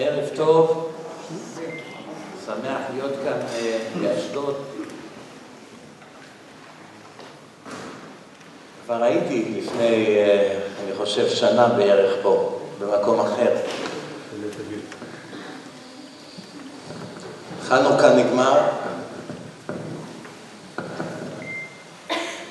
ערב 0.00 0.28
טוב, 0.36 0.92
שמח 2.46 2.80
להיות 2.94 3.12
כאן 3.24 3.38
אה, 3.54 3.78
באשדוד. 4.00 4.54
כבר 8.84 9.02
הייתי 9.02 9.60
לפני, 9.60 10.06
אה, 10.06 10.58
אני 10.84 10.96
חושב, 10.96 11.28
שנה 11.28 11.68
בערך 11.68 12.12
פה, 12.22 12.58
במקום 12.78 13.20
אחר. 13.20 13.56
חנוכה 17.62 18.14
נגמר, 18.14 18.60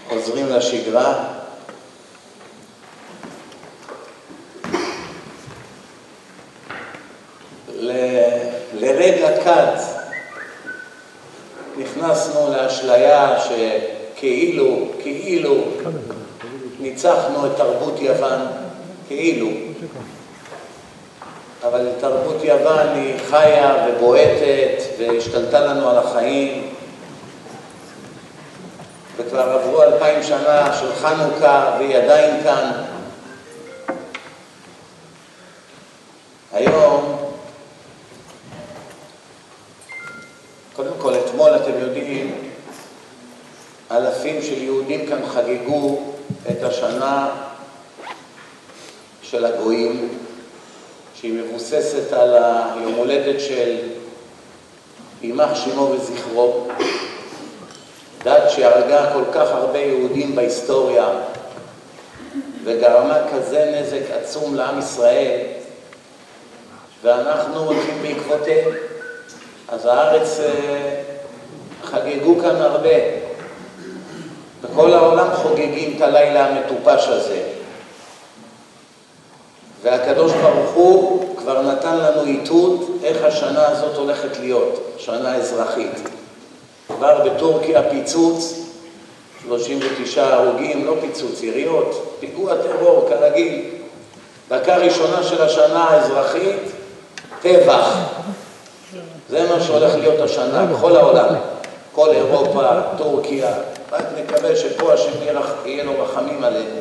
חוזרים 0.09 0.49
לשגרה. 0.49 1.36
ניצחנו 16.97 17.45
את 17.45 17.51
תרבות 17.57 17.99
יוון, 17.99 18.39
כאילו. 19.07 19.49
אבל 21.63 21.89
תרבות 21.99 22.43
יוון 22.43 22.87
היא 22.87 23.19
חיה 23.29 23.87
ובועטת 23.87 24.83
והשתלטה 24.99 25.59
לנו 25.59 25.89
על 25.89 25.97
החיים 25.97 26.69
וכבר 29.17 29.41
עברו 29.41 29.83
אלפיים 29.83 30.23
שנה 30.23 30.73
של 30.79 30.93
חנוכה 30.95 31.75
והיא 31.79 31.97
עדיין 31.97 32.43
כאן. 32.43 32.71
היום, 36.53 37.17
קודם 40.75 40.93
כל 40.99 41.13
אתמול 41.15 41.55
אתם 41.55 41.79
יודעים, 41.79 42.49
אלפים 43.91 44.41
של 44.41 44.63
יהודים 44.63 45.05
כאן 45.05 45.19
חגגו 45.25 45.99
את 46.51 46.63
השנה 46.63 47.29
של 49.21 49.45
הגויים 49.45 50.17
שהיא 51.15 51.33
מבוססת 51.33 52.13
על 52.13 52.35
היום 52.35 52.93
הולדת 52.93 53.39
של 53.39 53.77
יימח 55.21 55.55
שמו 55.55 55.81
וזכרו, 55.81 56.67
דת 58.23 58.49
שהרגה 58.49 59.13
כל 59.13 59.23
כך 59.33 59.49
הרבה 59.51 59.79
יהודים 59.79 60.26
בהיסטוריה 60.37 61.09
וגרמה 62.63 63.17
כזה 63.33 63.79
נזק 63.81 64.11
עצום 64.11 64.55
לעם 64.55 64.79
ישראל 64.79 65.39
ואנחנו 67.03 67.59
הולכים 67.59 68.01
בעקבותיהם. 68.01 68.71
אז 69.69 69.85
הארץ 69.85 70.39
אה, 70.39 71.01
חגגו 71.83 72.39
כאן 72.41 72.55
הרבה. 72.55 72.89
בכל 74.63 74.93
העולם 74.93 75.27
חוגגים 75.33 75.93
את 75.97 76.01
הלילה 76.01 76.47
המטופש 76.47 77.07
הזה. 77.07 77.41
והקדוש 79.81 80.33
ברוך 80.33 80.71
הוא 80.73 81.35
כבר 81.37 81.61
נתן 81.61 81.97
לנו 81.97 82.23
איתות 82.23 82.87
איך 83.03 83.23
השנה 83.23 83.67
הזאת 83.67 83.95
הולכת 83.95 84.39
להיות, 84.39 84.93
שנה 84.97 85.35
אזרחית. 85.35 86.09
כבר 86.87 87.29
בטורקיה 87.29 87.89
פיצוץ, 87.89 88.66
39 89.47 90.33
הרוגים, 90.33 90.85
לא 90.85 90.95
פיצוץ, 91.01 91.43
יריות, 91.43 92.15
פיגוע 92.19 92.53
טרור 92.55 93.09
כרגיל. 93.09 93.61
דקה 94.49 94.77
ראשונה 94.77 95.23
של 95.23 95.41
השנה 95.41 95.83
האזרחית, 95.83 96.61
טבח. 97.41 97.97
זה 99.29 99.49
מה 99.49 99.61
שהולך 99.61 99.95
להיות 99.95 100.19
השנה 100.19 100.65
בכל 100.65 100.95
העולם. 100.95 101.35
כל 101.95 102.09
אירופה, 102.09 102.61
טורקיה, 102.97 103.53
רק 103.91 104.03
נקווה 104.17 104.55
שפה 104.55 104.93
השם 104.93 105.11
יהיה 105.65 105.83
לו 105.83 106.03
רחמים 106.03 106.43
עלינו. 106.43 106.79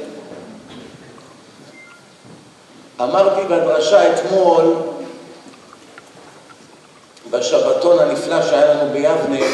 אמרתי 3.00 3.40
בדרשה 3.44 4.14
אתמול, 4.14 4.74
בשבתון 7.30 7.98
הנפלא 7.98 8.42
שהיה 8.42 8.74
לנו 8.74 8.92
ביבנה, 8.92 9.46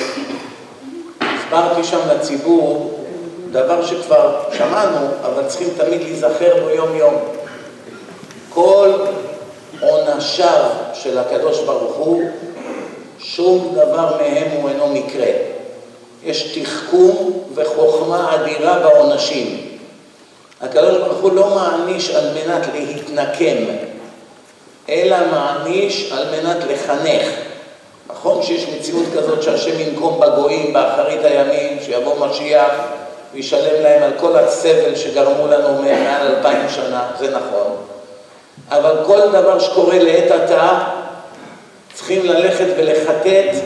הסברתי 1.21 1.85
שם 1.85 1.99
לציבור 2.11 3.02
דבר 3.53 3.87
שכבר 3.87 4.41
שמענו, 4.53 5.07
אבל 5.25 5.47
צריכים 5.47 5.69
תמיד 5.77 6.03
להיזכר 6.03 6.63
בו 6.63 6.71
יום-יום. 6.71 7.15
כל 8.49 8.93
עונשיו 9.81 10.65
של 10.95 11.19
הקדוש 11.19 11.61
ברוך 11.61 11.97
הוא, 11.97 12.23
שום 13.19 13.75
דבר 13.75 14.17
מהם 14.17 14.49
הוא 14.57 14.69
אינו 14.69 14.89
מקרה. 14.89 15.27
יש 16.25 16.59
תחכום 16.59 17.43
וחוכמה 17.55 18.35
אדירה 18.35 18.79
בעונשים. 18.79 19.79
הקדוש 20.61 20.97
ברוך 20.97 21.19
הוא 21.19 21.33
לא 21.33 21.55
מעניש 21.55 22.11
על 22.11 22.25
מנת 22.35 22.67
להתנקם, 22.75 23.65
אלא 24.89 25.17
מעניש 25.31 26.13
על 26.13 26.25
מנת 26.31 26.65
לחנך. 26.71 27.29
נכון 28.09 28.43
שיש 28.43 28.67
מציאות 28.69 29.07
כזאת 29.17 29.43
שהשם 29.43 29.81
ינקום 29.81 30.21
בגויים 30.21 30.73
באחרית 30.73 31.25
הימים, 31.25 31.79
שיבוא 31.85 32.27
משיח 32.27 32.73
וישלם 33.35 33.83
להם 33.83 34.03
על 34.03 34.13
כל 34.21 34.37
הסבל 34.37 34.97
שגרמו 34.97 35.47
לנו 35.47 35.83
מעל 35.83 36.27
אלפיים 36.27 36.69
שנה, 36.69 37.07
זה 37.19 37.31
נכון. 37.31 37.77
אבל 38.71 38.97
כל 39.07 39.21
דבר 39.33 39.59
שקורה 39.59 39.99
לעת 39.99 40.31
עתה, 40.31 40.79
צריכים 41.95 42.25
ללכת 42.25 42.67
ולחטט 42.77 43.59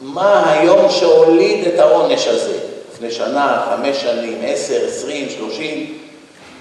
מה 0.00 0.52
היום 0.52 0.90
שהוליד 0.90 1.66
את 1.66 1.78
העונש 1.78 2.26
הזה. 2.26 2.58
לפני 2.92 3.10
שנה, 3.10 3.66
חמש 3.70 3.96
שנים, 3.96 4.38
עשר, 4.46 4.80
עשרים, 4.88 5.28
שלושים, 5.28 5.98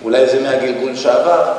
אולי 0.03 0.27
זה 0.27 0.41
מהגלגול 0.41 0.95
שעבר. 0.95 1.53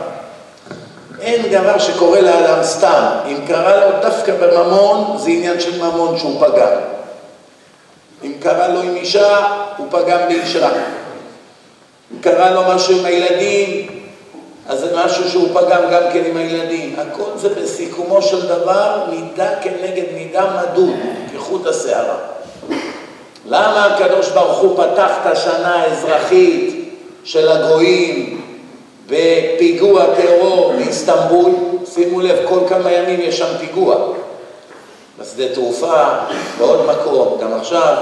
אין 1.21 1.43
דבר 1.51 1.79
שקורה 1.79 2.21
לאדם 2.21 2.63
סתם. 2.63 3.07
אם 3.27 3.37
קרה 3.47 3.87
לו 3.87 3.93
דווקא 4.03 4.33
בממון, 4.33 5.19
זה 5.19 5.31
עניין 5.31 5.61
של 5.61 5.83
ממון 5.83 6.19
שהוא 6.19 6.41
פגם. 6.41 6.96
קרה 8.47 8.69
לו 8.69 8.81
עם 8.81 8.97
אישה, 8.97 9.47
הוא 9.77 9.87
פגם 9.91 10.19
באישה. 10.29 10.69
אם 12.13 12.21
קרה 12.21 12.51
לו 12.51 12.63
משהו 12.75 12.99
עם 12.99 13.05
הילדים, 13.05 13.87
אז 14.69 14.81
זה 14.81 14.97
משהו 14.97 15.31
שהוא 15.31 15.49
פגם 15.55 15.83
גם 15.93 16.03
כן 16.13 16.25
עם 16.25 16.37
הילדים. 16.37 16.97
הכל 16.99 17.31
זה 17.37 17.49
בסיכומו 17.49 18.23
של 18.23 18.47
דבר 18.47 19.05
מידה 19.11 19.51
כנגד 19.61 20.05
מידה 20.15 20.63
מדוד, 20.63 20.95
כחוט 21.35 21.67
השערה. 21.67 22.17
למה 23.47 23.85
הקדוש 23.85 24.29
ברוך 24.29 24.59
הוא 24.59 24.77
פתח 24.77 25.11
את 25.23 25.27
השנה 25.27 25.75
האזרחית 25.75 26.93
של 27.25 27.49
הגויים 27.49 28.41
בפיגוע 29.07 30.05
טרור 30.17 30.73
באיסטנבול? 30.73 31.51
שימו 31.95 32.21
לב, 32.21 32.37
כל 32.49 32.61
כמה 32.69 32.93
ימים 32.93 33.21
יש 33.21 33.39
שם 33.39 33.59
פיגוע. 33.61 33.97
בשדה 35.19 35.55
תעופה, 35.55 36.05
בעוד 36.59 36.87
מקום, 36.87 37.39
גם 37.43 37.55
עכשיו. 37.55 37.97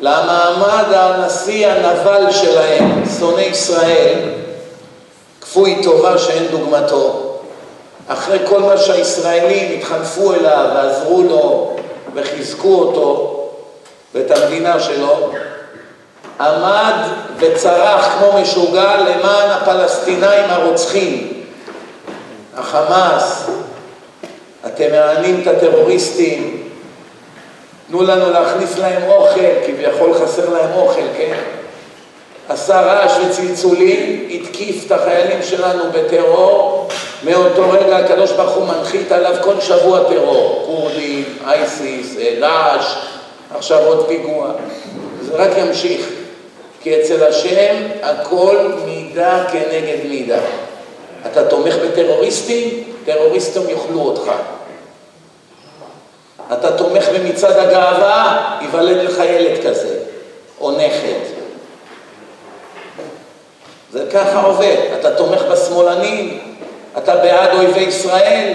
למה 0.00 0.44
עמד 0.44 0.94
הנשיא 0.94 1.68
הנבל 1.68 2.32
שלהם, 2.32 3.02
שונא 3.18 3.40
ישראל, 3.40 4.18
כפוי 5.40 5.80
טובה 5.82 6.18
שאין 6.18 6.46
דוגמתו. 6.50 7.36
אחרי 8.08 8.38
כל 8.48 8.60
מה 8.60 8.76
שהישראלים 8.76 9.78
התחנפו 9.78 10.34
אליו 10.34 10.70
ועזרו 10.74 11.22
לו 11.22 11.76
וחיזקו 12.14 12.74
אותו, 12.74 13.36
ואת 14.14 14.30
המדינה 14.30 14.80
שלו, 14.80 15.30
עמד 16.40 16.94
וצרח 17.38 18.08
כמו 18.18 18.40
משוגע 18.40 18.96
למען 18.96 19.50
הפלסטינאים 19.50 20.50
הרוצחים. 20.50 21.42
החמאס, 22.56 23.46
אתם 24.66 24.90
מענים 24.92 25.40
את 25.42 25.46
הטרוריסטים, 25.46 26.69
תנו 27.90 28.02
לנו 28.02 28.30
להכניס 28.30 28.78
להם 28.78 29.02
אוכל, 29.10 29.40
כביכול 29.66 30.14
חסר 30.14 30.50
להם 30.50 30.72
אוכל, 30.72 31.06
כן? 31.16 31.36
עשה 32.48 32.80
רעש 32.80 33.12
וצלצולים, 33.26 34.28
התקיף 34.30 34.86
את 34.86 34.92
החיילים 34.92 35.42
שלנו 35.42 35.84
בטרור, 35.92 36.88
מאותו 37.24 37.70
רגע 37.70 37.96
הקדוש 37.96 38.32
ברוך 38.32 38.56
הוא 38.56 38.66
מנחית 38.66 39.12
עליו 39.12 39.36
כל 39.42 39.60
שבוע 39.60 40.00
טרור, 40.08 40.62
כורדים, 40.66 41.24
אייסיס, 41.46 42.16
דאעש, 42.40 42.94
עכשיו 43.54 43.78
עוד 43.78 44.06
פיגוע. 44.08 44.50
זה 45.22 45.36
רק 45.36 45.50
ימשיך, 45.58 46.08
כי 46.82 47.00
אצל 47.00 47.24
השם 47.24 47.76
הכל 48.02 48.56
מידה 48.84 49.44
כנגד 49.52 50.08
מידה. 50.08 50.40
אתה 51.26 51.44
תומך 51.44 51.74
בטרוריסטים, 51.74 52.84
טרוריסטים 53.04 53.62
יאכלו 53.68 54.00
אותך. 54.00 54.30
אתה 56.52 56.76
תומך 56.76 57.08
במצעד 57.08 57.56
הגאווה, 57.56 58.58
ייוולד 58.60 58.96
לך 58.96 59.18
ילד 59.18 59.66
כזה, 59.66 59.98
או 60.60 60.70
נכד. 60.70 61.40
זה 63.92 64.04
ככה 64.12 64.40
עובד. 64.40 64.76
אתה 65.00 65.14
תומך 65.14 65.42
בשמאלנים, 65.42 66.38
אתה 66.98 67.16
בעד 67.16 67.50
אויבי 67.54 67.80
ישראל, 67.80 68.52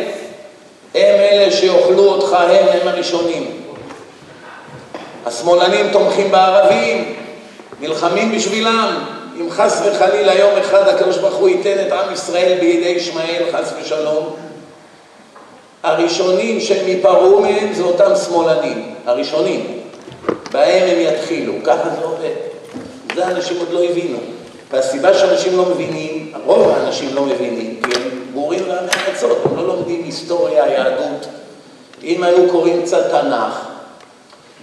הם 0.95 1.15
אלה 1.19 1.51
שיאכלו 1.51 2.03
אותך, 2.03 2.33
הם 2.33 2.68
הם 2.81 2.88
הראשונים. 2.88 3.62
השמאלנים 5.25 5.89
תומכים 5.92 6.31
בערבים, 6.31 7.15
נלחמים 7.80 8.36
בשבילם. 8.36 9.06
אם 9.42 9.51
חס 9.51 9.81
וחלילה 9.86 10.33
יום 10.33 10.57
אחד 10.57 10.88
הקדוש 10.88 11.18
ברוך 11.18 11.36
הוא 11.36 11.50
ייתן 11.50 11.88
את 11.88 11.92
עם 11.92 12.13
ישראל 12.13 12.57
בידי 12.59 12.89
ישמעאל, 12.89 13.44
חס 13.51 13.74
ושלום, 13.81 14.36
הראשונים 15.85 16.61
שהם 16.61 16.87
ייפרעו 16.87 17.41
מהם 17.41 17.73
זה 17.73 17.83
אותם 17.83 18.11
שמאלנים, 18.25 18.95
הראשונים. 19.05 19.79
בהם 20.51 20.89
הם 20.89 20.97
יתחילו, 20.99 21.53
ככה 21.63 21.89
זה 21.99 22.05
עובד. 22.05 22.33
זה 23.15 23.27
אנשים 23.27 23.57
עוד 23.59 23.69
לא 23.71 23.83
הבינו. 23.83 24.17
והסיבה 24.71 25.13
שאנשים 25.13 25.57
לא 25.57 25.65
מבינים, 25.65 26.33
רוב 26.45 26.69
האנשים 26.69 27.15
לא 27.15 27.25
מבינים, 27.25 27.81
כי 27.83 27.99
הם 27.99 28.09
בורים 28.33 28.67
לעמי 28.67 28.89
ארצות, 29.07 29.37
הם 29.45 29.57
לא 29.57 29.67
לומדים 29.67 30.03
היסטוריה, 30.03 30.67
יהדות. 30.67 31.27
אם 32.03 32.23
היו 32.23 32.49
קוראים 32.51 32.81
קצת 32.81 33.11
תנ"ך, 33.11 33.67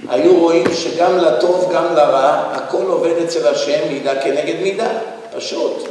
היו 0.09 0.41
רואים 0.41 0.75
שגם 0.75 1.19
לטוב, 1.19 1.71
גם 1.75 1.95
לרע, 1.95 2.45
הכל 2.53 2.85
עובד 2.89 3.23
אצל 3.25 3.47
השם 3.49 3.89
מידה 3.89 4.23
כנגד 4.23 4.61
מידה, 4.63 4.89
פשוט. 5.37 5.89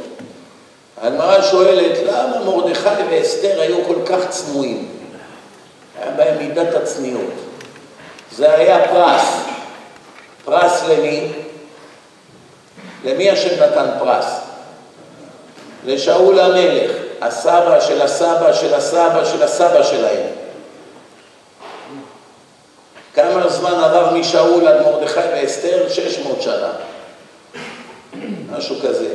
הגמרא 1.02 1.42
שואלת, 1.42 1.98
למה 2.06 2.44
מרדכי 2.44 2.88
ואסתר 3.10 3.60
היו 3.60 3.76
כל 3.86 3.96
כך 4.06 4.28
צנועים? 4.28 4.91
היה 6.02 6.10
בהם 6.10 6.38
מידת 6.38 6.74
הצניעות. 6.74 7.32
זה 8.32 8.54
היה 8.54 8.88
פרס. 8.88 9.36
פרס 10.44 10.82
למי? 10.88 11.32
למי 13.04 13.30
השם 13.30 13.62
נתן 13.62 13.86
פרס? 13.98 14.40
לשאול 15.86 16.40
המלך, 16.40 16.90
הסבא 17.20 17.80
של 17.80 18.02
הסבא 18.02 18.52
של 18.52 18.74
הסבא 18.74 19.24
של 19.24 19.42
הסבא 19.42 19.82
שלהם. 19.82 20.26
כמה 23.14 23.48
זמן 23.48 23.72
עבר 23.72 24.14
משאול 24.14 24.68
עד 24.68 24.82
מרדכי 24.82 25.20
ואסתר? 25.20 25.88
600 25.88 26.42
שנה. 26.42 26.72
משהו 28.50 28.76
כזה. 28.82 29.14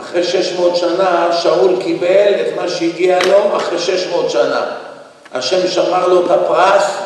אחרי 0.00 0.24
600 0.24 0.76
שנה 0.76 1.28
שאול 1.42 1.82
קיבל 1.82 2.34
את 2.40 2.56
מה 2.56 2.68
שהגיע 2.68 3.18
לו 3.26 3.56
אחרי 3.56 3.78
600 3.78 4.30
שנה. 4.30 4.81
השם 5.34 5.68
שמר 5.68 6.08
לו 6.08 6.26
את 6.26 6.30
הפרס 6.30 6.98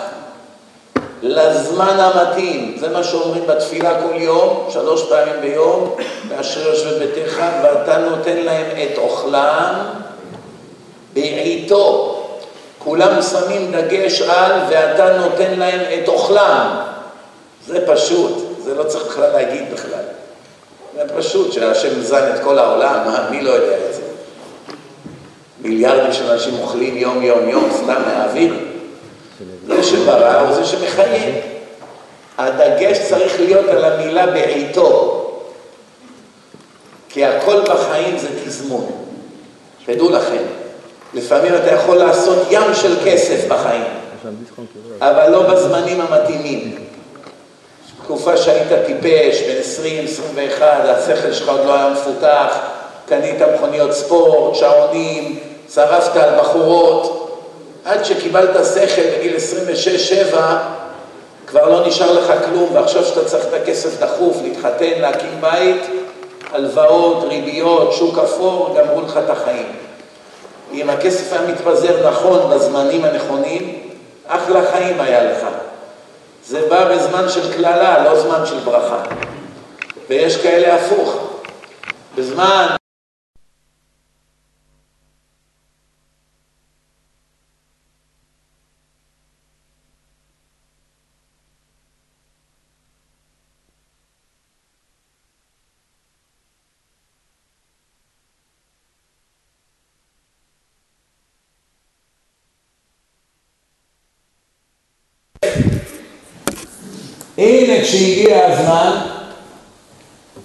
לזמן 1.23 1.96
המתאים. 2.00 2.76
זה 2.81 2.88
מה 2.88 3.05
שאומרים 3.05 3.46
בתפילה 3.46 4.02
כל 4.02 4.17
יום, 4.17 4.69
שלוש 4.70 5.02
פעמים 5.08 5.34
ביום, 5.40 5.96
באשר 6.28 6.69
יושבי 6.69 7.06
ביתך, 7.06 7.43
ואתה 7.62 7.99
נותן 7.99 8.37
להם 8.37 8.67
את 8.67 8.99
אוכלם 8.99 9.75
בעיתו. 11.12 12.12
כולם 12.78 13.23
שמים 13.23 13.73
דגש 13.73 14.23
על 14.23 14.52
ואתה 14.69 15.19
נותן 15.19 15.58
להם 15.58 15.81
את 15.81 16.08
אוכלם. 16.08 16.81
זה 17.67 17.87
פשוט, 17.87 18.32
זה 18.64 18.75
לא 18.75 18.82
צריך 18.82 19.06
בכלל 19.06 19.32
להגיד 19.32 19.73
בכלל. 19.73 20.05
זה 20.94 21.02
פשוט 21.17 21.52
שהשם 21.52 22.00
זן 22.00 22.34
את 22.34 22.40
כל 22.44 22.58
העולם, 22.58 22.99
מי 23.31 23.43
לא 23.43 23.50
יודע 23.50 23.76
את 23.88 23.94
זה? 23.94 24.06
מיליארדים 25.67 26.13
של 26.13 26.31
אנשים 26.31 26.55
אוכלים 26.59 26.97
יום 26.97 27.23
יום 27.23 27.49
יום, 27.49 27.69
סתם 27.73 28.03
מהאוויר. 28.07 28.55
זה 29.67 29.83
שברא 29.83 30.41
הוא 30.41 30.55
זה 30.55 30.65
שמחיה. 30.65 31.35
הדגש 32.39 32.99
צריך 33.09 33.41
להיות 33.41 33.69
על 33.69 33.85
המילה 33.85 34.27
בעיתו. 34.27 35.23
כי 37.09 37.25
הכל 37.25 37.61
בחיים 37.61 38.19
זה 38.19 38.29
תזמון. 38.45 38.87
תדעו 39.87 40.11
לכם. 40.11 40.43
לפעמים 41.15 41.55
אתה 41.55 41.75
יכול 41.75 41.97
לעשות 41.97 42.47
ים 42.51 42.75
של 42.75 42.97
כסף 43.05 43.49
בחיים, 43.49 43.85
אבל 45.01 45.31
לא 45.31 45.43
בזמנים 45.43 46.01
המתאימים. 46.01 46.75
תקופה 48.03 48.37
שהיית 48.37 48.69
טיפש, 48.87 49.43
בין 49.43 49.57
20, 49.61 50.05
21, 50.05 50.67
השכל 50.85 51.33
שלך 51.33 51.49
עוד 51.49 51.67
לא 51.67 51.75
היה 51.75 51.91
מפותח, 51.91 52.59
קנית 53.07 53.37
מכוניות 53.55 53.93
ספורט, 53.93 54.55
שעונים, 54.55 55.41
צרפת 55.67 56.17
על 56.17 56.41
בחורות, 56.41 57.23
עד 57.85 58.05
שקיבלת 58.05 58.67
שכל 58.67 59.03
בגיל 59.17 59.37
26-7, 60.33 60.37
כבר 61.47 61.69
לא 61.69 61.87
נשאר 61.87 62.13
לך 62.13 62.33
כלום, 62.45 62.75
ועכשיו 62.75 63.05
שאתה 63.05 63.25
צריך 63.25 63.45
את 63.47 63.55
הכסף 63.63 64.01
דחוף, 64.01 64.37
להתחתן, 64.43 65.01
להקים 65.01 65.41
בית, 65.41 65.83
הלוואות, 66.53 67.25
ריביות, 67.29 67.93
שוק 67.93 68.19
אפור, 68.19 68.77
גמרו 68.79 69.01
לך 69.01 69.21
את 69.25 69.31
החיים. 69.31 69.73
אם 70.73 70.91
הכסף 70.91 71.33
היה 71.33 71.43
מתפזר 71.43 72.11
נכון 72.11 72.51
בזמנים 72.51 73.05
הנכונים, 73.05 73.91
אחלה 74.27 74.61
חיים 74.73 75.01
היה 75.01 75.33
לך. 75.33 75.47
זה 76.47 76.61
בא 76.69 76.95
בזמן 76.95 77.29
של 77.29 77.53
קללה, 77.53 78.05
לא 78.05 78.21
זמן 78.21 78.47
של 78.47 78.59
ברכה. 78.59 79.03
ויש 80.09 80.37
כאלה 80.37 80.75
הפוך. 80.75 81.17
בזמן 82.17 82.67
הנה 107.38 107.83
כשהגיע 107.83 108.47
הזמן, 108.47 108.99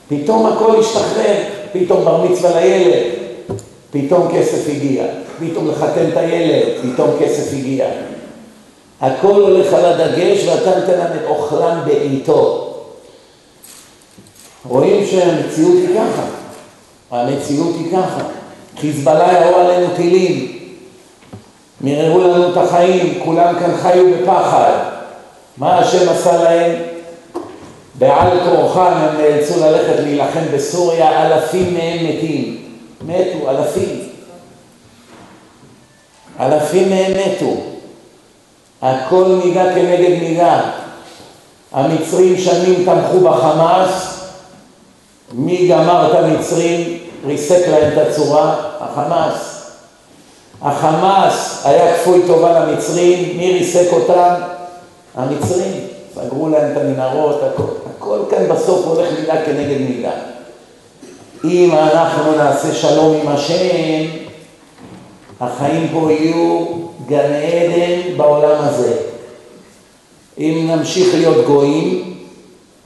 פתאום 0.09 0.45
הכל 0.45 0.79
השתחרר, 0.79 1.35
פתאום 1.73 2.05
בר 2.05 2.23
מצווה 2.23 2.61
לילד, 2.61 3.03
פתאום 3.91 4.27
כסף 4.33 4.69
הגיע, 4.69 5.05
פתאום 5.39 5.71
לחתן 5.71 6.09
את 6.11 6.17
הילד, 6.17 6.67
פתאום 6.81 7.09
כסף 7.19 7.53
הגיע. 7.53 7.85
הכל 9.01 9.41
הולך 9.41 9.73
על 9.73 9.85
הדגש 9.85 10.45
ואתה 10.47 10.79
נותן 10.79 10.97
להם 10.97 11.17
את 11.17 11.25
אוכלם 11.27 11.79
בעיתו. 11.85 12.67
רואים 14.67 15.05
שהמציאות 15.05 15.75
היא 15.77 15.95
ככה, 15.95 16.23
המציאות 17.11 17.75
היא 17.79 17.91
ככה. 17.91 18.23
חיזבאללה 18.79 19.33
ירו 19.33 19.55
עלינו 19.55 19.87
טילים, 19.95 20.57
מיררו 21.81 22.19
לנו 22.19 22.51
את 22.51 22.57
החיים, 22.57 23.19
כולם 23.25 23.55
כאן 23.59 23.77
חיו 23.81 24.05
בפחד. 24.11 24.90
מה 25.61 25.79
השם 25.79 26.09
עשה 26.09 26.43
להם? 26.43 26.81
בעל 27.95 28.39
כורחם 28.49 28.93
הם 28.95 29.17
נאלצו 29.17 29.59
ללכת 29.59 29.99
להילחם 29.99 30.39
בסוריה, 30.53 31.25
אלפים 31.25 31.73
מהם 31.73 32.05
מתים. 32.05 32.57
מתו, 33.01 33.49
אלפים. 33.49 33.99
אלפים 36.39 36.89
מהם 36.89 37.11
מתו. 37.11 37.53
הכל 38.81 39.39
מידה 39.43 39.73
כנגד 39.73 40.19
מידה. 40.19 40.61
המצרים 41.71 42.37
שנים 42.37 42.85
תמכו 42.85 43.19
בחמאס, 43.19 44.23
מי 45.33 45.67
גמר 45.67 46.11
את 46.11 46.23
המצרים? 46.23 46.97
ריסק 47.25 47.67
להם 47.67 47.93
את 47.93 48.07
הצורה? 48.07 48.55
החמאס. 48.79 49.61
החמאס 50.61 51.61
היה 51.65 51.97
כפוי 51.97 52.21
טובה 52.27 52.59
למצרים, 52.59 53.37
מי 53.37 53.53
ריסק 53.53 53.93
אותם? 53.93 54.60
המצרים, 55.15 55.87
סגרו 56.15 56.49
להם 56.49 56.71
את 56.71 56.77
המנהרות, 56.77 57.41
הכל, 57.43 57.63
הכל 57.97 58.19
כאן 58.29 58.47
בסוף 58.49 58.85
הולך 58.85 59.09
מידה 59.19 59.45
כנגד 59.45 59.81
מידה. 59.81 60.11
אם 61.43 61.71
אנחנו 61.73 62.35
נעשה 62.35 62.73
שלום 62.73 63.17
עם 63.21 63.27
השם, 63.27 64.05
החיים 65.39 65.87
פה 65.93 66.11
יהיו 66.11 66.65
גן 67.07 67.33
עדן 67.33 68.17
בעולם 68.17 68.55
הזה. 68.59 68.93
אם 70.37 70.67
נמשיך 70.71 71.15
להיות 71.15 71.45
גויים, 71.45 72.13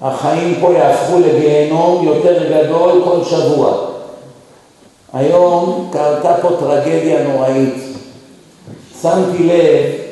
החיים 0.02 0.56
פה 0.62 0.74
יהפכו 0.74 1.20
לגיהנום 1.20 2.06
יותר 2.06 2.44
גדול 2.50 3.02
כל 3.04 3.24
שבוע. 3.24 3.74
היום 5.14 5.90
קרתה 5.94 6.34
פה 6.42 6.50
טרגדיה 6.60 7.24
נוראית. 7.24 7.74
שמתי 9.02 9.44
לב 9.44 10.05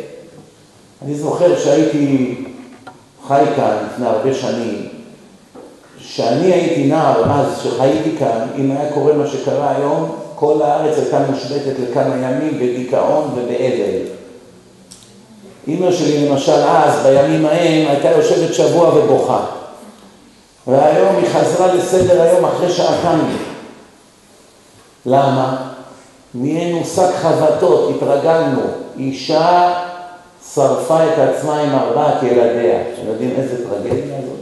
אני 1.03 1.15
זוכר 1.15 1.59
שהייתי 1.59 2.35
חי 3.27 3.43
כאן 3.55 3.77
לפני 3.85 4.05
הרבה 4.05 4.33
שנים, 4.33 4.87
כשאני 5.99 6.53
הייתי 6.53 6.83
נער 6.87 7.31
אז, 7.31 7.59
שחייתי 7.63 8.17
כאן, 8.19 8.47
אם 8.57 8.71
היה 8.71 8.93
קורה 8.93 9.13
מה 9.13 9.27
שקרה 9.27 9.75
היום, 9.75 10.15
כל 10.35 10.61
הארץ 10.61 10.97
הייתה 10.97 11.19
מושבתת 11.31 11.79
לכמה 11.79 12.15
ימים 12.15 12.59
בדיכאון 12.59 13.29
ובאבל. 13.35 14.05
אימא 15.67 15.91
שלי 15.91 16.29
למשל 16.29 16.51
אז, 16.67 17.05
בימים 17.05 17.45
ההם, 17.45 17.87
הייתה 17.87 18.11
יושבת 18.11 18.53
שבוע 18.53 18.95
ובוכה. 18.95 19.45
והיום 20.67 21.15
היא 21.15 21.29
חזרה 21.33 21.73
לסדר 21.73 22.21
היום 22.21 22.45
אחרי 22.45 22.71
שעתיים. 22.71 23.37
למה? 25.05 25.71
נהיינו 26.33 26.85
שק 26.85 27.09
חבטות, 27.21 27.91
התרגלנו. 27.95 28.61
אישה 28.97 29.73
שרפה 30.55 31.03
את 31.03 31.19
עצמה 31.19 31.59
עם 31.59 31.69
ארבעת 31.69 32.23
ילדיה. 32.23 32.81
אתם 32.81 33.07
יודעים 33.07 33.31
איזה 33.37 33.69
טרגדיה 33.69 34.17
זאת? 34.27 34.39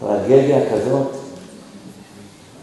טרגדיה 0.00 0.58
כזאת. 0.72 1.06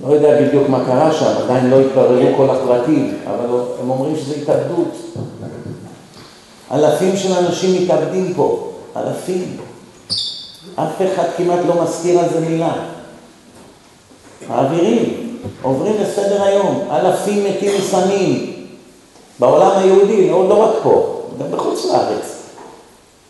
לא 0.08 0.13
יודע 0.13 0.41
בדיוק 0.41 0.69
מה 0.69 0.86
קרה 0.86 1.13
שם, 1.13 1.34
עדיין 1.43 1.69
לא 1.69 1.79
התבררו 1.79 2.38
כל 2.38 2.50
הפרטים, 2.50 3.17
אבל 3.27 3.60
הם 3.81 3.89
אומרים 3.89 4.15
שזה 4.15 4.36
התאבדות. 4.36 4.96
אלפים 6.72 7.17
של 7.17 7.34
אנשים 7.34 7.84
מתאבדים 7.84 8.34
פה, 8.36 8.72
אלפים. 8.96 9.58
אף 10.75 11.01
אחד 11.13 11.25
כמעט 11.38 11.60
לא 11.67 11.84
מזכיר 11.84 12.19
על 12.19 12.29
זה 12.29 12.39
מילה. 12.39 12.74
מעבירים, 14.50 15.38
עוברים 15.62 15.93
לסדר 16.01 16.43
היום, 16.43 16.88
אלפים 16.91 17.46
מתים 17.46 17.72
מסמים. 17.77 18.53
בעולם 19.39 19.72
היהודי, 19.77 20.29
לא, 20.29 20.50
לא 20.50 20.63
רק 20.63 20.75
פה, 20.84 21.18
גם 21.39 21.51
בחוץ 21.51 21.86
לארץ. 21.86 22.36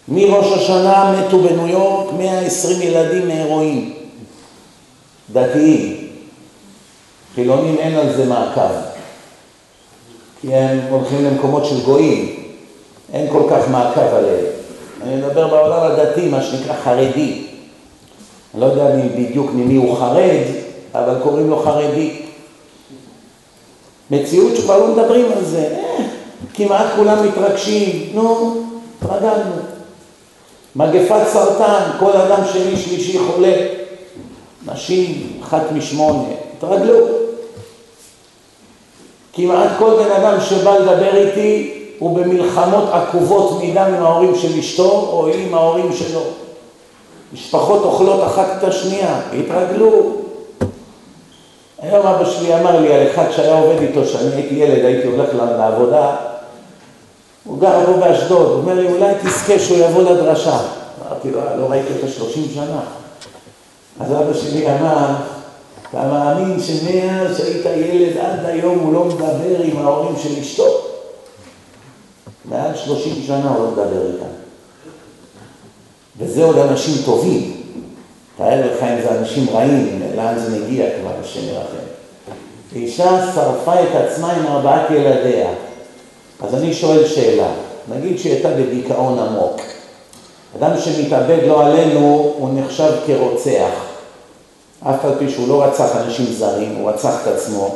מראש 0.08 0.58
השנה 0.58 1.16
מתו 1.20 1.40
בניו 1.40 1.68
יורק 1.68 2.14
120 2.18 2.82
ילדים 2.82 3.28
מהרואין. 3.28 3.94
דתיים. 5.34 6.08
חילונים 7.36 7.78
אין 7.78 7.96
על 7.96 8.16
זה 8.16 8.26
מעקב. 8.26 8.74
כי 10.42 10.56
הם 10.56 10.80
הולכים 10.90 11.26
למקומות 11.26 11.66
של 11.66 11.84
גויים, 11.84 12.36
אין 13.14 13.28
כל 13.32 13.44
כך 13.50 13.70
מעקב 13.70 14.16
עליהם. 14.16 14.46
אני 15.04 15.16
מדבר 15.16 15.48
בעולם 15.48 15.92
הדתי, 15.92 16.28
מה 16.28 16.42
שנקרא 16.44 16.76
חרדי. 16.84 17.44
אני 18.54 18.62
לא 18.62 18.66
יודע 18.66 18.96
בדיוק 19.18 19.52
ממי 19.54 19.76
הוא 19.76 19.98
חרד, 19.98 20.44
אבל 20.94 21.16
קוראים 21.24 21.50
לו 21.50 21.60
חרדי. 21.60 22.22
מציאות 24.12 24.56
שכבר 24.56 24.78
לא 24.78 24.88
מדברים 24.88 25.26
על 25.38 25.46
זה. 25.46 25.89
כמעט 26.54 26.86
כולם 26.96 27.28
מתרגשים, 27.28 28.10
נו, 28.14 28.56
התרגלנו. 28.98 29.56
מגפת 30.76 31.28
סרטן, 31.28 31.84
כל 32.00 32.12
אדם 32.12 32.42
שני 32.54 32.78
שלישי 32.78 33.20
חולה. 33.20 33.56
נשים, 34.66 35.40
אחת 35.44 35.72
משמונה, 35.72 36.24
התרגלו. 36.58 36.98
כמעט 39.34 39.70
כל 39.80 39.92
בן 40.04 40.12
אדם 40.12 40.42
שבא 40.42 40.78
לדבר 40.78 41.16
איתי 41.16 41.74
הוא 42.00 42.18
במלחמות 42.18 42.84
עקובות 42.92 43.64
מדם 43.64 43.94
עם 43.98 44.04
ההורים 44.04 44.36
של 44.36 44.60
אשתו 44.60 44.92
או 45.12 45.28
עם 45.28 45.54
ההורים 45.54 45.94
שלו. 45.94 46.22
משפחות 47.34 47.82
אוכלות 47.84 48.24
אחת 48.24 48.48
את 48.58 48.64
השנייה, 48.64 49.22
התרגלו. 49.40 50.12
היום 51.82 52.08
אבא 52.08 52.26
שלי 52.26 52.60
אמר 52.60 52.80
לי 52.80 52.94
על 52.94 53.08
אחד 53.08 53.32
שהיה 53.32 53.60
עובד 53.60 53.82
איתו, 53.82 54.04
כשאני 54.04 54.36
הייתי 54.36 54.56
ילד, 54.56 54.86
הייתי 54.86 55.08
הולך 55.08 55.30
לעבודה, 55.34 56.16
הוא 57.50 57.60
גר 57.60 57.86
פה 57.86 57.94
באשדוד, 57.94 58.48
הוא 58.48 58.56
אומר 58.56 58.74
לי, 58.74 58.92
אולי 58.92 59.14
תזכה 59.24 59.60
שהוא 59.60 59.78
יבוא 59.78 60.02
לדרשה. 60.02 60.60
אמרתי 61.08 61.32
לו, 61.32 61.40
לא 61.58 61.66
ראיתי 61.70 61.94
אותו 61.94 62.08
שלושים 62.08 62.44
שנה. 62.54 62.82
אז 64.00 64.12
אבא 64.12 64.34
שלי 64.34 64.68
אמר, 64.68 65.06
אתה 65.90 66.08
מאמין 66.08 66.60
שמאז 66.60 67.38
שהיית 67.38 67.66
ילד 67.66 68.18
עד 68.18 68.46
היום 68.46 68.80
הוא 68.80 68.94
לא 68.94 69.06
מדבר 69.06 69.62
עם 69.64 69.78
ההורים 69.78 70.16
של 70.24 70.40
אשתו? 70.42 70.64
מעל 72.46 72.76
שלושים 72.76 73.24
שנה 73.28 73.50
הוא 73.50 73.66
לא 73.66 73.72
מדבר 73.72 74.06
איתם. 74.14 74.26
וזה 76.20 76.44
עוד 76.44 76.58
אנשים 76.58 76.94
טובים. 77.06 77.62
תאר 78.38 78.62
לך 78.66 78.84
אם 78.84 79.02
זה 79.02 79.20
אנשים 79.20 79.46
רעים, 79.54 80.02
לאן 80.16 80.40
זה 80.40 80.60
מגיע 80.60 80.86
כבר, 81.02 81.12
השם 81.24 81.48
ירחם. 81.48 81.86
אישה 82.76 83.32
שרפה 83.36 83.74
את 83.74 83.96
עצמה 83.96 84.34
עם 84.34 84.48
ארבעת 84.48 84.92
ילדיה. 84.92 85.50
אז 86.44 86.56
אני 86.56 86.74
שואל 86.74 87.08
שאלה, 87.08 87.48
נגיד 87.90 88.20
שהיא 88.20 88.34
הייתה 88.34 88.50
בדיכאון 88.50 89.20
עמוק. 89.20 89.62
אדם 90.58 90.72
שמתאבד 90.80 91.40
לא 91.48 91.66
עלינו, 91.66 92.34
הוא 92.38 92.50
נחשב 92.54 92.92
כרוצח. 93.08 93.72
אף 94.84 95.06
על 95.06 95.12
פי 95.20 95.30
שהוא 95.30 95.48
לא 95.48 95.64
רצח 95.64 95.96
אנשים 95.96 96.26
זרים, 96.26 96.76
הוא 96.76 96.90
רצח 96.90 97.14
את 97.22 97.28
עצמו. 97.28 97.76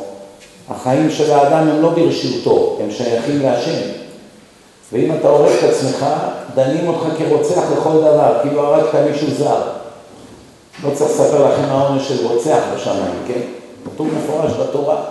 החיים 0.70 1.12
של 1.12 1.32
האדם 1.32 1.68
הם 1.68 1.82
לא 1.82 1.90
ברשותו, 1.90 2.78
הם 2.82 2.92
שייכים 2.92 3.42
להשם. 3.42 3.90
ואם 4.94 5.12
אתה 5.20 5.28
הורג 5.28 5.52
את 5.52 5.64
עצמך, 5.64 6.06
דנים 6.56 6.88
אותך 6.88 7.06
כרוצח 7.18 7.62
לכל 7.78 7.98
דבר, 7.98 8.38
כאילו 8.42 8.62
הרגת 8.62 8.96
מישהו 9.12 9.28
זר. 9.38 9.62
לא 10.84 10.90
צריך 10.94 11.12
לספר 11.12 11.48
לכם 11.48 11.64
העונש 11.70 12.08
של 12.08 12.28
רוצח 12.28 12.60
בשמיים, 12.76 13.16
כן? 13.28 13.42
כתוב 13.86 14.08
מפורש 14.18 14.52
בתורה. 14.52 15.04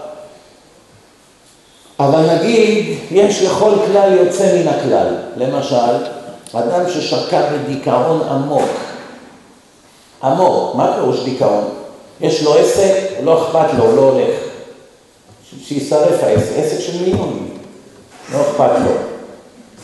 אבל 2.05 2.35
נגיד, 2.35 2.99
יש 3.11 3.43
לכל 3.43 3.73
כלל 3.87 4.13
יוצא 4.13 4.57
מן 4.57 4.69
הכלל. 4.69 5.15
למשל, 5.37 5.77
אדם 6.53 6.91
ששקע 6.91 7.41
בדיכאון 7.53 8.23
עמוק. 8.31 8.69
עמוק, 10.23 10.75
מה 10.75 10.93
פירוש 10.95 11.25
דיכאון? 11.25 11.65
יש 12.21 12.43
לו 12.43 12.55
עסק, 12.55 12.95
לא 13.23 13.43
אכפת 13.43 13.75
לו, 13.79 13.97
לא 13.97 14.01
הולך. 14.01 14.35
שישרף 15.63 16.25
העסק, 16.25 16.53
עסק 16.57 16.81
של 16.81 16.99
מיליונים. 16.99 17.49
לא 18.33 18.41
אכפת 18.41 18.79
לו. 18.85 18.93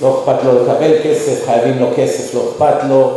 לא 0.00 0.20
אכפת 0.20 0.44
לו 0.44 0.62
לקבל 0.62 0.92
כסף, 1.04 1.46
חייבים 1.46 1.78
לו 1.78 1.87
כסף, 1.96 2.34
לא 2.34 2.42
אכפת 2.50 2.84
לו. 2.88 3.10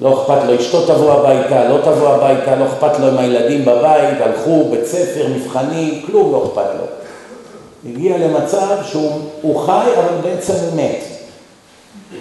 לא 0.00 0.22
אכפת 0.22 0.44
לו, 0.46 0.60
אשתו 0.60 0.86
תבוא 0.86 1.12
הביתה, 1.12 1.68
לא 1.68 1.78
תבוא 1.84 2.08
הביתה, 2.08 2.56
לא 2.56 2.64
אכפת 2.64 2.98
לו 2.98 3.06
עם 3.06 3.18
הילדים 3.18 3.64
בבית, 3.64 4.20
הלכו, 4.20 4.68
בית 4.70 4.86
ספר, 4.86 5.26
מבחנים, 5.34 6.02
כלום 6.06 6.32
לא 6.32 6.44
אכפת 6.46 6.74
לו. 6.78 6.95
הגיע 7.84 8.18
למצב 8.18 8.76
שהוא 8.90 9.66
חי, 9.66 9.86
אבל 9.98 10.20
בעצם 10.22 10.52
הוא 10.52 10.82
מת. 10.82 11.04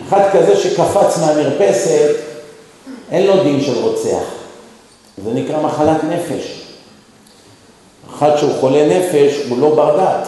אחד 0.08 0.30
כזה 0.34 0.56
שקפץ 0.56 1.18
מהמרפסת, 1.18 2.16
אין 3.12 3.28
לו 3.28 3.44
דין 3.44 3.62
של 3.62 3.84
רוצח. 3.84 4.24
זה 5.24 5.34
נקרא 5.34 5.62
מחלת 5.62 6.04
נפש. 6.04 6.62
אחד 8.16 8.38
שהוא 8.38 8.52
חולה 8.60 8.88
נפש, 8.88 9.46
הוא 9.50 9.60
לא 9.60 9.76
בר 9.76 9.98
דעת. 9.98 10.28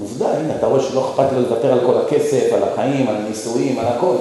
עובדה, 0.00 0.26
הנה, 0.28 0.54
אתה 0.58 0.66
רואה 0.66 0.82
שלא 0.82 1.10
אכפת 1.10 1.32
לו 1.32 1.40
לוותר 1.40 1.72
על 1.72 1.80
כל 1.86 1.94
הכסף, 1.98 2.52
על 2.52 2.62
החיים, 2.62 3.08
על 3.08 3.16
הנישואים, 3.16 3.78
על 3.78 3.86
הכל. 3.86 4.14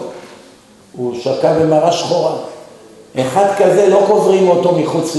הוא 0.97 1.19
שקע 1.19 1.53
במראה 1.59 1.91
שחורה. 1.91 2.35
אחד 3.19 3.45
כזה 3.57 3.89
לא 3.89 4.03
קוברים 4.07 4.49
אותו 4.49 4.71
מחוץ 4.71 5.15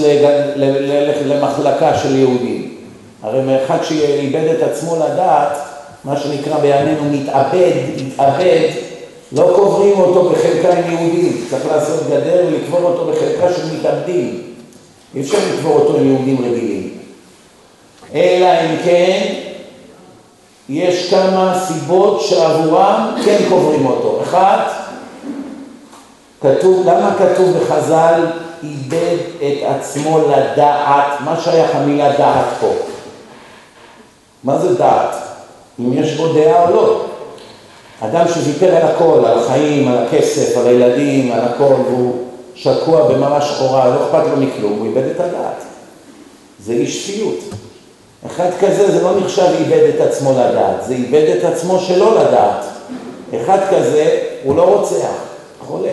למחלקה 1.27 1.99
של 1.99 2.17
יהודים. 2.17 2.54
הרי 3.25 3.43
מאחד 3.43 3.79
שאיבד 3.83 4.55
את 4.55 4.63
עצמו 4.63 4.97
לדעת, 4.97 5.59
מה 6.05 6.17
שנקרא 6.17 6.59
בימינו 6.59 7.05
מתאבד, 7.05 7.73
מתאבד, 8.07 8.69
לא 9.33 9.53
קוברים 9.57 9.99
אותו 10.01 10.31
בחלקה 10.31 10.73
עם 10.73 10.91
יהודים, 10.91 11.45
צריך 11.51 11.67
לעשות 11.67 12.07
גדר 12.07 12.45
ולקבור 12.47 12.81
אותו 12.81 13.05
בחלקה 13.05 13.53
של 13.53 13.63
מתאבדים. 13.79 14.43
אי 15.15 15.21
אפשר 15.21 15.39
לקבור 15.55 15.73
אותו 15.73 15.97
עם 15.97 16.07
יהודים 16.07 16.45
רגילים. 16.45 16.91
אלא 18.15 18.47
אם 18.47 18.77
כן, 18.85 19.35
יש 20.69 21.11
כמה 21.11 21.65
סיבות 21.67 22.21
שעבורם 22.21 23.15
כן 23.25 23.39
קוברים 23.49 23.87
אותו. 23.87 24.21
אחת, 24.23 24.73
כתוב, 26.41 26.87
למה 26.89 27.15
כתוב 27.19 27.57
בחז"ל 27.59 28.27
איבד 28.63 29.17
את 29.37 29.59
עצמו 29.63 30.21
לדעת? 30.29 31.21
מה 31.25 31.41
שייך 31.45 31.71
המילה 31.75 32.17
דעת 32.17 32.47
פה? 32.61 32.94
מה 34.45 34.59
זה 34.59 34.75
דעת? 34.75 35.17
אם 35.81 35.93
יש 35.93 36.17
בו 36.17 36.33
דעה 36.33 36.69
או 36.69 36.75
לא. 36.75 37.05
אדם 38.01 38.29
שוויתר 38.35 38.77
על 38.77 38.83
הכל, 38.83 39.23
על 39.27 39.39
החיים, 39.39 39.89
על 39.89 39.99
הכסף, 39.99 40.59
על 40.59 40.67
הילדים, 40.67 41.33
על 41.33 41.41
הכל, 41.41 41.75
והוא 41.85 42.15
שקוע 42.55 43.09
במראה 43.09 43.41
שחורה, 43.41 43.89
לא 43.89 44.05
אכפת 44.05 44.31
לו 44.31 44.37
מכלום, 44.37 44.79
הוא 44.79 44.87
איבד 44.87 45.11
את 45.11 45.21
הדעת. 45.21 45.65
זה 46.65 46.73
אי 46.73 46.87
שפיות. 46.87 47.39
אחד 48.27 48.51
כזה 48.61 48.93
זה 48.93 49.03
לא 49.03 49.21
נחשב 49.21 49.47
איבד 49.59 49.91
את 49.95 50.01
עצמו 50.01 50.33
לדעת, 50.33 50.85
זה 50.87 50.95
איבד 50.95 51.37
את 51.39 51.45
עצמו 51.45 51.79
שלא 51.79 52.21
לדעת. 52.21 52.65
אחד 53.43 53.59
כזה 53.71 54.21
הוא 54.45 54.57
לא 54.57 54.63
רוצח, 54.63 55.15
חולה. 55.67 55.93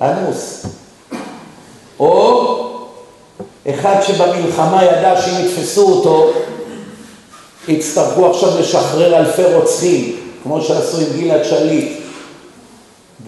אנוס. 0.00 0.66
או 2.00 2.69
אחד 3.74 3.96
שבמלחמה 4.02 4.84
ידע 4.84 5.22
שאם 5.22 5.44
יתפסו 5.44 5.92
אותו, 5.92 6.30
יצטרכו 7.68 8.26
עכשיו 8.26 8.60
לשחרר 8.60 9.16
אלפי 9.16 9.44
רוצחים, 9.54 10.16
כמו 10.42 10.62
שעשו 10.62 10.98
עם 10.98 11.20
גלעד 11.20 11.44
שליט, 11.44 11.92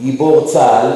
גיבור 0.00 0.44
צה"ל, 0.46 0.90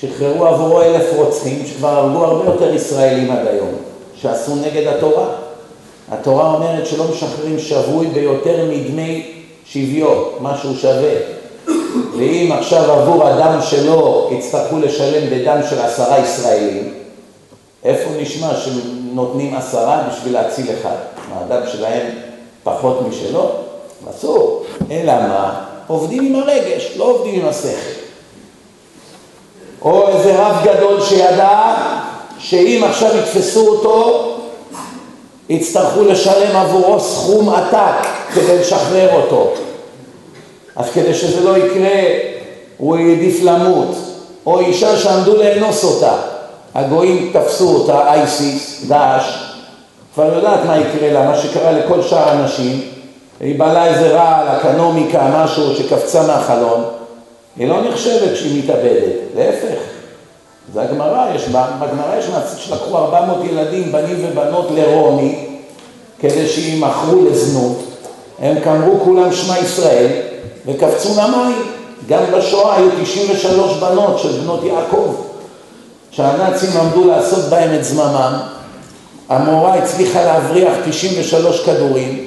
שחררו 0.00 0.46
עבורו 0.46 0.82
אלף 0.82 1.06
רוצחים, 1.16 1.62
שכבר 1.66 1.88
הרגו 1.88 2.24
הרבה 2.24 2.44
יותר 2.44 2.74
ישראלים 2.74 3.30
עד 3.30 3.46
היום, 3.46 3.74
שעשו 4.14 4.56
נגד 4.56 4.86
התורה. 4.86 5.26
התורה 6.10 6.54
אומרת 6.54 6.86
שלא 6.86 7.04
משחררים 7.12 7.58
שבוי 7.58 8.06
ביותר 8.06 8.64
מדמי 8.70 9.32
שוויון, 9.66 10.24
מה 10.40 10.58
שהוא 10.58 10.76
שווה. 10.76 11.14
ואם 12.16 12.52
עכשיו 12.58 12.92
עבור 12.92 13.26
הדם 13.26 13.58
שלו 13.62 14.30
יצטרכו 14.32 14.78
לשלם 14.78 15.30
בדם 15.30 15.60
של 15.70 15.80
עשרה 15.80 16.18
ישראלים, 16.18 17.01
איפה 17.84 18.10
נשמע 18.20 18.48
שנותנים 18.56 19.54
עשרה 19.54 20.02
בשביל 20.10 20.32
להציל 20.32 20.66
אחד? 20.80 20.96
מה, 21.30 21.40
הדם 21.40 21.66
שלהם 21.72 22.06
פחות 22.64 23.00
משלו, 23.08 23.50
אסור. 24.10 24.64
אלא 24.90 25.12
מה? 25.12 25.64
עובדים 25.86 26.26
עם 26.26 26.42
הרגש, 26.42 26.92
לא 26.96 27.04
עובדים 27.04 27.40
עם 27.40 27.48
השכל. 27.48 27.92
או 29.82 30.08
איזה 30.08 30.36
רב 30.38 30.56
גדול 30.64 31.00
שידע 31.02 31.74
שאם 32.38 32.82
עכשיו 32.88 33.10
יתפסו 33.16 33.68
אותו, 33.68 34.28
יצטרכו 35.48 36.04
לשלם 36.04 36.56
עבורו 36.56 37.00
סכום 37.00 37.48
עתק 37.48 38.08
כדי 38.34 38.58
לשחרר 38.58 39.14
אותו. 39.14 39.52
אז 40.76 40.90
כדי 40.94 41.14
שזה 41.14 41.40
לא 41.40 41.56
יקרה, 41.56 42.00
הוא 42.78 42.96
העדיף 42.96 43.42
למות. 43.42 43.96
או 44.46 44.60
אישה 44.60 44.96
שעמדו 44.96 45.36
לאנוס 45.36 45.84
אותה, 45.84 46.16
הגויים 46.74 47.32
תפסו 47.32 47.68
אותה, 47.68 48.12
אייסיס, 48.12 48.84
דאעש, 48.88 49.38
כבר 50.14 50.34
יודעת 50.34 50.64
מה 50.66 50.78
יקרה 50.78 51.12
לה, 51.12 51.26
מה 51.26 51.38
שקרה 51.38 51.72
לכל 51.72 52.02
שאר 52.02 52.28
הנשים, 52.28 52.80
היא 53.40 53.58
בעלה 53.58 53.86
איזה 53.86 54.16
רעל, 54.16 54.48
אקנומיקה, 54.48 55.30
משהו 55.34 55.74
שקפצה 55.76 56.26
מהחלון, 56.26 56.84
היא 57.56 57.68
לא 57.68 57.82
נחשבת 57.82 58.36
שהיא 58.36 58.64
מתאבדת, 58.64 59.16
להפך. 59.36 59.78
זה 60.74 60.82
הגמרא, 60.82 61.34
יש, 61.34 61.48
בגמרא 61.48 62.16
יש 62.18 62.28
מעצים 62.28 62.58
שלקחו 62.58 62.96
400 62.98 63.44
ילדים, 63.44 63.92
בנים 63.92 64.16
ובנות 64.20 64.68
לרומי, 64.74 65.46
כדי 66.20 66.48
שימכרו 66.48 67.24
לזנות, 67.30 67.78
הם 68.38 68.60
קמרו 68.60 69.00
כולם 69.04 69.32
שמע 69.32 69.58
ישראל 69.58 70.06
וקפצו 70.66 71.08
למים. 71.20 71.62
גם 72.08 72.22
בשואה 72.32 72.76
היו 72.76 72.88
93 73.02 73.76
בנות 73.76 74.18
של 74.18 74.40
בנות 74.40 74.64
יעקב, 74.64 75.14
שהנאצים 76.12 76.80
עמדו 76.80 77.06
לעשות 77.06 77.44
בהם 77.44 77.74
את 77.74 77.84
זממם, 77.84 78.38
המורה 79.28 79.74
הצליחה 79.74 80.24
להבריח 80.24 80.72
93 80.84 81.64
כדורים, 81.64 82.26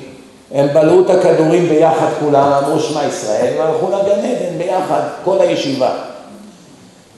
הם 0.52 0.68
בלעו 0.74 1.02
את 1.02 1.10
הכדורים 1.10 1.70
ביחד 1.70 2.08
כולם, 2.20 2.52
אמרו 2.52 2.80
שמע 2.80 3.06
ישראל, 3.06 3.54
והלכו 3.58 3.88
לגן 3.90 4.20
עדן 4.20 4.58
ביחד, 4.58 5.02
כל 5.24 5.38
הישיבה. 5.42 5.92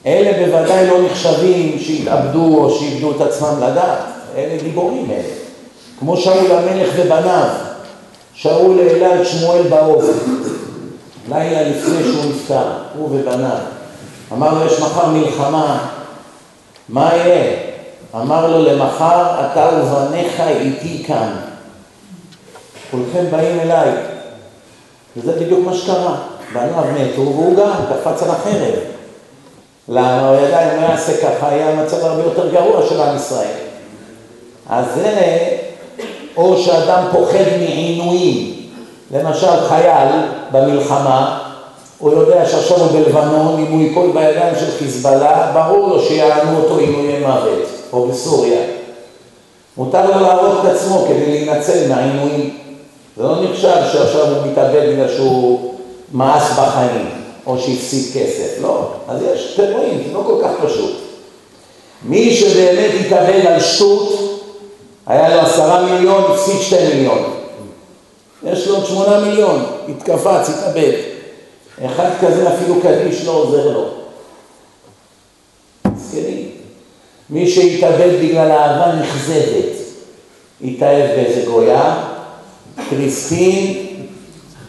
אלה 0.06 0.46
בוודאי 0.46 0.86
לא 0.86 1.02
נחשבים 1.02 1.78
שהתאבדו 1.78 2.58
או 2.58 2.70
שאיבדו 2.70 3.10
את 3.10 3.20
עצמם 3.20 3.54
לדעת, 3.62 3.98
אלה 4.36 4.62
גיבורים 4.62 5.10
אלה. 5.10 5.34
כמו 5.98 6.16
שאול 6.16 6.52
המלך 6.52 6.90
ובניו, 6.96 7.48
שאול 8.34 8.78
העלה 8.78 9.22
את 9.22 9.26
שמואל 9.26 9.62
באוב, 9.62 10.04
לילה 11.28 11.62
לפני 11.62 12.02
שהוא 12.02 12.24
נפטר, 12.30 12.66
הוא 12.98 13.08
ובניו. 13.12 13.58
אמר 14.32 14.54
לו, 14.54 14.66
יש 14.66 14.80
מחר 14.80 15.06
מלחמה, 15.06 15.78
מה 16.88 17.10
יהיה? 17.14 17.56
אמר 18.14 18.46
לו, 18.46 18.64
למחר 18.64 19.40
אתה 19.40 19.68
ובניך 19.74 20.40
איתי 20.40 21.04
כאן. 21.06 21.32
כולכם 22.90 23.24
באים 23.30 23.60
אליי. 23.60 23.88
וזה 25.16 25.32
בדיוק 25.32 25.66
מה 25.66 25.74
שקרה. 25.74 26.16
בניו 26.52 26.84
מתו 26.94 27.20
והוא 27.20 27.56
גם 27.56 27.70
קפץ 27.88 28.22
על 28.22 28.30
החרב. 28.30 28.74
למה? 29.88 30.28
הוא 30.28 30.36
ידע, 30.36 30.72
אם 30.72 30.78
הוא 30.78 30.90
יעשה 30.90 31.16
ככה, 31.16 31.48
היה 31.48 31.76
מצב 31.76 32.04
הרבה 32.04 32.22
יותר 32.22 32.52
גרוע 32.52 32.86
של 32.88 33.00
עם 33.00 33.16
ישראל. 33.16 33.54
אז 34.68 34.84
זה, 34.94 35.48
או 36.36 36.58
שאדם 36.58 37.04
פוחד 37.12 37.44
מעינויים, 37.58 38.54
למשל 39.10 39.66
חייל 39.68 40.08
במלחמה, 40.52 41.47
הוא 41.98 42.10
יודע 42.10 42.48
שעכשיו 42.48 42.78
הוא 42.78 42.86
בלבנון, 42.86 43.66
אם 43.66 43.72
הוא 43.72 43.82
ייפול 43.82 44.10
בידיים 44.14 44.54
של 44.60 44.70
חיזבאללה, 44.78 45.50
ברור 45.54 45.88
לו 45.88 46.02
שיענו 46.02 46.58
אותו 46.62 46.78
עינויי 46.78 47.18
מוות, 47.20 47.66
או 47.92 48.06
בסוריה. 48.08 48.60
מותר 49.76 50.10
לו 50.10 50.20
להרוג 50.20 50.54
את 50.60 50.72
עצמו 50.72 51.04
כדי 51.08 51.26
להינצל 51.26 51.88
מהעינויים. 51.88 52.56
זה 53.16 53.22
לא 53.22 53.42
נחשב 53.42 53.76
שעכשיו 53.92 54.26
הוא 54.26 54.52
מתאבד 54.52 54.92
בגלל 54.92 55.08
שהוא 55.16 55.74
מאס 56.12 56.52
בחיים, 56.52 57.10
או 57.46 57.58
שהפסיד 57.58 58.04
כסף, 58.14 58.62
לא. 58.62 58.88
אז 59.08 59.22
יש, 59.22 59.54
אתם 59.54 59.72
רואים, 59.72 60.02
זה 60.06 60.12
לא 60.14 60.22
כל 60.26 60.42
כך 60.42 60.50
פשוט. 60.64 60.96
מי 62.04 62.34
שבאמת 62.34 62.90
התאבד 63.00 63.46
על 63.46 63.60
שטות, 63.60 64.08
היה 65.06 65.36
לו 65.36 65.40
עשרה 65.40 65.82
מיליון, 65.82 66.24
הפסיד 66.32 66.60
שתי 66.60 66.88
מיליון. 66.94 67.24
יש 68.42 68.66
לו 68.66 68.76
עוד 68.76 68.86
שמונה 68.86 69.20
מיליון, 69.20 69.64
התקפץ, 69.88 70.48
התאבד. 70.48 70.92
אחד 71.86 72.10
כזה 72.20 72.54
אפילו 72.54 72.80
קדיש 72.82 73.24
לא 73.24 73.30
עוזר 73.30 73.72
לו. 73.72 73.88
מסכנים. 75.94 76.50
מי 77.30 77.50
שהתאבד 77.50 78.10
בגלל 78.22 78.50
אהבה 78.50 79.02
נכזבת, 79.02 79.76
התאהב 80.64 81.06
באיזה 81.06 81.50
גויה, 81.50 82.04
קריסטין 82.90 83.86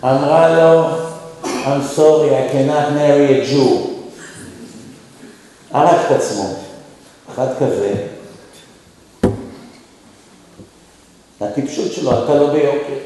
אמרה 0.03 0.59
לו, 0.59 0.87
I'm 1.43 1.97
sorry, 1.97 2.29
I 2.29 2.51
cannot 2.51 2.93
marry 2.93 3.41
a 3.41 3.53
Jew. 3.53 3.89
הרג 5.71 5.97
את 6.05 6.11
עצמו, 6.11 6.53
אחד 7.33 7.47
כזה. 7.59 7.93
הטיפשות 11.41 11.91
שלו 11.91 12.11
עלתה 12.11 12.35
לו 12.35 12.47
ביוקר. 12.51 12.99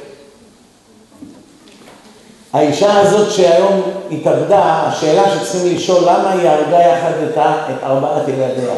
האישה 2.54 3.00
הזאת 3.00 3.32
שהיום 3.32 3.82
התאבדה, 4.12 4.64
השאלה 4.64 5.24
שצריכים 5.30 5.76
לשאול, 5.76 6.04
למה 6.04 6.32
היא 6.32 6.50
הרגה 6.50 6.80
יחד 6.80 7.12
את, 7.24 7.38
את 7.38 7.84
ארבעת 7.84 8.28
ילדיה? 8.28 8.74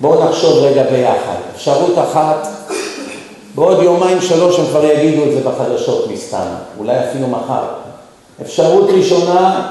בואו 0.00 0.24
נחשוב 0.24 0.64
רגע 0.64 0.82
ביחד. 0.82 1.36
אפשרות 1.54 1.98
אחת, 1.98 2.48
בעוד 3.54 3.82
יומיים 3.82 4.20
שלוש 4.20 4.58
הם 4.58 4.66
כבר 4.66 4.84
יגידו 4.84 5.24
את 5.24 5.32
זה 5.32 5.50
בחדשות 5.50 6.10
מסתם, 6.10 6.46
אולי 6.78 6.98
אפילו 6.98 7.28
מחר. 7.28 7.62
אפשרות 8.42 8.90
ראשונה, 8.90 9.68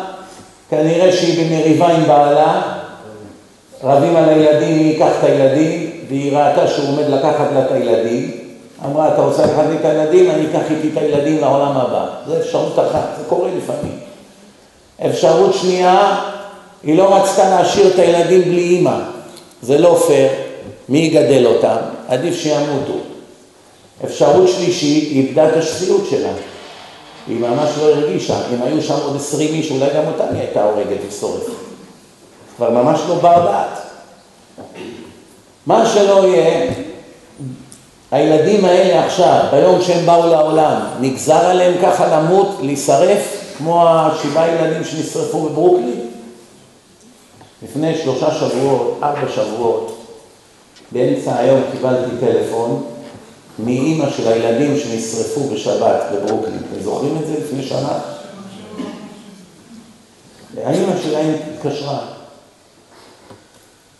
כנראה 0.69 1.11
שהיא 1.11 1.45
במריבה 1.45 1.87
עם 1.87 2.07
בעלה, 2.07 2.61
רבים 3.83 4.15
על 4.15 4.29
הילדים, 4.29 4.77
מי 4.77 4.83
ייקח 4.83 5.11
את 5.19 5.23
הילדים, 5.23 5.91
והיא 6.07 6.37
ראתה 6.37 6.67
שהוא 6.67 6.87
עומד 6.87 7.09
לקחת 7.09 7.47
לה 7.53 7.65
את 7.65 7.71
הילדים, 7.71 8.31
אמרה, 8.85 9.13
אתה 9.13 9.21
רוצה 9.21 9.45
לקחת 9.45 9.65
לי 9.69 9.75
את 9.75 9.85
הילדים, 9.85 10.31
אני 10.31 10.45
אקח 10.49 10.71
איתי 10.71 10.89
את 10.93 10.97
הילדים 10.97 11.41
לעולם 11.41 11.77
הבא. 11.77 12.05
זו 12.27 12.37
אפשרות 12.37 12.79
אחת, 12.79 13.07
זה 13.17 13.23
קורה 13.29 13.49
לפעמים. 13.57 13.99
אפשרות 15.05 15.53
שנייה, 15.53 16.21
היא 16.83 16.97
לא 16.97 17.15
רצתה 17.15 17.49
להשאיר 17.49 17.87
את 17.87 17.99
הילדים 17.99 18.41
בלי 18.41 18.61
אימא. 18.61 18.97
זה 19.61 19.77
לא 19.77 20.03
פייר, 20.07 20.29
מי 20.89 20.99
יגדל 20.99 21.45
אותם? 21.45 21.75
עדיף 22.07 22.35
שימותו. 22.35 22.97
אפשרות 24.05 24.49
שלישית, 24.49 25.03
היא 25.11 25.27
איבדה 25.27 25.49
את 25.49 25.57
השפיות 25.57 26.01
שלה. 26.09 26.31
היא 27.27 27.39
ממש 27.39 27.69
לא 27.77 27.89
הרגישה. 27.89 28.35
אם 28.53 28.61
היו 28.63 28.81
שם 28.81 28.95
עוד 29.03 29.15
עשרים 29.15 29.53
איש, 29.53 29.71
אולי 29.71 29.89
גם 29.95 30.03
אותם 30.07 30.33
היא 30.33 30.41
הייתה 30.41 30.63
הורגת 30.63 30.97
ושורפת. 31.09 31.51
כבר 32.57 32.69
ממש 32.69 32.99
לא 33.07 33.15
בר 33.15 33.45
דעת. 33.45 33.81
מה 35.65 35.85
שלא 35.85 36.27
יהיה, 36.27 36.71
הילדים 38.11 38.65
האלה 38.65 39.05
עכשיו, 39.05 39.43
ביום 39.51 39.81
שהם 39.81 40.05
באו 40.05 40.27
לעולם, 40.27 40.81
נגזר 41.01 41.45
עליהם 41.45 41.73
ככה 41.83 42.07
למות, 42.07 42.57
להישרף, 42.61 43.53
כמו 43.57 43.87
השבעה 43.89 44.47
ילדים 44.47 44.83
שנשרפו 44.83 45.49
בברוקלין? 45.49 45.99
לפני 47.63 47.97
שלושה 47.97 48.31
שבועות, 48.31 48.99
ארבע 49.03 49.31
שבועות, 49.35 49.97
באמצע 50.91 51.37
היום 51.39 51.61
קיבלתי 51.71 52.11
טלפון 52.19 52.83
מאימא 53.59 54.09
של 54.09 54.27
הילדים 54.27 54.77
שנשרפו 54.77 55.41
בשבת 55.41 56.03
בברוקלין. 56.13 56.57
אתם 56.57 56.83
זוכרים 56.83 57.17
את 57.21 57.27
זה 57.27 57.33
לפני 57.39 57.63
שנה? 57.63 57.99
האימא 60.65 60.93
שלהם 61.03 61.35
התקשרה. 61.53 61.99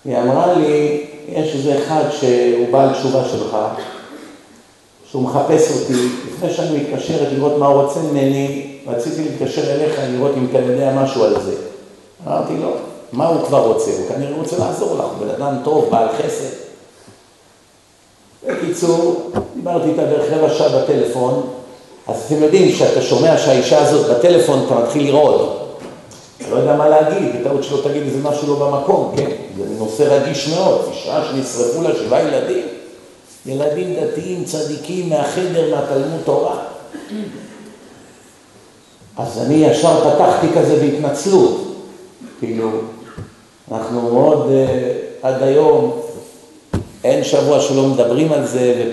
היא 0.06 0.17
אמרה 0.17 0.54
לי, 0.54 1.04
יש 1.28 1.56
איזה 1.56 1.78
אחד 1.78 2.04
שהוא 2.19 2.71
בעל 2.71 2.93
תשובה 2.93 3.24
שלך, 3.32 3.58
שהוא 5.12 5.24
מחפש 5.24 5.71
אותי, 5.71 6.08
לפני 6.28 6.54
שאני 6.54 6.78
מתקשרת 6.78 7.28
לראות 7.34 7.58
מה 7.58 7.67
הוא 7.67 7.82
רוצה 7.82 8.00
ממני, 8.00 8.67
רציתי 8.88 9.24
להתקשר 9.24 9.71
אליך 9.71 10.00
לראות 10.10 10.32
אם 10.38 10.47
אתה 10.50 10.58
יודע 10.58 10.93
משהו 10.95 11.24
על 11.24 11.36
זה. 11.45 11.56
אמרתי 12.28 12.54
לו, 12.58 12.69
מה 13.12 13.28
הוא 13.28 13.45
כבר 13.47 13.67
רוצה? 13.67 13.91
הוא 13.91 14.15
כנראה 14.15 14.38
רוצה 14.38 14.58
לעזור 14.58 14.95
לך, 14.95 15.06
הוא 15.06 15.28
בן 15.28 15.30
אדם 15.30 15.56
טוב, 15.63 15.89
בעל 15.91 16.08
חסד. 16.17 16.56
בקיצור, 18.47 19.32
דיברתי 19.56 19.89
איתה 19.89 20.02
בערך 20.02 20.32
רבע 20.32 20.54
שעה 20.54 20.82
בטלפון, 20.82 21.47
אז 22.08 22.24
אתם 22.28 22.43
יודעים, 22.43 22.71
כשאתה 22.71 23.02
שומע 23.02 23.38
שהאישה 23.38 23.82
הזאת 23.82 24.17
בטלפון, 24.17 24.63
אתה 24.65 24.76
מתחיל 24.76 25.08
לראות. 25.08 25.78
אתה 26.38 26.50
לא 26.50 26.56
יודע 26.56 26.76
מה 26.76 26.89
להגיד, 26.89 27.41
בטעות 27.41 27.63
שלא 27.63 27.82
תגיד 27.84 28.04
איזה 28.04 28.17
משהו 28.24 28.47
לא 28.47 28.67
במקום, 28.67 29.13
כן? 29.17 29.30
זה 29.58 29.63
נושא 29.80 30.04
רגיש 30.04 30.47
מאוד, 30.47 30.82
אישה 30.91 31.24
שנשרפו 31.26 31.82
לה 31.82 31.95
שבעה 31.95 32.21
ילדים. 32.21 32.65
ילדים 33.45 33.95
דתיים 33.95 34.43
צדיקים 34.43 35.10
מהחדר, 35.10 35.75
מהתלמוד 35.75 36.21
תורה. 36.25 36.56
אז 39.17 39.38
אני 39.45 39.54
ישר 39.54 40.10
פתחתי 40.10 40.47
כזה 40.56 40.75
בהתנצלות, 40.75 41.77
כאילו, 42.39 42.69
אנחנו 43.71 44.01
מאוד 44.01 44.49
uh, 44.49 45.27
עד 45.27 45.43
היום 45.43 46.01
אין 47.04 47.23
שבוע 47.23 47.62
שלא 47.62 47.84
מדברים 47.84 48.32
על 48.32 48.47
זה, 48.47 48.91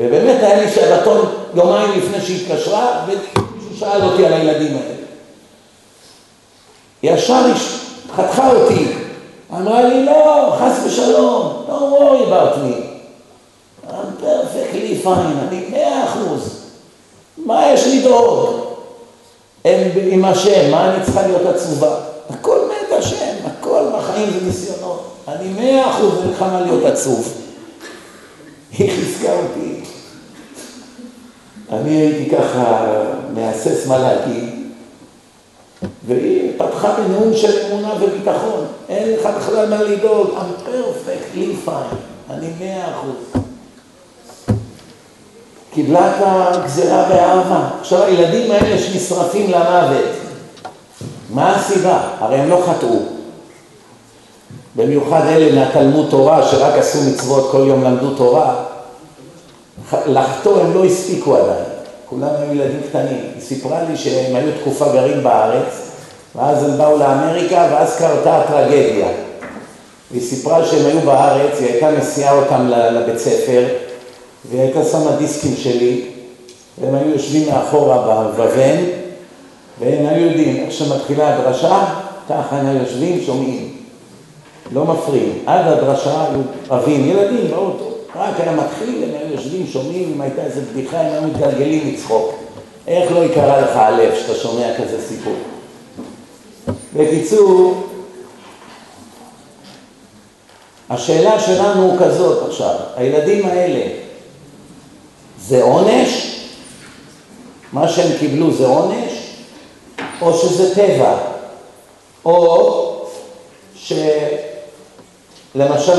ובאמת 0.00 0.42
היה 0.42 0.60
לי 0.64 0.70
שבתון 0.70 1.26
יומיים 1.54 1.90
לפני 1.98 2.20
שהתקשרה, 2.20 3.04
ומישהו 3.06 3.76
שאל 3.78 4.02
אותי 4.02 4.26
על 4.26 4.32
הילדים 4.32 4.76
האלה. 4.76 4.98
ישר 7.02 7.42
חתכה 8.16 8.52
אותי, 8.52 8.86
אמרה 9.52 9.82
לי, 9.82 10.04
לא, 10.04 10.56
חס 10.58 10.86
ושלום, 10.86 11.64
לא 11.68 11.98
worry 11.98 12.26
about 12.28 12.56
me. 12.56 12.87
I'm 13.90 14.22
perfectly 14.22 15.04
fine, 15.04 15.48
אני 15.48 15.64
מאה 15.70 16.04
אחוז. 16.04 16.64
מה 17.36 17.66
יש 17.72 17.86
לדאוג? 17.86 18.60
הם 19.64 19.90
עם 20.10 20.24
השם, 20.24 20.70
מה 20.70 20.94
אני 20.94 21.04
צריכה 21.04 21.26
להיות 21.26 21.46
עצובה? 21.46 21.96
הכל 22.30 22.58
מת 22.68 22.98
השם, 22.98 23.34
הכל 23.44 23.82
בחיים 23.98 24.30
זה 24.30 24.46
ניסיונות. 24.46 25.04
אני 25.28 25.48
מאה 25.48 25.90
אחוז 25.90 26.18
אין 26.22 26.30
לך 26.30 26.42
מה 26.42 26.60
להיות 26.60 26.84
עצוב. 26.84 27.32
היא 28.78 28.90
חיזקה 28.90 29.32
אותי. 29.32 29.80
אני 31.72 31.90
הייתי 31.90 32.36
ככה 32.36 32.86
מהסס 33.34 33.86
מה 33.86 33.98
להגיד, 33.98 34.54
והיא 36.06 36.52
פתחה 36.58 36.94
בנאום 36.94 37.36
של 37.36 37.66
אמונה 37.66 37.94
וביטחון. 38.00 38.66
אין 38.88 39.14
לך 39.14 39.28
בכלל 39.36 39.68
מה 39.68 39.82
לדאוג, 39.82 40.28
I'm 40.28 40.68
perfectly 40.68 41.68
fine, 41.68 41.94
אני 42.30 42.48
מאה 42.60 42.90
אחוז. 42.94 43.42
קיבלה 45.78 46.10
את 46.10 46.14
הגזירה 46.26 47.04
באהבה. 47.08 47.68
עכשיו 47.80 48.02
הילדים 48.02 48.50
האלה 48.50 48.78
שנשרפים 48.78 49.50
למוות, 49.50 50.04
מה 51.30 51.56
הסיבה? 51.56 52.00
הרי 52.18 52.36
הם 52.36 52.48
לא 52.48 52.62
חטאו. 52.66 52.98
במיוחד 54.76 55.20
אלה 55.26 55.60
מהתלמוד 55.60 56.06
תורה 56.10 56.48
שרק 56.48 56.74
עשו 56.74 56.98
מצוות, 57.10 57.48
כל 57.52 57.64
יום 57.66 57.84
למדו 57.84 58.14
תורה, 58.14 58.54
לחטוא 60.06 60.60
הם 60.60 60.74
לא 60.74 60.84
הספיקו 60.84 61.36
עדיין, 61.36 61.64
כולם 62.04 62.28
היו 62.38 62.54
ילדים 62.54 62.80
קטנים. 62.88 63.20
היא 63.34 63.42
סיפרה 63.42 63.82
לי 63.82 63.96
שהם 63.96 64.36
היו 64.36 64.52
תקופה 64.60 64.92
גרים 64.92 65.22
בארץ, 65.22 65.90
ואז 66.36 66.64
הם 66.64 66.78
באו 66.78 66.98
לאמריקה, 66.98 67.68
ואז 67.70 67.96
קרתה 67.96 68.36
הטרגדיה. 68.36 69.08
והיא 70.10 70.22
סיפרה 70.22 70.64
שהם 70.64 70.86
היו 70.86 71.00
בארץ, 71.00 71.60
היא 71.60 71.68
הייתה 71.72 71.90
מסיעה 71.90 72.34
אותם 72.34 72.68
לבית 72.68 73.18
ספר, 73.18 73.64
והיא 74.44 74.60
הייתה 74.60 74.84
שמה 74.84 75.16
דיסקים 75.16 75.56
שלי, 75.56 76.04
והם 76.80 76.94
היו 76.94 77.10
יושבים 77.10 77.48
מאחורה 77.48 78.28
בוון, 78.36 78.78
והם 79.80 80.06
היו 80.06 80.26
יודעים 80.26 80.56
איך 80.56 80.72
שמתחילה 80.72 81.36
הדרשה, 81.36 81.84
ככה 82.28 82.56
הם 82.56 82.66
היו 82.66 82.78
יושבים, 82.78 83.20
שומעים. 83.26 83.72
לא 84.72 84.84
מפריעים. 84.84 85.38
עד 85.46 85.66
הדרשה 85.66 86.24
היו 86.24 86.40
רבים, 86.70 87.08
ילדים 87.08 87.50
באוטו. 87.50 87.88
רק 88.16 88.40
היה 88.40 88.52
מתחיל, 88.52 89.04
הם 89.04 89.10
היו 89.20 89.32
יושבים, 89.34 89.66
שומעים, 89.66 90.12
אם 90.14 90.20
הייתה 90.20 90.42
איזו 90.42 90.60
בדיחה, 90.72 91.00
הם 91.00 91.12
היו 91.12 91.22
מתגלגלים 91.22 91.94
לצחוק. 91.94 92.34
איך 92.86 93.12
לא 93.12 93.24
יקרה 93.24 93.60
לך 93.60 93.76
הלב 93.76 94.14
שאתה 94.14 94.34
שומע 94.34 94.74
כזה 94.78 95.02
סיפור? 95.08 95.34
בקיצור, 96.96 97.84
השאלה 100.90 101.40
שלנו 101.40 101.96
כזאת 102.00 102.48
עכשיו, 102.48 102.74
הילדים 102.96 103.46
האלה, 103.46 103.80
זה 105.48 105.62
עונש? 105.62 106.40
מה 107.72 107.88
שהם 107.88 108.18
קיבלו 108.18 108.52
זה 108.54 108.66
עונש? 108.66 109.12
או 110.20 110.34
שזה 110.34 110.74
טבע? 110.74 111.16
או 112.24 113.06
שלמשל 113.74 114.00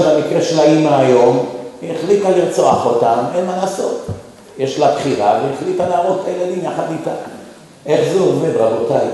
במקרה 0.06 0.42
של 0.42 0.60
האימא 0.60 0.90
היום, 0.90 1.46
היא 1.82 1.92
החליטה 1.96 2.30
לרצוח 2.30 2.86
אותם, 2.86 3.18
אין 3.36 3.46
מה 3.46 3.58
לעשות. 3.58 4.06
יש 4.58 4.80
לה 4.80 4.96
בחירה 4.96 5.40
והחליטה 5.44 5.88
להרוג 5.88 6.18
את 6.22 6.28
הילדים 6.28 6.66
יחד 6.66 6.92
איתה. 6.92 7.12
איך 7.86 8.14
זה 8.14 8.20
עובד, 8.20 8.56
רבותיי? 8.56 9.08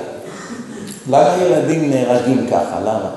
למה 1.09 1.37
ילדים 1.43 1.89
נהרגים 1.89 2.47
ככה? 2.51 2.79
למה? 2.81 3.09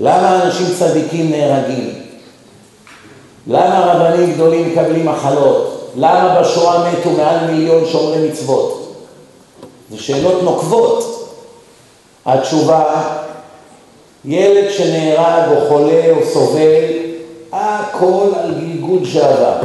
למה 0.00 0.42
אנשים 0.42 0.66
צדיקים 0.78 1.30
נהרגים? 1.30 2.05
למה 3.46 3.80
רבנים 3.80 4.32
גדולים 4.32 4.72
מקבלים 4.72 5.06
מחלות? 5.06 5.90
למה 5.96 6.40
בשואה 6.40 6.92
מתו 6.92 7.10
מעל 7.10 7.50
מיליון 7.50 7.86
שומרי 7.86 8.28
מצוות? 8.28 8.92
זה 9.90 9.98
שאלות 9.98 10.42
נוקבות. 10.42 11.16
התשובה, 12.26 12.84
ילד 14.24 14.70
שנהרג 14.70 15.50
או 15.50 15.68
חולה 15.68 16.10
או 16.10 16.26
סובל, 16.32 16.84
הכל 17.52 18.26
על 18.42 18.54
גלגול 18.54 19.04
שעבר, 19.04 19.56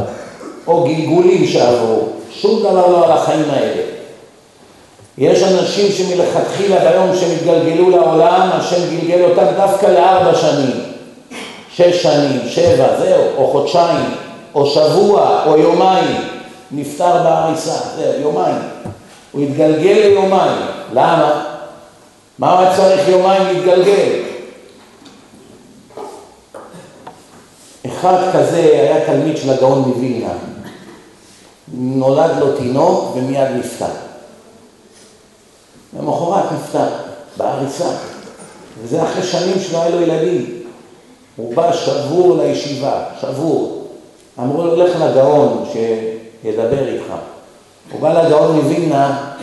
או 0.67 0.83
גלגולים 0.83 1.47
שעברו, 1.47 1.99
שום 2.31 2.59
דבר 2.59 2.87
לא 2.87 3.05
על 3.05 3.11
החיים 3.11 3.45
האלה. 3.49 3.81
יש 5.17 5.43
אנשים 5.43 5.91
שמלכתחילה 5.91 6.79
ביום 6.79 7.15
שהם 7.15 7.31
התגלגלו 7.31 7.89
לעולם, 7.89 8.49
השם 8.53 8.81
גלגל 8.89 9.23
אותם 9.23 9.45
דווקא 9.57 9.85
לארבע 9.85 10.35
שנים, 10.35 10.90
שש 11.75 12.03
שנים, 12.03 12.41
שבע, 12.49 12.99
זהו, 12.99 13.23
או 13.37 13.51
חודשיים, 13.51 14.05
או 14.55 14.65
שבוע, 14.65 15.43
או 15.45 15.57
יומיים, 15.57 16.15
נפטר 16.71 17.23
בהריסה, 17.23 17.75
זהו, 17.95 18.21
יומיים. 18.21 18.55
הוא 19.31 19.41
התגלגל 19.41 19.93
ליומיים, 19.93 20.61
למה? 20.93 21.43
מה 22.39 22.59
הוא 22.59 22.75
צריך 22.75 23.07
יומיים 23.07 23.43
להתגלגל? 23.43 24.21
אחד 27.87 28.17
כזה 28.33 28.57
היה 28.57 29.05
תלמיד 29.05 29.37
של 29.37 29.49
הגאון 29.49 29.79
מווילנה, 29.79 30.33
נולד 31.73 32.31
לו 32.39 32.57
תינוק 32.57 33.15
ומיד 33.15 33.47
נפטר. 33.59 33.85
למחרת 35.99 36.51
נפטר, 36.51 36.87
בהריסה. 37.37 37.89
וזה 38.83 39.03
אחרי 39.03 39.23
שנים 39.23 39.59
שלא 39.59 39.81
היה 39.81 39.89
לו 39.89 40.01
ילדים. 40.01 40.60
הוא 41.41 41.55
בא 41.55 41.73
שבור 41.73 42.37
לישיבה, 42.37 43.03
שבור. 43.21 43.87
אמרו 44.39 44.63
לו, 44.63 44.75
לך 44.75 44.95
לגאון 45.01 45.65
שידבר 45.73 46.87
איתך. 46.87 47.13
הוא 47.91 48.01
בא 48.01 48.23
לגאון 48.23 48.55
מווילנה, 48.55 49.33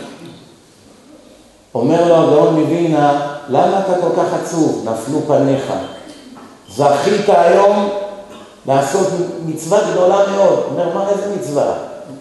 אומר 1.75 2.07
לו 2.07 2.15
הגאון 2.15 2.59
מווילנה, 2.59 3.37
למה 3.49 3.79
אתה 3.79 4.01
כל 4.01 4.09
כך 4.17 4.33
עצוב? 4.33 4.89
נפלו 4.89 5.19
פניך. 5.27 5.73
זכית 6.69 7.29
היום 7.29 7.89
לעשות 8.65 9.07
מצווה 9.45 9.79
גדולה 9.91 10.23
מאוד. 10.35 10.63
אומר, 10.71 10.93
מה, 10.93 11.09
איזה 11.09 11.35
מצווה? 11.35 11.73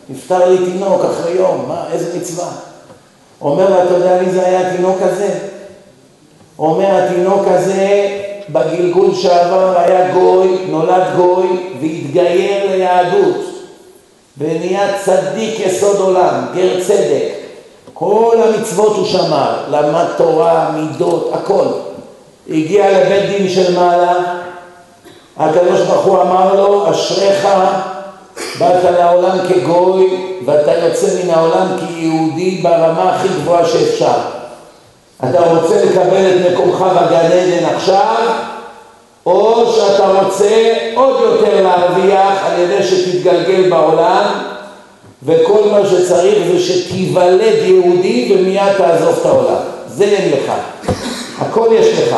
נפטר 0.08 0.48
לי 0.48 0.72
תינוק 0.72 1.04
אחרי 1.04 1.32
יום, 1.32 1.64
מה, 1.68 1.84
איזה 1.92 2.18
מצווה? 2.18 2.48
אומר 3.40 3.70
לו, 3.70 3.82
אתה 3.82 3.94
יודע 3.94 4.22
מי 4.22 4.30
זה 4.30 4.46
היה 4.46 4.70
התינוק 4.70 4.96
הזה? 5.00 5.38
אומר, 6.58 7.04
התינוק 7.04 7.42
הזה 7.46 8.17
בגלגול 8.50 9.14
שעבר 9.14 9.78
היה 9.78 10.12
גוי, 10.14 10.58
נולד 10.68 11.02
גוי 11.16 11.46
והתגייר 11.80 12.76
ליהדות 12.76 13.36
ונהיה 14.38 14.98
צדיק 15.04 15.60
יסוד 15.60 15.96
עולם, 15.96 16.46
גר 16.54 16.84
צדק. 16.86 17.32
כל 17.94 18.36
המצוות 18.42 18.96
הוא 18.96 19.06
שמר, 19.06 19.54
למד 19.70 20.06
תורה, 20.16 20.70
מידות, 20.74 21.30
הכל. 21.34 21.66
הגיע 22.50 22.90
לבית 22.90 23.30
דין 23.30 23.48
של 23.48 23.74
מעלה, 23.74 24.14
הקדוש 25.36 25.80
ברוך 25.80 26.04
הוא 26.04 26.22
אמר 26.22 26.54
לו, 26.54 26.90
אשריך 26.90 27.48
באת 28.58 28.84
לעולם 28.84 29.38
כגוי 29.48 30.28
ואתה 30.44 30.74
יוצא 30.74 31.06
מן 31.24 31.30
העולם 31.30 31.66
כיהודי 31.78 32.50
ברמה 32.62 33.14
הכי 33.14 33.28
גבוהה 33.28 33.66
שאפשר. 33.66 34.37
אתה 35.24 35.40
רוצה 35.40 35.84
לקבל 35.84 36.26
את 36.30 36.52
מקומך 36.52 36.80
בגן 36.80 37.32
עדן 37.32 37.74
עכשיו, 37.74 38.16
או 39.26 39.72
שאתה 39.72 40.08
רוצה 40.08 40.74
עוד 40.94 41.20
יותר 41.20 41.62
להרוויח 41.62 42.44
על 42.44 42.60
ידי 42.60 42.82
שתתגלגל 42.82 43.70
בעולם, 43.70 44.24
וכל 45.22 45.68
מה 45.70 45.88
שצריך 45.88 46.38
זה 46.52 46.58
שתיוולד 46.58 47.62
יהודי 47.62 48.34
ומיד 48.34 48.72
תעזוב 48.78 49.18
את 49.20 49.26
העולם. 49.26 49.60
זה 49.88 50.04
אין 50.04 50.30
לך. 50.32 50.52
הכל 51.38 51.68
יש 51.72 51.98
לך. 51.98 52.16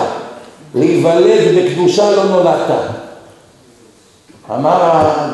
להיוולד 0.74 1.40
בקדושה 1.56 2.10
לא 2.10 2.24
נולדת. 2.24 2.70
אמר 4.54 4.78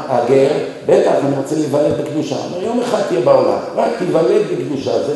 הגר, 0.09 0.48
בטח, 0.87 1.12
אני 1.26 1.37
רוצה 1.37 1.55
להיוולד 1.55 2.00
בקדושה. 2.00 2.37
אומר, 2.44 2.64
יום 2.66 2.81
אחד 2.81 3.00
תהיה 3.09 3.20
בעולם, 3.20 3.59
רק 3.76 3.88
תיוולד 3.98 4.42
בקדושה, 4.52 5.02
זה. 5.02 5.14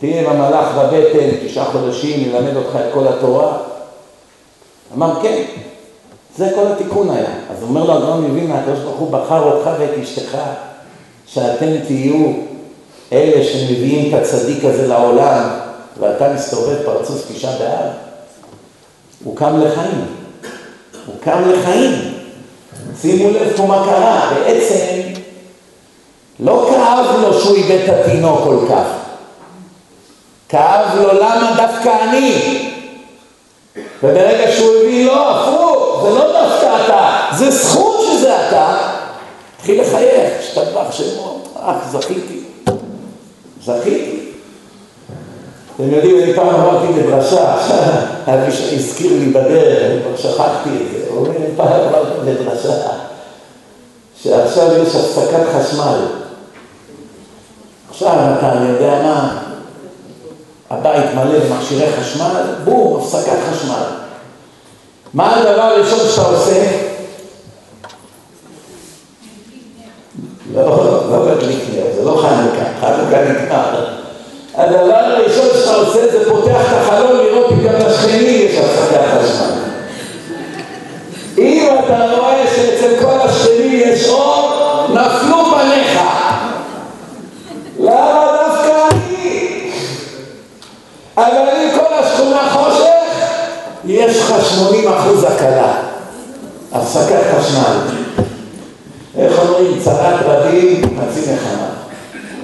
תהיה 0.00 0.20
עם 0.20 0.26
המלאך 0.36 0.66
בבטן, 0.76 1.46
תשעה 1.46 1.64
חודשים, 1.64 2.20
ילמד 2.20 2.56
אותך 2.56 2.76
את 2.76 2.94
כל 2.94 3.08
התורה. 3.08 3.56
אמר, 4.94 5.22
כן, 5.22 5.42
זה 6.36 6.50
כל 6.54 6.66
התיקון 6.66 7.10
היה. 7.10 7.30
אז 7.50 7.62
אומר 7.62 7.84
לו 7.84 7.92
הגאון 7.92 8.22
מווילנה, 8.22 8.58
הקדוש 8.58 8.78
ברוך 8.78 8.98
הוא 8.98 9.10
בחר 9.10 9.42
אותך 9.42 9.70
ואת 9.78 9.90
אשתך, 10.02 10.38
שאתם 11.26 11.66
תהיו 11.86 12.32
אלה 13.12 13.44
שמביאים 13.44 14.14
את 14.14 14.22
הצדיק 14.22 14.64
הזה 14.64 14.88
לעולם, 14.88 15.48
ואתה 16.00 16.32
מסתובב 16.34 16.76
פרצוף 16.84 17.32
תשעה 17.32 17.58
באב. 17.58 17.90
הוא 19.24 19.36
קם 19.36 19.60
לחיים. 19.60 20.04
הוא 21.06 21.14
קם 21.20 21.42
לחיים. 21.50 21.92
שימו 23.00 23.30
לב 23.30 23.56
פה 23.56 23.66
מה 23.66 23.84
קרה, 23.84 24.32
בעצם 24.34 25.00
לא 26.40 26.70
כאב 26.70 27.20
לו 27.22 27.40
שהוא 27.40 27.56
איבד 27.56 27.78
את 27.84 27.88
התינוק 27.88 28.40
כל 28.44 28.58
כך. 28.70 29.00
כאב 30.50 30.96
לו 30.96 31.12
למה 31.12 31.52
דווקא 31.56 31.96
אני. 32.02 32.66
וברגע 34.02 34.52
שהוא 34.52 34.80
הבין, 34.82 35.06
לא, 35.06 35.30
הפוך, 35.30 36.02
זה 36.02 36.18
לא 36.18 36.32
דווקא 36.32 36.84
אתה, 36.84 37.20
זה 37.36 37.50
זכות 37.50 38.00
שזה 38.06 38.48
אתה, 38.48 38.76
התחיל 39.56 39.80
לחייך, 39.80 40.32
השתבח 40.40 40.92
שמו, 40.92 41.38
אך, 41.62 41.76
זכיתי, 41.90 42.40
זכיתי. 43.64 44.20
אתם 45.76 45.94
יודעים, 45.94 46.22
אני 46.22 46.34
פעם 46.34 46.48
אמרתי 46.48 46.92
בדרשה, 46.92 47.54
אבי 48.34 48.52
שהזכיר 48.52 49.12
לי 49.12 49.26
בדרך, 49.26 49.82
אני 49.82 50.02
כבר 50.02 50.16
שכחתי 50.16 50.70
את 50.70 50.90
זה, 50.92 51.06
הוא 51.10 51.18
אומר, 51.18 51.36
פעם 51.56 51.68
אמרתי 51.68 52.20
בדרשה, 52.20 52.74
שעכשיו 54.22 54.82
יש 54.82 54.94
הפסקת 54.96 55.42
חשמל. 55.54 55.98
עכשיו 57.90 58.12
אתה, 58.38 58.52
אני 58.52 58.68
יודע 58.68 59.02
מה, 59.02 59.49
הבית 60.70 61.14
מלא 61.14 61.38
במכשירי 61.38 61.86
חשמל, 62.00 62.42
בום, 62.64 63.00
הפסקת 63.00 63.36
חשמל. 63.50 63.84
מה 65.14 65.36
הדבר 65.36 65.62
הראשון 65.62 65.98
שאתה 66.10 66.22
עושה? 66.22 66.66
לא, 70.54 70.66
לא 71.10 71.26
מדליק 71.26 71.58
נר, 71.74 71.84
זה 71.96 72.04
לא 72.04 72.16
חנוכה, 72.22 72.64
חנוכה 72.80 73.22
נגמר. 73.24 73.86
הדבר 74.54 74.94
הראשון 74.94 75.46
שאתה 75.54 75.74
עושה 75.74 76.10
זה 76.10 76.30
פותח 76.30 76.60
את 76.60 76.76
החלון 76.76 77.16
לראות 77.16 77.52
אם 77.52 77.62
גם 77.62 77.74
לשכני 77.74 78.18
יש 78.18 78.58
הפסקת 78.58 79.00
חשמל. 79.14 79.60
אם 81.38 81.68
אתה 81.78 82.10
רואה 82.18 82.44
שאצל 82.56 83.02
כל 83.02 83.20
השכנים 83.20 83.72
יש 83.72 84.08
אור, 84.08 84.52
נפלו 84.94 85.44
פניך. 85.44 86.00
אם 92.20 92.32
כל 92.32 92.38
השכונה 92.38 92.50
חושך, 92.52 92.84
יש 93.84 94.16
לך 94.16 94.34
80 94.50 94.88
אחוז 94.88 95.24
הקלה. 95.24 95.74
הפסקת 96.72 97.20
חשמל. 97.38 97.76
איך 99.16 99.38
אומרים? 99.38 99.80
צרת 99.84 100.20
רבים, 100.24 100.82
חצי 100.82 101.20
נחמה. 101.20 101.68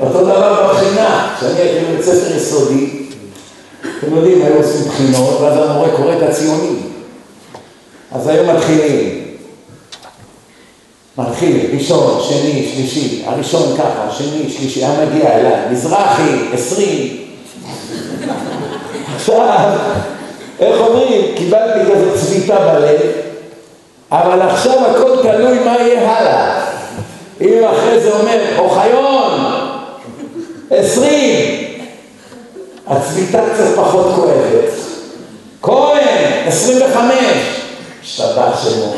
אותו 0.00 0.24
דבר 0.24 0.72
בבחינה, 0.72 1.34
כשאני 1.36 1.60
הייתי 1.60 1.84
בבית 1.84 2.04
ספר 2.04 2.36
יסודי, 2.36 2.90
אתם 3.80 4.16
יודעים, 4.16 4.42
היו 4.42 4.56
עושים 4.56 4.88
בחינות, 4.88 5.40
ואז 5.40 5.70
המורה 5.70 5.96
קורא 5.96 6.12
את 6.16 6.22
הציונים. 6.22 6.82
אז 8.12 8.26
היו 8.26 8.44
מתחילים. 8.54 9.26
מתחיל, 11.18 11.70
ראשון, 11.72 12.20
שני, 12.28 12.72
שלישי, 12.74 13.22
הראשון 13.26 13.76
ככה, 13.78 14.08
שני, 14.18 14.50
שלישי, 14.56 14.84
היה 14.84 15.06
מגיע 15.06 15.38
אליי, 15.38 15.72
מזרחי, 15.72 16.48
עשרים. 16.52 17.16
עכשיו, 19.28 19.78
איך 20.60 20.80
אומרים, 20.80 21.34
קיבלתי 21.36 21.92
כזאת 21.92 22.14
צביטה 22.14 22.56
בלב, 22.58 23.00
אבל 24.12 24.42
עכשיו 24.42 24.86
הכל 24.86 25.22
תלוי 25.22 25.58
מה 25.58 25.76
יהיה 25.76 26.16
הלאה. 26.16 26.64
אם 27.40 27.64
אחרי 27.64 28.00
זה 28.00 28.12
אומר, 28.12 28.40
אוחיון, 28.58 29.40
עשרים, 30.70 31.64
הצביטה 32.86 33.40
קצת 33.54 33.76
פחות 33.76 34.06
כואבת. 34.14 34.72
כהן, 35.62 36.46
עשרים 36.46 36.78
וחמש, 36.82 37.60
השתבח 38.02 38.64
שמו. 38.64 38.94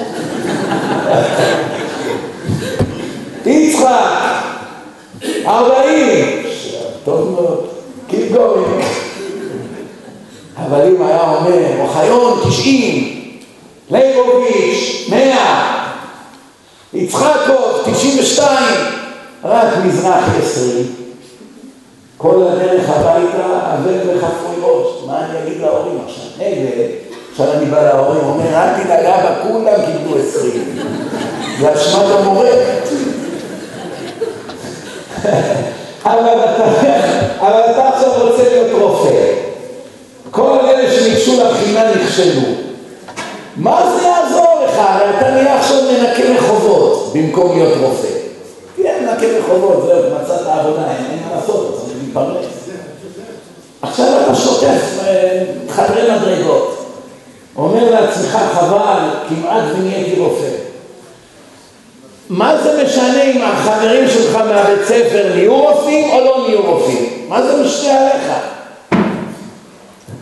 יצחק, 3.47 3.95
ארבעים, 5.47 6.43
טוב 7.05 7.31
מאוד, 7.31 7.69
keep 8.11 8.35
going. 8.35 8.98
אבל 10.66 10.81
אם 10.87 11.07
היה 11.07 11.21
אומר, 11.21 11.81
אוחיון, 11.81 12.40
תשעים, 12.49 13.21
ליבוביץ', 13.90 15.09
מאה, 15.09 15.85
יצחקוב, 16.94 17.92
תשעים 17.92 18.18
ושתיים, 18.18 18.81
רק 19.44 19.68
מזרח 19.85 20.25
עשרים. 20.42 20.87
כל 22.16 22.42
הדרך 22.42 22.90
הביתה, 22.90 23.75
אבל 23.75 23.94
וחפוי 24.07 24.57
ראש. 24.62 24.87
מה 25.07 25.21
אני 25.25 25.42
אגיד 25.42 25.61
להורים 25.61 25.99
עכשיו? 26.07 26.25
נגד, 26.38 26.88
עכשיו 27.31 27.53
אני 27.53 27.66
בא 27.66 27.83
להורים, 27.83 28.25
אומר, 28.25 28.55
אל 28.55 28.83
תדאג, 28.83 29.05
אבא, 29.05 29.42
כולם 29.42 29.75
קיבלו 29.87 30.18
עשרים. 30.18 30.64
זה 31.61 31.75
אשמת 31.75 32.05
המורה. 32.18 32.51
אבל 37.40 37.71
אתה 37.71 37.88
עכשיו 37.88 38.27
רוצה 38.27 38.42
להיות 38.42 38.83
רופא. 38.83 39.48
כל 40.31 40.59
אלה 40.64 40.93
שניגשו 40.93 41.45
לבחינה 41.45 41.95
נכשלו. 41.95 42.43
מה 43.57 43.93
זה 43.93 44.07
יעזור 44.07 44.61
לך? 44.64 44.75
הרי 44.79 45.19
אתה 45.19 45.31
נהיה 45.31 45.59
עכשיו 45.61 45.77
מנקה 45.83 46.23
רחובות 46.23 47.12
במקום 47.14 47.59
להיות 47.59 47.79
רופא. 47.81 48.09
תהיה 48.77 48.93
מנקה 49.01 49.27
רחובות, 49.27 49.85
זהו, 49.87 50.03
מצאת 50.23 50.47
עבודה, 50.47 50.83
אין 50.91 51.19
מה 51.29 51.37
לעשות, 51.37 51.88
אתה. 52.12 52.21
עכשיו 53.83 54.07
אתה 54.25 54.35
שוטף 54.35 54.99
אה, 55.07 55.45
חדרי 55.69 56.03
מדרגות. 56.11 56.75
אומר 57.57 57.91
לעצמך, 57.91 58.38
חבל, 58.53 58.99
כמעט 59.29 59.62
ונהייתי 59.75 60.21
רופא. 60.21 60.49
מה 62.29 62.57
זה 62.62 62.85
משנה 62.85 63.23
אם 63.23 63.43
החברים 63.43 64.09
שלך 64.09 64.37
מהבית 64.37 64.85
ספר 64.85 65.31
נהיו 65.35 65.57
רופאים 65.57 66.11
או 66.11 66.21
לא 66.25 66.45
נהיו 66.47 66.62
רופאים? 66.62 67.09
מה 67.29 67.43
זה 67.43 67.62
משפיע 67.62 68.01
עליך? 68.01 68.33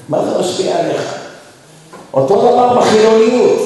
מה 0.08 0.24
זה 0.24 0.38
משפיע 0.38 0.78
עליך? 0.78 1.14
אותו 2.14 2.36
דבר 2.36 2.78
בחילוניות. 2.78 3.60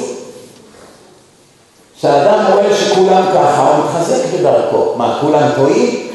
כשאדם 1.99 2.53
רואה 2.53 2.77
שכולם 2.77 3.23
ככה, 3.35 3.77
הוא 3.77 3.85
מתחזק 3.85 4.25
בדרכו. 4.35 4.95
מה, 4.97 5.19
כולם 5.21 5.49
טועים? 5.57 6.09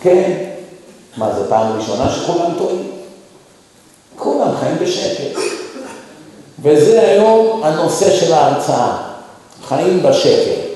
כן. 0.00 0.32
מה, 1.16 1.34
זו 1.34 1.42
פעם 1.48 1.78
ראשונה 1.78 2.10
שכולם 2.10 2.50
טועים? 2.58 2.90
כולם 4.16 4.48
חיים 4.60 4.78
בשקט. 4.80 5.40
וזה 6.62 7.00
היום 7.02 7.62
הנושא 7.64 8.10
של 8.16 8.32
ההרצאה, 8.32 8.96
חיים 9.68 10.02
בשקט. 10.02 10.66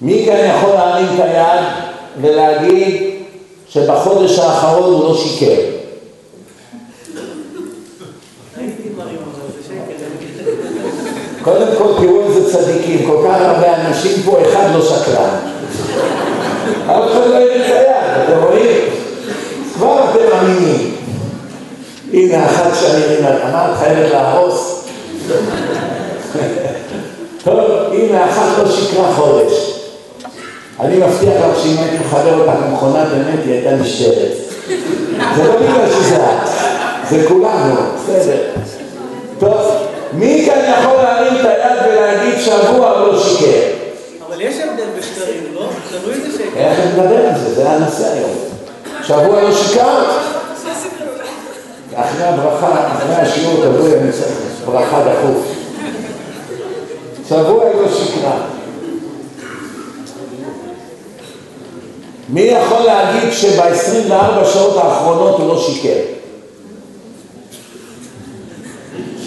מי 0.00 0.22
כאן 0.26 0.56
יכול 0.56 0.70
להרים 0.70 1.06
את 1.14 1.20
היד 1.20 1.64
ולהגיד 2.20 3.14
שבחודש 3.68 4.38
האחרון 4.38 4.92
הוא 4.92 5.04
לא 5.04 5.16
שיקר? 5.16 5.77
קודם 11.48 11.66
כל 11.78 12.02
תראו 12.02 12.22
איזה 12.26 12.52
צדיקים, 12.52 13.06
כל 13.06 13.24
כך 13.28 13.40
הרבה 13.40 13.76
אנשים 13.76 14.22
פה, 14.24 14.38
אחד 14.42 14.66
לא 14.74 14.82
שקרן. 14.82 15.38
אף 16.86 17.10
אחד 17.12 17.26
לא 17.30 17.34
ירים 17.34 17.60
את 17.60 17.66
היד, 17.66 18.24
אתם 18.24 18.42
רואים? 18.42 18.76
כבר 19.74 20.04
אתם 20.10 20.36
מאמינים. 20.36 20.94
הנה 22.12 22.46
אחת 22.46 22.70
שאני 22.80 23.18
אמרת 23.18 23.76
חייבת 23.78 24.10
להרוס. 24.12 24.84
טוב, 27.44 27.58
הנה 27.92 28.24
אחת 28.30 28.58
לא 28.58 28.72
שקרה 28.72 29.12
חודש. 29.14 29.74
אני 30.80 30.96
מבטיח 30.96 31.32
לך 31.34 31.62
שאם 31.62 31.76
הייתי 31.78 31.96
מחבר 32.04 32.40
אותך 32.40 32.52
למכונת 32.66 33.06
אמת, 33.16 33.44
היא 33.44 33.52
הייתה 33.52 33.70
נשארת. 33.70 34.32
זה 35.36 35.44
לא 35.44 35.56
בגלל 35.56 35.88
שזה 35.88 36.16
את, 36.16 36.48
זה 37.10 37.28
כולנו, 37.28 37.74
בסדר. 37.96 38.42
טוב, 39.38 39.87
מי 40.12 40.42
כאן 40.46 40.74
יכול 40.80 40.96
להרים 40.96 41.34
את 41.40 41.44
היד 41.44 41.78
ולהגיד 41.88 42.40
שבוע 42.40 42.98
לא 42.98 43.22
שיקר? 43.22 43.68
אבל 44.28 44.40
יש 44.40 44.54
הבדל 44.60 44.86
בשקרים, 44.98 45.42
לא? 45.54 45.68
תלוי 45.90 46.14
איזה 46.14 46.38
שקר. 46.38 46.60
איך 46.60 46.78
נדבר 46.86 47.26
על 47.26 47.38
זה? 47.38 47.54
זה 47.54 47.70
הנושא 47.70 48.12
היום. 48.12 48.30
שבוע 49.02 49.42
לא 49.42 49.54
שיקרת? 49.54 50.06
אחרי 51.94 52.24
הברכה, 52.24 52.86
אחרי 52.96 53.14
השיעור 53.14 53.64
תבואי, 53.64 53.94
אני 53.94 54.12
צריך 54.12 54.32
ברכה 54.66 55.00
דחוף. 55.00 55.46
שבוע 57.28 57.64
לא 57.64 57.88
שיקרה. 57.94 58.36
מי 62.28 62.40
יכול 62.40 62.86
להגיד 62.86 63.32
שב-24 63.32 64.44
שעות 64.52 64.76
האחרונות 64.76 65.38
הוא 65.38 65.48
לא 65.48 65.58
שיקר? 65.58 66.17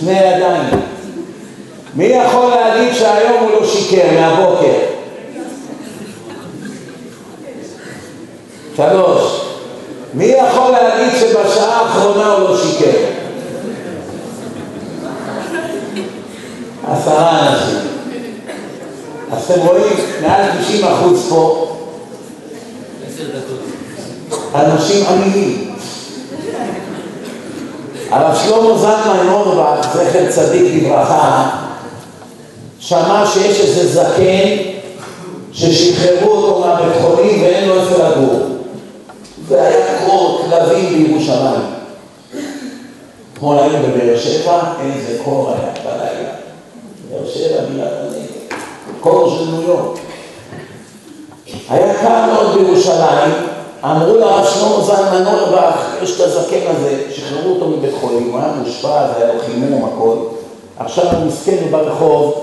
שני 0.01 0.19
ידיים. 0.19 0.69
מי 1.95 2.05
יכול 2.05 2.49
להגיד 2.49 2.93
שהיום 2.93 3.43
הוא 3.43 3.51
לא 3.51 3.67
שיקר 3.67 4.07
מהבוקר? 4.19 4.73
שלוש. 8.77 9.41
מי 10.13 10.25
יכול 10.25 10.71
להגיד 10.71 11.19
שבשעה 11.19 11.81
האחרונה 11.81 12.33
הוא 12.33 12.49
לא 12.49 12.57
שיקר? 12.57 12.97
עשרה 16.87 17.47
אנשים. 17.47 17.79
אז 19.31 19.51
אתם 19.51 19.61
רואים, 19.61 19.93
מעל 20.21 20.49
90 20.61 20.85
אחוז 20.85 21.29
פה, 21.29 21.75
אנשים 24.55 25.05
אמינים. 25.05 25.71
הרב 28.11 28.35
שלמה 28.35 28.77
זלמן 28.77 29.29
אורבך, 29.31 29.87
זכר 29.93 30.31
צדיק 30.31 30.83
לברכה, 30.83 31.49
שמע 32.79 33.23
שיש 33.33 33.59
איזה 33.59 33.87
זקן 33.87 34.71
ששחררו 35.53 36.31
אותו 36.31 36.59
מהבית 36.59 37.01
חולים 37.01 37.41
ואין 37.41 37.69
לו 37.69 37.81
איפה 37.81 38.03
לגור. 38.03 38.39
והיה 39.47 40.05
קור 40.05 40.41
כלבים 40.45 41.03
בירושלים. 41.03 41.61
אתמול 43.33 43.59
היינו 43.59 43.77
בבאר 43.77 44.19
שבע, 44.19 44.61
איזה 44.81 45.23
קור 45.23 45.49
היה 45.49 45.71
בלילה. 45.85 46.29
באר 47.09 47.29
שבע 47.29 47.61
מילה 47.69 47.87
קור 48.99 49.29
של 49.29 49.51
ניו 49.51 49.61
יורק. 49.61 49.99
היה 51.69 51.93
קר 52.01 52.25
מאוד 52.33 52.57
בירושלים, 52.57 53.50
אמרו 53.83 54.17
לרב 54.17 54.45
שלמה 54.45 54.83
זלמן 54.83 55.25
אורבך, 55.27 55.85
יש 56.03 56.15
את 56.15 56.19
הזקן 56.19 56.61
הזה, 56.67 57.03
שחררו 57.11 57.53
אותו 57.53 57.67
מבית 57.67 57.93
חולים, 58.01 58.29
הוא 58.31 58.39
היה 58.39 58.53
מושפע, 58.63 59.07
זה 59.07 59.23
היה 59.23 59.33
לו 59.33 59.39
חימום 59.45 59.85
הכל, 59.85 60.15
עכשיו 60.79 61.05
הוא 61.15 61.25
מסכן 61.25 61.57
ברחוב, 61.71 62.33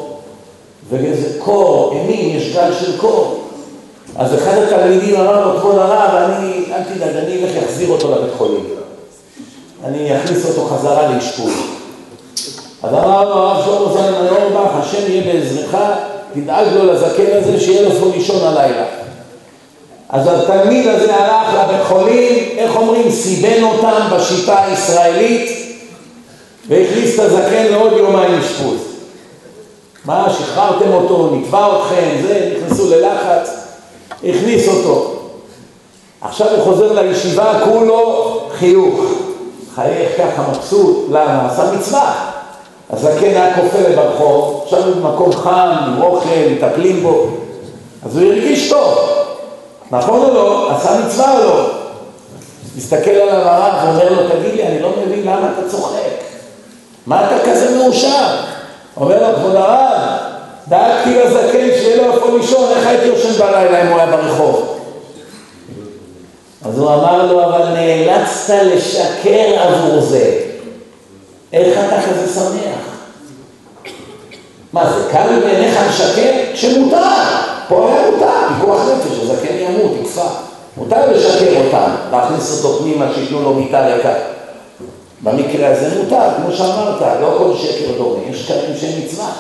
ואיזה 0.91 1.39
קור, 1.39 1.93
אימים, 1.93 2.37
יש 2.37 2.55
גל 2.55 2.73
של 2.81 2.99
קור. 2.99 3.45
אז 4.17 4.35
אחד 4.35 4.59
התלמידים 4.59 5.21
אמר 5.21 5.47
לו, 5.47 5.61
כבוד 5.61 5.79
הרב, 5.79 6.15
אני, 6.15 6.65
אל 6.73 6.83
תדאג, 6.83 7.17
אני 7.17 7.45
אלך 7.45 7.51
להחזיר 7.63 7.89
אותו 7.89 8.11
לבית 8.11 8.35
חולים. 8.39 8.65
אני 9.85 10.17
אכניס 10.17 10.47
אותו 10.47 10.65
חזרה 10.65 11.09
לאשפוז. 11.09 11.53
אז 12.83 12.93
אמר 12.93 13.25
לו 13.25 13.35
הרב 13.35 13.65
שלמה 13.65 13.93
זלמן 13.93 14.29
אורבך, 14.29 14.71
השם 14.75 15.03
יהיה 15.09 15.33
בעזרך, 15.33 15.77
תדאג 16.35 16.67
לו 16.75 16.93
לזקן 16.93 17.27
הזה, 17.33 17.61
שיהיה 17.61 17.83
לו 17.83 17.91
איפה 17.91 18.07
לישון 18.15 18.45
הלילה. 18.45 18.85
אז 20.09 20.27
התלמיד 20.27 20.87
הזה 20.87 21.15
הלך 21.17 21.55
לבית 21.55 21.87
חולים, 21.87 22.59
איך 22.59 22.77
אומרים, 22.77 23.11
סיבן 23.11 23.63
אותם 23.63 24.01
בשיטה 24.13 24.65
הישראלית 24.65 25.51
והכניס 26.69 27.15
את 27.15 27.21
הזקן 27.21 27.67
לעוד 27.71 27.93
יומיים 27.93 28.39
אשפוז. 28.39 28.81
מה, 30.05 30.27
שחררתם 30.39 30.93
אותו, 30.93 31.31
נתבע 31.37 31.69
אתכם, 31.77 32.11
זה, 32.27 32.53
נכנסו 32.57 32.91
ללחץ, 32.91 33.51
הכניס 34.25 34.69
אותו. 34.69 35.15
עכשיו 36.21 36.49
הוא 36.51 36.65
חוזר 36.65 36.93
לישיבה, 36.93 37.61
כולו 37.65 38.41
חיוך. 38.59 39.01
חייך 39.75 40.11
ככה 40.19 40.43
מבסוט, 40.51 41.07
למה? 41.09 41.49
עשה 41.53 41.73
מצווה. 41.73 42.31
הזקן 42.91 43.27
היה 43.27 43.55
כופה 43.55 43.79
ברחוב, 43.97 44.61
עכשיו 44.65 44.85
הוא 44.85 44.95
במקום 44.95 45.33
חם, 45.33 45.77
עם 45.87 46.03
אוכל, 46.03 46.29
מטפלים 46.51 47.03
בו. 47.03 47.27
אז 48.07 48.17
הוא 48.17 48.27
הרגיש 48.27 48.71
טוב. 48.71 48.99
נכון 49.91 50.21
או 50.21 50.35
לא? 50.35 50.71
עשה 50.77 51.01
מצווה 51.07 51.39
או 51.39 51.45
לא? 51.45 51.71
מסתכל 52.77 53.11
עליו 53.11 53.49
הרב 53.49 53.85
ואומר 53.85 54.13
לו, 54.13 54.29
תגיד 54.29 54.55
לי, 54.55 54.67
אני 54.67 54.81
לא 54.81 54.93
מבין 55.03 55.21
למה 55.21 55.51
אתה 55.53 55.69
צוחק. 55.71 55.99
מה 57.07 57.27
אתה 57.27 57.51
כזה 57.51 57.79
מאושר? 57.79 58.37
אומר 58.97 59.29
לו, 59.29 59.37
כבוד 59.37 59.55
הרב, 59.55 60.19
דאגתי 60.69 61.15
לזקן 61.15 61.69
שיהיה 61.79 61.97
לו 62.07 62.15
איפה 62.15 62.37
לישון, 62.39 62.71
איך 62.77 62.87
הייתי 62.87 63.07
יושן 63.07 63.33
בלילה 63.39 63.83
אם 63.83 63.87
הוא 63.87 63.97
היה 63.97 64.17
ברחוב? 64.17 64.79
אז 66.65 66.79
הוא 66.79 66.95
אמר 66.95 67.33
לו, 67.33 67.45
אבל 67.45 67.65
נאלצת 67.69 68.55
לשקר 68.63 69.59
עבור 69.59 70.01
זה. 70.01 70.41
איך 71.53 71.79
אתה 71.87 71.97
כזה 72.03 72.35
שמח? 72.35 72.88
מה 74.73 74.93
זה, 74.93 75.13
קל 75.13 75.41
בעיניך 75.41 75.79
לשקר? 75.89 76.33
שמותר. 76.55 77.03
פה 77.69 77.89
היה 77.89 78.11
מותר, 78.11 78.55
פיקוח 78.59 78.81
נפש, 78.89 79.19
הזקן 79.19 79.55
ימות, 79.55 79.93
יקפא. 80.03 80.27
מותר 80.77 81.13
לשקר 81.13 81.65
אותם, 81.65 81.91
להכניס 82.11 82.65
אותו 82.65 82.79
פנימה, 82.79 83.07
שייתנו 83.15 83.43
לו 83.43 83.55
מיטה 83.55 83.87
ריקה. 83.87 84.15
במקרה 85.23 85.69
הזה 85.69 86.03
מותר, 86.03 86.29
כמו 86.37 86.53
שאמרת, 86.53 87.01
לא 87.21 87.35
כל 87.39 87.57
שקר 87.57 87.99
דומה, 87.99 88.23
יש 88.31 88.47
שקרים 88.47 88.77
שהם 88.81 89.01
מצווה. 89.05 89.33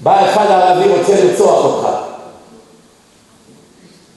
בא 0.00 0.30
אחד 0.30 0.46
ערבי 0.46 0.88
רוצה 0.88 1.24
לרצוח 1.24 1.64
אותך. 1.64 1.88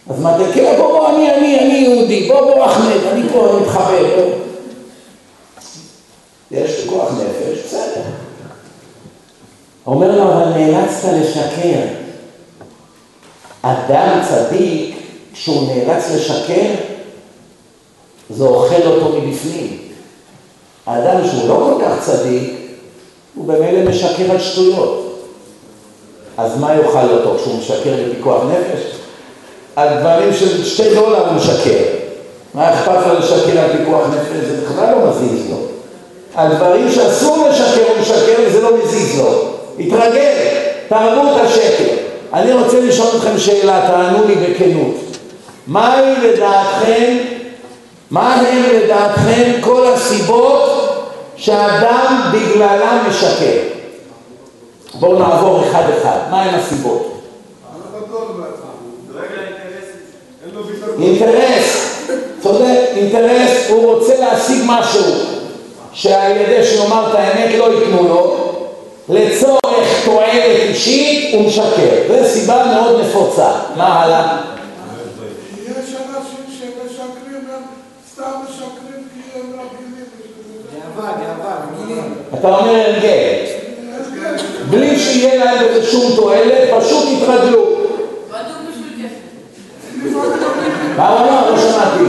אז 0.10 0.22
מה 0.22 0.38
כן, 0.54 0.76
בוא, 0.78 0.88
בוא, 0.88 1.10
אני, 1.10 1.34
אני, 1.34 1.60
אני 1.60 1.74
יהודי, 1.74 2.28
בוא, 2.28 2.42
בוא, 2.42 2.66
אחמד, 2.66 3.08
אני 3.12 3.30
פה, 3.30 3.50
אני 3.50 3.62
מתחבר, 3.62 4.16
בוא. 4.16 4.34
יש 6.52 6.88
כוח 6.90 7.10
נפש, 7.12 7.60
בסדר. 7.66 8.02
אומר 10.02 10.16
לו, 10.16 10.24
אבל 10.24 10.50
נאלצת 10.50 11.10
לשקר. 11.22 11.80
אדם 13.62 14.20
צדיק, 14.30 14.96
כשהוא 15.34 15.68
נאלץ 15.68 16.04
לשקר, 16.16 16.68
זה 18.30 18.44
אוכל 18.44 18.82
אותו 18.86 19.18
מבפנים. 19.18 19.78
האדם 20.86 21.28
שהוא 21.28 21.50
לא 21.50 21.56
כל 21.56 21.84
כך 21.86 22.06
צדיק, 22.06 22.54
הוא 23.36 23.48
במילא 23.48 23.90
משקר 23.90 24.32
על 24.32 24.40
שטויות. 24.40 25.22
אז 26.38 26.60
מה 26.60 26.76
יאכל 26.76 27.10
אותו 27.12 27.38
כשהוא 27.38 27.60
משקר 27.60 27.94
בפיקוח 28.06 28.44
נפש? 28.44 28.82
על 29.76 30.00
דברים 30.00 30.34
של 30.34 30.66
שתי 30.66 30.96
דולר 30.96 31.28
הוא 31.28 31.36
משקר. 31.36 31.84
מה 32.54 32.74
אכפת 32.74 33.08
לו 33.08 33.20
לשקר 33.20 33.60
על 33.60 33.78
פיקוח 33.78 34.08
נפש? 34.08 34.46
זה 34.48 34.62
בכלל 34.66 34.92
לא 34.92 35.10
מזיז 35.10 35.50
לו. 35.50 35.58
על 36.36 36.56
דברים 36.56 36.92
שאסור 36.92 37.48
לשקר 37.50 37.84
הוא 37.88 38.02
משקר 38.02 38.42
וזה 38.48 38.62
לא 38.62 38.78
מזיז 38.84 39.20
לו. 39.20 39.61
התרגל, 39.82 40.48
תרבות 40.88 41.38
השקר. 41.42 41.94
אני 42.34 42.54
רוצה 42.54 42.80
לשאול 42.80 43.08
אתכם 43.18 43.38
שאלה, 43.38 43.88
תענו 43.88 44.28
לי 44.28 44.36
בכנות. 44.36 44.96
מהי 45.68 46.16
לדעתכם, 46.22 47.18
מה 48.12 48.36
הן 48.36 48.62
לדעתכם 48.76 49.52
כל 49.62 49.88
הסיבות 49.88 50.72
שאדם 51.36 52.32
בגללם 52.34 53.04
משקר? 53.10 53.58
בואו 55.00 55.20
נעבור 55.20 55.64
אחד 55.64 55.84
אחד. 55.98 56.18
מה 56.32 56.42
הן 56.42 56.56
הסיבות? 56.56 57.22
אינטרס, 61.02 61.98
צודק, 62.42 62.90
אינטרס, 62.96 63.70
הוא 63.70 63.96
רוצה 63.96 64.20
להשיג 64.20 64.62
משהו 64.66 65.04
שעל 65.94 66.38
ידי 66.38 66.66
שיאמר 66.66 67.08
את 67.10 67.16
האמת 67.16 67.56
לא 67.60 67.74
ייתנו 67.74 68.08
לו, 68.08 68.41
לצורך 69.12 70.06
תועלת 70.06 70.60
אישית 70.70 71.34
הוא 71.34 71.48
משקר. 71.48 71.90
זו 72.08 72.30
סיבה 72.30 72.66
מאוד 72.66 73.02
נפוצה. 73.02 73.52
מה 73.78 74.04
הלאה? 74.04 74.38
יש 75.62 75.70
אנשים 75.70 76.46
שמשקרים, 76.50 77.42
הם 77.56 77.62
סתם 78.14 78.24
משקרים 78.44 79.04
כי 79.14 79.40
הם 79.40 79.46
רגילים. 79.54 80.06
גאווה, 80.96 81.12
גאווה, 81.12 81.56
רגילים. 81.84 82.14
אתה 82.40 82.48
אומר 82.48 82.76
הרגל. 82.76 83.46
בלי 84.70 85.00
שיהיה 85.00 85.46
להם 85.46 85.66
בזה 85.66 85.92
שום 85.92 86.12
תועלת, 86.16 86.70
פשוט 86.78 87.10
יתרגלו. 87.10 87.66
מה 90.98 91.10
הוא 91.10 91.20
אמר? 91.20 91.52
לא 91.52 91.58
שמעתי. 91.58 92.04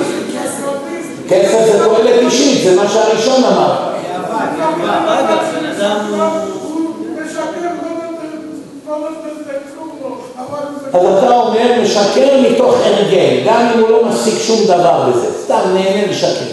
כסף 1.29 1.59
זה 1.73 1.85
תועלת 1.85 2.21
אישית, 2.21 2.65
זה 2.65 2.83
מה 2.83 2.88
שהראשון 2.88 3.45
אמר. 3.45 3.93
גאווה, 4.12 4.47
גאווה. 4.59 5.21
אגב, 5.21 5.38
בן 5.55 5.67
אדם 5.67 5.97
הוא... 6.11 6.23
הוא 6.23 7.21
משקר, 7.25 7.43
לא 7.62 7.69
נותן, 7.95 8.33
לא 8.88 8.99
נותן 8.99 9.29
לזה 9.41 9.53
כלום 9.75 9.91
לא. 10.03 10.09
אבל 10.37 10.42
זה 10.42 10.42
אז 10.93 11.19
אתה 11.19 11.37
אומר, 11.37 11.83
משקר 11.83 12.41
מתוך 12.51 12.75
הרגל, 12.85 13.41
גם 13.47 13.69
אם 13.75 13.81
הוא 13.81 13.91
לא 13.91 14.05
משיג 14.05 14.38
שום 14.38 14.65
דבר 14.65 15.11
בזה, 15.11 15.27
סתם 15.45 15.61
נהנה 15.75 16.07
לשקר, 16.07 16.45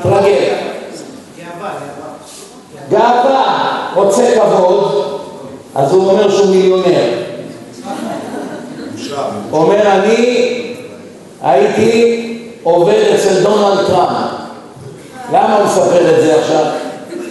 תתרגל. 0.00 0.54
גאווה, 2.90 3.88
רוצה 3.94 4.34
כבוד, 4.34 5.04
אז 5.74 5.92
הוא 5.92 6.10
אומר 6.10 6.30
שהוא 6.30 6.46
מיליונר. 6.46 7.24
אומר, 9.52 9.92
אני 9.92 10.74
הייתי 11.42 12.20
עובד 12.62 13.02
אצל 13.14 13.42
דונלד 13.42 13.86
טראמפ. 13.86 14.30
למה 15.32 15.56
הוא 15.56 15.64
מספר 15.64 16.10
את 16.10 16.22
זה 16.22 16.40
עכשיו? 16.40 16.64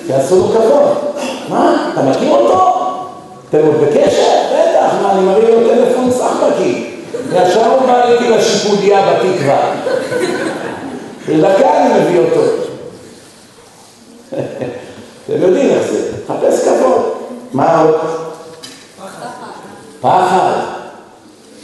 כי 0.07 0.13
עשו 0.13 0.35
לו 0.35 0.47
כבוד. 0.47 0.97
מה? 1.49 1.91
אתה 1.93 2.01
מכיר 2.01 2.31
אותו? 2.31 2.73
אתם 3.49 3.57
עוד 3.57 3.75
בקשר? 3.75 4.33
בטח, 4.53 4.93
מה, 5.01 5.11
אני 5.11 5.21
מרים 5.21 5.45
לו 5.47 5.69
טלפון 5.69 5.92
סחבקי. 6.43 6.89
ישר 7.33 7.65
הוא 7.65 7.87
בא 7.87 8.07
איתי 8.07 8.29
לשיפודיה 8.29 9.01
בתקווה. 9.01 9.71
בדקה 11.29 11.77
אני 11.77 11.99
מביא 11.99 12.19
אותו. 12.19 12.41
אתם 15.25 15.41
יודעים 15.41 15.69
איך 15.69 15.91
זה, 15.91 16.11
חפש 16.27 16.63
כבוד. 16.63 17.13
מה 17.53 17.81
עוד? 17.81 17.95
פחד. 20.01 20.51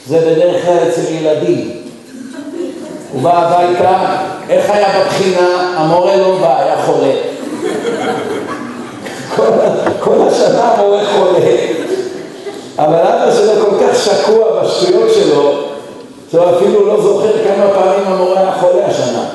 זה 0.07 0.19
בדרך 0.19 0.65
כלל 0.65 0.77
אצל 0.89 1.01
ילדים. 1.11 1.71
הוא 3.13 3.21
בא 3.21 3.37
הביתה, 3.37 3.97
איך 4.49 4.69
היה 4.69 4.87
בבחינה? 4.99 5.73
המורה 5.77 6.15
לא 6.15 6.37
בא, 6.41 6.59
היה 6.59 6.85
חולה. 6.85 7.13
כל, 9.35 9.43
כל 9.99 10.27
השנה 10.27 10.71
המורה 10.71 11.05
חולה. 11.05 11.78
אבל 12.79 12.95
אבא 12.95 13.31
שלו 13.35 13.65
כל 13.65 13.75
כך 13.79 13.99
שקוע 13.99 14.63
בשטויות 14.63 15.13
שלו, 15.13 15.53
שהוא 16.31 16.43
אפילו 16.57 16.87
לא 16.87 17.01
זוכר 17.01 17.31
כמה 17.43 17.67
פעמים 17.73 18.07
המורה 18.07 18.39
היה 18.39 18.51
חולה 18.51 18.85
השנה. 18.85 19.25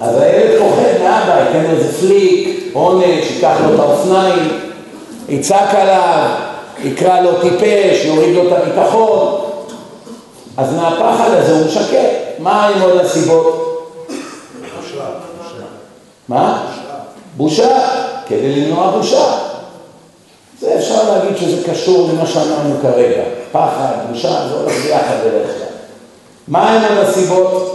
אז 0.00 0.20
הילד 0.20 0.58
פוחד 0.58 1.02
מאבא, 1.02 1.40
ייתן 1.40 1.62
לו 1.62 1.70
איזה 1.70 1.98
פליק, 1.98 2.70
עונש, 2.72 3.30
ייקח 3.30 3.56
לו 3.66 3.74
את 3.74 3.80
האופניים, 3.80 4.60
יצעק 5.28 5.74
עליו, 5.74 6.28
יקרא 6.82 7.20
לו 7.20 7.30
טיפש, 7.40 8.04
יוריד 8.04 8.34
לו 8.34 8.48
את 8.48 8.52
הביטחון. 8.52 9.40
אז 10.56 10.74
מהפחד 10.74 11.30
הזה 11.30 11.52
הוא 11.52 11.66
משקר. 11.66 12.08
מה 12.38 12.66
עם 12.66 12.82
עוד 12.82 13.00
הסיבות? 13.00 13.70
מה? 16.28 16.66
בושה, 17.36 17.88
כדי 18.26 18.60
למנוע 18.60 18.90
בושה. 18.90 19.38
זה 20.60 20.74
אפשר 20.78 21.12
להגיד 21.12 21.36
שזה 21.36 21.70
קשור 21.70 22.08
למה 22.12 22.26
שאמרנו 22.26 22.74
כרגע. 22.82 23.22
פחד, 23.52 23.92
בושה, 24.10 24.48
זה 24.48 24.54
הולך 24.54 24.72
ביחד 24.84 25.16
בדרך 25.26 25.46
כלל. 25.46 25.76
מה 26.48 26.70
הם 26.70 26.98
הסיבות? 26.98 27.70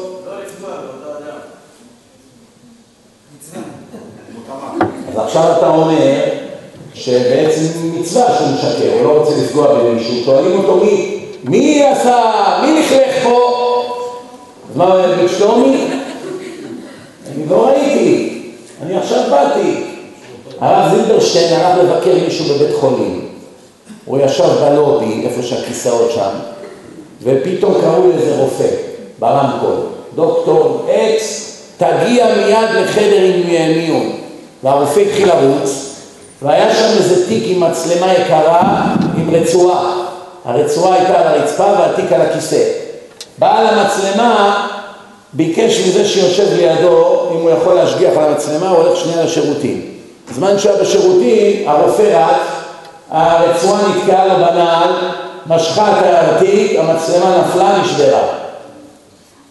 אז 5.09 5.17
עכשיו 5.17 5.57
אתה 5.57 5.69
אומר 5.69 6.23
שבעצם 6.93 7.61
מצווה 7.93 8.37
שהוא 8.37 8.47
משקר, 8.47 8.93
הוא 8.93 9.03
לא 9.03 9.19
רוצה 9.19 9.31
לפגוע 9.43 9.73
במישהו, 9.73 10.23
שואלים 10.25 10.57
אותו 10.59 10.75
מי, 10.75 11.25
מי 11.43 11.83
עשה, 11.83 12.21
מי 12.61 12.81
לכלך 12.81 13.23
פה? 13.23 13.55
אז 14.69 14.77
מה 14.77 14.93
הוא 14.93 15.01
יגיד 15.01 15.29
שלומי? 15.37 15.87
אני 17.35 17.45
לא 17.49 17.67
ראיתי, 17.67 18.41
אני 18.81 18.97
עכשיו 18.97 19.23
באתי. 19.29 19.88
הרב 20.61 20.95
זילברשטיין 20.95 21.53
הלך 21.53 21.77
לבקר 21.77 22.13
מישהו 22.25 22.45
בבית 22.45 22.75
חולים. 22.79 23.25
הוא 24.05 24.19
ישב 24.21 24.49
בלובי, 24.61 25.25
איפה 25.25 25.43
שהכיסאות 25.43 26.11
שם, 26.11 26.29
ופתאום 27.23 27.73
קראו 27.81 28.09
לאיזה 28.09 28.35
רופא, 28.35 28.67
ברמקול, 29.19 29.75
דוקטור 30.15 30.87
אקס, 30.91 31.57
תגיע 31.77 32.25
מיד 32.35 32.69
לחדר 32.75 33.23
עם 33.23 33.47
מיון. 33.77 34.11
והרופא 34.63 34.99
התחיל 34.99 35.27
לרוץ, 35.27 35.95
והיה 36.41 36.75
שם 36.75 36.97
איזה 36.97 37.27
תיק 37.27 37.43
עם 37.45 37.59
מצלמה 37.59 38.13
יקרה 38.13 38.83
עם 39.17 39.29
רצועה. 39.35 40.05
הרצועה 40.45 40.95
הייתה 40.95 41.19
על 41.19 41.27
הרצפה 41.27 41.63
והתיק 41.63 42.11
על 42.11 42.21
הכיסא. 42.21 42.63
בעל 43.37 43.67
המצלמה 43.67 44.67
ביקש 45.33 45.87
מזה 45.87 46.05
שיושב 46.05 46.53
לידו, 46.55 47.29
אם 47.31 47.41
הוא 47.41 47.49
יכול 47.49 47.73
להשגיח 47.73 48.17
על 48.17 48.23
המצלמה, 48.23 48.69
הוא 48.69 48.77
הולך 48.77 48.97
שנייה 48.97 49.23
לשירותים. 49.23 49.98
בזמן 50.29 50.59
שהיה 50.59 50.81
בשירותים, 50.81 51.69
הרופא 51.69 52.01
רץ, 52.01 52.41
הרצועה 53.11 53.81
נתקעה 53.87 54.25
לו 54.25 54.35
בנעל, 54.35 54.93
משכה 55.47 55.99
את 55.99 56.05
התיק, 56.05 56.79
המצלמה 56.79 57.37
נפלה, 57.37 57.77
נשברה. 57.81 58.21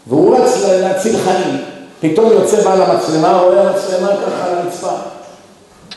והוא 0.06 0.36
רץ 0.36 0.64
להציל 0.64 1.16
חיים. 1.24 1.62
פתאום 2.00 2.32
יוצא 2.32 2.64
בעל 2.64 2.82
המצלמה, 2.82 3.40
רואה 3.40 3.60
המצלמה 3.60 4.08
ככה 4.08 4.50
על 4.50 4.58
הרצפה. 4.58 4.90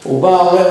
הוא 0.04 0.22
בא, 0.22 0.28
אומר, 0.28 0.68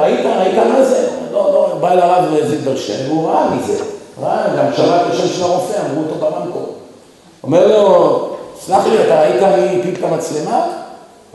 ראית, 0.00 0.26
ראית 0.38 0.54
מה 0.54 0.84
זה? 0.84 1.08
לא, 1.32 1.50
לא, 1.52 1.78
בא 1.80 1.92
אל 1.92 1.98
הרב 1.98 2.24
זילברשטיין, 2.48 3.06
והוא 3.08 3.28
ראה 3.28 3.50
מזה. 3.50 3.84
ראה, 4.22 4.42
גם 4.58 4.66
שמע 4.76 4.96
את 4.96 5.12
השם 5.12 5.28
של 5.28 5.42
הרופא, 5.42 5.78
אמרו 5.90 6.02
אותו 6.02 6.14
ברמקו. 6.14 6.60
אומר 7.42 7.66
לו, 7.66 8.28
סלח 8.60 8.86
לי, 8.86 9.04
אתה 9.06 9.20
ראית 9.20 9.42
מי 9.42 9.80
הפיל 9.80 9.94
את 9.98 10.12
המצלמה? 10.12 10.66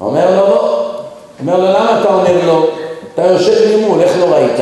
אומר 0.02 0.30
לו, 0.30 0.48
לא. 0.48 0.89
אומר 1.42 1.58
לו, 1.58 1.66
למה 1.66 2.00
אתה 2.02 2.10
אומר 2.14 2.46
לו? 2.46 2.68
אתה 3.14 3.26
יושב 3.26 3.78
ממול, 3.78 4.02
איך 4.02 4.18
לא 4.20 4.26
ראית? 4.26 4.60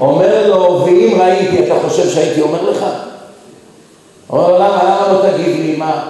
אומר 0.00 0.48
לו, 0.48 0.82
ואם 0.84 1.18
ראיתי, 1.20 1.66
אתה 1.66 1.74
חושב 1.88 2.08
שהייתי 2.08 2.40
אומר 2.40 2.70
לך? 2.70 2.84
אומר 4.30 4.48
לו, 4.48 4.54
למה, 4.56 4.82
למה 4.84 5.12
לא 5.12 5.30
תגיד 5.30 5.60
לי 5.60 5.76
מה? 5.76 6.02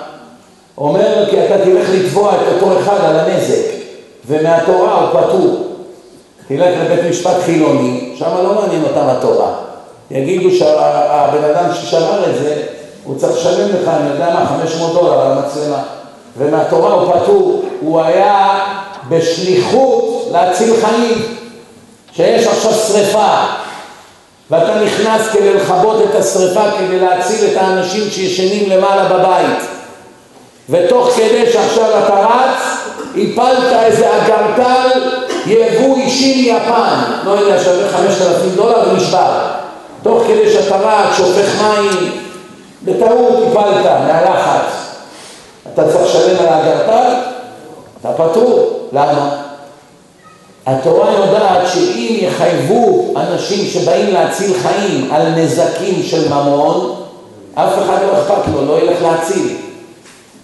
אומר, 0.79 1.27
כי 1.31 1.45
אתה 1.45 1.65
תלך 1.65 1.89
לתבוע 1.95 2.33
את 2.35 2.53
אותו 2.53 2.79
אחד 2.81 2.97
על 3.05 3.19
הנזק, 3.19 3.63
ומהתורה 4.27 4.95
הוא 4.95 5.21
פטור. 5.21 5.67
תלך 6.49 6.75
לבית 6.85 7.11
משפט 7.11 7.37
חילוני, 7.45 8.15
שם 8.19 8.31
לא 8.45 8.55
מעניין 8.55 8.83
אותם 8.85 9.09
התורה. 9.09 9.53
יגידו 10.11 10.51
שהבן 10.51 11.45
אדם 11.45 11.75
ששבר 11.75 12.31
את 12.31 12.35
זה, 12.43 12.63
הוא 13.05 13.19
צריך 13.19 13.33
לשלם 13.33 13.69
לך, 13.69 13.89
אני 13.89 14.11
יודע 14.11 14.35
מה, 14.35 14.47
500 14.47 14.93
דולר 14.93 15.21
על 15.21 15.33
המצלמה. 15.33 15.83
ומהתורה 16.39 16.93
הוא 16.93 17.13
פטור, 17.13 17.63
הוא 17.81 18.01
היה 18.01 18.59
בשליחות 19.11 20.29
להציל 20.33 20.75
חיים. 20.81 21.41
שיש 22.13 22.47
עכשיו 22.47 22.73
שריפה, 22.73 23.29
ואתה 24.51 24.75
נכנס 24.85 25.29
כדי 25.33 25.55
לכבות 25.55 25.97
את 26.11 26.15
השריפה, 26.15 26.63
כדי 26.79 27.01
להציל 27.01 27.47
את 27.53 27.57
האנשים 27.57 28.11
שישנים 28.11 28.71
למעלה 28.71 29.05
בבית. 29.05 29.65
ותוך 30.71 31.11
כדי 31.17 31.53
שעכשיו 31.53 31.85
אתה 32.05 32.15
רץ, 32.15 32.63
הפלת 33.17 33.73
איזה 33.83 34.09
אגרטל 34.17 35.01
יבוא 35.47 35.97
אישי 35.97 36.53
מיפן, 36.53 37.01
לא 37.25 37.31
יודע, 37.31 37.65
שווה 37.65 37.89
חמשת 37.89 38.23
אלפים 38.23 38.51
דולר 38.57 38.89
ונשבר. 38.91 39.47
תוך 40.03 40.23
כדי 40.29 40.53
שאתה 40.53 40.77
רץ, 40.77 41.17
שופך 41.17 41.63
מים, 41.63 42.13
בטעות 42.85 43.49
הפלת 43.49 43.85
מהלחץ. 43.85 44.73
אתה 45.75 45.83
צריך 45.89 46.05
לשלם 46.05 46.37
על 46.41 46.49
האגרטל? 46.49 47.30
אתה 48.01 48.13
פטור. 48.13 48.89
למה? 48.93 49.43
התורה 50.67 51.13
יודעת 51.13 51.69
שאם 51.73 52.17
יחייבו 52.21 53.13
אנשים 53.17 53.67
שבאים 53.67 54.15
להציל 54.15 54.53
חיים 54.63 55.09
על 55.13 55.29
נזקים 55.29 56.03
של 56.03 56.29
ממון, 56.29 57.03
אף 57.55 57.73
אחד 57.79 57.99
לא 58.03 58.23
אכפת 58.23 58.49
לו, 58.53 58.65
לא 58.65 58.81
ילך 58.83 59.03
להציל. 59.03 59.57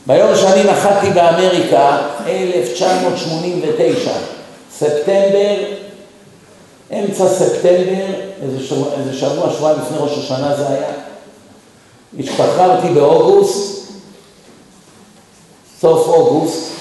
ביום 0.06 0.36
שאני 0.36 0.64
נחתתי 0.64 1.10
באמריקה, 1.10 1.98
1989, 2.26 4.10
ספטמבר, 4.78 5.54
אמצע 6.92 7.28
ספטמבר, 7.28 8.06
איזה 8.42 8.66
שבוע, 8.66 8.88
איזה 8.98 9.18
שבוע, 9.18 9.50
שבועיים 9.52 9.78
לפני 9.80 9.98
ראש 10.00 10.18
השנה 10.18 10.56
זה 10.56 10.68
היה, 10.68 10.88
השתחררתי 12.18 12.88
באוגוסט, 12.88 13.86
סוף 15.80 16.08
אוגוסט, 16.08 16.75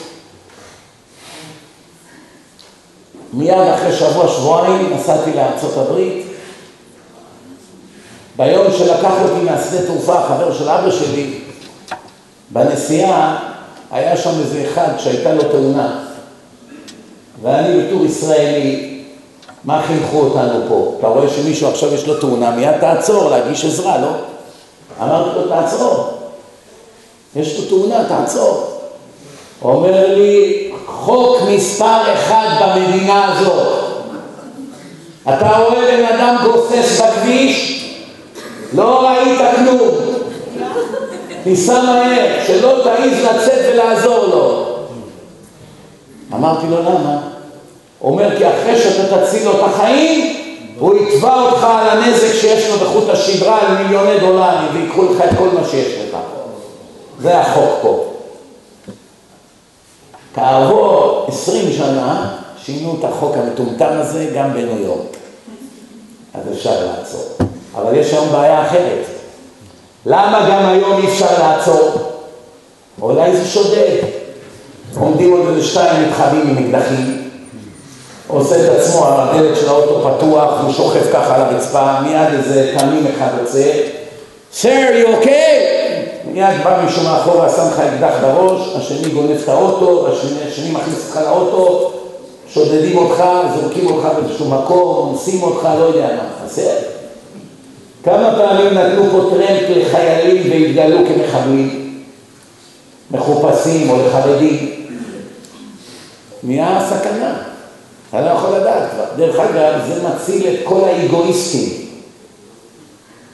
מיד 3.36 3.68
אחרי 3.74 3.94
שבוע, 3.94 4.28
שבועיים, 4.28 4.94
נסעתי 4.94 5.34
לארצות 5.34 5.78
הברית. 5.78 6.26
ביום 8.38 8.66
שלקח 8.78 9.14
אותי 9.22 9.46
מהשדה 9.46 9.86
תעופה, 9.86 10.22
חבר 10.28 10.54
של 10.54 10.70
אבא 10.70 10.92
שלי, 10.92 11.40
בנסיעה 12.50 13.38
היה 13.92 14.18
שם 14.18 14.40
איזה 14.40 14.66
אחד 14.68 14.88
שהייתה 14.98 15.34
לו 15.34 15.44
תאונה. 15.44 16.00
ואני 17.42 17.82
בתור 17.82 18.06
ישראלי, 18.06 19.02
מה 19.64 19.82
חינכו 19.88 20.20
אותנו 20.20 20.66
פה? 20.68 20.96
אתה 21.00 21.08
רואה 21.08 21.30
שמישהו 21.30 21.70
עכשיו 21.70 21.94
יש 21.94 22.08
לו 22.08 22.20
תאונה, 22.20 22.52
מיד 22.52 22.78
תעצור, 22.80 23.30
להגיש 23.30 23.66
עזרה, 23.66 23.98
לא? 23.98 24.12
אמרתי 25.02 25.40
לו, 25.40 25.48
תעצור. 25.48 26.10
יש 27.36 27.60
לו 27.60 27.66
תאונה, 27.66 28.04
תעצור. 28.08 28.76
אומר 29.62 30.16
לי, 30.16 30.65
חוק 31.00 31.38
מספר 31.50 32.14
אחד 32.14 32.48
במדינה 32.62 33.26
הזאת. 33.26 33.86
אתה 35.30 35.58
רואה 35.58 35.98
בן 35.98 36.06
אדם 36.06 36.36
גוסס 36.44 37.02
בכביש, 37.02 37.86
לא 38.74 39.08
ראית 39.08 39.40
כלום. 39.56 39.90
תיסע 41.44 41.82
מהר, 41.82 42.26
שלא 42.48 42.82
תעיז 42.84 43.24
לצאת 43.24 43.74
ולעזור 43.74 44.26
לו. 44.26 44.66
אמרתי 46.34 46.68
לו, 46.70 46.80
למה? 46.80 47.18
אומר, 48.02 48.38
כי 48.38 48.44
אחרי 48.50 48.78
שאתה 48.78 49.18
תציל 49.18 49.46
לו 49.46 49.52
את 49.52 49.64
החיים, 49.66 50.36
הוא 50.80 50.96
יתבע 50.96 51.42
אותך 51.42 51.64
על 51.64 51.90
הנזק 51.90 52.34
שיש 52.34 52.70
לו 52.70 52.78
בחוט 52.78 53.10
השדרה 53.10 53.60
על 53.62 53.84
מיליוני 53.84 54.20
דולרים, 54.20 54.68
ויקחו 54.74 55.04
לך 55.04 55.22
את 55.22 55.38
כל 55.38 55.48
מה 55.54 55.68
שיש 55.72 55.94
לך. 55.98 56.18
זה 57.22 57.40
החוק 57.40 57.70
פה. 57.82 58.05
כעבור 60.36 61.26
עשרים 61.28 61.74
שנה 61.74 62.38
שינו 62.64 62.96
את 63.00 63.04
החוק 63.04 63.36
המטומטם 63.38 63.90
הזה 63.92 64.32
גם 64.36 64.54
בניו 64.54 64.80
יורק. 64.80 65.18
אז 66.34 66.42
אפשר 66.54 66.86
לעצור. 66.86 67.48
אבל 67.76 67.96
יש 67.98 68.14
היום 68.14 68.30
בעיה 68.32 68.68
אחרת. 68.68 69.06
למה 70.06 70.50
גם 70.50 70.66
היום 70.66 71.02
אי 71.02 71.08
אפשר 71.08 71.40
לעצור? 71.40 71.92
אולי 73.02 73.38
זה 73.38 73.46
שודד. 73.46 73.98
עומדים 75.00 75.32
עוד 75.32 75.48
איזה 75.48 75.64
שתיים 75.64 76.10
מתחבאים 76.10 76.58
עם 76.58 76.66
אקדחים, 76.66 77.30
עושה 78.28 78.56
את 78.56 78.80
עצמו, 78.80 79.08
הדלת 79.08 79.58
של 79.58 79.70
האוטו 79.70 80.10
פתוח, 80.10 80.62
הוא 80.62 80.74
שוכב 80.74 81.12
ככה 81.14 81.36
על 81.36 81.42
הרצפה, 81.42 82.02
מיד 82.02 82.34
איזה 82.34 82.76
תמים 82.78 83.08
אחד 83.18 83.30
יוצא, 83.42 83.72
Sir, 84.54 84.94
you 85.02 85.08
okay? 85.18 85.75
מיד 86.36 86.64
בא 86.64 86.82
מישהו 86.86 87.04
מאחורה, 87.04 87.50
שם 87.50 87.68
לך 87.68 87.80
אקדח 87.80 88.14
בראש, 88.22 88.76
השני 88.76 89.10
גונב 89.10 89.32
את 89.32 89.50
האוטו, 89.50 90.08
השני, 90.08 90.44
השני 90.48 90.72
מכניס 90.72 91.08
אותך 91.08 91.22
לאוטו, 91.22 91.92
שודדים 92.50 92.98
אותך, 92.98 93.24
זורקים 93.56 93.86
אותך 93.86 94.08
באיזשהו 94.16 94.50
מקום, 94.50 95.08
אונסים 95.08 95.44
אותך, 95.44 95.68
לא 95.80 95.84
יודע 95.84 96.08
מה, 96.08 96.46
חסר. 96.46 96.72
כמה 98.04 98.34
פעמים 98.38 98.74
נתנו 98.74 99.04
פה 99.12 99.30
טרמפ 99.30 99.70
לחיילים 99.70 100.52
והתגלו 100.52 100.98
כמחבלים, 101.08 102.04
מחופשים 103.12 103.90
או 103.90 103.96
לחרדים? 104.08 104.72
נהיה 106.44 106.88
סכנה, 106.90 107.34
אתה 108.10 108.22
לא 108.22 108.30
יכול 108.30 108.56
לדעת 108.56 108.92
כבר. 108.92 109.26
דרך 109.26 109.40
אגב, 109.40 109.74
זה 109.88 110.08
מציל 110.08 110.48
את 110.48 110.60
כל 110.64 110.82
האגואיסטים. 110.84 111.85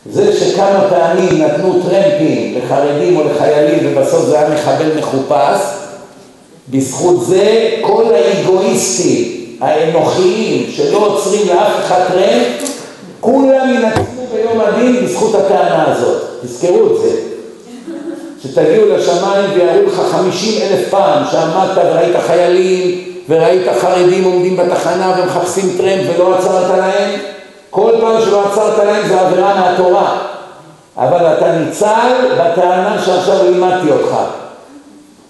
זה 0.05 0.39
שכמה 0.39 0.87
פעמים 0.89 1.41
נתנו 1.41 1.81
טרמפים 1.83 2.57
לחרדים 2.57 3.17
או 3.17 3.23
לחיילים 3.23 3.79
ובסוף 3.83 4.25
זה 4.25 4.39
היה 4.39 4.49
מחבל 4.49 4.97
מחופש, 4.97 5.59
בזכות 6.69 7.25
זה 7.25 7.69
כל 7.81 8.03
האגואיסטים 8.13 9.41
האנוכיים 9.61 10.71
שלא 10.71 10.97
עוצרים 10.97 11.47
לאף 11.47 11.71
אחד 11.85 12.03
טרמפ, 12.07 12.77
כולם 13.19 13.69
ינצחו 13.75 14.25
ביום 14.33 14.61
הדין 14.61 15.05
בזכות 15.05 15.35
הטענה 15.35 15.91
הזאת. 15.91 16.21
תזכרו 16.43 16.87
את 16.87 17.01
זה. 17.01 17.17
שתגיעו 18.43 18.85
לשמיים 18.87 19.51
ויראו 19.53 19.85
לך 19.87 20.01
חמישים 20.11 20.61
אלף 20.61 20.89
פעם 20.89 21.23
שעמדת 21.31 21.77
וראית 21.77 22.15
חיילים 22.27 23.01
וראית 23.29 23.67
חרדים 23.81 24.23
עומדים 24.23 24.57
בתחנה 24.57 25.15
ומחפשים 25.19 25.69
טרמפ 25.77 26.15
ולא 26.15 26.35
עצרת 26.35 26.77
להם, 26.77 27.19
כל 27.71 27.91
פעם 28.01 28.21
שלא 28.21 28.45
עצרת 28.45 28.77
להם 28.77 29.07
זה 29.07 29.21
עבירה 29.21 29.55
מהתורה. 29.55 30.17
אבל 30.97 31.33
אתה 31.33 31.51
ניצל 31.51 32.11
בטענה 32.33 33.01
שעכשיו 33.05 33.43
לימדתי 33.43 33.91
אותך. 33.91 34.15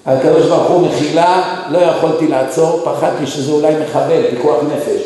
הקדוש 0.05 0.45
ברוך 0.45 0.69
הוא 0.69 0.87
מחילה, 0.87 1.41
לא 1.69 1.77
יכולתי 1.77 2.27
לעצור, 2.27 2.81
פחדתי 2.83 3.27
שזה 3.27 3.51
אולי 3.51 3.73
מחבל, 3.83 4.21
פיקוח 4.29 4.57
נפש. 4.75 5.01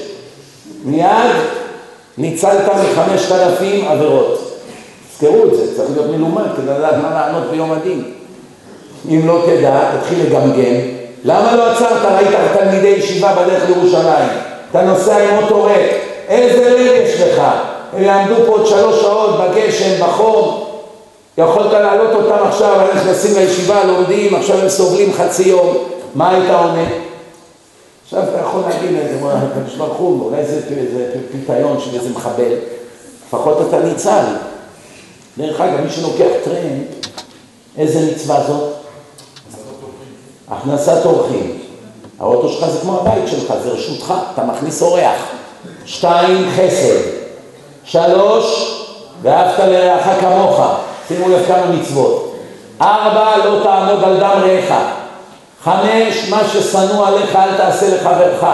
מיד 0.86 1.36
ניצלת 2.18 2.66
מחמשת 2.68 3.32
אלפים 3.32 3.88
עבירות. 3.88 4.52
תזכרו 5.12 5.46
את 5.46 5.56
זה, 5.58 5.76
צריך 5.78 5.90
להיות 5.96 6.12
מלומד 6.12 6.44
כדי 6.58 6.74
לדעת 6.78 6.96
מה 7.02 7.10
לענות 7.14 7.44
ביום 7.52 7.72
הדין. 7.72 8.04
אם 9.10 9.28
לא 9.28 9.42
תדע, 9.46 9.80
תתחיל 9.98 10.26
לגמגם. 10.26 10.76
למה 11.24 11.56
לא 11.56 11.72
עצרת? 11.72 12.06
ראית 12.06 12.30
תלמידי 12.60 12.88
ישיבה 12.88 13.34
בדרך 13.34 13.64
לירושלים. 13.70 14.30
אתה 14.72 14.82
נוסע 14.82 15.18
עם 15.18 15.44
אוטו 15.44 15.64
ריק, 15.64 16.05
איזה 16.28 16.70
לב 16.70 16.80
יש 16.80 17.22
לך? 17.22 17.44
הם 17.94 18.04
יעמדו 18.04 18.36
פה 18.46 18.52
עוד 18.52 18.68
שלוש 18.68 19.02
שעות 19.02 19.40
בגשם, 19.40 20.06
בחום. 20.06 20.66
יכולת 21.38 21.72
להעלות 21.72 22.14
אותם 22.14 22.48
עכשיו, 22.48 22.82
הם 22.82 22.98
נכנסים 22.98 23.38
לישיבה, 23.38 23.84
לומדים, 23.84 24.36
עכשיו 24.36 24.58
הם 24.58 24.70
סובלים 24.70 25.14
חצי 25.14 25.50
יום. 25.50 25.78
מה 26.16 26.30
היית 26.30 26.50
עונה? 26.50 26.84
עכשיו 28.04 28.24
אתה 28.24 28.40
יכול 28.42 28.62
להגיד 28.62 28.90
לזה, 28.92 29.18
הקדוש 29.24 29.76
ברוך 29.76 29.98
הוא, 29.98 30.26
אולי 30.26 30.46
זה 30.46 30.62
פיתיון 31.32 31.80
של 31.80 31.96
איזה 31.96 32.10
מחבל, 32.10 32.54
לפחות 33.28 33.58
אתה 33.68 33.80
ניצל. 33.80 34.24
דרך 35.38 35.62
אגב, 35.62 35.82
מי 35.82 35.90
שלוקח 35.90 36.32
טרנד, 36.44 36.84
איזה 37.78 38.12
מצווה 38.12 38.44
זאת? 38.48 38.74
הכנסת 40.48 41.06
אורחים. 41.06 41.60
האוטו 42.20 42.50
שלך 42.50 42.70
זה 42.70 42.80
כמו 42.82 43.00
הבית 43.00 43.28
שלך, 43.28 43.54
זה 43.64 43.70
רשותך, 43.70 44.14
אתה 44.34 44.44
מכניס 44.44 44.82
אורח. 44.82 45.22
שתיים, 45.86 46.50
חסד. 46.56 47.00
שלוש, 47.84 48.72
ואהבת 49.22 49.60
לרעך 49.60 50.22
כמוך. 50.22 50.62
שימו 51.08 51.30
לב 51.30 51.46
כמה 51.48 51.66
מצוות. 51.66 52.36
ארבע, 52.82 53.38
לא 53.46 53.64
תעמוד 53.64 54.04
על 54.04 54.20
דם 54.20 54.42
רעך. 54.44 54.74
חמש, 55.64 56.30
מה 56.30 56.42
ששנוא 56.54 57.08
עליך 57.08 57.36
אל 57.36 57.58
תעשה 57.58 57.96
לחברך. 57.96 58.46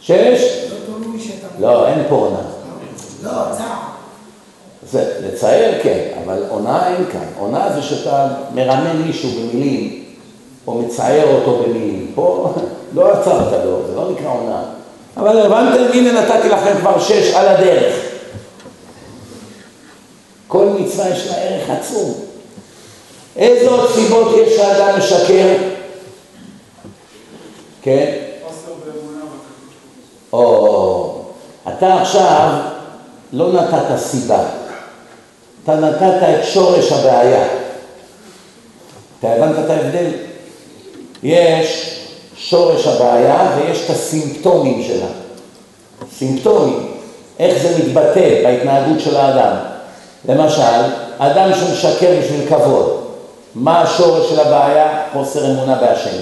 שש? 0.00 0.66
לא, 1.58 1.86
אין 1.86 2.02
פה 2.08 2.14
עונה. 2.14 2.38
לא. 3.22 3.30
זה 4.90 5.12
לצייר 5.20 5.82
כן, 5.82 6.08
אבל 6.24 6.42
עונה 6.48 6.88
אין 6.88 7.04
כאן. 7.12 7.26
עונה 7.38 7.72
זה 7.74 7.82
שאתה 7.82 8.28
מרמה 8.54 8.92
מישהו 8.92 9.30
במילים, 9.30 10.04
או 10.66 10.74
מצייר 10.74 11.34
אותו 11.34 11.62
במילים. 11.62 12.12
פה 12.14 12.54
לא 12.94 13.12
עצרת 13.12 13.64
לו, 13.64 13.86
זה 13.86 13.96
לא 13.96 14.10
נקרא 14.10 14.28
עונה. 14.30 14.62
אבל 15.16 15.38
הבנתם? 15.38 15.82
הנה 15.92 16.12
נתתי 16.12 16.48
לכם 16.48 16.72
כבר 16.80 17.00
שש 17.00 17.34
על 17.34 17.48
הדרך. 17.48 17.94
כל 20.48 20.66
מצווה 20.66 21.08
יש 21.08 21.26
לה 21.26 21.34
ערך 21.36 21.70
עצום. 21.70 22.14
איזה 23.36 23.70
עוד 23.70 23.90
סיבות 23.90 24.36
יש 24.36 24.58
לאדם 24.58 24.98
משקר? 24.98 25.54
כן? 27.82 28.12
או, 30.32 31.22
אתה 31.68 31.94
עכשיו 32.00 32.50
לא 33.32 33.52
נתת 33.52 33.96
סיבה. 33.98 34.44
אתה 35.64 35.74
נתת 35.74 36.22
את 36.22 36.44
שורש 36.44 36.92
הבעיה. 36.92 37.48
אתה 39.18 39.32
הבנת 39.32 39.64
את 39.64 39.70
ההבדל? 39.70 40.25
יש 41.26 41.96
שורש 42.36 42.86
הבעיה 42.86 43.56
ויש 43.56 43.84
את 43.84 43.90
הסימפטומים 43.90 44.82
שלה. 44.82 45.06
סימפטומים, 46.18 46.86
איך 47.38 47.62
זה 47.62 47.78
מתבטא 47.78 48.42
בהתנהגות 48.44 49.00
של 49.00 49.16
האדם. 49.16 49.56
למשל, 50.28 50.82
אדם 51.18 51.50
שמשקר 51.54 52.10
בשביל 52.20 52.48
כבוד, 52.48 53.02
מה 53.54 53.80
השורש 53.80 54.30
של 54.30 54.40
הבעיה? 54.40 55.02
חוסר 55.12 55.50
אמונה 55.50 55.74
בהשם. 55.74 56.16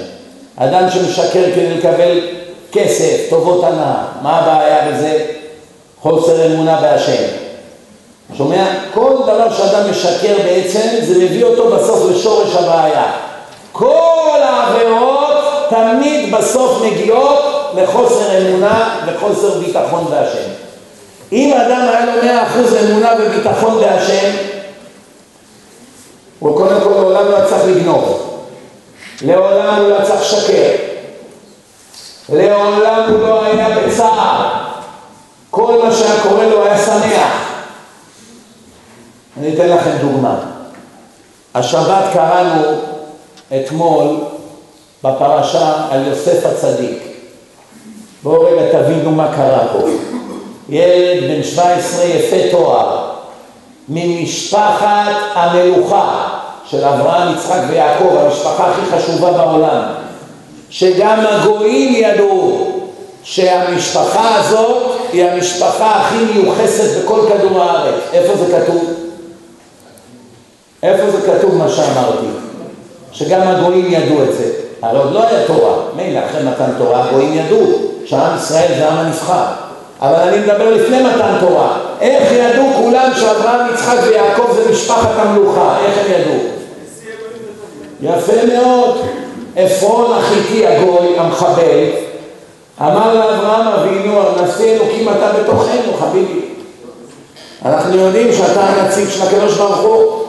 אדם 0.57 0.91
שמשקר 0.91 1.45
כדי 1.55 1.75
לקבל 1.75 2.21
כסף, 2.73 3.17
טובות 3.31 3.65
הנאה, 3.65 4.05
מה 4.23 4.39
הבעיה 4.39 4.91
בזה? 4.91 5.27
חוסר 6.01 6.47
אמונה 6.47 6.81
בהשם. 6.81 7.23
שומע? 8.37 8.65
כל 8.95 9.13
דבר 9.23 9.55
שאדם 9.57 9.91
משקר 9.91 10.35
בעצם, 10.45 10.89
זה 11.03 11.25
מביא 11.25 11.45
אותו 11.45 11.77
בסוף 11.77 12.11
לשורש 12.11 12.55
הבעיה. 12.55 13.24
כל 13.75 14.39
העבירות 14.43 15.37
תמיד 15.71 16.35
בסוף 16.35 16.83
מגיעות 16.83 17.73
לחוסר 17.77 18.39
אמונה 18.39 19.01
וחוסר 19.07 19.59
ביטחון 19.59 20.05
בהשם. 20.11 20.49
אם 21.33 21.55
אדם 21.55 21.81
היה 21.81 22.07
לו 22.07 22.13
מאה 22.23 22.43
אחוז 22.47 22.75
אמונה 22.75 23.11
וביטחון 23.19 23.81
בהשם, 23.81 24.31
הוא 26.39 26.57
קודם 26.57 26.81
כל 26.81 26.91
לעולם 26.91 27.27
לא 27.27 27.49
צריך 27.49 27.65
לגנוב, 27.67 28.37
לעולם 29.23 29.75
הוא 29.75 29.89
לא 29.89 29.97
צריך 30.05 30.21
לשקר, 30.21 30.71
לעולם 32.29 33.11
הוא 33.11 33.21
לא 33.21 33.45
היה 33.45 33.79
בצער, 33.79 34.51
כל 35.51 35.81
מה 35.85 35.95
שהיה 35.95 36.23
קורה 36.23 36.47
לו 36.47 36.65
היה 36.65 36.79
שמח. 36.79 37.33
אני 39.39 39.55
אתן 39.55 39.69
לכם 39.69 39.91
דוגמה. 40.01 40.37
השבת 41.55 42.05
קראנו 42.13 42.94
אתמול 43.57 44.17
בפרשה 45.05 45.75
על 45.91 46.07
יוסף 46.07 46.47
הצדיק. 46.47 47.03
בואו 48.23 48.43
רגע 48.43 48.83
תבינו 48.83 49.11
מה 49.11 49.29
קרה 49.37 49.67
פה. 49.73 49.89
ילד 50.69 51.31
בן 51.31 51.43
17 51.43 52.05
יפה 52.05 52.51
תואר, 52.51 53.11
ממשפחת 53.89 55.13
המלוכה 55.35 56.29
של 56.67 56.85
אברהם, 56.85 57.35
יצחק 57.35 57.61
ויעקב, 57.69 58.17
המשפחה 58.17 58.71
הכי 58.71 58.97
חשובה 58.97 59.33
בעולם, 59.33 59.83
שגם 60.71 61.21
הגויים 61.29 61.95
ידעו 61.95 62.69
שהמשפחה 63.23 64.37
הזאת 64.37 64.83
היא 65.13 65.25
המשפחה 65.25 66.01
הכי 66.01 66.17
מיוחסת 66.17 67.05
בכל 67.05 67.21
כדור 67.29 67.63
הארץ. 67.63 67.95
איפה 68.13 68.37
זה 68.37 68.61
כתוב? 68.61 68.85
איפה 70.83 71.11
זה 71.11 71.33
כתוב 71.33 71.55
מה 71.55 71.69
שאמרתי? 71.69 72.44
שגם 73.15 73.41
הגויים 73.41 73.87
ידעו 73.89 74.23
את 74.23 74.33
זה. 74.33 74.51
הרי 74.83 74.99
עוד 74.99 75.13
לא 75.13 75.29
היה 75.29 75.47
תורה. 75.47 75.75
מילא 75.97 76.21
אחרי 76.27 76.43
מתן 76.43 76.71
תורה 76.79 77.05
הגויים 77.05 77.35
ידעו 77.35 77.67
שעם 78.05 78.37
ישראל 78.37 78.75
זה 78.79 78.89
העם 78.89 78.99
הנבחר. 78.99 79.45
אבל 80.01 80.29
אני 80.29 80.39
מדבר 80.39 80.71
לפני 80.71 81.03
מתן 81.03 81.37
תורה. 81.41 81.79
איך 82.01 82.33
ידעו 82.33 82.67
כולם 82.77 83.11
שאברהם, 83.17 83.75
יצחק 83.75 83.97
ויעקב 84.09 84.53
זה 84.55 84.71
משפחת 84.71 85.11
המלוכה? 85.17 85.77
איך 85.87 85.99
הם 85.99 86.13
ידעו? 86.13 86.39
יפה 88.03 88.33
מאוד. 88.47 88.97
עפרון 89.57 90.19
החיתי 90.19 90.67
הגוי, 90.67 91.19
המחבל, 91.19 91.91
אמר 92.81 93.15
לאברהם 93.15 93.67
אבינו, 93.67 94.21
נשיא 94.43 94.73
אלוקים 94.73 95.09
אתה 95.09 95.33
בתוכנו, 95.33 95.93
חביבי. 96.01 96.41
אנחנו 97.65 97.97
יודעים 97.97 98.33
שאתה 98.33 98.61
הנציג 98.61 99.09
של 99.09 99.23
הקדוש 99.23 99.55
ברוך 99.55 99.77
הוא. 99.77 100.23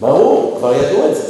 ברור, 0.00 0.45
כבר 0.66 0.74
ידעו 0.74 1.06
את 1.10 1.14
זה. 1.14 1.22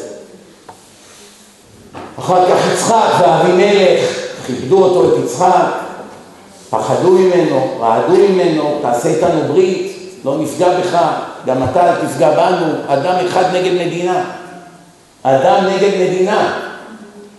אחר 2.19 2.51
כך 2.51 2.73
יצחק 2.73 3.11
ואבימלך, 3.21 4.01
כיבדו 4.47 4.85
אותו 4.85 5.09
את 5.09 5.25
יצחק, 5.25 5.65
פחדו 6.71 7.11
ממנו, 7.11 7.79
רעדו 7.81 8.15
ממנו, 8.15 8.79
תעשה 8.83 9.09
איתנו 9.09 9.41
ברית, 9.49 9.97
לא 10.25 10.39
נפגע 10.39 10.81
בך, 10.81 10.99
גם 11.47 11.63
אתה 11.63 11.91
אל 11.91 12.07
תפגע 12.07 12.31
בנו, 12.31 12.67
אדם 12.87 13.27
אחד 13.27 13.45
נגד 13.55 13.87
מדינה. 13.87 14.25
אדם 15.23 15.65
נגד 15.67 15.91
מדינה. 16.01 16.59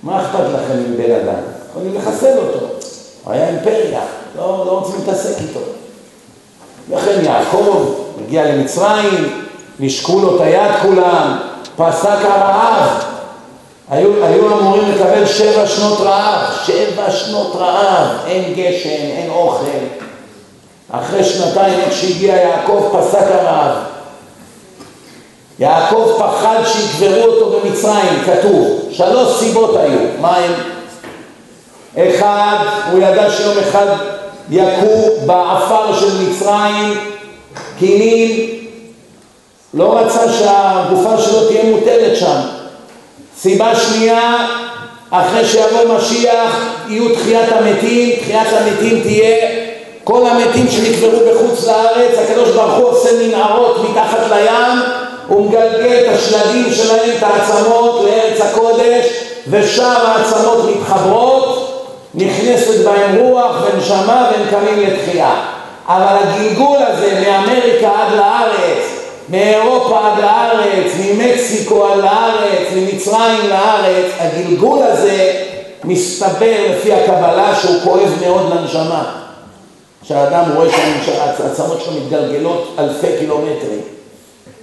מה 0.04 0.22
אכפת 0.22 0.44
לכם 0.54 0.74
עם 0.74 0.98
בן 0.98 1.12
אדם? 1.12 1.42
יכולים 1.70 1.96
לחסל 1.96 2.38
אותו. 2.38 2.66
הוא 3.24 3.34
היה 3.34 3.50
אימפריה, 3.50 4.02
לא, 4.38 4.64
לא 4.66 4.80
רוצים 4.80 4.96
להתעסק 5.00 5.42
איתו. 5.42 5.60
לכן 6.94 7.26
יעקב 7.26 7.86
הגיע 8.26 8.56
למצרים, 8.56 9.44
נשקו 9.80 10.20
לו 10.20 10.36
את 10.36 10.42
היד 10.42 10.72
כולם, 10.82 11.38
פסק 11.78 12.18
הרעב. 12.22 13.04
היו, 13.90 14.26
היו 14.26 14.60
אמורים 14.60 14.92
לקבל 14.92 15.26
שבע 15.26 15.68
שנות 15.68 16.00
רעב, 16.02 16.40
שבע 16.66 17.12
שנות 17.12 17.56
רעב, 17.56 18.08
אין 18.28 18.54
גשם, 18.54 18.90
אין 18.90 19.30
אוכל. 19.30 19.66
אחרי 20.92 21.24
שנתיים, 21.24 21.80
איך 21.80 21.94
שהגיע 21.94 22.36
יעקב, 22.36 22.90
פסק 22.94 23.26
הרעב. 23.32 23.76
יעקב 25.60 26.12
פחד 26.18 26.58
שיקברו 26.66 27.24
אותו 27.24 27.60
במצרים, 27.60 28.24
כתוב. 28.26 28.80
שלוש 28.92 29.40
סיבות 29.40 29.76
היו. 29.76 30.00
מה 30.22 30.36
הם? 30.36 30.54
אחד, 31.98 32.58
הוא 32.92 33.00
ידע 33.00 33.32
שיום 33.32 33.58
אחד 33.58 33.88
יכו 34.50 35.26
בעפר 35.26 36.00
של 36.00 36.22
מצרים 36.22 37.00
קינים, 37.80 38.57
לא 39.78 40.00
רצה 40.00 40.34
שהגופה 40.34 41.18
שלו 41.18 41.48
תהיה 41.48 41.64
מוטלת 41.64 42.16
שם. 42.16 42.40
סיבה 43.40 43.76
שנייה, 43.76 44.48
אחרי 45.10 45.46
שיבוא 45.46 45.98
משיח 45.98 46.66
יהיו 46.88 47.16
תחיית 47.16 47.52
המתים, 47.52 48.16
תחיית 48.20 48.48
המתים 48.54 49.02
תהיה 49.02 49.48
כל 50.04 50.22
המתים 50.26 50.68
שנקברו 50.72 51.20
בחוץ 51.32 51.68
לארץ, 51.68 52.18
הקדוש 52.18 52.50
ברוך 52.50 52.74
הוא 52.74 52.86
עושה 52.86 53.10
מנהרות 53.24 53.90
מתחת 53.90 54.20
לים, 54.30 54.80
הוא 55.28 55.50
מגלגל 55.50 55.96
את 56.04 56.16
השלדים 56.16 56.74
שלהם, 56.74 57.10
את 57.18 57.24
העצמות 57.24 58.06
לארץ 58.06 58.42
הקודש, 58.42 59.06
ושם 59.50 59.94
העצמות 60.06 60.58
מתחברות, 60.76 61.64
נכנסת 62.16 62.86
בהם 62.86 63.16
רוח 63.16 63.56
ונשמה 63.64 64.32
והם 64.32 64.48
קמים 64.50 64.80
לתחייה. 64.90 65.34
אבל 65.88 66.16
הגלגול 66.22 66.78
הזה 66.88 67.24
מאמריקה 67.26 67.90
עד 67.90 68.14
לארץ, 68.18 68.97
מאירופה 69.30 70.08
עד 70.08 70.20
לארץ, 70.20 70.92
ממקסיקו 71.00 71.86
עד 71.86 71.98
לארץ, 71.98 72.68
ממצרים 72.76 73.50
לארץ, 73.50 74.12
הגלגול 74.20 74.84
הזה 74.84 75.44
מסתבר 75.84 76.56
לפי 76.70 76.94
הקבלה 76.94 77.56
שהוא 77.56 77.82
כואב 77.84 78.10
מאוד 78.22 78.54
לנשמה. 78.54 79.14
שהאדם 80.04 80.44
רואה 80.56 80.70
שהעצמות 81.06 81.82
שלו 81.82 81.94
מתגלגלות 81.94 82.76
אלפי 82.80 83.08
קילומטרים. 83.20 83.82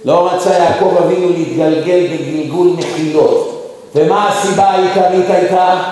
לא 0.05 0.29
רצה 0.31 0.49
יעקב 0.49 0.97
אבינו 0.97 1.29
להתגלגל 1.29 2.07
בגלגול 2.11 2.67
מחילות. 2.67 3.51
ומה 3.95 4.29
הסיבה 4.29 4.63
העיקרית 4.63 5.29
הייתה? 5.29 5.83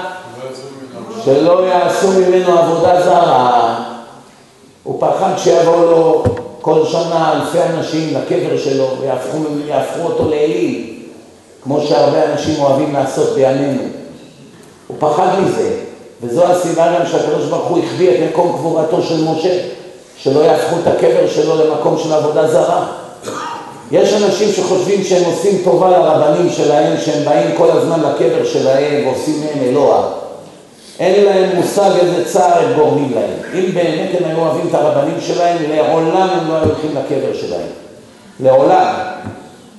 שלא 1.26 1.67
יעשו 1.67 2.07
ממנו 2.07 2.59
עבודה 2.59 3.01
זרה. 3.03 3.76
הוא 4.84 5.01
פחד 5.01 5.32
שיבואו 5.38 5.82
לו 5.82 6.24
כל 6.64 6.86
שנה 6.86 7.34
אלפי 7.34 7.59
אנשים 7.64 8.18
לקבר 8.18 8.57
שלו 8.57 8.88
ויהפכו 9.01 10.03
אותו 10.03 10.30
לאליל, 10.30 10.93
כמו 11.64 11.82
שהרבה 11.82 12.32
אנשים 12.32 12.59
אוהבים 12.59 12.93
לעשות 12.93 13.36
בימינו. 13.36 13.82
הוא 14.88 14.97
פחד 14.99 15.28
מזה, 15.39 15.70
וזו 16.22 16.45
הסיבה 16.45 16.88
גם 16.88 17.05
שהקדוש 17.11 17.45
ברוך 17.45 17.68
הוא 17.68 17.80
החביא 17.84 18.09
את 18.09 18.16
מקום 18.30 18.57
קבורתו 18.57 19.01
של 19.01 19.24
משה, 19.24 19.59
שלא 20.18 20.39
יהפכו 20.39 20.76
את 20.82 20.88
הקבר 20.88 21.28
שלו 21.28 21.55
למקום 21.55 21.97
של 22.03 22.14
עבודה 22.14 22.47
זרה. 22.47 22.86
יש 23.91 24.14
אנשים 24.14 24.51
שחושבים 24.51 25.03
שהם 25.03 25.24
עושים 25.26 25.61
טובה 25.64 25.89
לרבנים 25.89 26.49
שלהם, 26.49 26.97
שהם 27.05 27.26
באים 27.26 27.57
כל 27.57 27.72
הזמן 27.72 27.99
לקבר 27.99 28.45
שלהם 28.45 29.07
ועושים 29.07 29.36
מהם 29.39 29.64
אלוה. 29.64 30.22
אין 31.00 31.26
להם 31.26 31.56
מושג 31.56 31.89
איזה 32.00 32.26
צער 32.26 32.60
הם 32.60 32.74
גורמים 32.80 33.12
להם. 33.16 33.54
אם 33.54 33.74
באמת 33.74 34.10
הם 34.20 34.30
היו 34.30 34.38
אוהבים 34.38 34.68
את 34.70 34.74
הרבנים 34.74 35.22
שלהם, 35.22 35.58
לעולם 35.70 36.30
הם 36.30 36.48
לא 36.48 36.56
היו 36.56 36.64
הולכים 36.64 36.91
לקבר 36.91 37.34
שלהם. 37.34 37.68
לעולם. 38.39 38.94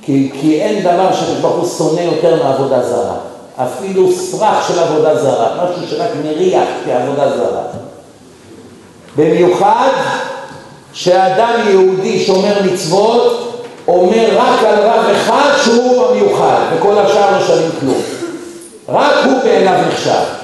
כי, 0.03 0.31
כי 0.41 0.61
אין 0.63 0.83
דבר 0.83 1.13
שהקדוש 1.13 1.43
הוא 1.43 1.69
שונא 1.69 2.01
יותר 2.01 2.45
מעבודה 2.45 2.83
זרה. 2.83 3.17
אפילו 3.57 4.13
סרח 4.13 4.69
של 4.69 4.79
עבודה 4.79 5.17
זרה, 5.17 5.65
משהו 5.65 5.89
שרק 5.89 6.11
מריח 6.25 6.69
כעבודה 6.85 7.37
זרה. 7.37 7.63
במיוחד 9.17 9.91
שאדם 10.93 11.53
יהודי 11.69 12.25
שומר 12.25 12.63
מצוות 12.73 13.55
אומר 13.89 14.27
רק 14.37 14.65
על 14.65 14.79
רב 14.79 15.05
אחד 15.17 15.51
שהוא 15.65 16.07
המיוחד, 16.07 16.61
וכל 16.77 16.99
השאר 16.99 17.39
לא 17.39 17.47
שווים 17.47 17.71
כלום. 17.81 18.03
רק 18.89 19.25
הוא 19.25 19.43
בעיניו 19.45 19.79
נחשב. 19.89 20.44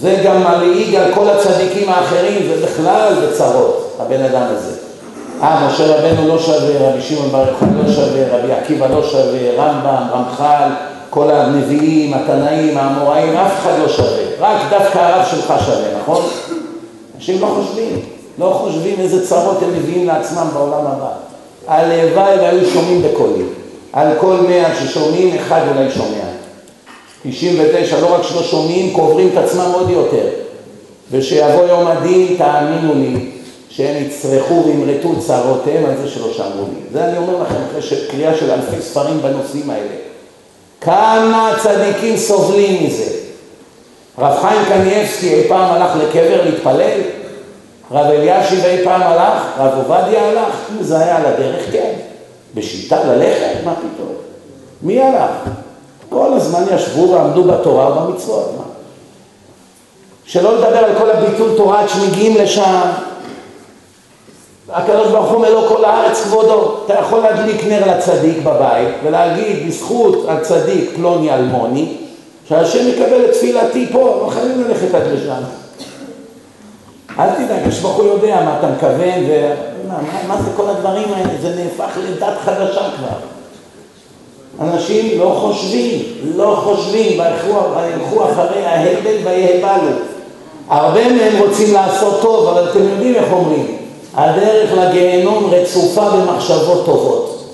זה 0.00 0.22
גם 0.24 0.42
מלעיג 0.42 0.94
על 0.94 1.14
כל 1.14 1.28
הצדיקים 1.28 1.88
האחרים, 1.88 2.50
ובכלל 2.50 3.12
בצרות, 3.22 3.96
הבן 4.00 4.24
אדם 4.24 4.42
הזה. 4.50 4.76
אה, 5.42 5.68
משה 5.68 5.96
רבנו 5.96 6.28
לא 6.28 6.38
שווה, 6.38 6.90
רבי 6.90 7.02
שמעון 7.02 7.28
בר 7.28 7.48
יוחנן 7.48 7.78
לא 7.86 7.92
שווה, 7.92 8.38
רבי 8.38 8.52
עקיבא 8.52 8.86
לא 8.86 9.02
שווה, 9.02 9.50
רמב"ם, 9.56 10.06
רמח"ל, 10.12 10.68
כל 11.10 11.30
הנביאים, 11.30 12.14
התנאים, 12.14 12.78
האמוראים, 12.78 13.36
אף 13.36 13.52
אחד 13.60 13.72
לא 13.82 13.88
שווה. 13.88 14.24
רק 14.40 14.56
דווקא 14.70 14.98
הרב 14.98 15.26
שלך 15.30 15.54
שווה, 15.66 15.98
נכון? 16.02 16.22
אנשים 17.16 17.40
לא 17.40 17.46
חושבים, 17.46 18.00
לא 18.38 18.58
חושבים 18.62 19.00
איזה 19.00 19.26
צרות 19.26 19.62
הם 19.62 19.70
מביאים 19.78 20.06
לעצמם 20.06 20.46
בעולם 20.54 20.86
הבא. 20.86 21.10
הלוואי 21.68 22.38
והיו 22.38 22.70
שומעים 22.70 23.02
בקולי. 23.02 23.42
על 23.92 24.08
כל 24.20 24.36
מאה 24.48 24.74
ששומעים, 24.80 25.36
אחד 25.36 25.60
אולי 25.68 25.90
שומע. 25.90 26.27
99, 27.22 28.00
לא 28.00 28.14
רק 28.14 28.22
שלא 28.22 28.42
שומעים, 28.42 28.92
קוברים 28.92 29.28
את 29.32 29.36
עצמם 29.36 29.70
עוד 29.74 29.90
יותר. 29.90 30.28
ושיבוא 31.10 31.66
יום 31.68 31.86
הדין, 31.86 32.36
תאמינו 32.38 32.94
לי, 32.94 33.30
שהם 33.68 34.04
יצרכו 34.04 34.64
וימרטו 34.66 35.20
צערותיהם 35.26 35.84
על 35.84 35.96
זה 36.02 36.08
שלא 36.08 36.32
שמעו 36.32 36.66
לי. 36.74 36.80
זה 36.92 37.04
אני 37.04 37.18
אומר 37.18 37.42
לכם 37.42 37.54
אחרי 37.78 37.98
קריאה 38.10 38.36
של 38.36 38.50
אלפי 38.50 38.82
ספרים 38.82 39.22
בנושאים 39.22 39.70
האלה. 39.70 39.94
כמה 40.80 41.52
צדיקים 41.62 42.16
סובלים 42.16 42.86
מזה. 42.86 43.18
רב 44.18 44.38
חיים 44.40 44.60
קניאבסקי 44.68 45.34
אי 45.34 45.48
פעם 45.48 45.70
הלך 45.74 45.90
לקבר 45.96 46.44
להתפלל? 46.44 47.00
רב 47.90 48.06
אלישיב 48.06 48.64
אי 48.64 48.84
פעם 48.84 49.02
הלך? 49.02 49.42
רב 49.58 49.72
עובדיה 49.76 50.28
הלך? 50.28 50.54
אם 50.72 50.82
זה 50.82 50.98
היה 50.98 51.16
על 51.16 51.26
הדרך, 51.26 51.72
כן. 51.72 51.92
בשיטה 52.54 53.04
ללכת? 53.04 53.64
מה 53.64 53.74
פתאום? 53.74 54.14
מי 54.82 55.02
הלך? 55.02 55.30
כל 56.08 56.32
הזמן 56.32 56.64
ישבו 56.74 57.10
ועמדו 57.10 57.44
בתורה 57.44 57.90
ובמצוות. 57.90 58.54
שלא 60.24 60.54
לדבר 60.54 60.78
על 60.78 60.98
כל 60.98 61.10
הביטול 61.10 61.50
תורה 61.56 61.80
עד 61.80 61.88
שמגיעים 61.88 62.36
לשם. 62.36 62.80
הקדוש 64.70 65.08
ברוך 65.08 65.30
הוא 65.30 65.46
לו 65.46 65.68
כל 65.68 65.84
הארץ 65.84 66.20
כבודו. 66.24 66.74
אתה 66.84 66.94
יכול 66.94 67.20
להדליק 67.20 67.64
נר 67.64 67.86
לצדיק 67.86 68.38
בבית 68.38 68.88
ולהגיד 69.04 69.66
בזכות 69.66 70.28
הצדיק 70.28 70.90
פלוני 70.96 71.34
אלמוני 71.34 71.96
שהשם 72.48 72.88
יקבל 72.88 73.24
את 73.24 73.32
תפילתי 73.32 73.86
פה, 73.92 74.20
לא 74.22 74.30
חייבים 74.30 74.64
ללכת 74.68 74.94
עד 74.94 75.02
לשם. 75.06 75.42
אל 77.18 77.30
תדאג, 77.30 77.58
הקדוש 77.58 77.78
ברוך 77.78 77.96
הוא 77.96 78.06
יודע 78.06 78.42
מה 78.44 78.58
אתה 78.58 78.66
מכוון 78.66 79.24
ומה 79.28 80.02
מה, 80.02 80.28
מה 80.28 80.42
זה 80.42 80.50
כל 80.56 80.70
הדברים 80.70 81.12
האלה, 81.14 81.32
זה 81.42 81.54
נהפך 81.56 81.98
לדת 81.98 82.34
חדשה 82.44 82.90
כבר. 82.96 83.37
אנשים 84.60 85.20
לא 85.20 85.38
חושבים, 85.40 86.02
לא 86.36 86.60
חושבים, 86.64 87.20
וילכו 87.20 88.24
אחרי 88.24 88.66
ההבל 88.66 89.16
ויהבלו. 89.24 89.90
הרבה 90.68 91.12
מהם 91.12 91.32
רוצים 91.38 91.74
לעשות 91.74 92.20
טוב, 92.22 92.48
אבל 92.48 92.70
אתם 92.70 92.82
יודעים 92.82 93.14
איך 93.14 93.32
אומרים, 93.32 93.76
הדרך 94.14 94.70
לגיהנום 94.78 95.50
רצופה 95.50 96.10
במחשבות 96.10 96.84
טובות. 96.84 97.44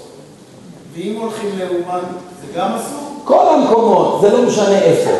ואם 0.94 1.16
הולכים 1.20 1.50
לאומן, 1.58 2.00
זה 2.40 2.58
גם 2.58 2.68
אסור? 2.74 3.20
כל 3.24 3.46
המקומות, 3.48 4.18
זה 4.20 4.32
לא 4.32 4.42
משנה 4.42 4.78
איפה. 4.78 5.10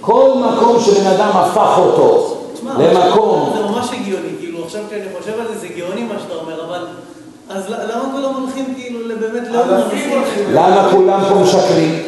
כל 0.00 0.30
מקום 0.34 0.80
שבן 0.80 1.06
אדם 1.06 1.30
הפך 1.34 1.78
אותו 1.78 2.36
למקום... 2.78 3.50
זה 3.54 3.62
ממש 3.62 3.88
הגיוני, 3.92 4.28
כאילו 4.40 4.64
עכשיו 4.64 4.82
כשאני 4.88 5.04
חושב 5.18 5.40
על 5.40 5.46
זה, 5.48 5.58
זה 5.58 5.68
גאוני 5.76 6.02
מה 6.02 6.14
שאתה 6.22 6.34
אומר, 6.34 6.64
אבל... 6.64 6.86
אז 7.50 7.62
למה 7.68 8.04
כולם 8.12 8.34
הולכים 8.34 8.74
כאילו 8.74 8.98
באמת 9.20 9.48
לאומן? 9.50 9.80
למה 10.52 10.88
כולם 10.90 11.20
פה 11.28 11.34
משקרים? 11.34 12.02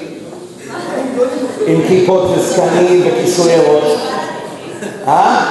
עם 1.67 1.81
כיפות 1.89 2.31
וזקנים 2.35 3.03
וכיסוי 3.07 3.53
ראש? 3.57 3.99
אה? 5.07 5.51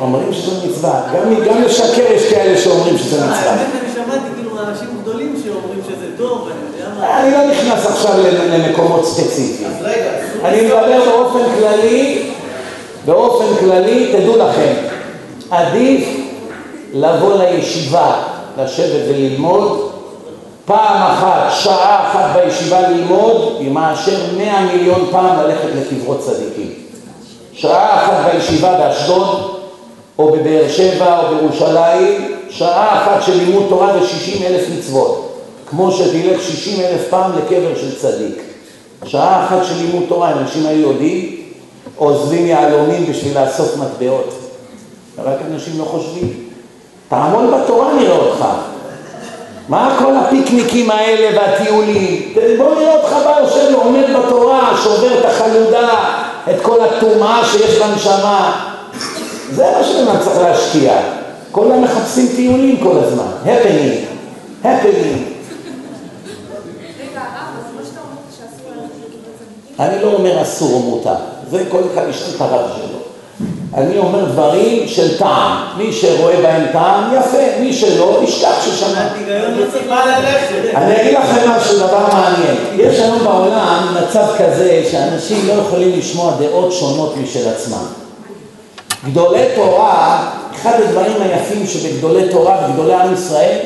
אומרים 0.00 0.32
שזה 0.32 0.68
מצווה. 0.68 1.02
גם 1.46 1.62
לשקר 1.62 2.12
יש 2.14 2.30
כאלה 2.30 2.58
שאומרים 2.58 2.98
שזה 2.98 3.16
מצווה. 3.16 3.50
האמת, 3.50 3.66
אני 3.82 3.92
שמעתי 3.94 4.34
כאילו 4.34 4.54
מאנשים 4.54 4.88
גדולים 5.02 5.42
שאומרים 5.44 5.80
שזה 5.88 6.06
טוב, 6.18 6.48
אני 6.48 6.78
יודע 6.78 7.00
מה... 7.00 7.20
אני 7.20 7.32
לא 7.32 7.50
נכנס 7.50 7.86
עכשיו 7.86 8.12
למקומות 8.52 9.06
ספציפיים. 9.06 9.70
אני 10.44 10.66
מדבר 10.66 11.00
באופן 11.06 11.44
כללי, 11.58 12.30
באופן 13.06 13.44
כללי, 13.60 14.12
תדעו 14.12 14.36
לכם, 14.36 14.72
עדיף 15.50 16.08
לבוא 16.94 17.42
לישיבה, 17.42 18.35
לשבת 18.58 19.02
וללמוד, 19.08 19.90
פעם 20.64 21.02
אחת, 21.02 21.52
שעה 21.62 22.10
אחת 22.10 22.40
בישיבה 22.40 22.88
ללמוד, 22.88 23.62
מאשר 23.70 24.18
מאה 24.36 24.64
מיליון 24.64 25.08
פעם 25.10 25.40
ללכת 25.40 25.68
לקברות 25.74 26.20
צדיקים. 26.20 26.72
שעה 27.52 28.04
אחת 28.04 28.32
בישיבה 28.32 28.72
באשדוד, 28.78 29.56
או 30.18 30.32
בבאר 30.32 30.68
שבע, 30.68 31.20
או 31.20 31.34
בירושלים, 31.34 32.34
שעה 32.50 33.02
אחת 33.02 33.22
של 33.22 33.36
לימוד 33.36 33.66
תורה 33.68 33.92
ושישים 34.02 34.46
אלף 34.46 34.62
מצוות, 34.78 35.42
כמו 35.66 35.92
שתלך 35.92 36.42
שישים 36.42 36.84
אלף 36.84 37.00
פעם 37.10 37.30
לקבר 37.38 37.76
של 37.76 37.96
צדיק. 37.96 38.42
שעה 39.04 39.46
אחת 39.46 39.64
של 39.64 39.74
לימוד 39.74 40.04
תורה, 40.08 40.32
אנשים 40.32 40.66
היו 40.66 40.90
יודעים, 40.90 41.36
עוזבים 41.96 42.46
יהלומים 42.46 43.06
בשביל 43.06 43.40
לאסוף 43.40 43.76
מטבעות. 43.76 44.34
רק 45.24 45.38
אנשים 45.52 45.78
לא 45.78 45.84
חושבים. 45.84 46.45
תעמוד 47.08 47.44
בתורה 47.54 47.94
נראה 47.94 48.16
אותך. 48.16 48.44
מה 49.68 49.96
כל 49.98 50.16
הפיקניקים 50.16 50.90
האלה 50.90 51.40
והטיולים? 51.40 52.34
בוא 52.58 52.74
נראה 52.74 52.96
אותך 52.96 53.12
בא 53.24 53.40
יושב 53.40 53.74
ועומד 53.74 54.04
בתורה, 54.16 54.76
שובר 54.84 55.18
את 55.20 55.24
החלודה, 55.24 55.88
את 56.50 56.60
כל 56.62 56.78
הטומאה 56.84 57.44
שיש 57.44 57.78
בנשמה. 57.78 58.68
זה 59.50 59.64
מה 59.78 59.84
שבן 59.84 60.24
צריך 60.24 60.38
להשקיע. 60.38 60.92
כולם 61.52 61.84
מחפשים 61.84 62.28
טיולים 62.36 62.76
כל 62.82 62.96
הזמן. 62.98 63.26
הפנינג, 63.42 63.94
הפנינג. 64.64 65.22
אני 69.78 70.02
לא 70.02 70.12
אומר 70.12 70.42
אסור 70.42 70.72
או 70.72 70.78
מותר, 70.78 71.14
זה 71.50 71.64
כל 71.70 71.80
אחד 71.94 72.02
ישאל 72.10 72.36
את 72.36 72.40
הרב 72.40 72.70
שלו. 72.76 72.98
אני 73.74 73.98
אומר 73.98 74.24
דברים 74.24 74.88
של 74.88 75.18
טעם, 75.18 75.56
מי 75.76 75.92
שרואה 75.92 76.36
בהם 76.42 76.66
טעם, 76.72 77.14
יפה, 77.16 77.60
מי 77.60 77.72
שלא, 77.72 78.20
ישכח 78.24 78.54
ששמעתי. 78.64 79.20
אני 80.74 81.02
אגיד 81.02 81.14
לכם 81.14 81.50
משהו, 81.50 81.78
דבר 81.78 82.06
מעניין. 82.12 82.56
יש 82.76 83.00
לנו 83.00 83.18
בעולם 83.18 83.96
מצב 84.02 84.26
כזה 84.38 84.82
שאנשים 84.90 85.48
לא 85.48 85.52
יכולים 85.52 85.98
לשמוע 85.98 86.32
דעות 86.38 86.72
שונות 86.72 87.16
משל 87.16 87.48
עצמם. 87.48 87.84
גדולי 89.04 89.44
תורה, 89.54 90.28
אחד 90.54 90.80
הדברים 90.80 91.12
היפים 91.22 91.66
שבגדולי 91.66 92.28
תורה 92.28 92.58
וגדולי 92.64 92.94
עם 92.94 93.14
ישראל, 93.14 93.58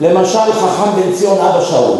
למשל 0.00 0.52
חכם 0.52 0.90
בן 0.96 1.12
ציון 1.12 1.38
אבא 1.38 1.64
שאול. 1.64 1.96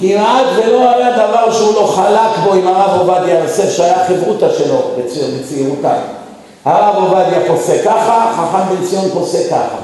כמעט 0.00 0.46
ולא 0.56 0.90
היה 0.90 1.12
דבר 1.12 1.52
שהוא 1.52 1.74
לא 1.74 1.86
חלק 1.86 2.44
בו 2.44 2.54
עם 2.54 2.66
הרב 2.66 3.00
עובדיה 3.00 3.38
יוסף 3.38 3.76
שהיה 3.76 4.04
חברותא 4.08 4.46
שלו 4.58 4.82
בצעירותיו. 4.98 6.17
הרב 6.64 6.94
עובדיה 6.96 7.40
פוסק 7.48 7.84
ככה, 7.84 8.32
חכם 8.36 8.74
בן 8.74 8.86
ציון 8.86 9.10
פוסק 9.12 9.46
ככה. 9.46 9.78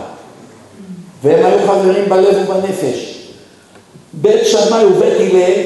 והם 1.22 1.46
היו 1.46 1.58
חברים 1.66 2.08
בלב 2.08 2.48
ובנפש. 2.50 3.14
בית 4.12 4.46
שמאי 4.46 4.84
ובית 4.84 5.20
הלל 5.20 5.62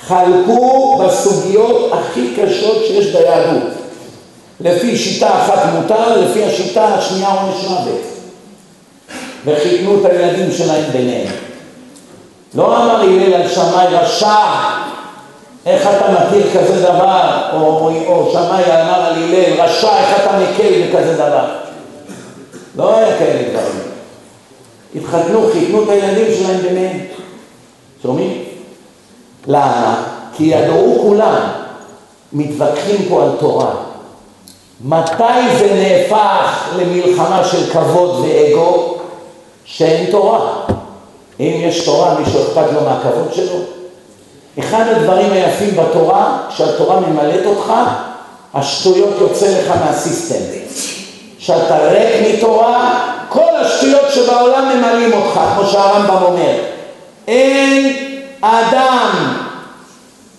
חלקו 0.00 0.98
בסוגיות 1.04 1.92
הכי 1.92 2.34
קשות 2.36 2.76
שיש 2.86 3.06
ביהדות. 3.06 3.72
לפי 4.60 4.96
שיטה 4.96 5.28
אחת 5.28 5.62
מותר, 5.74 6.20
לפי 6.20 6.44
השיטה 6.44 6.84
השנייה 6.84 7.28
עונש 7.28 7.64
מוות. 7.64 8.00
וחיתנו 9.44 10.00
את 10.00 10.04
הילדים 10.04 10.52
שלהם 10.52 10.90
ביניהם. 10.92 11.32
לא 12.54 12.76
אמר 12.76 13.00
הלל 13.00 13.34
על 13.34 13.48
שמאי 13.48 13.86
רשע, 13.90 14.26
איך 15.66 15.82
אתה 15.96 16.06
מכיר 16.12 16.46
כזה 16.54 16.82
דבר, 16.82 17.48
או, 17.52 17.58
או, 17.58 17.90
או 18.06 18.30
שמאי 18.32 18.64
אמר 18.64 19.04
על 19.04 19.14
הלל, 19.14 19.60
רשע, 19.60 19.98
איך 19.98 20.20
אתה 20.22 20.38
מקל 20.38 20.82
בכזה 20.82 21.14
דבר. 21.14 21.44
לא 22.76 22.96
היה 22.96 23.18
כאלה 23.18 23.48
דברים. 23.48 23.86
התחתנו, 24.96 25.50
חיתנו 25.52 25.82
את 25.82 25.88
הילדים 25.88 26.34
שלהם 26.38 26.60
ביניהם. 26.60 26.98
שומעים? 28.02 28.44
למה? 29.46 30.04
כי 30.36 30.44
ידעו 30.44 30.98
כולם, 31.02 31.40
מתווכחים 32.32 33.06
פה 33.08 33.22
על 33.22 33.30
תורה. 33.38 33.70
מתי 34.84 35.56
זה 35.58 35.74
נהפך 35.74 36.68
למלחמה 36.76 37.44
של 37.44 37.70
כבוד 37.72 38.24
ואגו? 38.24 38.96
שאין 39.64 40.10
תורה. 40.10 40.52
אם 41.40 41.54
יש 41.58 41.84
תורה, 41.84 42.14
מישהו 42.18 42.42
אכפת 42.42 42.72
לו 42.72 42.80
מהכבוד 42.80 43.32
שלו? 43.32 43.58
אחד 44.58 44.84
הדברים 44.88 45.32
היפים 45.32 45.76
בתורה, 45.76 46.38
כשהתורה 46.48 47.00
ממלאת 47.00 47.46
אותך, 47.46 47.72
השטויות 48.54 49.14
יוצא 49.20 49.46
לך 49.46 49.72
מהסיסטם. 49.84 50.44
כשאתה 51.38 51.78
ריק 51.78 52.34
מתורה, 52.34 53.00
כל 53.28 53.56
השטויות 53.60 54.12
שבעולם 54.14 54.68
ממלאים 54.76 55.12
אותך, 55.12 55.40
כמו 55.54 55.66
שהרמב"ם 55.66 56.22
אומר. 56.22 56.54
אין 57.28 57.96
אדם 58.40 59.36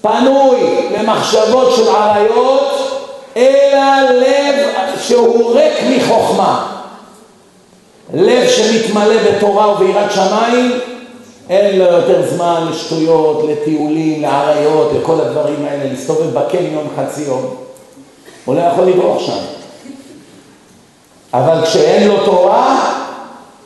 פנוי 0.02 0.90
למחשבות 0.98 1.76
של 1.76 1.88
עריות, 1.88 3.02
אלא 3.38 4.10
לב 4.12 4.68
שהוא 5.02 5.56
ריק 5.56 5.74
מחוכמה. 5.90 6.66
לב 8.14 8.50
שמתמלא 8.50 9.16
בתורה 9.24 9.72
וביראת 9.72 10.12
שמיים, 10.12 10.80
אין 11.50 11.80
לו 11.80 11.86
יותר 11.86 12.30
זמן 12.30 12.68
לשטויות, 12.72 13.46
לטיולים, 13.50 14.22
לעריות, 14.22 14.92
לכל 15.02 15.22
הדברים 15.22 15.66
האלה, 15.66 15.84
להסתובב 15.84 16.40
בקניון 16.40 16.88
חצי 16.98 17.22
יום. 17.22 17.56
הוא 18.46 18.56
לא 18.56 18.62
יכול 18.62 18.86
לברוח 18.86 19.22
שם. 19.22 19.38
אבל 21.34 21.66
כשאין 21.66 22.08
לו 22.08 22.26
תורה, 22.26 22.94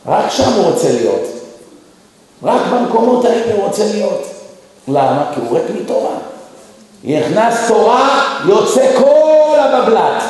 רק 0.05 0.29
שם 0.29 0.53
הוא 0.53 0.65
רוצה 0.65 0.91
להיות. 0.91 1.21
רק 2.43 2.61
במקומות 2.73 3.25
האלה 3.25 3.53
הוא 3.53 3.63
רוצה 3.63 3.83
להיות. 3.91 4.27
למה? 4.87 5.31
כי 5.33 5.41
הוא 5.41 5.57
ריק 5.57 5.81
מתורה. 5.81 6.15
נכנס 7.03 7.67
תורה, 7.67 8.23
יוצא 8.47 8.97
כל 8.97 9.57
הבבלת. 9.59 10.23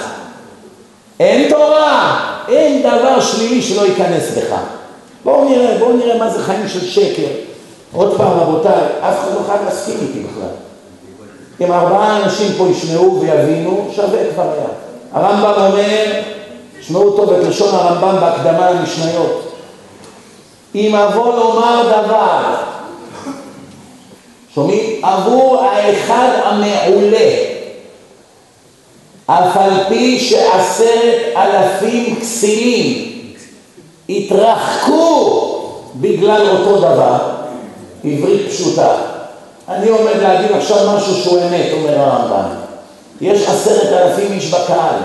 אין 1.20 1.50
תורה, 1.50 2.20
אין 2.50 2.82
דבר 2.82 3.22
שלילי 3.22 3.62
שלא 3.62 3.86
ייכנס 3.86 4.24
בך. 4.38 4.56
בואו 5.24 5.50
נראה, 5.50 5.78
בואו 5.80 5.94
נראה 5.98 6.18
מה 6.18 6.30
זה 6.30 6.44
חיים 6.44 6.68
של 6.68 6.86
שקר. 6.86 7.28
עוד 7.94 8.18
פעם, 8.18 8.40
רבותיי, 8.40 8.86
אף 9.02 9.20
אחד 9.20 9.34
לא 9.34 9.40
חייב 9.48 9.62
להסכים 9.66 9.98
איתי 10.02 10.20
בכלל. 10.20 10.50
אם 11.62 11.72
ארבעה 11.72 12.24
אנשים 12.24 12.52
פה 12.58 12.68
ישמעו 12.68 13.22
ויבינו, 13.22 13.88
שווה 13.96 14.20
כבר 14.34 14.52
היה. 14.52 14.68
הרמב"ם 15.14 15.62
אומר, 15.62 16.06
שמעו 16.82 17.12
טוב 17.12 17.34
את 17.34 17.44
לשון 17.48 17.76
הרמב"ם 17.76 18.22
בהקדמה 18.22 18.72
למשניות. 18.72 19.54
אם 20.76 20.96
אבוא 20.96 21.36
לומר 21.36 21.84
דבר, 21.84 22.56
שומעים? 24.56 25.06
עבור 25.06 25.62
האחד 25.62 26.30
המעולה, 26.44 27.30
אף 29.26 29.58
על 29.58 29.72
פי 29.88 30.20
שעשרת 30.20 31.22
אלפים 31.36 32.16
כסילים 32.20 33.11
התרחקו 34.18 35.48
בגלל 35.96 36.50
אותו 36.50 36.78
דבר, 36.78 37.18
עברית 38.04 38.50
פשוטה. 38.50 38.96
אני 39.70 39.90
עומד 39.90 40.16
להגיד 40.22 40.52
עכשיו 40.52 40.96
משהו 40.96 41.16
שהוא 41.16 41.40
אמת, 41.40 41.66
אומר 41.74 42.00
הרמב"ם. 42.00 42.50
יש 43.22 43.48
עשרת 43.50 43.94
אלפים 43.94 44.32
איש 44.32 44.54
בקהל. 44.54 44.96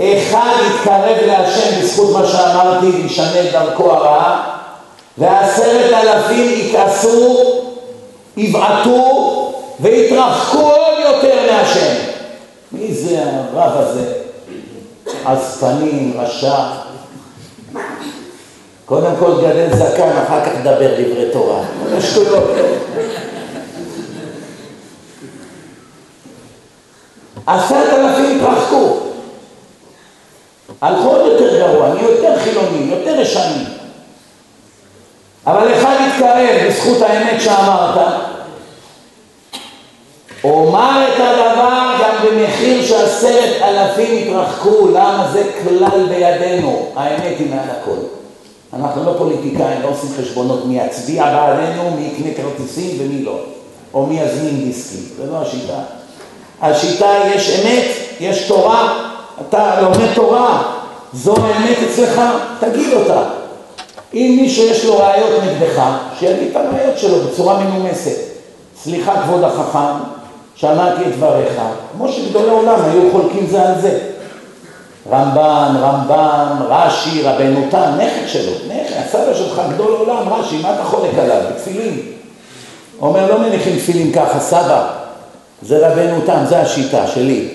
אחד 0.00 0.52
יתקרב 0.66 1.16
להשם 1.26 1.80
בזכות 1.80 2.12
מה 2.12 2.26
שאמרתי 2.26 2.86
וישנה 2.86 3.40
את 3.40 3.52
דרכו 3.52 3.92
הרעה, 3.92 4.58
ועשרת 5.18 5.92
אלפים 5.92 6.68
יכעסו, 6.68 7.42
יבעטו 8.36 9.52
ויתרחקו 9.80 10.58
עוד 10.58 10.98
יותר 10.98 11.52
מהשם. 11.52 11.94
מי 12.72 12.94
זה 12.94 13.22
הרב 13.24 13.72
הזה? 13.76 14.12
עזפנים, 15.24 16.12
רשע. 16.18 16.85
קודם 18.86 19.16
כל 19.18 19.32
גדל 19.40 19.68
זקן, 19.72 20.10
אחר 20.24 20.44
כך 20.44 20.52
דבר 20.62 20.94
דברי 20.94 21.28
תורה. 21.32 21.62
שטויות. 22.00 22.50
עשרת 27.46 27.92
אלפים 27.92 28.38
התרחקו. 28.40 28.96
הלכו 30.80 31.08
עוד 31.08 31.32
יותר 31.32 31.58
גרוע, 31.58 31.88
נהיו 31.94 32.10
יותר 32.10 32.38
חילונים, 32.38 32.90
יותר 32.90 33.20
ישנים. 33.20 33.66
אבל 35.46 35.74
אחד 35.74 35.96
התקרב 36.06 36.68
בזכות 36.68 37.02
האמת 37.02 37.40
שאמרת, 37.40 38.12
אומר 40.44 41.08
את 41.08 41.20
הדבר 41.20 41.92
גם 42.02 42.14
במחיר 42.26 42.86
שעשרת 42.86 43.62
אלפים 43.62 44.18
יתרחקו, 44.18 44.88
למה 44.88 45.28
זה 45.32 45.44
כלל 45.62 46.06
בידינו, 46.08 46.92
האמת 46.96 47.38
היא 47.38 47.50
מעל 47.50 47.70
הכל. 47.70 48.15
אנחנו 48.72 49.04
לא 49.04 49.14
פוליטיקאים, 49.18 49.82
לא 49.82 49.88
עושים 49.88 50.10
חשבונות 50.20 50.66
מי 50.66 50.78
יצביע 50.78 51.24
בעדינו, 51.24 51.90
מי 51.90 52.12
יקנה 52.12 52.34
כרטיסים 52.34 52.96
ומי 53.00 53.22
לא, 53.22 53.38
או 53.94 54.06
מי 54.06 54.20
יזמין 54.20 54.64
דיסקים, 54.64 55.00
זה 55.16 55.32
לא 55.32 55.42
השיטה. 55.42 55.78
השיטה 56.62 57.06
יש 57.34 57.60
אמת, 57.60 57.84
יש 58.20 58.48
תורה, 58.48 59.08
אתה 59.48 59.80
לומד 59.80 60.14
תורה, 60.14 60.62
זו 61.12 61.34
האמת 61.36 61.76
אצלך, 61.90 62.20
תגיד 62.60 62.92
אותה. 62.92 63.22
אם 64.14 64.38
מישהו 64.40 64.66
יש 64.66 64.84
לו 64.84 64.98
ראיות 64.98 65.42
נגדך, 65.42 65.82
שיגיד 66.18 66.48
את 66.50 66.56
הראיות 66.56 66.98
שלו 66.98 67.20
בצורה 67.20 67.64
מנומסת. 67.64 68.16
סליחה 68.82 69.22
כבוד 69.22 69.44
החכם, 69.44 70.04
שמעתי 70.54 71.02
את 71.02 71.16
דבריך, 71.16 71.60
כמו 71.92 72.08
שגדולי 72.08 72.50
עולם 72.50 72.80
היו 72.84 73.10
חולקים 73.12 73.46
זה 73.46 73.68
על 73.68 73.80
זה. 73.80 74.15
רמב"ן, 75.10 75.76
רמב"ם, 75.80 76.62
רש"י, 76.68 77.22
רבנו 77.22 77.66
תם, 77.70 77.92
נכד 77.96 78.28
שלו, 78.28 78.52
נכד, 78.66 78.96
הסבא 78.96 79.34
שלך 79.34 79.60
גדול 79.74 79.92
עולם, 79.92 80.28
רש"י, 80.32 80.62
מה 80.62 80.74
אתה 80.74 80.84
חולק 80.84 81.18
עליו? 81.18 81.40
בתפילין. 81.50 82.00
אומר, 83.00 83.30
לא 83.30 83.38
מניחים 83.38 83.76
תפילין 83.76 84.12
ככה, 84.12 84.40
סבא, 84.40 84.86
זה 85.62 85.88
רבנו 85.88 86.20
תם, 86.26 86.44
זה 86.48 86.60
השיטה 86.60 87.06
שלי. 87.06 87.48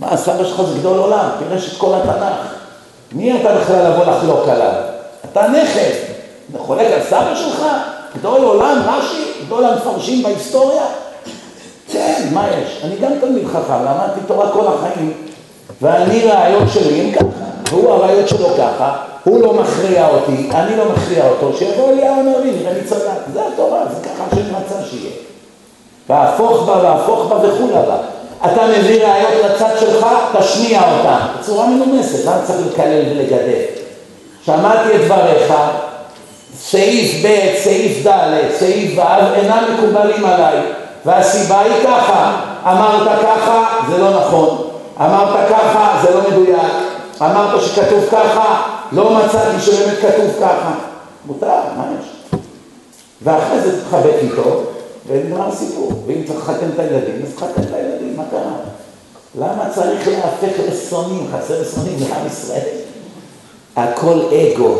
מה, 0.00 0.08
הסבא 0.10 0.44
שלך 0.44 0.62
זה 0.62 0.78
גדול 0.78 0.98
עולם, 0.98 1.28
פירש 1.38 1.72
את 1.72 1.78
כל 1.78 1.94
התנ"ך. 1.94 2.54
מי 3.12 3.40
אתה 3.40 3.54
בכלל 3.54 3.90
לבוא 3.90 4.04
לחלוק 4.04 4.48
עליו? 4.48 4.72
אתה 5.32 5.48
נכד, 5.48 5.90
אתה 6.50 6.58
חולק 6.58 6.86
על 6.86 7.00
סבא 7.10 7.34
שלך? 7.34 7.66
גדול 8.18 8.40
עולם, 8.40 8.82
רש"י, 8.86 9.44
גדול 9.46 9.64
המפרשים 9.64 10.22
בהיסטוריה? 10.22 10.82
כן, 11.92 12.28
מה 12.32 12.48
יש? 12.48 12.80
אני 12.84 12.96
גם 12.96 13.12
תלמיד 13.20 13.46
חכם, 13.46 13.84
למדתי 13.84 14.20
תורה 14.26 14.52
כל 14.52 14.66
החיים, 14.66 15.12
ואני 15.82 16.22
ראיות 16.24 16.68
שלי 16.74 17.00
הם 17.00 17.12
ככה, 17.12 17.24
והוא 17.70 17.92
הראיות 17.92 18.28
שלו 18.28 18.48
ככה, 18.58 18.96
הוא 19.24 19.42
לא 19.42 19.54
מכריע 19.54 20.08
אותי, 20.08 20.50
אני 20.54 20.76
לא 20.76 20.84
מכריע 20.92 21.28
אותו, 21.28 21.58
שיבוא 21.58 21.92
אליהו 21.92 22.14
הנביא, 22.14 22.68
לי 22.68 22.84
צדק, 22.84 23.00
זה 23.32 23.40
התורה, 23.52 23.80
זה 23.90 24.08
ככה 24.08 24.24
השם 24.32 24.56
רצה 24.56 24.88
שיהיה. 24.90 25.12
והפוך 26.08 26.62
בה 26.66 26.72
והפוך 26.82 27.26
בה 27.26 27.36
וכולה 27.36 27.82
בה. 27.82 27.96
אתה 28.44 28.66
מביא 28.66 29.04
ראיות 29.04 29.44
לצד 29.44 29.74
שלך, 29.80 30.06
תשמיע 30.38 30.80
אותן, 30.80 31.18
בצורה 31.38 31.66
מנומסת, 31.66 32.24
למה 32.26 32.38
צריך 32.44 32.60
לקלל 32.72 33.02
ולגדל? 33.10 33.62
שמעתי 34.44 34.96
את 34.96 35.00
דבריך, 35.04 35.54
סעיף 36.58 37.26
ב', 37.26 37.58
סעיף 37.64 38.06
ד', 38.06 38.32
סעיף 38.58 38.98
ו', 38.98 39.34
אינם 39.34 39.64
מקובלים 39.74 40.24
עליי, 40.24 40.56
והסיבה 41.04 41.60
היא 41.60 41.72
ככה, 41.84 42.40
אמרת 42.66 43.08
ככה, 43.22 43.64
זה 43.90 43.98
לא 43.98 44.10
נכון, 44.10 44.70
אמרת 45.00 45.48
ככה, 45.48 46.02
זה 46.02 46.14
לא 46.14 46.30
מדויק, 46.30 46.72
אמרת 47.20 47.62
שכתוב 47.62 48.04
ככה, 48.10 48.62
לא 48.92 49.14
מצאתי 49.14 49.60
שבאמת 49.60 49.98
כתוב 49.98 50.30
ככה. 50.40 50.72
מותר, 51.26 51.46
מה 51.76 51.84
יש? 52.00 52.38
ואחרי 53.22 53.60
זה 53.60 53.82
תתחבק 53.82 54.14
איתו, 54.22 54.62
ונגמר 55.06 55.48
הסיפור. 55.48 55.92
ואם 56.06 56.22
צריך 56.26 56.38
לחתן 56.38 56.66
את 56.74 56.78
הילדים, 56.78 57.22
אז 57.26 57.34
תחתן 57.34 57.62
את 57.62 57.74
הילדים, 57.74 58.16
מה 58.16 58.22
קרה? 58.30 58.52
למה 59.38 59.70
צריך 59.74 60.08
להפך 60.08 60.52
לשונאים, 60.68 61.26
חסר 61.32 61.62
לשונאים 61.62 61.96
לעם 62.00 62.26
ישראל? 62.26 62.66
הכל 63.76 64.20
אגו. 64.20 64.74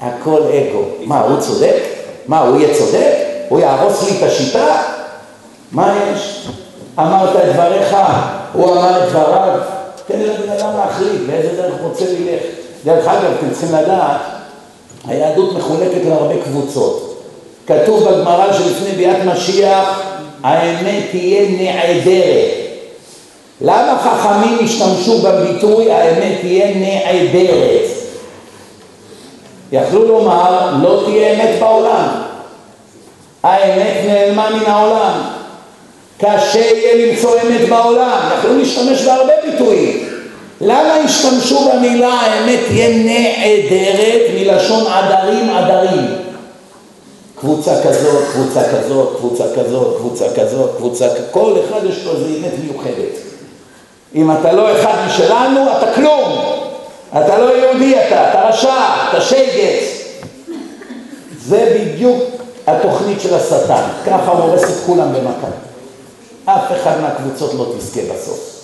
הכל 0.00 0.40
אגו. 0.42 0.84
מה, 1.04 1.20
הוא 1.20 1.40
צודק? 1.40 1.82
מה, 2.28 2.40
הוא 2.40 2.56
יהיה 2.56 2.78
צודק? 2.78 3.12
הוא 3.48 3.60
יהרוס 3.60 4.10
לי 4.10 4.18
את 4.18 4.22
השיטה? 4.22 4.82
מה 5.72 5.94
יש? 5.96 6.48
אמרת 6.98 7.36
את 7.36 7.52
דבריך, 7.52 7.96
הוא 8.56 8.72
אמר 8.72 9.04
את 9.04 9.08
דבריו, 9.08 9.58
תן 10.06 10.20
לבן 10.20 10.52
אדם 10.52 10.76
להחליט 10.76 11.20
באיזה 11.26 11.62
דרך 11.62 11.74
רוצה 11.82 12.04
ללך. 12.04 12.42
דרך 12.84 13.08
אגב, 13.08 13.32
אתם 13.38 13.50
צריכים 13.50 13.74
לדעת, 13.74 14.20
היהדות 15.08 15.52
מחולקת 15.52 16.04
להרבה 16.08 16.34
קבוצות. 16.44 17.22
כתוב 17.66 18.08
בגמרא 18.08 18.52
שלפני 18.52 18.90
ביאת 18.96 19.24
משיח, 19.24 20.02
האמת 20.42 21.02
תהיה 21.10 21.48
נעדרת. 21.50 22.50
למה 23.60 23.98
חכמים 23.98 24.58
השתמשו 24.64 25.18
בביטוי 25.18 25.92
האמת 25.92 26.40
תהיה 26.40 26.74
נעדרת? 26.74 27.90
יכלו 29.72 30.04
לומר, 30.04 30.70
לא 30.82 31.02
תהיה 31.04 31.32
אמת 31.34 31.60
בעולם. 31.60 32.08
האמת 33.42 34.06
נעלמה 34.06 34.50
מן 34.50 34.66
העולם. 34.66 35.20
קשה 36.18 36.58
יהיה 36.58 37.06
למצוא 37.06 37.30
אמת 37.42 37.68
בעולם. 37.68 38.20
יכלו 38.38 38.58
להשתמש 38.58 39.02
בהרבה 39.02 39.32
ביטויים. 39.44 40.08
למה 40.60 40.94
השתמשו 40.94 41.70
במילה 41.70 42.08
האמת 42.08 42.58
תהיה 42.68 42.88
נעדרת 42.88 44.22
מלשון 44.34 44.84
עדרים 44.86 45.50
עדרים? 45.50 46.06
קבוצה 47.40 47.82
כזאת, 47.82 48.24
קבוצה 48.32 48.60
כזאת, 48.72 49.16
קבוצה 49.16 49.44
כזאת, 49.56 49.96
קבוצה 49.96 50.24
כזאת, 50.36 50.76
קבוצה 50.76 51.08
כזאת, 51.08 51.30
כל 51.30 51.52
אחד 51.68 51.80
יש 51.88 52.04
לו 52.04 52.12
איזה 52.12 52.26
אמת 52.26 52.52
מיוחדת. 52.64 53.18
אם 54.14 54.30
אתה 54.30 54.52
לא 54.52 54.72
אחד 54.72 54.94
משלנו, 55.06 55.60
אתה 55.78 55.92
כלום. 55.94 56.56
אתה 57.12 57.38
לא 57.38 57.56
יהודי 57.56 57.94
אתה, 58.06 58.30
אתה 58.30 58.48
רשע, 58.48 58.74
אתה 59.08 59.20
שייגץ. 59.20 60.02
זה 61.46 61.78
בדיוק 61.78 62.22
התוכנית 62.66 63.20
של 63.20 63.34
השטן. 63.34 63.82
ככה 64.06 64.30
הוא 64.30 64.42
הורס 64.42 64.64
את 64.64 64.86
כולם 64.86 65.12
במכה. 65.12 65.65
אף 66.46 66.72
אחד 66.72 67.00
מהקבוצות 67.00 67.54
לא 67.54 67.66
תזכה 67.78 68.00
בסוף. 68.14 68.56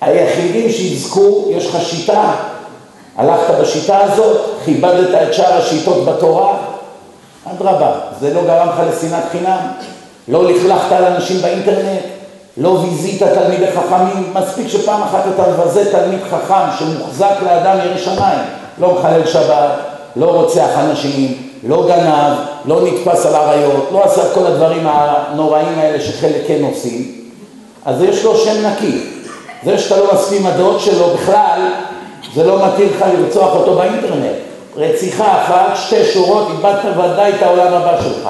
היחידים 0.00 0.72
שיזכו, 0.72 1.44
יש 1.50 1.66
לך 1.66 1.82
שיטה, 1.82 2.32
הלכת 3.16 3.54
בשיטה 3.60 4.00
הזאת, 4.00 4.40
כיבדת 4.64 5.22
את 5.22 5.34
שאר 5.34 5.52
השיטות 5.58 6.04
בתורה, 6.04 6.58
אדרבה, 7.52 7.92
זה 8.20 8.34
לא 8.34 8.42
גרם 8.42 8.68
לך 8.68 8.80
לשנאת 8.90 9.24
חינם, 9.32 9.58
לא 10.28 10.44
לכלכת 10.44 10.92
על 10.92 11.04
אנשים 11.04 11.42
באינטרנט, 11.42 12.00
לא 12.56 12.68
ויזית 12.68 13.22
תלמידי 13.22 13.66
חכמים, 13.66 14.34
מספיק 14.34 14.68
שפעם 14.68 15.02
אחת 15.02 15.24
אתה 15.34 15.50
מבזה 15.50 15.92
תלמיד 15.92 16.20
חכם 16.30 16.78
שמוחזק 16.78 17.34
לאדם 17.42 17.78
ירא 17.84 17.98
שמיים, 17.98 18.38
לא 18.78 18.98
מחלל 18.98 19.26
שבת, 19.26 19.70
לא 20.16 20.26
רוצח 20.26 20.68
אנשים, 20.76 21.45
לא 21.68 21.86
גנב, 21.88 22.36
לא 22.64 22.80
נתפס 22.84 23.26
על 23.26 23.34
עריות, 23.34 23.88
לא 23.92 24.04
עשה 24.04 24.22
את 24.22 24.34
כל 24.34 24.46
הדברים 24.46 24.86
הנוראים 24.86 25.78
האלה 25.78 26.00
שחלק 26.00 26.42
כן 26.46 26.64
עושים, 26.64 27.12
אז 27.84 28.02
יש 28.02 28.24
לו 28.24 28.36
שם 28.36 28.66
נקי. 28.66 28.98
זה 29.64 29.78
שאתה 29.78 30.00
לא 30.00 30.14
מסכים 30.14 30.46
עם 30.46 30.52
הדעות 30.52 30.80
שלו 30.80 31.08
בכלל, 31.14 31.60
זה 32.34 32.46
לא 32.46 32.66
מתאים 32.66 32.88
לך 32.96 33.04
לרצוח 33.12 33.54
אותו 33.54 33.74
באינטרנט. 33.74 34.36
רציחה 34.76 35.42
אחת, 35.42 35.76
שתי 35.76 36.04
שורות, 36.04 36.48
איבדת 36.50 36.96
ודאי 36.96 37.32
את 37.36 37.42
העולם 37.42 37.74
הבא 37.74 38.02
שלך. 38.02 38.28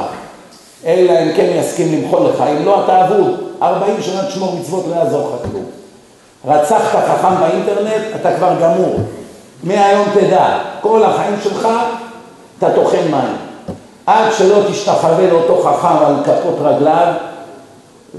אלא 0.87 1.13
אם 1.13 1.33
כן 1.37 1.47
יסכים 1.55 1.93
למחול 1.93 2.27
לך, 2.29 2.41
אם 2.41 2.65
לא 2.65 2.85
אתה 2.85 3.05
אבוד, 3.05 3.41
40 3.63 4.03
שנה 4.03 4.25
תשמור 4.29 4.57
מצוות 4.61 4.85
לא 4.91 4.95
יעזור 4.95 5.31
לך 5.35 5.51
כלום. 5.51 5.65
רצחת 6.49 7.05
חכם 7.09 7.41
באינטרנט, 7.41 8.03
אתה 8.21 8.37
כבר 8.37 8.53
גמור. 8.63 8.97
מהיום 9.65 10.07
תדע, 10.15 10.59
כל 10.81 11.03
החיים 11.05 11.35
שלך 11.43 11.69
אתה 12.59 12.75
טוחן 12.75 13.11
מים. 13.11 13.37
עד 14.07 14.33
שלא 14.39 14.63
תשתחווה 14.71 15.27
לאותו 15.27 15.63
חכם 15.63 16.05
על 16.07 16.15
כפות 16.25 16.57
רגליו, 16.61 17.13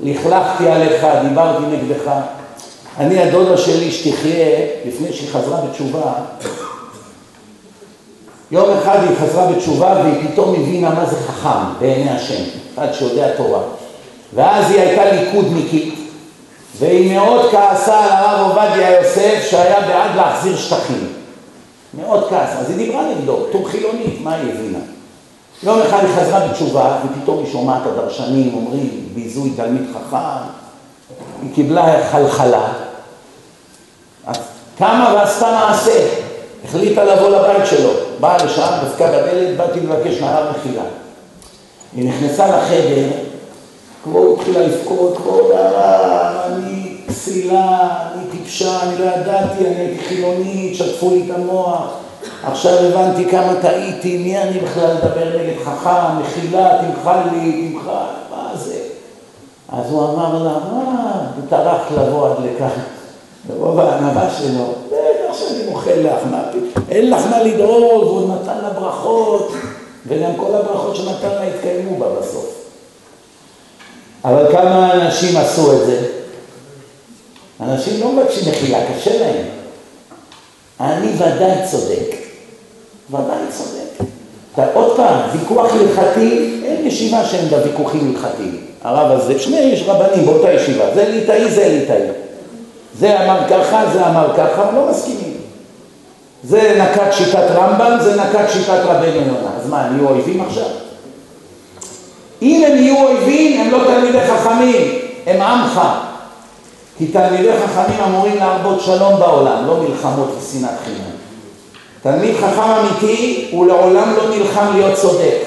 לכלכתי 0.03 0.69
עליך, 0.69 1.07
דיברתי 1.23 1.63
נגדך, 1.71 2.11
אני 2.97 3.21
הדודה 3.21 3.57
שלי 3.57 3.91
שתחיה, 3.91 4.47
לפני 4.85 5.13
שהיא 5.13 5.29
חזרה 5.29 5.61
בתשובה, 5.61 6.13
יום 8.51 8.69
אחד 8.77 8.99
היא 9.03 9.17
חזרה 9.19 9.47
בתשובה 9.47 10.01
והיא 10.03 10.27
פתאום 10.27 10.53
הבינה 10.53 10.89
מה 10.89 11.05
זה 11.05 11.15
חכם 11.15 11.79
בעיני 11.79 12.09
השם, 12.09 12.43
אחד 12.75 12.93
שיודע 12.93 13.27
תורה. 13.37 13.61
ואז 14.33 14.71
היא 14.71 14.81
הייתה 14.81 15.11
ליכודניקית, 15.11 15.99
והיא 16.79 17.17
מאוד 17.17 17.51
כעסה 17.51 17.99
על 17.99 18.11
הרב 18.11 18.47
עובדיה 18.47 18.91
יוסף 18.91 19.47
שהיה 19.49 19.81
בעד 19.81 20.15
להחזיר 20.15 20.57
שטחים. 20.57 21.16
מאוד 21.97 22.29
כעסה. 22.29 22.59
אז 22.59 22.69
היא 22.69 22.77
דיברה 22.77 23.03
נגדו, 23.09 23.45
תור 23.51 23.69
חילונית, 23.69 24.21
מה 24.23 24.33
היא 24.33 24.53
הבינה? 24.53 24.79
יום 25.63 25.81
אחד 25.81 25.99
היא 26.03 26.15
חזרה 26.15 26.47
בתשובה, 26.47 26.97
ופתאום 27.05 27.37
היא 27.37 27.51
שומעת 27.51 27.81
הדרשנים 27.85 28.53
אומרים, 28.53 29.09
ביזוי 29.13 29.49
תלמיד 29.49 29.81
חכם, 29.93 30.47
היא 31.41 31.53
קיבלה 31.53 32.09
חלחלה, 32.11 32.73
קמה 34.77 35.13
ועשתה 35.15 35.51
מעשה, 35.51 36.07
החליטה 36.65 37.03
לבוא 37.03 37.29
לבית 37.29 37.65
שלו, 37.65 37.89
באה 38.19 38.37
לשם, 38.45 38.67
דפקה 38.85 39.07
בדלת, 39.07 39.57
באתי 39.57 39.79
לבקש 39.79 40.21
נהר 40.21 40.51
מחילה. 40.51 40.83
היא 41.95 42.09
נכנסה 42.09 42.47
לחדר, 42.47 43.07
כמו 44.03 44.33
התחילה 44.33 44.59
לבכות, 44.59 45.17
הרב, 45.53 46.35
אני 46.45 46.97
פסילה, 47.07 47.89
טיפשה, 48.47 48.83
אני 48.83 48.97
לא 48.99 49.05
ידעתי, 49.05 49.67
אני 49.67 49.75
הייתי 49.75 50.03
חילונית, 50.07 50.75
שטפו 50.75 51.09
לי 51.09 51.23
את 51.25 51.35
המוח, 51.35 51.87
עכשיו 52.43 52.73
הבנתי 52.73 53.29
כמה 53.29 53.53
טעיתי, 53.61 54.17
מי 54.17 54.41
אני 54.41 54.59
בכלל 54.59 54.91
לדבר 54.91 55.39
נגד 55.39 55.59
חכם, 55.63 56.21
מחילה, 56.21 56.69
תמחל 56.81 57.19
לי, 57.31 57.71
תמחל, 57.73 57.91
מה 58.31 58.51
זה? 58.55 58.79
אז 59.69 59.91
הוא 59.91 60.03
אמר 60.03 60.43
לה, 60.43 60.53
מה, 60.71 61.21
טרחת 61.49 61.91
לבוא 61.91 62.27
עד 62.27 62.35
לכאן. 62.43 62.79
ברוב 63.47 63.79
הענווה 63.79 64.29
שלו, 64.29 64.73
בטח 64.87 65.37
שאני 65.39 65.69
מוחל 65.69 65.99
לך, 66.03 66.19
מה 66.31 66.43
אין 66.89 67.11
לך 67.11 67.21
מה 67.29 67.43
לדאוג, 67.43 68.03
הוא 68.03 68.35
נתן 68.35 68.57
לה 68.63 68.69
ברכות, 68.69 69.51
וגם 70.07 70.31
כל 70.37 70.55
הברכות 70.55 70.95
שנתן 70.95 71.29
לה 71.29 71.43
התקיימו 71.43 71.99
בה 71.99 72.05
בסוף. 72.19 72.53
אבל 74.25 74.51
כמה 74.51 74.93
אנשים 74.93 75.37
עשו 75.37 75.73
את 75.73 75.85
זה? 75.85 76.26
אנשים 77.61 77.99
לא 77.99 78.11
מבקשים 78.11 78.51
מחילה, 78.51 78.79
קשה 78.85 79.19
להם. 79.19 79.45
אני 80.79 81.07
ודאי 81.15 81.67
צודק, 81.71 82.15
ודאי 83.09 83.37
צודק. 83.57 83.77
עוד 84.73 84.97
פעם, 84.97 85.19
ויכוח 85.33 85.71
הלכתי, 85.73 86.59
אין 86.65 86.87
ישיבה 86.87 87.25
שאין 87.25 87.49
בה 87.49 87.57
ויכוחים 87.63 88.15
הלכתיים. 88.15 88.57
הרב 88.83 89.11
הזה, 89.11 89.39
שני 89.39 89.59
יש 89.59 89.83
רבנים 89.87 90.25
באותה 90.25 90.51
ישיבה, 90.51 90.85
זה 90.95 91.09
ליטאי, 91.09 91.51
זה 91.51 91.67
ליטאי. 91.67 92.01
זה 92.99 93.23
אמר 93.23 93.39
ככה, 93.49 93.83
זה 93.93 94.07
אמר 94.07 94.33
ככה, 94.37 94.71
לא 94.71 94.89
מסכימים. 94.89 95.37
זה 96.43 96.81
נקט 96.83 97.13
שיטת 97.13 97.51
רמב"ם, 97.55 97.97
זה 98.03 98.15
נקט 98.15 98.49
שיטת 98.53 98.79
רבנו 98.83 99.15
יונה. 99.15 99.49
אז 99.61 99.69
מה, 99.69 99.81
הם 99.81 99.97
יהיו 99.97 100.09
אויבים 100.09 100.41
עכשיו? 100.41 100.69
אם 102.41 102.63
הם 102.67 102.77
יהיו 102.77 102.97
אויבים, 102.97 103.61
הם 103.61 103.71
לא 103.71 103.79
תלמידי 103.87 104.19
חכמים, 104.19 104.99
הם 105.27 105.41
עמך. 105.41 105.81
כי 106.97 107.07
תלמידי 107.07 107.51
חכמים 107.65 107.99
אמורים 108.07 108.37
להרבות 108.37 108.81
שלום 108.81 109.19
בעולם, 109.19 109.67
לא 109.67 109.77
מלחמות 109.77 110.29
ושנאת 110.39 110.69
חינם. 110.85 111.17
תלמיד 112.01 112.35
חכם 112.35 112.61
אמיתי 112.61 113.47
הוא 113.51 113.67
לעולם 113.67 114.13
לא 114.17 114.35
נלחם 114.35 114.65
להיות 114.73 114.93
צודק. 114.93 115.37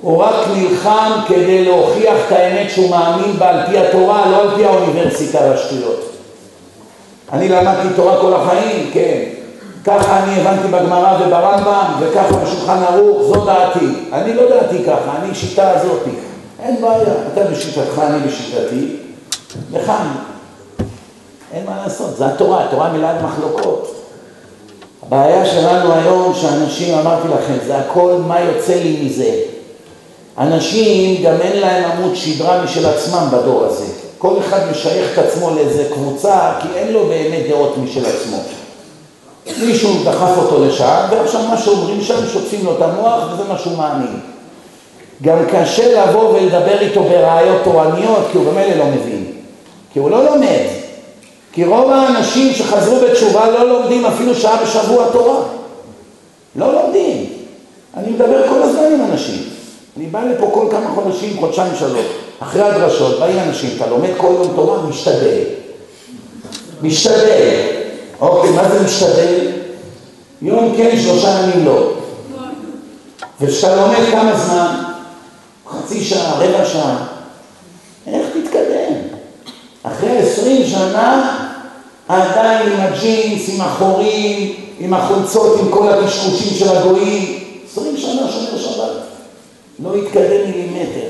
הוא 0.00 0.16
רק 0.16 0.34
נלחם 0.56 1.10
כדי 1.28 1.64
להוכיח 1.64 2.14
את 2.26 2.32
האמת 2.32 2.70
שהוא 2.70 2.90
מאמין 2.90 3.36
בה 3.38 3.48
על 3.48 3.66
פי 3.66 3.78
התורה, 3.78 4.30
לא 4.30 4.40
על 4.40 4.56
פי 4.56 4.64
האוניברסיטה 4.64 5.38
והשטויות. 5.38 6.12
אני 7.32 7.48
למדתי 7.48 7.88
תורה 7.96 8.20
כל 8.20 8.34
החיים, 8.34 8.90
כן. 8.92 9.22
ככה 9.84 10.22
אני 10.22 10.40
הבנתי 10.40 10.68
בגמרא 10.68 11.18
וברמב"ם, 11.20 11.92
וככה 12.00 12.36
בשולחן 12.36 12.82
ערוך, 12.82 13.22
זו 13.22 13.44
דעתי. 13.44 13.86
אני 14.12 14.34
לא 14.34 14.48
דעתי 14.48 14.78
ככה, 14.86 15.16
אני 15.22 15.34
שיטה 15.34 15.70
הזאתי. 15.70 16.10
אין 16.62 16.80
בעיה, 16.80 17.14
אתה 17.32 17.44
בשיטתך, 17.44 17.98
אני 17.98 18.18
בשיטתי, 18.26 18.96
לכאן. 19.72 20.06
אין 21.52 21.66
מה 21.66 21.82
לעשות, 21.82 22.16
זה 22.16 22.26
התורה, 22.26 22.64
התורה 22.64 22.92
מלאה 22.92 23.22
מחלוקות. 23.22 23.94
הבעיה 25.02 25.46
שלנו 25.46 25.92
היום 25.92 26.34
שאנשים, 26.34 26.98
אמרתי 26.98 27.28
לכם, 27.28 27.54
זה 27.66 27.76
הכל 27.76 28.14
מה 28.26 28.40
יוצא 28.40 28.74
לי 28.74 29.00
מזה. 29.04 29.34
אנשים 30.38 31.22
גם 31.22 31.34
אין 31.40 31.60
להם 31.60 31.90
עמוד 31.90 32.16
שדרה 32.16 32.64
משל 32.64 32.86
עצמם 32.86 33.28
בדור 33.32 33.64
הזה. 33.64 33.84
כל 34.18 34.34
אחד 34.38 34.60
משייך 34.70 35.18
את 35.18 35.24
עצמו 35.24 35.50
לאיזה 35.50 35.88
קבוצה 35.94 36.52
כי 36.62 36.68
אין 36.74 36.92
לו 36.92 37.06
באמת 37.06 37.48
דעות 37.48 37.78
משל 37.78 38.06
עצמו. 38.06 38.36
מישהו 39.66 40.04
דחף 40.04 40.38
אותו 40.38 40.64
לשם 40.64 41.00
ועכשיו 41.10 41.42
מה 41.42 41.58
שאומרים 41.58 42.02
שם 42.02 42.26
שוטפים 42.32 42.64
לו 42.64 42.76
את 42.76 42.82
המוח 42.82 43.32
וזה 43.32 43.42
מה 43.48 43.58
שהוא 43.58 43.78
מאמין. 43.78 44.20
גם 45.22 45.38
קשה 45.52 46.04
לבוא 46.04 46.30
ולדבר 46.30 46.80
איתו 46.80 47.04
בראיות 47.04 47.62
תורניות 47.64 48.26
כי 48.32 48.38
הוא 48.38 48.46
במילא 48.52 48.74
לא 48.76 48.84
מבין. 48.86 49.35
כי 49.96 50.00
הוא 50.00 50.10
לא 50.10 50.24
לומד. 50.24 50.62
כי 51.52 51.64
רוב 51.64 51.90
האנשים 51.90 52.54
שחזרו 52.54 52.96
בתשובה 53.00 53.50
לא 53.50 53.68
לומדים 53.68 54.06
אפילו 54.06 54.34
שעה 54.34 54.62
בשבוע 54.62 55.08
תורה. 55.12 55.42
לא 56.56 56.74
לומדים. 56.74 57.32
אני 57.96 58.10
מדבר 58.10 58.48
כל 58.48 58.62
הזמן 58.62 58.84
עם 58.94 59.10
אנשים. 59.10 59.42
אני 59.96 60.06
בא 60.06 60.24
לפה 60.24 60.50
כל 60.54 60.66
כמה 60.70 60.90
חודשים, 60.94 61.36
חודשיים 61.40 61.72
שלוש. 61.78 62.06
אחרי 62.40 62.62
הדרשות 62.62 63.20
באים 63.20 63.38
אנשים, 63.38 63.70
אתה 63.76 63.86
לומד 63.86 64.10
כל 64.16 64.26
יום 64.26 64.52
תורה, 64.56 64.82
משתדל. 64.82 65.42
משתדל. 66.82 67.66
אוקיי, 68.20 68.50
מה 68.50 68.68
זה 68.68 68.84
משתדל? 68.84 69.50
יום 70.42 70.74
כן, 70.76 70.96
שלושה 71.02 71.28
ימים 71.28 71.66
לא. 71.66 71.92
וכשאתה 73.40 73.76
לומד 73.76 74.10
כמה 74.10 74.36
זמן? 74.36 74.82
חצי 75.68 76.04
שעה, 76.04 76.38
רבע 76.38 76.64
שעה. 76.64 77.06
איך 78.06 78.26
תתקדם? 78.34 78.65
אחרי 79.86 80.18
עשרים 80.18 80.66
שנה 80.66 81.38
עדיין 82.08 82.72
עם 82.72 82.80
הג'ינס, 82.80 83.48
עם 83.48 83.60
החורים, 83.60 84.54
עם 84.78 84.94
החולצות, 84.94 85.60
עם 85.60 85.70
כל 85.70 85.88
הקשקושים 85.88 86.58
של 86.58 86.76
הגויים. 86.76 87.44
עשרים 87.70 87.96
שנה 87.96 88.30
שומר 88.32 88.58
שבת. 88.58 88.90
לא 89.84 89.96
יתקדם 89.96 90.50
מילימטר. 90.50 91.08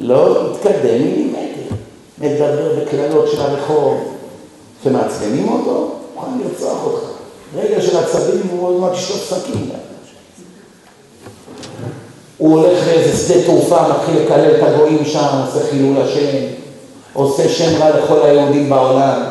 לא 0.00 0.50
יתקדם 0.52 1.02
מילימטר. 1.02 1.74
מדבר 2.18 2.72
בקללות 2.80 3.30
של 3.32 3.40
הרחוב. 3.40 4.14
שמעצבנים 4.84 5.48
אותו, 5.48 5.94
מוכן 6.14 6.30
לרצוח 6.38 6.84
אותך. 6.84 7.04
רגע 7.56 7.82
של 7.82 7.96
עצבים 7.96 8.42
הוא 8.50 8.66
עוד 8.66 8.80
מעט 8.80 8.92
ישלוף 8.94 9.24
סכין. 9.28 9.70
הוא 12.38 12.58
הולך 12.58 12.86
לאיזה 12.86 13.16
שדה 13.16 13.42
תעופה, 13.42 13.88
מתחיל 13.88 14.22
לקלל 14.22 14.56
את 14.56 14.62
הגויים 14.62 15.04
שם, 15.04 15.44
עושה 15.46 15.66
חילול 15.70 15.96
השם, 16.02 16.61
עושה 17.12 17.48
שם 17.48 17.82
רע 17.82 17.90
לכל 17.90 18.22
היהודים 18.22 18.70
בעולם, 18.70 19.22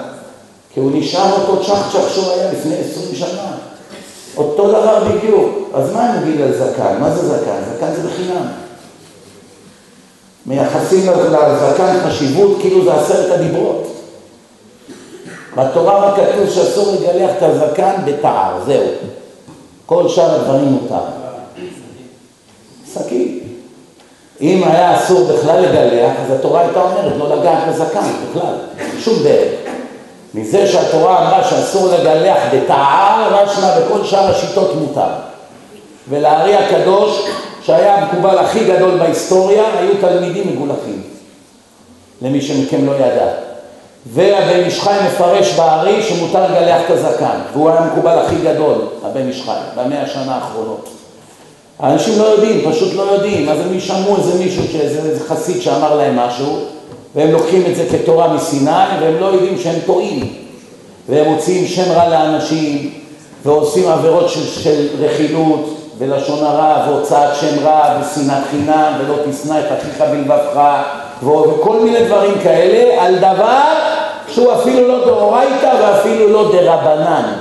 כי 0.73 0.79
הוא 0.79 0.91
נשאר 0.93 1.33
אותו 1.33 1.63
צ'חצ'ח 1.63 2.13
שהוא 2.13 2.31
היה 2.31 2.51
לפני 2.51 2.75
עשרים 2.75 3.15
שנה. 3.15 3.51
אותו 4.37 4.67
דבר 4.67 5.03
בדיוק. 5.09 5.69
אז 5.73 5.93
מה 5.93 6.09
אני 6.09 6.23
אגיד 6.23 6.41
על 6.41 6.53
זקן? 6.53 6.97
מה 6.99 7.09
זה 7.09 7.27
זקן? 7.27 7.61
זקן 7.75 7.93
זה 7.95 8.07
בחינם. 8.07 8.45
מייחסים 10.45 11.09
לזקן 11.09 11.99
חשיבות 12.07 12.57
כאילו 12.59 12.85
זה 12.85 12.93
עשרת 12.93 13.31
הדיברות. 13.31 13.87
בתורה 15.57 16.05
רק 16.05 16.15
כתוב 16.15 16.49
שאסור 16.49 16.93
לגלח 16.93 17.31
את 17.37 17.43
הזקן 17.43 17.93
בתער, 18.05 18.59
זהו. 18.65 18.87
כל 19.85 20.09
שאר 20.09 20.35
הדברים 20.35 20.65
מותר. 20.65 21.03
סכין. 22.93 23.30
אם 24.41 24.63
היה 24.63 24.97
אסור 24.97 25.27
בכלל 25.27 25.59
לגלח, 25.61 26.11
אז 26.25 26.31
התורה 26.39 26.61
הייתה 26.61 26.81
אומרת 26.81 27.13
לא 27.17 27.35
לגעת 27.35 27.67
בזקן 27.69 27.99
בכלל, 28.29 28.53
שום 28.99 29.23
דרך. 29.23 29.51
מזה 30.33 30.67
שהתורה 30.67 31.19
אמרה 31.19 31.43
שאסור 31.43 31.87
לגלח 31.87 32.37
בתער, 32.53 33.43
רשמה 33.43 33.71
בכל 33.79 34.03
שאר 34.03 34.29
השיטות 34.29 34.75
מותר. 34.75 35.09
ולארי 36.09 36.55
הקדוש, 36.55 37.25
שהיה 37.61 37.95
המקובל 37.95 38.37
הכי 38.37 38.65
גדול 38.65 38.97
בהיסטוריה, 38.97 39.63
היו 39.79 39.93
תלמידים 40.01 40.47
מגולחים. 40.47 41.01
למי 42.21 42.41
שמכם 42.41 42.85
לא 42.85 42.91
ידע. 42.91 43.27
והבן 44.05 44.63
איש 44.65 44.79
חי 44.79 44.97
מפרש 45.05 45.53
בארי 45.53 46.03
שמותר 46.03 46.43
לגלח 46.43 46.81
את 46.85 46.89
הזקן, 46.89 47.39
והוא 47.53 47.69
היה 47.69 47.79
המקובל 47.79 48.17
הכי 48.17 48.35
גדול, 48.35 48.75
הבן 49.03 49.27
איש 49.27 49.43
חי, 49.45 49.59
במאה 49.75 50.01
השנה 50.03 50.35
האחרונות. 50.35 51.00
האנשים 51.81 52.19
לא 52.19 52.23
יודעים, 52.23 52.71
פשוט 52.71 52.93
לא 52.93 53.01
יודעים, 53.01 53.49
אז 53.49 53.59
הם 53.59 53.77
ישמעו 53.77 54.17
איזה 54.17 54.43
מישהו, 54.43 54.63
איזה 54.79 55.19
חסיד 55.27 55.61
שאמר 55.61 55.95
להם 55.95 56.15
משהו, 56.15 56.59
והם 57.15 57.31
לוקחים 57.31 57.63
את 57.71 57.75
זה 57.75 57.85
כתורה 57.91 58.33
מסיני, 58.33 58.71
והם 59.01 59.19
לא 59.19 59.25
יודעים 59.25 59.57
שהם 59.57 59.79
טועים, 59.85 60.33
והם 61.09 61.33
מוציאים 61.33 61.67
שם 61.67 61.91
רע 61.91 62.09
לאנשים, 62.09 62.91
ועושים 63.45 63.89
עבירות 63.89 64.29
של, 64.29 64.45
של 64.45 64.87
רכילות, 64.99 65.77
ולשון 65.97 66.45
הרע, 66.45 66.85
והוצאת 66.87 67.35
שם 67.35 67.65
רע, 67.65 68.01
ושנאת 68.01 68.43
חינם, 68.51 68.93
ולא 68.99 69.15
תשנא 69.31 69.59
את 69.59 69.79
אחיך 69.79 70.03
בלבבך, 70.11 70.61
וכל 71.23 71.79
מיני 71.79 72.05
דברים 72.05 72.33
כאלה, 72.43 73.05
על 73.05 73.15
דבר 73.17 73.61
שהוא 74.27 74.53
אפילו 74.53 74.87
לא 74.87 75.05
דאורייתא 75.05 75.71
ואפילו 75.81 76.27
לא 76.27 76.51
דרבנן. 76.51 77.33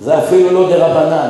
זה 0.00 0.18
אפילו 0.18 0.50
לא 0.50 0.70
דרבנן. 0.70 1.28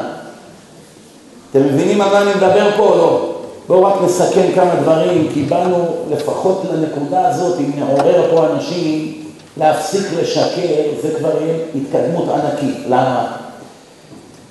אתם 1.52 1.64
מבינים 1.64 2.00
על 2.00 2.10
מה 2.10 2.22
אני 2.22 2.30
מדבר 2.34 2.70
פה 2.76 2.82
או 2.82 2.96
לא? 2.96 3.32
בואו 3.68 3.84
רק 3.84 3.94
נסכם 4.04 4.52
כמה 4.54 4.74
דברים, 4.74 5.28
כי 5.34 5.42
באנו 5.42 5.86
לפחות 6.10 6.62
לנקודה 6.72 7.28
הזאת, 7.28 7.58
אם 7.60 7.70
נעורר 7.76 8.30
פה 8.30 8.46
אנשים 8.46 9.14
להפסיק 9.56 10.06
לשקר, 10.20 10.82
זה 11.02 11.14
כבר 11.18 11.30
יהיה 11.40 11.54
התקדמות 11.74 12.24
ענקית. 12.28 12.76
למה? 12.86 13.26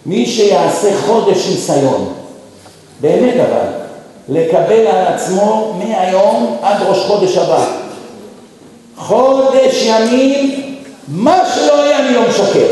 מי 0.05 0.25
שיעשה 0.25 0.97
חודש 1.05 1.47
ניסיון, 1.49 2.13
באמת 3.01 3.33
אבל, 3.35 3.67
לקבל 4.29 4.87
על 4.87 5.13
עצמו 5.13 5.73
מהיום 5.77 6.57
עד 6.61 6.77
ראש 6.87 7.05
חודש 7.05 7.37
הבא. 7.37 7.65
חודש 8.97 9.85
ימים, 9.85 10.61
מה 11.07 11.37
שלא 11.55 11.73
יהיה 11.73 11.99
אני 11.99 12.15
לא 12.15 12.21
משקר. 12.29 12.67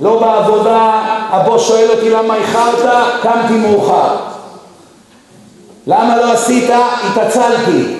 לא 0.00 0.20
בעבודה, 0.20 1.02
הבוס 1.30 1.68
שואל 1.68 1.90
אותי 1.90 2.10
למה 2.10 2.36
איחרת, 2.36 3.04
קמתי 3.22 3.52
מאוחר. 3.52 4.16
למה 5.86 6.16
לא 6.16 6.32
עשית? 6.32 6.70
התעצלתי. 7.04 7.96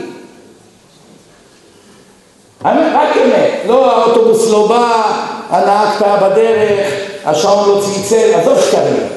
רק 2.64 3.16
אמת, 3.16 3.50
לא 3.66 3.92
האוטובוס 3.92 4.50
לא 4.50 4.66
בא, 4.66 5.02
הנהג 5.50 5.98
טעה 5.98 6.16
בדרך, 6.16 6.92
השעון 7.24 7.68
לא 7.68 7.82
צלצל, 7.84 8.34
עזוב 8.34 8.60
שקרים. 8.60 9.08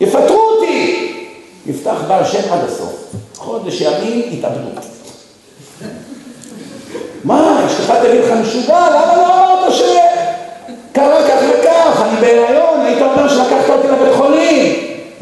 יפטרו 0.00 0.40
אותי. 0.40 1.06
יפתח 1.66 1.96
בעל 2.08 2.24
שם 2.24 2.52
עד 2.52 2.64
הסוף. 2.64 2.92
חודש 3.36 3.80
ימים 3.80 4.30
התאבדות. 4.32 4.84
מה, 7.24 7.66
אשתך 7.66 7.92
תגיד 8.02 8.20
לך 8.20 8.30
משוגע? 8.30 8.88
למה 8.90 9.09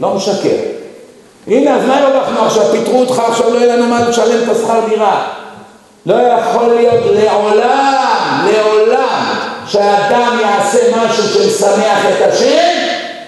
לא 0.01 0.15
משקר. 0.15 0.57
הנה, 1.47 1.77
אז 1.77 1.85
מה 1.85 1.99
הרווחנו 1.99 2.47
עכשיו? 2.47 2.65
פיטרו 2.73 3.01
אותך, 3.01 3.19
עכשיו 3.19 3.55
לא 3.55 3.59
יהיה 3.59 3.77
לנו 3.77 3.87
מה 3.87 4.09
לשלם 4.09 4.43
את 4.45 4.57
השכר 4.57 4.81
דירה. 4.89 5.29
לא 6.07 6.15
יכול 6.15 6.75
להיות 6.75 7.05
לעולם, 7.07 8.49
לעולם, 8.53 9.35
שאדם 9.67 10.39
יעשה 10.41 10.79
משהו 10.97 11.25
שמשמח 11.25 12.05
את 12.09 12.33
השם, 12.33 12.79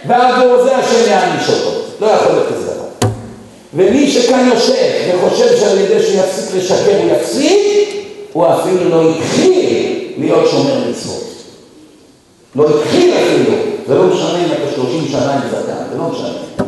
ועבור 0.07 0.65
זה 0.65 0.77
השם 0.77 1.11
יעניש 1.11 1.49
אותו. 1.49 1.81
לא 2.01 2.07
יכול 2.07 2.33
להיות 2.33 2.47
כזה 2.49 2.67
דבר. 2.67 3.09
ומי 3.75 4.11
שכאן 4.11 4.49
יושב 4.55 4.75
וחושב 5.15 5.57
שעל 5.57 5.79
ידי 5.79 6.03
שיפסיק 6.03 6.55
לשקר 6.55 6.99
הוא 7.03 7.11
יפסיק, 7.17 7.89
הוא 8.33 8.47
אפילו 8.47 8.91
לא 8.91 9.11
התחיל 9.11 9.99
להיות 10.19 10.51
שומר 10.51 10.75
מצוות. 10.91 11.25
לא 12.55 12.67
התחיל 12.69 13.15
אפילו, 13.15 13.57
זה 13.89 13.95
לא 13.95 14.03
משנה 14.03 14.39
אם 14.39 14.60
אתה 14.81 14.89
שלושים 14.89 15.09
שנה 15.11 15.33
עם 15.33 15.41
זקן, 15.51 15.73
זה 15.93 15.99
לא 15.99 16.05
משנה. 16.05 16.67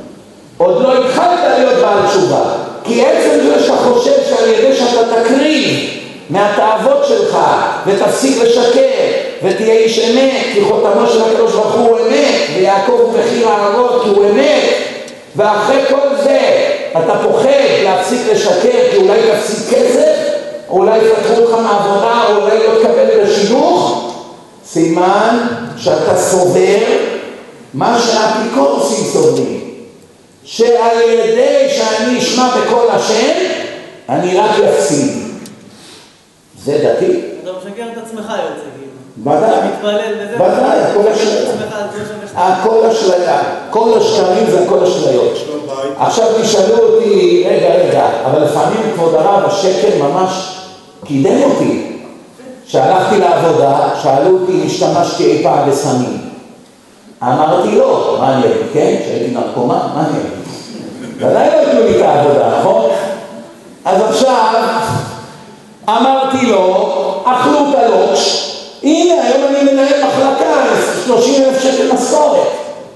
עוד 0.59 0.83
לא 0.83 1.05
התחלת 1.05 1.59
להיות 1.59 1.79
בעל 1.83 2.09
תשובה, 2.09 2.43
כי 2.85 3.05
עצם 3.07 3.47
זה 3.47 3.63
שאתה 3.63 3.77
חושב 3.77 4.13
שעל 4.29 4.49
ידי 4.49 4.77
שאתה 4.77 5.21
תקריב 5.23 5.91
מהתאוות 6.31 7.05
שלך 7.09 7.39
ותפסיק 7.87 8.43
לשקר 8.43 9.03
ותהיה 9.43 9.75
איש 9.75 9.99
אמת, 9.99 10.41
כי 10.53 10.61
חותמו 10.65 11.07
של 11.07 11.23
הקדוש 11.23 11.53
ברוך 11.53 11.75
הוא 11.75 11.99
אמת, 11.99 12.35
ויעקב 12.57 12.93
הוא 12.93 13.13
מחיר 13.19 13.49
הערות 13.49 14.03
כי 14.03 14.09
הוא 14.09 14.25
אמת, 14.31 14.63
ואחרי 15.37 15.81
כל 15.89 16.17
זה 16.23 16.41
אתה 16.93 17.15
פוחד 17.23 17.49
להפסיק 17.85 18.21
לשקר 18.33 18.79
כי 18.91 18.97
אולי 18.97 19.21
תפסיק 19.33 19.75
כסף, 19.75 20.17
או 20.71 20.79
אולי 20.79 20.99
יפתחו 20.99 21.43
אותך 21.43 21.53
מעבודה, 21.53 22.23
או 22.29 22.43
אולי 22.43 22.59
לא 22.59 22.79
תקבל 22.79 23.23
את 23.23 23.29
השילוך, 23.29 24.13
סימן 24.67 25.47
שאתה 25.77 26.17
סובר 26.17 26.79
מה 27.75 27.99
שהאפיקורסים 28.01 29.05
סוברים, 29.05 29.61
שעל 30.45 31.01
ידי 31.01 31.69
שאני 31.71 32.19
אשמע 32.19 32.49
בקול 32.49 32.91
השם, 32.91 33.33
אני 34.09 34.39
רק 34.39 34.51
אפסיד. 34.51 35.23
זה 36.65 36.73
דתי. 36.73 37.21
אתה 37.43 37.51
משקר 37.59 37.85
את 37.93 37.99
עצמך 37.99 38.25
יוצא 38.25 38.69
כאילו. 38.77 39.37
ודאי, 39.37 39.69
ודאי, 40.35 40.81
הכל 40.81 41.09
אשליה. 41.13 41.53
הכל 42.35 42.87
אשליה, 42.87 43.41
כל 43.71 43.99
השקרים 43.99 44.51
זה 44.51 44.65
הכל 44.65 44.85
אשליות. 44.85 45.33
עכשיו 45.99 46.27
תשאלו 46.43 46.79
אותי, 46.79 47.45
רגע, 47.49 47.69
רגע, 47.69 48.09
אבל 48.25 48.45
לפעמים 48.45 48.93
כבוד 48.95 49.15
הרב, 49.15 49.45
השקר 49.45 49.99
ממש 49.99 50.59
קידם 51.05 51.43
אותי. 51.43 51.99
כשהלכתי 52.67 53.19
לעבודה, 53.19 53.89
שאלו 54.03 54.39
אותי 54.39 54.53
אם 54.53 54.67
השתמשתי 54.67 55.25
אי 55.25 55.43
פעם 55.43 55.71
בסמים. 55.71 56.32
אמרתי 57.23 57.77
לא, 57.77 58.17
מה 58.21 58.33
אני 58.33 58.45
אגיד, 58.45 58.57
כן? 58.73 58.97
כשהייתי 59.03 59.35
נרקומן, 59.35 59.79
מה 59.95 60.05
אני 60.09 60.19
אגיד? 60.19 60.43
ודאי 61.17 61.49
לא 61.51 61.57
ייתנו 61.57 61.81
לי 61.81 61.97
את 61.97 62.03
העבודה, 62.03 62.59
נכון? 62.59 62.91
אז 63.85 64.03
עכשיו 64.03 64.55
אמרתי 65.89 66.47
לו, 66.47 66.91
אכלו 67.25 67.59
את 67.71 67.75
הלוקש, 67.75 68.49
הנה 68.83 69.23
היום 69.23 69.49
אני 69.49 69.73
מנהל 69.73 70.05
מחלקה, 70.05 70.65
30 71.07 71.45
אלף 71.45 71.63
שקל 71.63 71.93
משכורת. 71.93 72.49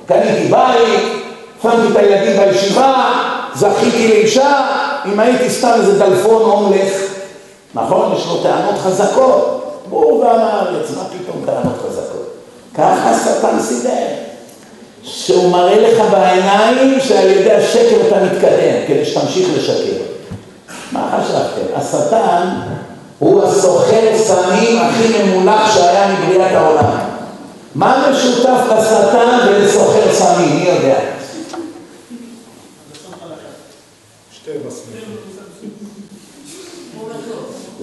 קניתי 0.07 0.49
בית, 0.49 1.01
שמתי 1.63 1.93
את 1.93 1.97
הילדים 1.97 2.37
בישיבה, 2.37 3.13
זכיתי 3.55 4.09
לאישה, 4.09 4.67
אם 5.07 5.21
הייתי 5.21 5.51
סתם 5.51 5.71
איזה 5.75 5.99
דלפון 5.99 6.43
הומלס, 6.43 6.93
נכון? 7.75 8.13
יש 8.17 8.27
לו 8.27 8.43
טענות 8.43 8.79
חזקות. 8.83 9.63
בור 9.91 10.21
ועם 10.21 10.41
הארץ, 10.41 10.91
מה 10.97 11.03
פתאום 11.05 11.43
טענות 11.47 11.75
חזקות? 11.87 12.16
ככה 12.77 13.11
השטן 13.11 13.61
סידר. 13.61 14.07
שהוא 15.03 15.51
מראה 15.51 15.81
לך 15.81 16.03
בעיניים 16.11 17.01
שעל 17.01 17.31
ידי 17.31 17.53
השקר 17.53 17.97
אתה 18.09 18.25
מתקדם, 18.25 18.87
כדי 18.87 19.05
שתמשיך 19.05 19.49
לשקר. 19.57 20.03
מה 20.93 21.19
חשבתם? 21.19 21.75
השטן 21.75 22.49
הוא 23.19 23.45
הסוחר 23.45 24.19
סמים 24.19 24.79
הכי 24.79 25.23
ממולח 25.23 25.75
שהיה 25.75 26.09
מבריאת 26.13 26.53
העולם. 26.53 26.99
מה 27.75 28.09
משותף 28.11 28.61
לשטן 28.79 29.39
ולסוחר 29.49 30.15
סמים? 30.15 30.57
מי 30.57 30.69
יודע? 30.69 30.99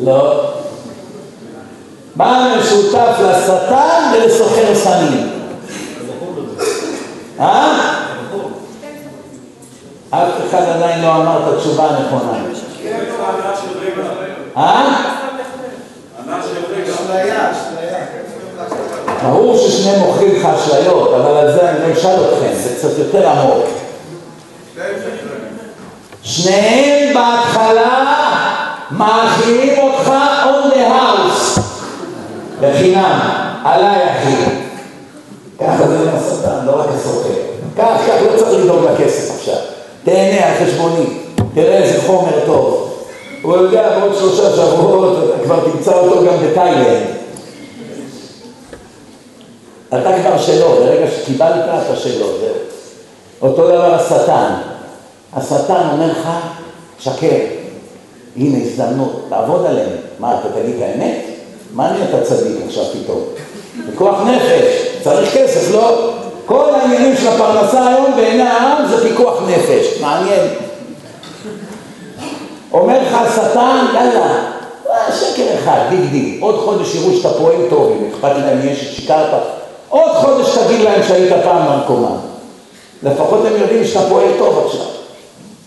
לא. 0.03 0.62
מה 2.15 2.55
משותף 2.59 3.15
לשטן 3.19 4.11
ולסוחר 4.13 4.75
סמים? 4.75 5.29
אה? 7.39 7.93
אף 10.09 10.29
אחד 10.49 10.61
עדיין 10.61 11.01
לא 11.01 11.15
אמר 11.15 11.37
את 11.37 11.53
התשובה 11.53 11.89
הנכונה. 11.89 12.31
אה? 14.57 15.13
ברור 19.23 19.57
ששניהם 19.57 19.99
מוכרים 19.99 20.35
לך 20.35 20.45
אשליות, 20.45 21.13
אבל 21.13 21.37
על 21.37 21.53
זה 21.53 21.69
אני 21.69 21.79
לא 21.79 21.93
אשאל 21.93 22.15
אתכם, 22.23 22.53
זה 22.53 22.75
קצת 22.77 22.99
יותר 22.99 23.29
עמוק. 23.29 23.65
שניהם 26.23 27.13
בהתחלה 27.13 28.05
מאכילים 28.91 29.79
אותך 29.79 30.11
on 30.43 30.73
the 30.73 30.79
house, 30.79 31.59
בחינם, 32.63 33.19
עליי 33.63 34.11
אחי. 34.11 34.35
ככה 35.59 35.87
זה 35.87 35.99
עם 35.99 36.15
השטן, 36.15 36.65
לא 36.65 36.79
רק 36.79 36.87
הסוחר. 36.95 37.29
כך, 37.77 38.01
כך, 38.07 38.15
לא 38.31 38.37
צריך 38.39 38.63
לדאוג 38.63 38.83
לכסף 38.83 39.35
עכשיו. 39.35 39.55
תהנה 40.03 40.45
על 40.45 40.65
חשבוני, 40.65 41.05
תראה 41.53 41.77
איזה 41.77 42.01
חומר 42.07 42.45
טוב. 42.45 42.93
הוא 43.41 43.55
יודע, 43.55 43.99
בעוד 43.99 44.15
שלושה 44.15 44.49
שבועות 44.49 45.17
כבר 45.43 45.59
תמצא 45.71 45.99
אותו 45.99 46.25
גם 46.25 46.33
בתאילנד. 46.43 47.07
אתה 49.89 50.13
כבר 50.21 50.37
שלו, 50.37 50.69
ברגע 50.69 51.05
שקיבלת 51.11 51.65
אתה 51.65 51.95
שלו, 51.95 52.25
זהו. 52.25 52.53
אותו 53.41 53.67
דבר 53.67 53.93
השטן. 53.95 54.53
השטן 55.33 55.87
אומר 55.91 56.11
לך, 56.11 56.29
שקר, 56.99 57.37
הנה 58.37 58.57
הזדמנות, 58.57 59.25
תעבוד 59.29 59.65
עליהם. 59.65 59.95
מה, 60.19 60.39
אתה 60.39 60.49
תגיד 60.49 60.75
את 60.75 60.81
האמת? 60.81 61.32
מה 61.73 61.91
נהיית 61.91 62.23
צדיק 62.23 62.55
עכשיו 62.67 62.83
פתאום? 62.85 63.21
בכוח 63.89 64.21
נפש, 64.21 64.87
צריך 65.03 65.33
כסף, 65.37 65.71
לא? 65.73 66.11
כל 66.45 66.69
העניינים 66.75 67.17
של 67.17 67.27
הפרנסה 67.27 67.87
היום 67.87 68.15
בעיני 68.15 68.43
העם 68.43 68.87
זה 68.87 69.09
פיקוח 69.09 69.41
נפש, 69.47 70.01
מעניין. 70.01 70.47
אומר 72.71 73.01
לך 73.01 73.13
השטן, 73.13 73.85
יאללה, 73.93 74.51
אה, 74.89 75.11
שקר 75.11 75.43
אחד, 75.59 75.79
דיג 75.89 76.11
דיג, 76.11 76.41
עוד 76.41 76.55
חודש 76.55 76.95
יראו 76.95 77.17
שאתה 77.17 77.29
פועל 77.29 77.55
טוב, 77.69 77.97
אם 77.99 78.09
אכפת 78.13 78.37
להם 78.37 78.67
יש 78.67 78.79
ששיקרת, 78.79 79.41
עוד 79.89 80.11
חודש 80.11 80.57
תגיד 80.57 80.81
להם 80.81 81.03
שהיית 81.07 81.43
פעם 81.43 81.65
נרקומן. 81.65 82.17
לפחות 83.03 83.45
הם 83.45 83.61
יודעים 83.61 83.85
שאתה 83.85 84.09
פועל 84.09 84.29
טוב 84.37 84.65
עכשיו, 84.65 84.85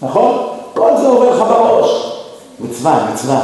נכון? 0.03 0.49
כל 0.75 0.91
זה 1.01 1.07
עובר 1.07 1.31
לך 1.31 1.39
בראש. 1.39 2.13
מצווה, 2.61 3.07
מצווה. 3.13 3.41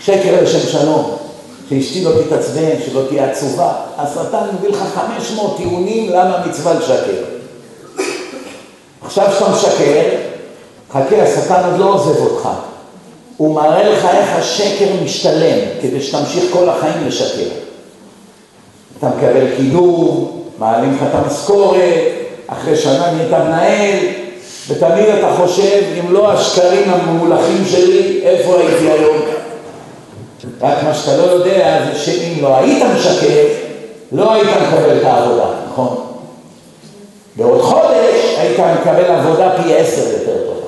שקר 0.00 0.42
לשם 0.42 0.60
שלום. 0.60 1.23
שאשתי 1.70 2.04
לא 2.04 2.10
תתעצבן, 2.22 2.70
שלא 2.86 3.02
תהיה 3.08 3.30
עצובה. 3.30 3.72
השטן 3.98 4.46
מביא 4.58 4.70
לך 4.70 4.82
500 4.94 5.56
טיעונים 5.56 6.10
למה 6.10 6.46
מצווה 6.46 6.74
לשקר. 6.74 7.24
עכשיו 9.04 9.32
שאתה 9.32 9.50
משקר, 9.50 10.02
חכה, 10.92 11.22
השטן 11.22 11.70
עוד 11.70 11.80
לא 11.80 11.94
עוזב 11.94 12.20
אותך. 12.20 12.48
הוא 13.36 13.54
מראה 13.54 13.88
לך 13.88 14.04
איך 14.04 14.28
השקר 14.38 14.86
משתלם, 15.04 15.58
כדי 15.82 16.02
שתמשיך 16.02 16.44
כל 16.52 16.68
החיים 16.68 17.06
לשקר. 17.06 17.48
אתה 18.98 19.08
מקבל 19.08 19.56
קידום, 19.56 20.40
מעלים 20.58 20.94
לך 20.94 21.02
את 21.02 21.14
המשכורת, 21.14 21.94
אחרי 22.46 22.76
שנה 22.76 23.12
נהיית 23.12 23.32
מנהל, 23.32 23.98
ותמיד 24.68 25.08
אתה 25.18 25.34
חושב, 25.36 25.82
אם 26.00 26.12
לא 26.12 26.32
השקרים 26.32 26.90
הממולחים 26.90 27.64
שלי, 27.66 28.20
איפה 28.22 28.56
הייתי 28.58 28.90
היום? 28.90 29.33
רק 30.60 30.82
מה 30.82 30.94
שאתה 30.94 31.16
לא 31.16 31.22
יודע 31.22 31.78
זה 31.86 31.98
שאם 31.98 32.42
לא 32.42 32.56
היית 32.56 32.82
משקר, 32.96 33.46
לא 34.12 34.32
היית 34.32 34.48
מקבל 34.62 34.98
את 34.98 35.04
העבודה, 35.04 35.46
נכון? 35.68 35.96
בעוד 37.36 37.60
חודש 37.60 38.36
היית 38.38 38.60
מקבל 38.60 39.04
עבודה 39.04 39.62
פי 39.62 39.74
עשר 39.74 40.02
יותר 40.12 40.36
טובה. 40.46 40.66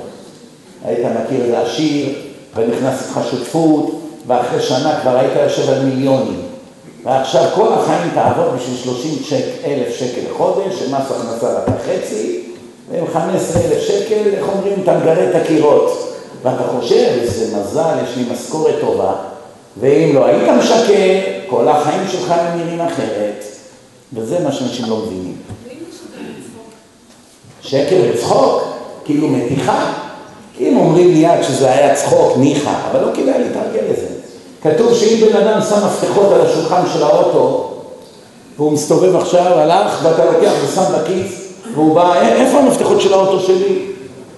היית 0.85 0.99
מכיר 0.99 1.45
איזה 1.45 1.61
עשיר, 1.61 2.09
ונכנס 2.55 2.95
איתך 3.03 3.21
שותפות, 3.31 4.01
ואחרי 4.27 4.63
שנה 4.63 5.01
כבר 5.03 5.17
היית 5.19 5.33
יושב 5.43 5.71
על 5.71 5.83
מיליונים. 5.85 6.43
ועכשיו 7.05 7.45
כל 7.55 7.73
החיים 7.73 8.11
תעבוד 8.15 8.55
בשביל 8.57 8.77
30 8.77 9.19
שק, 9.25 9.45
אלף 9.65 9.97
שקל 9.97 10.21
לחודש, 10.31 10.75
שמס 10.79 11.05
הכנסה 11.11 11.53
לקח 11.53 11.73
חצי, 11.87 12.41
ועם 12.91 13.05
15 13.13 13.63
אלף 13.63 13.83
שקל, 13.83 14.23
איך 14.37 14.47
אומרים, 14.49 14.83
אתה 14.83 14.99
מגרה 14.99 15.31
את 15.31 15.35
הקירות. 15.35 16.13
ואתה 16.43 16.63
חושב, 16.63 17.09
איזה 17.21 17.57
מזל, 17.57 17.95
יש 18.05 18.17
לי 18.17 18.25
משכורת 18.33 18.75
טובה, 18.81 19.13
ואם 19.81 20.15
לא 20.15 20.25
היית 20.25 20.49
משקר, 20.49 21.21
כל 21.47 21.69
החיים 21.69 22.01
שלך 22.09 22.31
הם 22.31 22.59
נראים 22.59 22.81
אחרת. 22.81 23.45
וזה 24.13 24.39
מה 24.45 24.53
שאנשים 24.53 24.91
לא 24.91 24.97
מבינים. 24.97 25.37
שקר 27.63 27.97
וצחוק, 28.11 28.63
כאילו 29.05 29.29
מתיחה. 29.29 29.93
אם 30.61 30.77
אומרים 30.77 31.15
מיד 31.15 31.43
שזה 31.43 31.73
היה 31.73 31.95
צחוק, 31.95 32.37
ניחא, 32.37 32.75
אבל 32.91 33.01
לא 33.01 33.13
כדאי 33.15 33.39
להתרגל 33.39 33.93
לזה. 33.93 34.07
כתוב 34.63 34.95
שאם 34.95 35.27
בן 35.27 35.37
אדם 35.37 35.61
שם 35.61 35.87
מפתחות 35.87 36.33
על 36.33 36.41
השולחן 36.41 36.83
של 36.93 37.03
האוטו, 37.03 37.73
והוא 38.57 38.73
מסתובב 38.73 39.17
עכשיו, 39.17 39.59
הלך, 39.59 40.01
ואתה 40.03 40.25
לוקח 40.25 40.53
ושם 40.65 40.83
בכיס, 40.99 41.53
והוא 41.75 41.95
בא, 41.95 42.23
איפה 42.23 42.59
המפתחות 42.59 43.01
של 43.01 43.13
האוטו 43.13 43.41
שלי? 43.41 43.87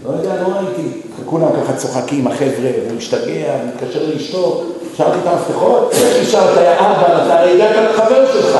לא 0.07 0.13
יודע, 0.13 0.43
לא 0.43 0.49
ראיתי. 0.49 0.89
וכולם 1.23 1.49
ככה 1.63 1.77
צוחקים, 1.77 2.27
החבר'ה, 2.27 2.71
והוא 2.85 2.97
משתגע, 2.97 3.57
מתקשר 3.67 4.07
לאשתו, 4.15 4.63
שאלתי 4.99 5.19
את 5.23 5.27
המפתחות, 5.27 5.93
איך 5.93 6.23
נשארת, 6.23 6.57
יא 6.57 6.87
אבא, 6.87 7.27
אתה 7.27 7.41
הרי 7.41 7.63
הגעת 7.63 7.91
לחבר 7.91 8.33
שלך. 8.33 8.59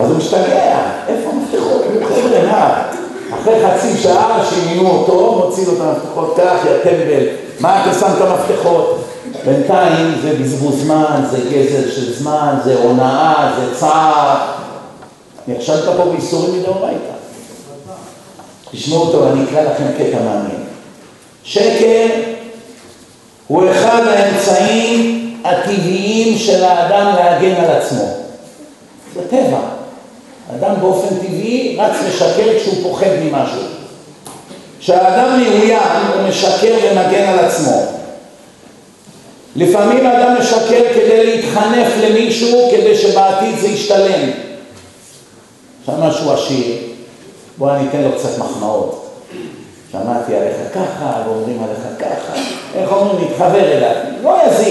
אז 0.00 0.10
הוא 0.10 0.18
משתגע, 0.18 0.80
איפה 1.08 1.30
המפתחות? 1.30 1.82
חבר'ה, 2.08 2.46
מה? 2.52 2.82
אחרי 3.40 3.54
חצי 3.66 3.96
שעה 3.96 4.46
שינינו 4.50 4.90
אותו, 4.90 5.44
מוציא 5.44 5.66
לו 5.66 5.72
את 5.72 5.80
המפתחות, 5.80 6.34
קח, 6.36 6.66
יא 6.66 6.90
טמבל, 6.90 7.26
מה 7.60 7.82
אתה 7.82 7.98
שם 7.98 8.06
את 8.16 8.22
המפתחות? 8.22 9.04
בינתיים 9.44 10.14
זה 10.22 10.36
בזבוז 10.40 10.82
זמן, 10.82 11.24
זה 11.30 11.38
גזל 11.38 11.90
של 11.90 12.14
זמן, 12.14 12.54
זה 12.64 12.76
הונאה, 12.82 13.52
זה 13.58 13.80
צער. 13.80 14.36
נכשלת 15.48 15.84
פה 15.96 16.04
בייסורים 16.04 16.60
מדאורייתא. 16.60 17.14
תשמעו 18.70 19.12
טוב, 19.12 19.26
אני 19.26 19.44
אקרא 19.44 19.62
לכם 19.62 19.84
קטע 19.98 20.18
מעניין. 20.24 20.64
שקר 21.44 22.06
הוא 23.46 23.70
אחד 23.70 24.02
האמצעים 24.06 25.23
הטבעיים 25.44 26.38
של 26.38 26.64
האדם 26.64 27.14
להגן 27.16 27.54
על 27.54 27.70
עצמו. 27.70 28.04
זה 29.14 29.20
טבע. 29.30 29.60
אדם 30.54 30.74
באופן 30.80 31.16
טבעי 31.16 31.76
רץ 31.80 31.96
לשקר 32.08 32.58
כשהוא 32.58 32.82
פוחד 32.82 33.06
ממשהו. 33.22 33.62
כשהאדם 34.80 35.40
מאוים 35.40 36.06
הוא 36.14 36.28
משקר 36.28 36.74
ומגן 36.82 37.28
על 37.28 37.38
עצמו. 37.38 37.82
לפעמים 39.56 40.06
האדם 40.06 40.36
משקר 40.40 40.82
כדי 40.94 41.26
להתחנף 41.26 41.88
למישהו 42.00 42.70
כדי 42.72 42.98
שבעתיד 42.98 43.58
זה 43.60 43.68
ישתלם. 43.68 44.30
עכשיו 45.80 45.94
משהו 46.08 46.32
עשיר, 46.32 46.76
בוא 47.58 47.70
אני 47.70 47.88
אתן 47.88 48.02
לו 48.02 48.12
קצת 48.12 48.38
מחמאות. 48.38 49.04
שמעתי 49.92 50.36
עליך 50.36 50.56
ככה, 50.74 51.22
ואומרים 51.26 51.62
עליך 51.64 51.78
ככה, 51.98 52.40
איך 52.74 52.92
אומרים, 52.92 53.30
נתחבר 53.30 53.72
אליו, 53.72 53.96
לא 54.22 54.38
יזיק, 54.46 54.63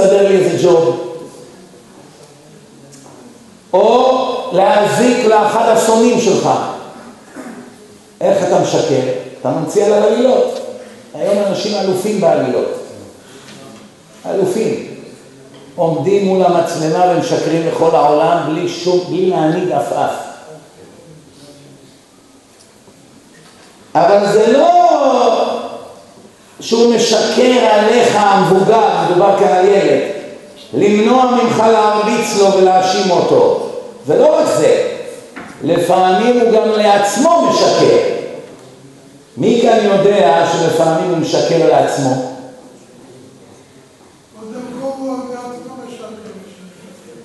אולי 0.00 0.08
פתאום 0.08 0.20
סדר 0.20 0.28
לי 0.28 0.36
איזה 0.36 0.68
ג'וב. 0.68 1.14
או 3.72 4.50
להזיק 4.52 5.26
לאחד 5.26 5.68
השונאים 5.68 6.20
שלך. 6.20 6.48
איך 8.20 8.44
אתה 8.44 8.60
משקר? 8.60 9.00
אתה 9.40 9.50
ממציא 9.50 9.84
עליו 9.84 10.04
עלילות. 10.04 10.60
היום 11.14 11.38
אנשים 11.46 11.78
אלופים 11.78 12.20
בעלילות. 12.20 12.74
אלופים. 14.26 14.86
עומדים 15.76 16.26
מול 16.26 16.44
המצלמה 16.44 17.04
ומשקרים 17.06 17.66
לכל 17.66 17.94
העולם 17.94 18.42
בלי 18.48 18.68
שום, 18.68 19.00
בלי 19.08 19.26
להנהיג 19.26 19.72
עפעף. 19.72 20.12
אבל 23.94 24.32
זה 24.32 24.52
לא 24.52 24.89
שהוא 26.60 26.94
משקר 26.94 27.66
עליך 27.70 28.16
המבוגר, 28.16 28.88
מדובר 29.10 29.38
כאן 29.38 29.48
על 29.48 29.66
ילד, 29.66 30.00
למנוע 30.74 31.24
ממך 31.24 31.62
להרביץ 31.72 32.38
לו 32.38 32.52
ולהאשים 32.52 33.10
אותו. 33.10 33.66
זה 34.06 34.18
לא 34.18 34.38
רק 34.38 34.46
זה, 34.58 34.88
לפעמים 35.64 36.40
הוא 36.40 36.50
גם 36.50 36.68
לעצמו 36.76 37.48
משקר. 37.50 37.96
מי 39.36 39.58
כאן 39.62 39.78
יודע 39.84 40.46
שלפעמים 40.52 41.10
הוא 41.10 41.18
משקר 41.18 41.68
לעצמו? 41.70 42.30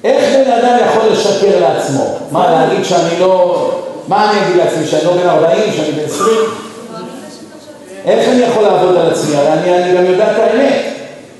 איך 0.04 0.34
בן 0.34 0.52
אדם 0.52 0.78
יכול 0.86 1.12
לשקר 1.12 1.60
לעצמו? 1.60 2.18
מה, 2.32 2.52
להגיד 2.52 2.86
שאני 2.86 3.20
לא... 3.20 3.72
מה 4.08 4.32
אני 4.32 4.44
אגיד 4.44 4.56
לעצמי, 4.56 4.88
שאני 4.88 5.06
לא 5.06 5.14
בן 5.14 5.30
40, 5.30 5.74
שאני 5.74 5.92
בן 5.92 6.06
20? 6.06 6.30
איך 8.06 8.30
אני 8.30 8.42
יכול 8.42 8.64
לעבוד 8.64 8.96
על 8.96 9.10
עצמי? 9.12 9.36
הרי 9.36 9.54
אני, 9.54 9.84
אני 9.84 9.98
גם 9.98 10.06
יודע 10.06 10.32
את 10.32 10.40
האמת. 10.40 10.84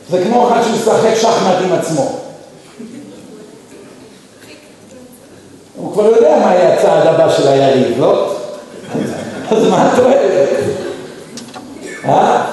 זה 0.10 0.24
כמו 0.24 0.50
אחד 0.50 0.62
שמשחק 0.64 1.16
שחמט 1.16 1.56
עם 1.64 1.74
עצמו. 1.74 2.20
הוא 5.76 5.94
כבר 5.94 6.06
יודע 6.06 6.40
מה 6.40 6.56
יהיה 6.56 6.74
הצעד 6.74 7.08
הבא 7.08 7.30
של 7.30 7.48
היריב, 7.48 8.00
לא? 8.00 8.36
אז 9.52 9.64
מה 9.70 9.92
התועלת? 9.92 10.50
אה? 12.06 12.46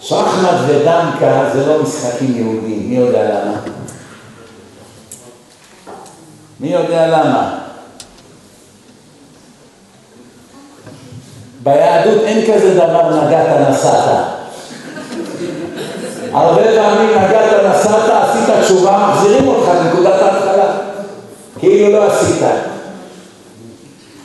שחמט 0.00 0.58
ודנקה 0.66 1.50
זה 1.52 1.66
לא 1.66 1.82
משחקים 1.82 2.36
יהודיים, 2.36 2.88
מי 2.88 2.96
יודע 2.96 3.22
למה? 3.22 3.56
מי 6.60 6.68
יודע 6.68 7.06
למה? 7.06 7.63
ביהדות 11.64 12.22
אין 12.24 12.54
כזה 12.54 12.74
דבר 12.74 13.26
נגעת 13.26 13.68
נסעת. 13.70 14.24
הרבה 16.32 16.62
פעמים 16.62 17.10
נגעת 17.10 17.64
נסעת, 17.64 18.10
עשית 18.10 18.64
תשובה, 18.64 19.08
מחזירים 19.08 19.48
אותך 19.48 19.68
לנקודת 19.68 20.22
ההתחלה. 20.22 20.76
כאילו 21.58 21.92
לא 21.92 22.04
עשית. 22.04 22.42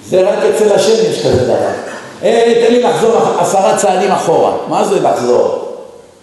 זה 0.10 0.30
רק 0.30 0.40
אצל 0.56 0.74
השם 0.76 1.12
יש 1.12 1.26
כזה 1.26 1.44
דבר. 1.46 1.70
אה, 2.24 2.54
תן 2.68 2.74
לי 2.74 2.82
לחזור 2.82 3.12
עשרה 3.40 3.78
צעדים 3.78 4.12
אחורה. 4.12 4.52
מה 4.68 4.86
זה 4.86 5.00
לחזור? 5.00 5.76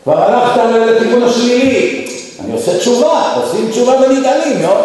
כבר 0.04 0.22
הלכת 0.22 0.60
לכיוון 0.86 1.22
השלילי. 1.22 2.08
אני 2.44 2.52
עושה 2.52 2.78
תשובה, 2.78 3.32
עושים 3.36 3.70
תשובה 3.70 3.92
ונגאלים, 3.92 4.62
לא? 4.62 4.80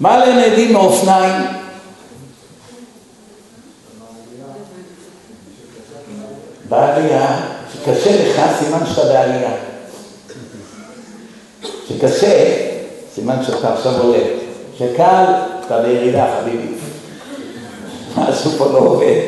מה 0.00 0.26
למדים 0.26 0.72
מאופניים? 0.72 1.55
בעלייה, 6.68 7.26
שקשה 7.72 8.10
לך, 8.10 8.40
סימן 8.58 8.86
שאתה 8.86 9.04
בעלייה. 9.04 9.50
שקשה, 11.88 12.54
סימן 13.14 13.44
שאתה 13.46 13.74
עכשיו 13.74 14.02
עולה. 14.02 14.18
שקל, 14.78 15.24
אתה 15.66 15.80
בירידה, 15.80 16.26
חביבי. 16.40 16.74
משהו 18.16 18.50
פה 18.50 18.66
לא 18.72 18.78
עובד. 18.78 19.20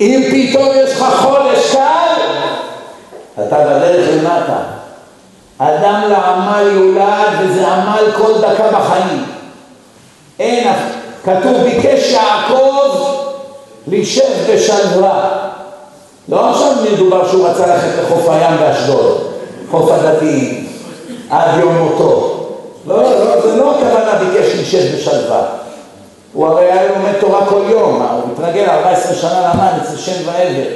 אם 0.00 0.22
פתאום 0.30 0.68
יש 0.74 0.90
לך 0.90 1.04
חודש 1.20 1.72
קל, 1.72 2.22
אתה 3.34 3.56
בדרך 3.58 4.08
למטה. 4.16 4.58
אדם 5.58 6.02
לעמל 6.10 6.70
יולד, 6.72 7.28
וזה 7.40 7.68
עמל 7.68 8.12
כל 8.16 8.32
דקה 8.40 8.68
בחיים. 8.68 9.24
אין, 10.40 10.72
כתוב 11.24 11.62
ביקש 11.62 12.10
יעקב 12.10 12.96
להישב 13.86 14.52
בשלווה. 14.52 15.41
לא 16.28 16.50
עכשיו 16.50 16.72
מדובר 16.92 17.28
שהוא 17.28 17.48
רצה 17.48 17.66
ללכת 17.66 18.02
לחוף 18.02 18.28
הים 18.28 18.56
באשדוד, 18.60 19.32
חוף 19.70 19.90
הדתיים, 19.90 20.66
עד 21.30 21.60
יום 21.60 21.76
מותו. 21.76 22.38
לא, 22.86 23.02
לא, 23.02 23.40
זה 23.42 23.56
לא 23.56 23.70
הכוונה 23.70 24.14
ביקש 24.14 24.54
להישב 24.54 24.96
בשלווה. 24.96 25.42
הוא 26.32 26.46
הרי 26.46 26.64
היה 26.64 26.88
לומד 26.88 27.12
תורה 27.20 27.46
כל 27.46 27.62
יום, 27.68 28.02
הוא 28.02 28.32
מתרגל 28.32 28.64
14 28.68 29.14
שנה 29.14 29.52
למד 29.54 29.72
אצל 29.82 29.96
שם 29.96 30.12
ועבר. 30.26 30.68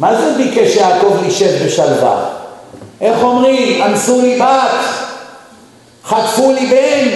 מה 0.00 0.14
זה 0.14 0.32
ביקש 0.36 0.76
יעקב 0.76 1.16
להישב 1.22 1.66
בשלווה? 1.66 2.24
איך 3.00 3.22
אומרים? 3.22 3.82
אנסו 3.82 4.20
לי 4.20 4.40
בת, 4.40 4.84
חטפו 6.04 6.52
לי 6.52 6.66
בן, 6.66 7.08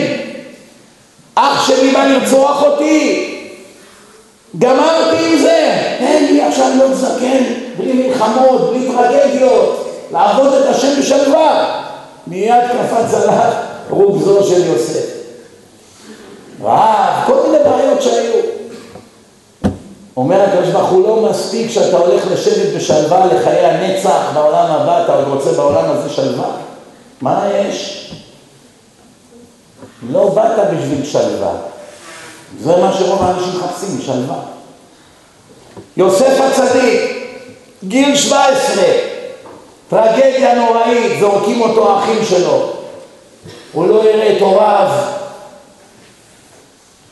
אח 1.34 1.66
שלי 1.66 1.90
בא 1.90 2.04
לרצוח 2.04 2.62
אותי, 2.62 3.28
גמרתי 4.58 5.21
עכשיו 6.52 6.70
להיות 6.76 6.94
זקן, 6.94 7.44
בלי 7.78 7.92
מלחמות, 7.92 8.70
בלי 8.70 8.92
טרגדיות, 8.92 9.88
לעבוד 10.12 10.52
את 10.52 10.66
השם 10.66 11.00
בשלווה. 11.00 11.82
מיד 12.26 12.62
קפץ 12.68 13.14
עליו 13.14 13.52
רובזו 13.90 14.44
של 14.44 14.66
יוסף. 14.66 15.06
רעב, 16.62 17.26
כל 17.26 17.34
מיני 17.46 17.64
בעיות 17.64 18.02
שהיו. 18.02 18.32
אומר 20.16 20.42
הקדוש 20.42 20.68
ברוך 20.68 20.90
הוא 20.90 21.02
לא 21.02 21.30
מספיק 21.30 21.70
שאתה 21.70 21.96
הולך 21.96 22.22
לשבת 22.32 22.74
בשלווה 22.76 23.26
לחיי 23.26 23.66
הנצח 23.66 24.30
בעולם 24.34 24.66
הבא, 24.70 25.04
אתה 25.04 25.14
עוד 25.14 25.28
רוצה 25.28 25.52
בעולם 25.52 25.90
הזה 25.90 26.08
שלווה? 26.08 26.50
מה 27.20 27.48
יש? 27.54 28.12
לא 30.10 30.28
באת 30.28 30.70
בשביל 30.74 31.04
שלווה. 31.04 31.52
זה 32.60 32.76
מה 32.76 32.92
שרוב 32.98 33.22
האנשים 33.22 33.52
מחפשים, 33.56 34.00
שלווה. 34.00 34.51
יוסף 35.96 36.40
הצדיק, 36.40 37.00
גיל 37.84 38.16
17, 38.16 38.84
טרגדיה 39.88 40.54
נוראית, 40.54 41.20
זורקים 41.20 41.60
אותו 41.60 41.90
האחים 41.90 42.24
שלו. 42.24 42.72
הוא 43.72 43.88
לא 43.88 44.10
יראה 44.10 44.36
את 44.36 44.40
הוריו, 44.42 44.88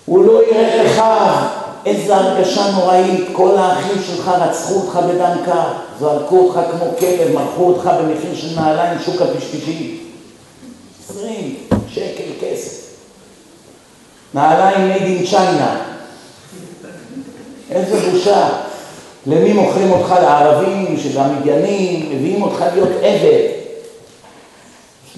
הוא 0.04 0.24
לא 0.26 0.42
יראה 0.46 0.82
את 0.82 0.86
אחיו. 0.86 1.60
איזה 1.86 2.16
הרגשה 2.16 2.70
נוראית, 2.70 3.28
כל 3.32 3.56
האחים 3.58 4.02
שלך 4.06 4.28
רצחו 4.28 4.74
אותך 4.74 4.96
בדם 4.96 5.36
קר, 5.44 5.72
זרקו 6.00 6.38
אותך 6.38 6.60
כמו 6.70 6.86
כלב, 6.98 7.34
מרחו 7.34 7.64
אותך 7.64 7.90
במחיר 7.98 8.34
של 8.34 8.60
נעליים 8.60 8.98
שוק 9.04 9.22
הפשפשים. 9.22 9.98
עשרים 11.04 11.56
שקל 11.88 12.30
כסף. 12.40 12.80
נעליים 14.34 14.92
made 14.92 15.26
in 15.26 15.30
China. 15.30 15.89
איזה 17.70 18.10
בושה. 18.10 18.48
למי 19.26 19.52
מוכרים 19.52 19.92
אותך? 19.92 20.14
לערבים, 20.22 20.96
של 21.02 21.20
המדיינים, 21.20 22.08
מביאים 22.12 22.42
אותך 22.42 22.64
להיות 22.74 22.88
עבד. 23.02 23.48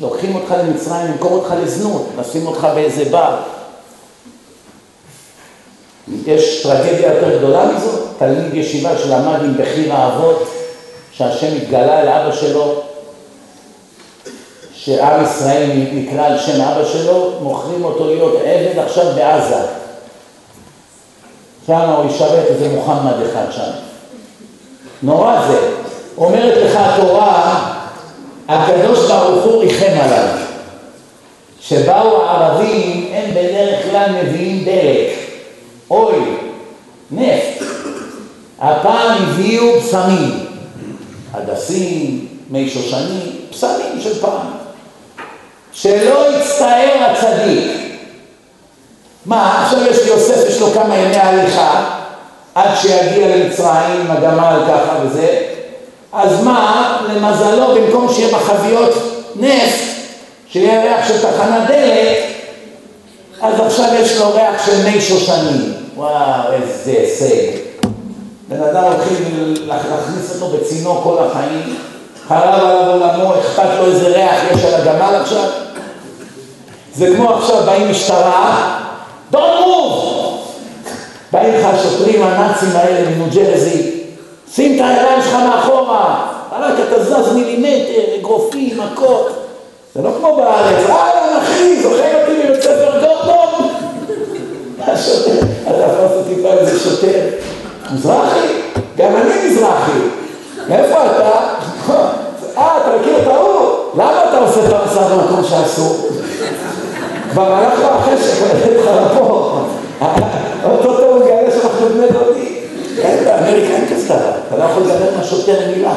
לוקחים 0.01 0.35
אותך 0.35 0.55
למצרים, 0.59 1.07
למכור 1.07 1.33
אותך 1.33 1.55
לזנות, 1.63 2.07
נשים 2.19 2.47
אותך 2.47 2.69
באיזה 2.75 3.05
בר. 3.05 3.37
יש 6.27 6.63
טרגדיה 6.63 7.15
יותר 7.15 7.39
גדולה 7.39 7.67
מזאת? 7.77 8.01
תלמיד 8.19 8.55
ישיבה 8.55 8.99
שלמד 8.99 9.45
עם 9.45 9.55
בחיר 9.59 9.95
האבות, 9.95 10.49
שהשם 11.13 11.57
התגלה 11.57 12.01
אל 12.01 12.09
אבא 12.09 12.33
שלו, 12.33 12.81
שעם 14.75 15.25
ישראל 15.25 15.71
נקרא 15.93 16.27
על 16.27 16.39
שם 16.39 16.61
אבא 16.61 16.85
שלו, 16.85 17.33
מוכרים 17.41 17.85
אותו 17.85 18.07
להיות 18.07 18.35
עבד 18.45 18.79
עכשיו 18.79 19.07
בעזה. 19.15 19.82
שם 21.67 21.91
הוא 21.91 22.11
ישרת 22.11 22.47
איזה 22.49 22.69
מוחמד 22.69 23.13
אחד 23.31 23.45
שם. 23.51 23.71
נורא 25.03 25.47
זה. 25.47 25.71
אומרת 26.17 26.57
לך 26.65 26.77
התורה, 26.77 27.65
הקדוש 28.49 29.11
ברוך 29.11 29.45
הוא 29.45 29.63
ריחם 29.63 30.01
עליו. 30.01 30.29
שבאו 31.61 32.23
הערבים, 32.23 33.13
הם 33.13 33.31
בדרך 33.31 33.91
כלל 33.91 34.11
מביאים 34.23 34.65
דלק. 34.65 35.09
אוי, 35.91 36.37
נפט. 37.11 37.65
הפעם 38.61 39.23
הביאו 39.23 39.81
בשמים, 39.81 40.47
הדסים, 41.35 42.27
מי 42.51 42.71
שושנים, 42.71 43.37
בשמים 43.51 44.01
של 44.01 44.21
פעם. 44.21 44.47
שלא 45.73 46.37
יצטער 46.37 47.11
הצדיק. 47.11 47.92
מה, 49.27 49.65
עכשיו 49.65 49.79
יש 49.91 49.99
ליוסף, 50.05 50.49
יש 50.49 50.61
לו 50.61 50.71
כמה 50.71 50.97
ימי 50.97 51.17
הליכה, 51.17 51.85
עד 52.55 52.71
שיגיע 52.77 53.37
למצרים 53.37 54.01
עם 54.01 54.11
הגמל 54.11 54.63
ככה 54.69 54.97
וזה, 55.03 55.39
אז 56.13 56.45
מה, 56.45 56.97
למזלו, 57.09 57.75
במקום 57.75 58.13
שיהיה 58.13 58.39
בחביות 58.39 58.95
נפט, 59.37 59.85
שיהיה 60.49 60.83
ריח 60.83 61.09
של 61.09 61.19
תחנת 61.19 61.69
דלק, 61.69 62.19
אז 63.43 63.61
עכשיו 63.61 63.87
יש 63.95 64.19
לו 64.19 64.35
ריח 64.35 64.67
של 64.67 64.85
מי 64.85 65.01
שושנים. 65.01 65.73
וואו, 65.97 66.53
איזה 66.53 66.91
הישג. 66.91 67.59
בן 68.49 68.63
אדם 68.63 68.85
הולכים 68.85 69.55
להכניס 69.67 70.35
אותו 70.35 70.57
בצינור 70.57 71.01
כל 71.05 71.17
החיים, 71.19 71.77
חרב 72.29 72.55
עליו 72.55 72.91
עולמו, 72.91 73.35
אכפת 73.35 73.69
לו 73.79 73.87
איזה 73.87 74.09
ריח 74.09 74.37
יש 74.53 74.65
על 74.65 74.75
הגמל 74.75 75.15
עכשיו? 75.15 75.45
זה 76.95 77.15
כמו 77.17 77.31
עכשיו 77.31 77.63
באים 77.67 77.91
משטרה, 77.91 78.79
don't 79.33 79.67
move! 79.67 80.13
באים 81.33 81.55
לך 81.55 81.67
השוטרים 81.75 82.23
הנאצים 82.23 82.69
האלה 82.75 83.11
מניו 83.11 83.27
ג'רזי, 83.35 83.91
שים 84.55 84.75
את 84.75 84.85
הידיים 84.85 85.23
שלך 85.23 85.35
מאחורה, 85.35 86.27
רק 86.61 86.75
אתה 86.89 87.05
זז 87.05 87.33
מילימטר, 87.35 88.15
אגרופים, 88.21 88.79
מכות. 88.79 89.47
זה 89.95 90.03
לא 90.03 90.11
כמו 90.19 90.37
בארץ, 90.37 90.91
אהלן 90.91 91.37
אחי, 91.43 91.83
זוכר 91.83 92.21
אותי 92.21 92.33
מבית 92.45 92.63
ספר 92.63 93.01
גורדון? 93.01 93.69
השוטר, 94.81 95.41
אתה 95.63 95.71
יכול 95.71 96.03
לעשות 96.03 96.27
טיפה 96.29 96.49
איזה 96.49 96.81
שוטר. 96.81 97.21
מזרחי? 97.95 98.49
גם 98.97 99.17
אני 99.17 99.49
מזרחי. 99.49 99.99
מאיפה 100.69 101.07
אתה? 101.07 101.31
אה, 102.59 102.79
אתה 102.79 102.91
מכיר 103.01 103.23
את 103.23 103.27
ההוא? 103.27 103.79
למה 103.95 104.25
אתה 104.29 104.39
עושה 104.39 104.61
את 104.67 104.73
המסע 104.73 105.09
במקום 105.09 105.45
שאסור? 105.45 106.09
כבר 107.33 107.53
הלך 107.53 107.79
לו 107.79 107.87
החשק, 107.87 108.43
לך 108.77 108.91
לפה. 109.13 109.61
אותו 110.65 110.99
הוא 110.99 111.21
מגלה 111.21 111.51
שאנחנו 111.51 111.89
בני 111.89 112.07
דודים. 112.09 112.55
אין 112.99 113.25
באמריקה 113.25 113.75
אין 113.75 113.87
כזה 113.91 114.09
דבר. 114.09 114.31
אתה 114.49 114.57
לא 114.57 114.65
יכול 114.65 114.83
לדבר 114.83 115.15
עם 115.15 115.21
השוטר 115.21 115.59
מילה. 115.77 115.95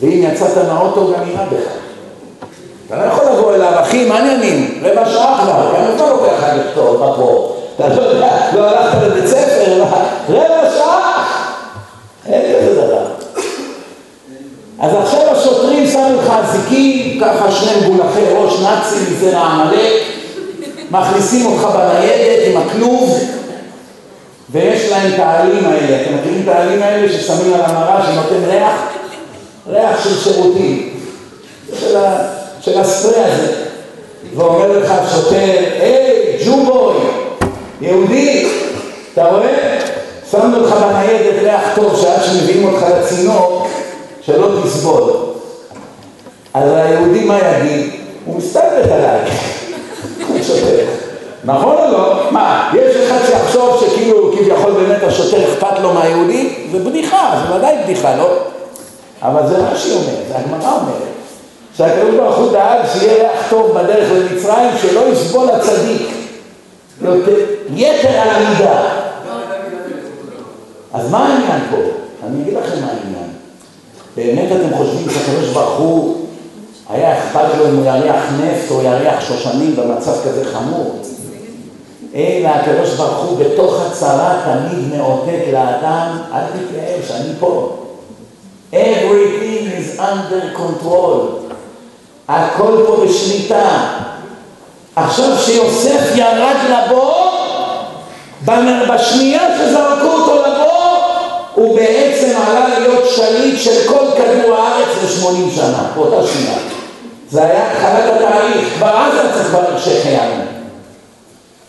ואם 0.00 0.24
יצאת 0.32 0.66
מהאוטו 0.68 1.12
גם 1.12 1.28
יירה 1.28 1.44
בך. 1.44 1.70
אתה 2.86 2.98
לא 2.98 3.04
יכול 3.04 3.24
לבוא 3.24 3.54
אליו, 3.54 3.72
אחי, 3.80 4.04
מה 4.08 4.14
העניינים? 4.14 4.82
רבע 4.82 5.10
שעה 5.10 5.40
כבר, 5.42 5.72
גם 5.76 5.94
אתה 5.96 6.10
לוקח 6.10 6.32
לך 6.38 6.44
לכתוב 6.56 6.96
בבור. 6.96 7.56
אתה 7.76 7.88
לא 7.88 8.02
יודע, 8.02 8.30
לא 8.54 8.68
הלכת 8.68 8.98
לבית 9.02 9.26
ספר, 9.26 9.84
רבע 10.28 10.70
שעה! 10.76 11.24
אין 12.26 12.42
כזה 12.42 12.82
דבר. 12.86 13.04
אז 14.80 14.90
עכשיו 14.94 15.20
השוטרים 15.32 15.86
שמו 15.86 16.08
לך 16.18 16.32
אזיקים, 16.42 17.20
ככה 17.20 17.52
שני 17.52 17.86
מגולחי 17.86 18.20
ראש 18.34 18.60
נאצים 18.60 19.12
מזרע 19.12 19.40
עמלק, 19.40 20.09
מכניסים 20.90 21.46
אותך 21.46 21.68
בניידת 21.74 22.46
עם 22.46 22.56
הכלוב, 22.56 23.20
ויש 24.50 24.90
להם 24.90 25.14
את 25.14 25.18
העלים 25.18 25.64
האלה. 25.64 26.02
אתם 26.02 26.16
מכירים 26.16 26.42
את 26.42 26.48
העלים 26.48 26.82
האלה 26.82 27.12
ששמים 27.12 27.54
על 27.54 27.60
המראה 27.64 28.06
שנותן 28.06 28.44
ריח? 28.44 28.88
ריח 29.68 30.04
של 30.04 30.18
שירותים, 30.18 31.00
של, 31.80 31.96
ה... 31.96 32.18
של 32.60 32.80
הספרי 32.80 33.24
הזה. 33.24 33.52
ואומר 34.34 34.78
לך 34.78 34.92
שוטר, 35.10 35.36
היי, 35.80 36.38
ג'ובוי, 36.46 36.96
יהודי, 37.80 38.48
אתה 39.12 39.24
רואה? 39.24 39.78
שמנו 40.30 40.66
לך 40.66 40.72
בניידת 40.72 41.42
ריח 41.42 41.60
טוב 41.74 42.00
שעד 42.00 42.24
שמביאים 42.24 42.64
אותך 42.64 42.84
לצינור, 42.98 43.68
שלא 44.22 44.48
תסבול. 44.64 45.12
אז 46.54 46.70
היהודי 46.74 47.24
מה 47.24 47.38
יגיד? 47.38 47.90
הוא 48.24 48.36
מסתלבט 48.36 48.90
עליי. 48.90 49.20
נכון 51.44 51.76
או 51.76 51.92
לא? 51.92 52.30
מה, 52.30 52.72
יש 52.74 52.96
אחד 52.96 53.18
שיחשוב 53.26 53.80
שכאילו 53.80 54.32
כביכול 54.32 54.72
באמת 54.72 55.02
השוטר 55.02 55.52
אכפת 55.52 55.78
לו 55.82 55.92
מהיהודי? 55.92 56.54
זה 56.72 56.78
בדיחה, 56.78 57.42
זה 57.48 57.54
ודאי 57.54 57.76
בדיחה, 57.84 58.16
לא? 58.16 58.28
אבל 59.22 59.46
זה 59.48 59.62
מה 59.62 59.76
שהיא 59.76 59.94
אומרת, 59.94 60.28
זה 60.28 60.38
הגמרא 60.38 60.72
אומרת. 60.72 61.10
שהקדוש 61.76 62.14
ברוך 62.14 62.36
הוא 62.36 62.52
דאג 62.52 62.78
שיהיה 62.92 63.14
ריח 63.14 63.50
טוב 63.50 63.78
בדרך 63.78 64.08
למצרים, 64.12 64.70
שלא 64.82 65.00
יסבול 65.12 65.50
הצדיק. 65.50 66.08
יתר 67.74 68.08
על 68.08 68.28
המידה. 68.28 68.82
אז 70.92 71.10
מה 71.10 71.18
העניין 71.18 71.60
פה? 71.70 71.76
אני 72.26 72.42
אגיד 72.42 72.54
לכם 72.54 72.80
מה 72.80 72.86
העניין. 72.86 73.30
באמת 74.16 74.48
אתם 74.52 74.76
חושבים 74.76 75.10
שהקדוש 75.10 75.48
ברוך 75.48 75.78
הוא 75.78 76.26
היה 76.92 77.18
אכפת 77.18 77.54
לו 77.58 77.68
אם 77.68 77.76
הוא 77.76 77.86
יריח 77.86 78.24
נפט 78.40 78.70
או 78.70 78.82
יריח 78.82 79.20
שושנים 79.20 79.76
במצב 79.76 80.12
כזה 80.24 80.44
חמור? 80.52 80.98
אלא 82.14 82.48
הקדוש 82.48 82.94
ברוך 82.94 83.24
הוא 83.24 83.38
בתוך 83.38 83.74
הצרה 83.86 84.40
תמיד 84.44 84.94
מאותת 84.96 85.52
לאדם, 85.52 86.18
אל 86.34 86.40
תתייאש, 86.46 87.10
אני 87.10 87.32
פה. 87.40 87.76
Everything 88.72 89.66
is 89.78 90.00
under 90.00 90.58
control. 90.58 91.52
הכל 92.28 92.84
פה 92.86 93.04
בשליטה. 93.04 93.68
עכשיו 94.96 95.38
שיוסף 95.38 96.16
ירד 96.16 96.56
לבור, 96.70 97.30
בשנייה 98.94 99.42
שזרקו 99.58 100.06
אותו 100.06 100.42
לבור, 100.42 100.96
הוא 101.54 101.76
בעצם 101.76 102.36
עלה 102.46 102.78
להיות 102.78 103.04
שליט 103.08 103.60
של 103.60 103.88
כל 103.88 104.04
כדור 104.16 104.56
הארץ 104.56 104.88
ל-80 105.02 105.56
שנה, 105.56 105.82
באותה 105.94 106.26
שנייה. 106.26 106.79
זה 107.30 107.44
היה 107.44 107.72
התחלת 107.72 108.14
התהליך, 108.14 108.74
כבר 108.76 108.88
אז 108.88 109.14
היה 109.14 109.32
צריך 109.32 109.54
לברך 109.54 109.84
שהחיינו. 109.84 110.42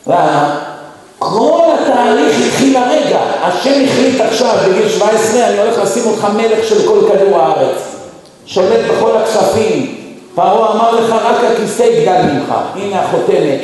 למה? 0.08 0.60
כל 1.20 1.62
התהליך 1.80 2.38
התחיל 2.48 2.78
הרגע, 2.78 3.20
השם 3.42 3.84
החליט 3.86 4.22
עכשיו 4.22 4.56
בגיל 4.70 4.90
17, 4.90 5.48
אני 5.48 5.60
הולך 5.60 5.78
לשים 5.78 6.04
אותך 6.06 6.28
מלך 6.36 6.68
של 6.68 6.88
כל 6.88 7.00
כדור 7.12 7.40
הארץ, 7.40 7.78
שולט 8.46 8.80
בכל 8.92 9.18
הכספים, 9.18 9.98
פרעה 10.36 10.72
אמר 10.72 10.92
לך 10.92 11.12
רק 11.12 11.52
הכיסא 11.52 11.84
יגדל 11.84 12.22
ממך, 12.22 12.54
הנה 12.76 13.02
החותמת. 13.02 13.62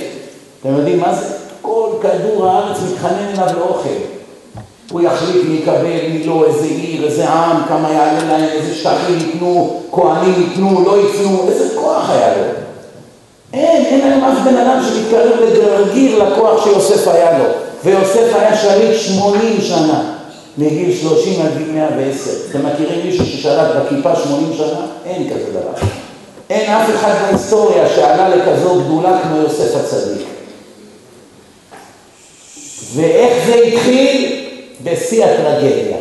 אתם 0.61 0.77
יודעים 0.77 0.99
מה 0.99 1.13
זה? 1.13 1.25
כל 1.61 1.89
כדור 2.01 2.47
הארץ 2.47 2.77
מתחנן 2.91 3.27
אליו 3.33 3.59
לאוכל. 3.59 4.16
הוא 4.91 5.01
יחליט 5.01 5.45
מי 5.45 5.55
יקבל, 5.55 6.09
מי 6.09 6.23
לא, 6.23 6.45
איזה 6.47 6.65
עיר, 6.65 7.05
איזה 7.05 7.29
עם, 7.29 7.57
כמה 7.67 7.93
יעלה 7.93 8.23
להם, 8.23 8.43
איזה 8.43 8.75
שטחים 8.75 9.17
ייתנו, 9.17 9.81
כהנים 9.91 10.33
ייתנו, 10.41 10.83
לא 10.85 10.97
ייתנו, 10.97 11.49
איזה 11.49 11.75
כוח 11.75 12.09
היה 12.09 12.37
לו. 12.37 12.43
אין, 13.53 13.85
אין 13.85 14.11
היום 14.11 14.23
אף 14.23 14.37
בן 14.45 14.57
אדם 14.57 14.79
שמתקרב 14.83 15.39
לגרגיר 15.41 16.23
לכוח 16.23 16.63
שיוסף 16.63 17.07
היה 17.07 17.37
לו. 17.37 17.45
ויוסף 17.83 18.35
היה 18.35 18.57
שליט 18.57 18.99
80 18.99 19.61
שנה, 19.61 20.13
מגיל 20.57 20.95
30 21.01 21.41
עד 21.41 21.57
גיל 21.57 21.71
110. 21.71 22.31
אתם 22.51 22.65
מכירים 22.65 23.05
מישהו 23.05 23.25
ששלט 23.25 23.67
בכיפה 23.75 24.15
80 24.15 24.53
שנה? 24.57 24.85
אין 25.05 25.29
כזה 25.29 25.49
דבר. 25.49 25.87
אין 26.49 26.71
אף 26.71 26.89
אחד 26.95 27.13
בהיסטוריה 27.21 27.89
שעלה 27.95 28.29
לכזו 28.29 28.75
גדולה 28.75 29.19
כמו 29.23 29.35
יוסף 29.35 29.75
הצדיק. 29.75 30.27
ואיך 32.95 33.45
זה 33.47 33.55
התחיל? 33.55 34.46
בשיא 34.83 35.25
הטרגדיה. 35.25 35.97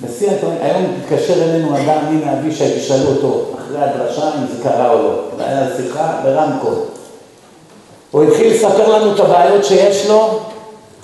בשיא 0.00 0.30
הטרגדיה, 0.30 0.64
היום 0.66 0.82
מתקשר 0.98 1.42
אלינו 1.42 1.76
אדם, 1.76 1.98
הנה 2.06 2.38
אבישי, 2.38 2.78
תשאלו 2.78 3.08
אותו 3.08 3.44
אחרי 3.58 3.78
הדרשה 3.78 4.28
אם 4.28 4.46
זה 4.46 4.62
קרה 4.62 4.90
או 4.90 5.02
לא. 5.02 5.22
היה 5.38 5.68
שיחה 5.76 6.20
ברמקול. 6.22 6.74
הוא 8.10 8.22
התחיל 8.22 8.52
לספר 8.54 8.98
לנו 8.98 9.14
את 9.14 9.20
הבעיות 9.20 9.64
שיש 9.64 10.06
לו, 10.06 10.40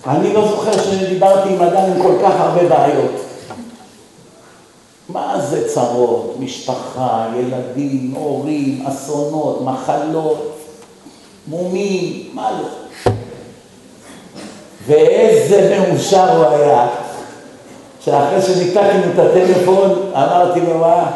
אני 0.06 0.32
לא 0.32 0.48
זוכר 0.48 0.82
שדיברתי 0.82 1.48
עם 1.48 1.62
אדם 1.62 1.82
עם 1.82 2.02
כל 2.02 2.14
כך 2.22 2.32
הרבה 2.38 2.68
בעיות. 2.68 3.10
מה 5.08 5.40
זה 5.50 5.68
צרות? 5.68 6.36
משפחה, 6.40 7.26
ילדים, 7.36 8.12
הורים, 8.16 8.86
אסונות, 8.86 9.60
מחלות, 9.62 10.58
מומים, 11.48 12.30
מה 12.34 12.50
לא? 12.50 12.87
ואיזה 14.88 15.78
מאושר 15.78 16.36
הוא 16.36 16.46
היה, 16.46 16.86
שאחרי 18.00 18.42
שניתקנו 18.42 19.02
את 19.14 19.18
הטלפון, 19.18 20.10
אמרתי 20.12 20.60
לו, 20.60 20.78
מה, 20.78 21.10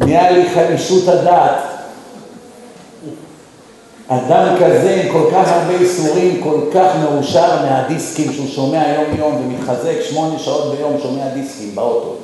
נהיה 0.00 0.30
לי 0.30 0.50
חמישות 0.54 1.08
הדעת. 1.08 1.56
אדם 4.08 4.56
כזה 4.60 5.00
עם 5.02 5.12
כל 5.12 5.30
כך 5.32 5.48
הרבה 5.48 5.74
איסורים, 5.80 6.40
כל 6.42 6.60
כך 6.74 6.86
מאושר 7.02 7.62
מהדיסקים 7.62 8.32
שהוא 8.32 8.48
שומע 8.48 8.82
יום 8.88 9.18
יום 9.18 9.36
ומתחזק 9.36 9.94
שמונה 10.10 10.38
שעות 10.38 10.74
ביום 10.76 10.96
שומע 11.02 11.28
דיסקים 11.34 11.74
באוטו, 11.74 12.14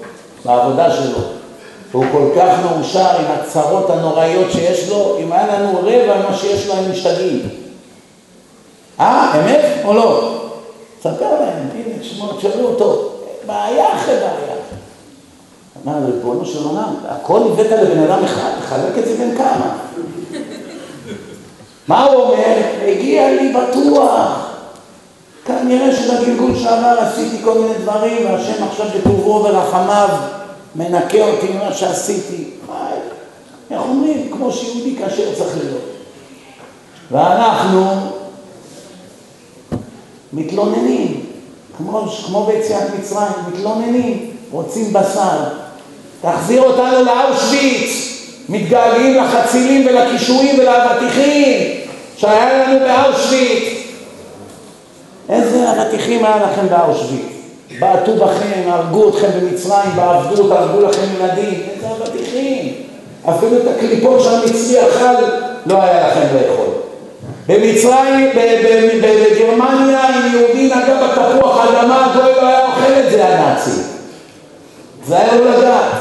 בעבודה 0.45 0.91
שלו. 0.91 1.19
והוא 1.91 2.05
כל 2.12 2.29
כך 2.37 2.59
מאושר 2.65 3.09
עם 3.19 3.25
הצרות 3.29 3.91
הנוראיות 3.91 4.53
שיש 4.53 4.89
לו, 4.89 5.16
אם 5.20 5.33
היה 5.33 5.47
לנו 5.47 5.79
רבע 5.79 6.16
ממה 6.16 6.37
שיש 6.37 6.66
לו 6.66 6.75
היינו 6.75 6.93
משתגעים. 6.93 7.49
אה, 9.01 9.33
אמת 9.35 9.65
או 9.85 9.95
לא? 9.95 10.28
ספר 11.01 11.41
להם, 11.41 11.69
הנה, 11.75 11.99
תשאלו 12.39 12.69
אותו, 12.69 13.11
בעיה 13.47 13.95
אחרי 13.95 14.15
בעיה. 14.15 14.59
אמר, 15.85 16.07
ריבונו 16.07 16.47
של 16.47 16.65
עולם, 16.65 16.95
הכל 17.09 17.41
הבאת 17.43 17.70
לבן 17.70 18.03
אדם 18.03 18.25
אחד, 18.25 18.51
תחלק 18.61 18.99
את 18.99 19.05
זה 19.05 19.16
בין 19.16 19.37
כמה. 19.37 19.79
מה 21.89 22.05
הוא 22.05 22.23
אומר? 22.23 22.57
הגיע 22.87 23.31
לי 23.31 23.53
בטוח. 23.53 24.49
כנראה 25.45 25.97
שבגלגול 25.97 26.59
שעבר 26.59 26.99
עשיתי 27.01 27.45
כל 27.45 27.59
מיני 27.59 27.75
דברים, 27.75 28.27
והשם 28.27 28.65
עכשיו 28.65 28.87
בטובו 28.99 29.45
ורחמיו 29.45 30.09
מנקה 30.75 31.29
אותי 31.29 31.47
ממה 31.53 31.75
שעשיתי. 31.75 32.51
איך 33.70 33.81
אומרים? 33.83 34.31
כמו 34.33 34.53
שיהודי 34.53 34.97
כאשר 34.97 35.35
צריך 35.35 35.57
להיות. 35.65 35.83
ואנחנו 37.11 38.18
מתלוננים, 40.33 41.21
כמו, 41.77 42.07
כמו 42.27 42.45
ביציאת 42.47 42.83
מצרים, 42.99 43.33
מתלוננים, 43.49 44.31
רוצים 44.51 44.93
בשר. 44.93 45.39
תחזיר 46.21 46.63
אותנו 46.63 47.05
לאושוויץ, 47.05 48.19
מתגעגעים 48.49 49.17
לחצילים 49.17 49.87
ולקישואים 49.87 50.59
ולאבטיחים 50.59 51.81
שהיה 52.17 52.69
לנו 52.69 52.79
באושוויץ. 52.81 53.79
איזה 55.29 55.73
אבטיחים 55.73 56.25
היה 56.25 56.37
לכם 56.37 56.69
באושוויץ? 56.69 57.39
בעטו 57.79 58.17
בכם, 58.17 58.63
הרגו 58.67 59.09
אתכם 59.09 59.29
במצרים, 59.41 59.91
בעבדות, 59.97 60.51
הרגו 60.51 60.81
לכם 60.81 61.07
ילדים, 61.19 61.61
איזה 61.71 61.87
אבטיחים. 62.05 62.73
אפילו 63.29 63.57
את 63.57 63.67
הקליפות 63.77 64.21
שהמצרי 64.23 64.89
אכל 64.89 65.25
לא 65.67 65.83
היה 65.83 66.09
לכם 66.09 66.27
לאכול. 66.35 66.68
במצרים, 67.49 68.31
בגרמניה, 69.03 70.09
אם 70.09 70.33
יהודי 70.33 70.66
נגע 70.66 71.07
בתפוח 71.07 71.66
אדמה, 71.66 72.15
לא 72.15 72.47
היה 72.47 72.66
אוכל 72.66 72.93
את 72.93 73.11
זה 73.11 73.29
הנאצי. 73.29 73.70
זה 75.07 75.19
היה 75.19 75.35
לא 75.35 75.59
לדעת. 75.59 75.93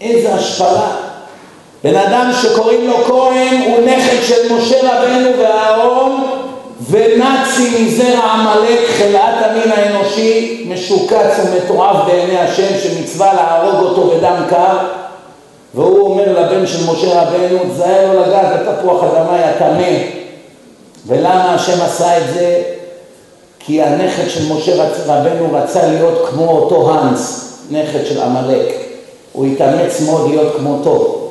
איזה 0.00 0.34
השפלה. 0.34 0.90
בן 1.84 1.96
אדם 1.96 2.30
שקוראים 2.42 2.88
לו 2.88 3.04
כהן 3.04 3.62
הוא 3.66 3.86
נכד 3.86 4.22
של 4.28 4.54
משה 4.54 4.76
רבנו 4.82 5.38
ואהרון 5.38 6.26
ונאצי 6.90 7.84
מזרע 7.84 8.24
עמלק, 8.24 8.80
חלאת 8.98 9.44
המין 9.44 9.72
האנושי, 9.72 10.64
משוקץ 10.68 11.36
ומתועב 11.44 12.06
בעיני 12.06 12.38
השם 12.38 12.78
שמצווה 12.82 13.34
להרוג 13.34 13.86
אותו 13.86 14.02
בדם 14.02 14.36
קר 14.50 14.76
והוא 15.76 16.00
אומר 16.00 16.40
לבן 16.40 16.66
של 16.66 16.90
משה 16.90 17.22
רבנו, 17.22 17.58
תזהר 17.72 18.12
לו 18.12 18.20
לגעת 18.20 18.66
בתפוח 18.66 19.04
אדמה 19.04 19.40
יא 19.40 19.58
טמא 19.58 19.98
ולמה 21.06 21.54
השם 21.54 21.82
עשה 21.82 22.18
את 22.18 22.34
זה? 22.34 22.62
כי 23.58 23.82
הנכד 23.82 24.28
של 24.28 24.52
משה 24.52 24.88
רבנו 25.06 25.48
רצה 25.52 25.88
להיות 25.88 26.28
כמו 26.30 26.48
אותו 26.48 26.90
האנס, 26.90 27.52
נכד 27.70 28.06
של 28.06 28.20
עמלק 28.20 28.74
הוא 29.32 29.46
התאמץ 29.46 30.00
מאוד 30.00 30.30
להיות 30.30 30.56
כמותו 30.56 31.26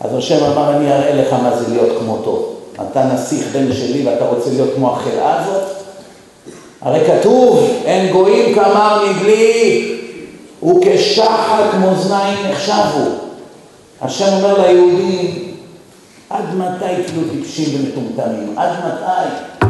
אז 0.00 0.14
השם 0.14 0.44
אמר, 0.44 0.76
אני 0.76 0.92
אראה 0.92 1.14
לך 1.14 1.32
מה 1.32 1.56
זה 1.56 1.64
להיות 1.70 1.98
כמותו. 1.98 2.48
אתה 2.74 3.04
נסיך 3.04 3.46
בן 3.52 3.72
שלי 3.72 4.06
ואתה 4.06 4.24
רוצה 4.24 4.50
להיות 4.50 4.68
כמו 4.76 4.92
החלאה 4.92 5.40
הזאת? 5.40 5.62
הרי 6.82 7.00
כתוב, 7.06 7.70
אין 7.84 8.12
גויים 8.12 8.54
כמר 8.54 9.04
מבלי, 9.10 9.94
וכשחק 10.62 11.74
מאזניים 11.80 12.38
נחשבו. 12.50 13.27
השם 14.02 14.32
אומר 14.32 14.66
ליהודים, 14.66 15.54
עד 16.30 16.54
מתי 16.54 17.02
תהיו 17.06 17.22
טיפשים 17.32 17.64
ומטומטמים? 17.74 18.58
עד 18.58 18.70
מתי? 18.70 19.66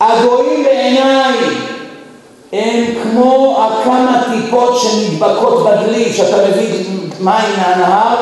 הגויים 0.00 0.64
בעיניי 0.64 1.34
הם 2.52 2.84
כמו 3.02 3.58
הכמה 3.64 4.22
טיפות 4.32 4.80
שנדבקות 4.80 5.66
בדלי, 5.66 6.12
שאתה 6.12 6.48
מביא 6.48 6.84
מים 7.20 7.56
מהנהר, 7.56 8.16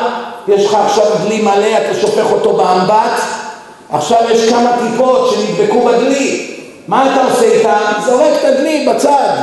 יש 0.47 0.65
לך 0.65 0.73
עכשיו 0.73 1.05
דלי 1.23 1.41
מלא, 1.41 1.77
אתה 1.77 1.99
שופך 2.01 2.31
אותו 2.31 2.53
באמבט, 2.53 3.21
עכשיו 3.89 4.17
יש 4.31 4.49
כמה 4.49 4.71
טיפות 4.81 5.33
שנדבקו 5.33 5.85
בדלי, 5.85 6.55
מה 6.87 7.13
אתה 7.13 7.23
עושה 7.23 7.45
איתן? 7.45 7.91
זורק 8.05 8.33
את 8.39 8.45
הדלי 8.45 8.87
בצד. 8.89 9.35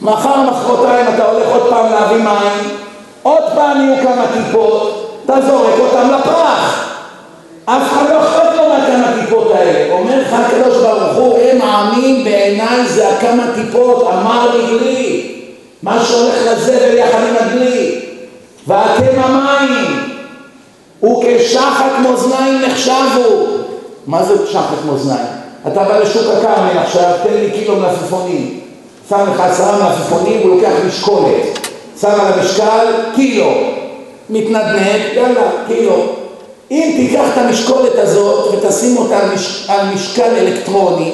מחר, 0.00 0.50
מחרתיים 0.50 1.14
אתה 1.14 1.24
הולך 1.24 1.48
עוד 1.48 1.70
פעם 1.70 1.92
להביא 1.92 2.16
מים, 2.16 2.85
עוד 3.26 3.42
פעם 3.54 3.80
יהיו 3.80 4.02
כמה 4.02 4.24
טיפות, 4.32 5.10
אתה 5.24 5.34
זורק 5.46 5.74
אותם 5.78 6.10
לפח. 6.10 6.86
אף 7.64 7.82
אחד 7.92 8.04
לא 8.10 8.20
אכפת 8.20 8.56
לו 8.56 8.68
מהכמה 8.68 9.20
טיפות 9.20 9.50
האלה. 9.54 9.92
אומר 9.92 10.20
לך 10.20 10.32
הקדוש 10.32 10.76
ברוך 10.76 11.16
הוא, 11.16 11.38
הם 11.38 11.60
העמים 11.60 12.24
בעיניי 12.24 12.86
זה 12.86 13.08
הכמה 13.08 13.42
טיפות, 13.54 14.02
אמר 14.02 14.56
לי 14.56 14.78
לי, 14.78 15.32
מה 15.82 16.04
שהולך 16.04 16.34
לזבל 16.46 16.96
יחד 16.96 17.18
עם 17.28 17.34
הדלי. 17.40 18.00
ואתם 18.66 19.20
המים, 19.22 20.14
וכשחת 21.02 21.92
מאזניים 22.02 22.62
נחשבו. 22.62 23.46
מה 24.06 24.22
זה 24.22 24.52
שחת 24.52 24.84
מאזניים? 24.90 25.26
אתה 25.66 25.84
בא 25.84 25.98
לשוק 25.98 26.22
הכרמל 26.38 26.78
עכשיו, 26.78 27.12
תן 27.22 27.34
לי 27.34 27.50
קילו 27.50 27.76
מלפפונים. 27.76 28.60
שם 29.08 29.24
לך 29.34 29.40
עשרה 29.40 29.76
מלפפונים, 29.78 30.40
הוא 30.42 30.56
לוקח 30.56 30.72
משקולת. 30.86 31.65
שם 32.00 32.10
על 32.10 32.32
המשקל 32.32 32.86
קילו. 33.14 33.52
מתנדנד, 34.30 35.00
יאללה, 35.14 35.50
קילו. 35.66 36.06
אם 36.70 36.94
תיקח 36.96 37.24
את 37.32 37.38
המשקולת 37.38 37.94
הזאת 37.94 38.54
ותשים 38.54 38.96
אותה 38.96 39.18
על, 39.18 39.34
מש... 39.34 39.66
על 39.68 39.86
משקל 39.94 40.30
אלקטרוני, 40.36 41.12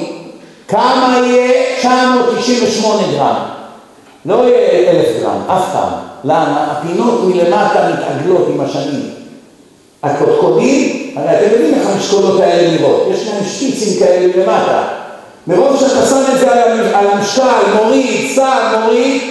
כמה 0.67 1.19
יהיה? 1.25 1.77
998 1.79 3.01
גרם. 3.11 3.35
לא 4.25 4.35
יהיה 4.35 4.91
אלף 4.91 5.07
גרם, 5.19 5.41
אף 5.47 5.73
פעם. 5.73 5.93
למה? 6.23 6.67
הפינות 6.71 7.23
מלמטה 7.23 7.89
מתעגלות 7.93 8.47
עם 8.53 8.61
השנים. 8.61 9.09
הקודקודים, 10.03 11.11
הרי 11.15 11.37
אתם 11.37 11.51
יודעים 11.51 11.73
איך 11.73 11.89
המשקולות 11.89 12.39
האלה 12.39 12.77
נראות, 12.77 13.07
יש 13.13 13.27
להם 13.27 13.43
שפיצים 13.45 13.99
כאלה 13.99 14.27
מלמטה. 14.37 14.83
מרוב 15.47 15.79
שאתה 15.79 16.05
שם 16.05 16.33
את 16.33 16.39
זה 16.39 16.63
על 16.97 17.07
המשקל, 17.07 17.61
מוריד, 17.75 18.31
שם, 18.35 18.79
מוריד, 18.81 19.21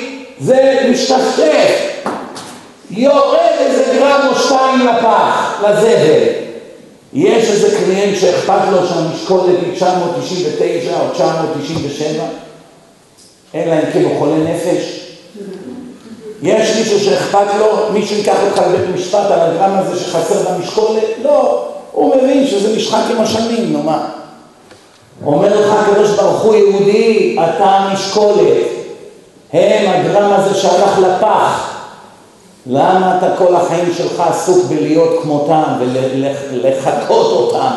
זה 0.43 0.89
משתפשף. 0.91 1.93
יורד 2.91 3.39
איזה 3.59 3.95
גרם 3.95 4.21
או 4.29 4.35
שתיים 4.35 4.87
לפח, 4.87 5.63
לזבל. 5.63 6.29
יש 7.13 7.51
איזה 7.51 7.79
קליינט 7.79 8.19
שאכפת 8.21 8.61
לו 8.73 8.79
שהמשקולת 8.89 9.59
היא 9.63 9.75
999 9.75 11.01
או 11.01 11.09
997, 11.15 12.25
אלא 13.55 13.73
אם 13.73 13.93
כן 13.93 14.03
הוא 14.05 14.19
חולה 14.19 14.37
נפש. 14.37 15.01
יש 16.43 16.77
מישהו 16.77 17.01
שאכפת 17.01 17.47
לו, 17.59 17.67
מישהו 17.93 18.17
ייקח 18.17 18.37
אותך 18.45 18.59
לבית 18.59 18.95
משפט 18.95 19.31
על 19.31 19.41
הגרם 19.41 19.79
הזה 19.79 20.05
שחסר 20.05 20.51
במשקולת? 20.51 21.05
לא, 21.23 21.69
הוא 21.93 22.17
מבין 22.17 22.47
שזה 22.47 22.77
נשחק 22.77 23.03
עם 23.11 23.21
השנים, 23.21 23.73
נו 23.73 23.83
מה. 23.83 24.09
אומר 25.25 25.61
לך 25.61 25.73
הקדוש 25.73 26.11
ברוך 26.11 26.43
הוא 26.43 26.55
יהודי, 26.55 27.37
אתה 27.41 27.65
המשקולת, 27.65 28.72
הם 29.53 29.91
הגרם 29.91 30.33
הזה 30.33 30.55
שהלך 30.55 30.99
לפח. 30.99 31.73
למה 32.67 33.19
אתה 33.19 33.37
כל 33.37 33.57
החיים 33.57 33.95
שלך 33.97 34.21
עסוק 34.21 34.65
בלהיות 34.65 35.23
כמותם 35.23 35.63
ולחקות 36.53 37.33
אותם? 37.33 37.71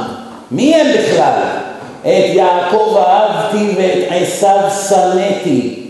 מי 0.52 0.76
הם 0.76 0.88
בכלל? 0.98 1.42
את 2.02 2.34
יעקב 2.34 2.98
אהבתי 2.98 3.76
ואת 3.78 4.08
עשיו 4.10 4.60
שנאתי. 4.90 5.86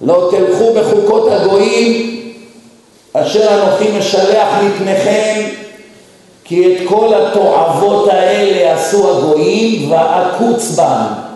לא 0.00 0.30
תלכו 0.30 0.72
בחוקות 0.74 1.32
הגויים 1.32 2.22
אשר 3.12 3.54
אנוכי 3.54 3.98
משלח 3.98 4.48
מפניכם 4.64 5.42
כי 6.44 6.76
את 6.76 6.88
כל 6.88 7.14
התועבות 7.14 8.08
האלה 8.08 8.74
עשו 8.74 9.10
הגויים 9.10 9.92
ועקוץ 9.92 10.70
בם. 10.78 11.31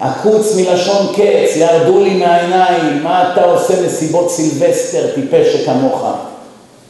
עקוץ 0.00 0.56
מלשון 0.56 1.06
קץ, 1.16 1.56
ירדו 1.56 2.00
לי 2.00 2.14
מהעיניים, 2.14 3.02
מה 3.02 3.32
אתה 3.32 3.44
עושה 3.44 3.86
מסיבות 3.86 4.30
סילבסטר, 4.30 5.06
טיפש 5.14 5.56
שכמוך? 5.56 6.04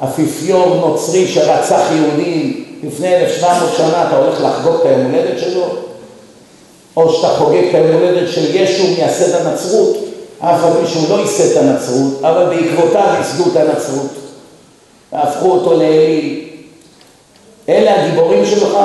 אפיפיור 0.05 0.75
נוצרי 0.75 1.27
שרצח 1.27 1.81
יהודים 1.93 2.65
לפני 2.83 3.17
1700 3.17 3.71
שנה, 3.77 4.09
אתה 4.09 4.17
הולך 4.17 4.41
לחגוג 4.41 4.75
את 4.81 4.87
היום 4.87 5.01
הולדת 5.01 5.39
שלו? 5.39 5.67
או 6.97 7.13
שאתה 7.13 7.29
חוגג 7.29 7.65
את 7.69 7.75
היום 7.75 7.93
הולדת 7.93 8.33
של 8.33 8.57
ישו 8.57 8.85
מייסד 8.85 9.35
הנצרות, 9.35 9.97
אף 10.39 10.65
על 10.65 10.73
פי 10.81 10.93
שהוא 10.93 11.09
לא 11.09 11.21
ייסד 11.21 11.51
את 11.51 11.57
הנצרות, 11.57 12.21
אבל 12.21 12.45
בעקבותיו 12.45 13.15
ייסדו 13.19 13.45
את 13.51 13.57
הנצרות, 13.57 14.11
והפכו 15.13 15.51
אותו 15.51 15.73
לאלי. 15.73 16.49
אלה 17.69 18.05
הגיבורים 18.05 18.47
שלך? 18.47 18.79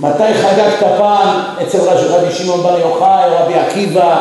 מתי 0.00 0.34
חגגת 0.34 0.78
פעם 0.98 1.44
אצל 1.62 1.78
רבי 1.80 2.32
שמעון 2.34 2.62
בר 2.62 2.78
יוחאי 2.78 3.30
או 3.30 3.44
רבי 3.44 3.54
עקיבא 3.54 4.20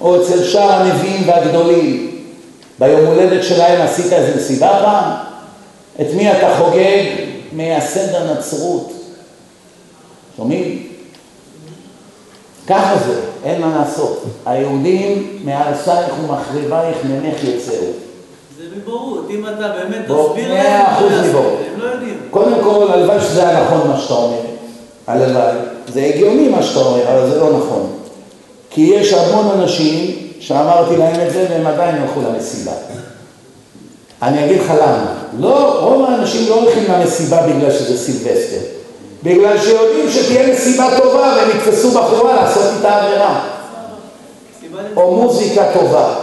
או 0.00 0.22
אצל 0.22 0.44
שאר 0.44 0.72
הנביאים 0.72 1.28
והגדולים? 1.28 2.10
ביום 2.78 3.06
הולדת 3.06 3.44
שלהם 3.44 3.80
עשית 3.80 4.12
איזה 4.12 4.36
מסיבה 4.36 4.68
פעם? 4.84 5.10
את 6.00 6.06
מי 6.14 6.32
אתה 6.32 6.54
חוגג? 6.58 7.04
מייסד 7.52 8.14
הנצרות. 8.14 8.92
שומעים? 10.36 10.86
ככה 12.66 12.96
זה, 13.06 13.20
אין 13.44 13.60
מה 13.60 13.78
לעשות. 13.78 14.24
היהודים 14.46 15.40
מהרסייך 15.44 16.14
ומחריבייך 16.20 16.96
ממך 17.04 17.44
יצאו. 17.44 17.74
זה 18.58 18.64
מבורות, 18.76 19.26
אם 19.30 19.46
אתה 19.46 19.68
באמת 19.68 20.04
תסביר 20.04 20.54
להם. 20.54 20.86
הם 21.74 21.80
לא 21.80 21.84
יודעים. 21.84 22.18
קודם 22.30 22.54
כל, 22.62 22.92
הלוואי 22.92 23.20
שזה 23.20 23.48
היה 23.48 23.64
נכון 23.64 23.88
מה 23.88 24.00
שאתה 24.00 24.14
אומר. 24.14 24.49
הלוואי. 25.10 25.56
זה 25.92 26.00
הגיוני 26.00 26.48
מה 26.48 26.62
שאתה 26.62 26.80
אומר, 26.80 27.02
אבל 27.08 27.30
זה 27.30 27.40
לא 27.40 27.50
נכון. 27.50 27.86
כי 28.70 28.80
יש 28.80 29.12
המון 29.12 29.60
אנשים 29.60 30.16
שאמרתי 30.40 30.96
להם 30.96 31.26
את 31.26 31.32
זה 31.32 31.46
והם 31.50 31.66
עדיין 31.66 31.94
הלכו 31.94 32.20
למסיבה. 32.20 32.72
אני 34.22 34.44
אגיד 34.44 34.60
לך 34.60 34.70
למה. 34.70 35.14
לא, 35.38 35.80
רוב 35.80 36.04
האנשים 36.10 36.48
לא 36.48 36.60
הולכים 36.60 36.84
למסיבה 36.88 37.46
בגלל 37.46 37.70
שזה 37.70 37.98
סילבסטר. 37.98 38.60
בגלל 39.22 39.58
שיודעים 39.60 40.10
שתהיה 40.10 40.52
מסיבה 40.52 40.88
טובה 41.02 41.34
והם 41.36 41.50
יתפסו 41.50 41.90
בחורה 41.90 42.34
לעשות 42.34 42.62
איתה 42.76 42.96
עבירה. 42.96 43.40
או 44.96 45.16
מוזיקה 45.16 45.64
טובה, 45.72 46.14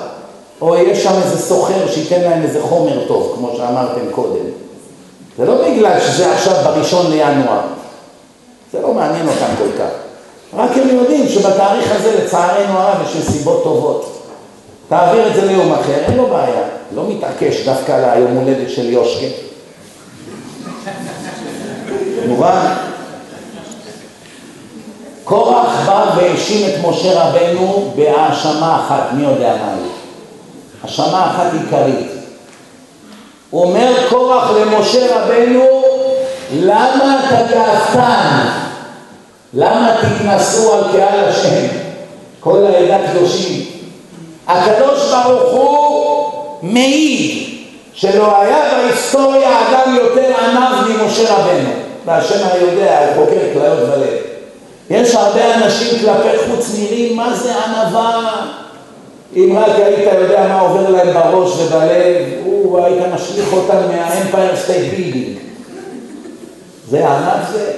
או 0.62 0.76
יש 0.76 1.04
שם 1.04 1.14
איזה 1.24 1.40
סוחר 1.40 1.88
שייתן 1.92 2.22
להם 2.22 2.44
איזה 2.44 2.62
חומר 2.62 3.08
טוב, 3.08 3.34
כמו 3.36 3.52
שאמרתם 3.58 4.12
קודם. 4.12 4.46
זה 5.38 5.46
לא 5.46 5.56
בגלל 5.68 6.00
שזה 6.00 6.34
עכשיו 6.34 6.56
בראשון 6.64 7.12
לינואר. 7.12 7.62
זה 8.72 8.82
לא 8.82 8.94
מעניין 8.94 9.28
אותם 9.28 9.54
כל 9.58 9.78
כך. 9.80 9.90
רק 10.54 10.72
הם 10.78 10.88
יודעים 10.90 11.28
שבתאריך 11.28 11.92
הזה 11.96 12.24
לצערנו 12.24 12.80
הרב 12.80 12.98
יש 13.10 13.16
מסיבות 13.16 13.64
טובות. 13.64 14.24
תעביר 14.90 15.28
את 15.28 15.36
זה 15.36 15.46
ליום 15.46 15.74
אחר, 15.74 15.94
אין 16.08 16.18
לו 16.18 16.28
בעיה. 16.28 16.64
לא 16.96 17.04
מתעקש 17.10 17.66
דווקא 17.66 17.92
על 17.92 18.04
היום 18.06 18.32
הולדת 18.32 18.70
של 18.70 18.90
יושקה. 18.90 19.26
מובן? 22.28 22.74
קורח 25.24 25.86
בא 25.86 26.14
והאשים 26.18 26.70
את 26.70 26.74
משה 26.90 27.24
רבנו 27.24 27.92
בהאשמה 27.96 28.86
אחת, 28.86 29.14
מי 29.14 29.24
יודע 29.24 29.56
מה 29.56 29.74
היא? 29.74 29.92
האשמה 30.84 31.32
אחת 31.32 31.54
עיקרית. 31.54 32.08
אומר 33.54 34.10
קורח 34.10 34.52
למשה 34.52 35.16
רבנו, 35.16 35.84
למה 36.54 37.20
אתה 37.20 37.36
גאוותן? 37.54 38.48
למה 39.54 39.96
תתנסו 40.02 40.74
על 40.74 40.84
קהל 40.92 41.30
השם? 41.30 41.68
כל 42.40 42.66
העדה 42.66 42.98
קדושים. 43.08 43.66
הקדוש 44.48 45.12
ברוך 45.12 45.52
הוא 45.52 46.60
מעיד 46.62 47.48
שלא 47.94 48.42
היה 48.42 48.58
בהיסטוריה 48.72 49.50
אדם 49.70 49.96
יותר 49.96 50.32
ענב 50.44 50.88
ממשה 50.88 51.36
רבנו. 51.36 51.70
והשם 52.06 52.48
היודע, 52.52 53.00
הוא 53.00 53.26
חוקר 53.26 53.40
כליות 53.54 53.80
ולב. 53.80 54.18
יש 54.90 55.16
הרבה 55.16 55.56
אנשים 55.56 56.00
כלפי 56.00 56.38
חוץ 56.50 56.76
נראים 56.80 57.18
מה 57.18 57.34
זה 57.34 57.54
ענווה. 57.56 58.46
אם 59.36 59.58
רק 59.58 59.76
היית 59.76 60.14
יודע 60.22 60.48
מה 60.48 60.60
עובר 60.60 60.90
להם 60.90 61.14
בראש 61.14 61.52
ובלב, 61.60 62.16
היית 62.46 63.04
משליך 63.14 63.54
אותם 63.54 63.78
מהאמפייר 63.92 64.56
סטייט 64.56 64.94
בילדינג. 64.94 65.47
זה 66.90 67.10
ענב 67.10 67.52
זה? 67.52 67.74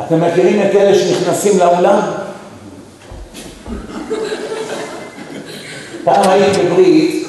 אתם 0.00 0.20
מכירים 0.20 0.62
את 0.62 0.74
אלה 0.74 0.98
שנכנסים 0.98 1.58
לאולם? 1.58 2.00
פעם 6.04 6.30
הייתי 6.30 6.62
בברית, 6.62 7.26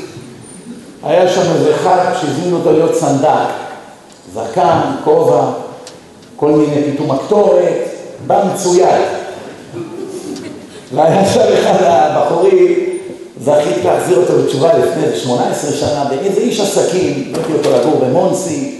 היה 1.04 1.30
שם 1.30 1.41
איזה 1.41 1.76
אחד 1.76 2.14
שהזמין 2.22 2.54
אותו 2.54 2.72
להיות 2.72 2.95
סנדק, 2.95 3.50
זקן, 4.34 4.80
כובע, 5.04 5.52
כל 6.36 6.52
מיני 6.52 6.94
פתאום 6.94 7.12
הקטורת, 7.12 7.88
בא 8.28 8.44
מצויד. 8.54 9.02
והיה 10.94 11.26
שם 11.26 11.40
אחד 11.40 11.84
הבחורים, 11.84 12.93
זכית 13.44 13.86
להחזיר 13.86 14.18
אותו 14.18 14.34
בתשובה 14.38 14.78
לפני 14.78 15.03
איזה 15.03 15.20
18 15.20 15.72
שנה, 15.72 16.06
באיזה 16.10 16.40
איש 16.40 16.60
עסקים, 16.60 17.32
הבאתי 17.32 17.53
אותו 17.53 17.72
לגור 17.72 17.95
במונסי. 18.06 18.80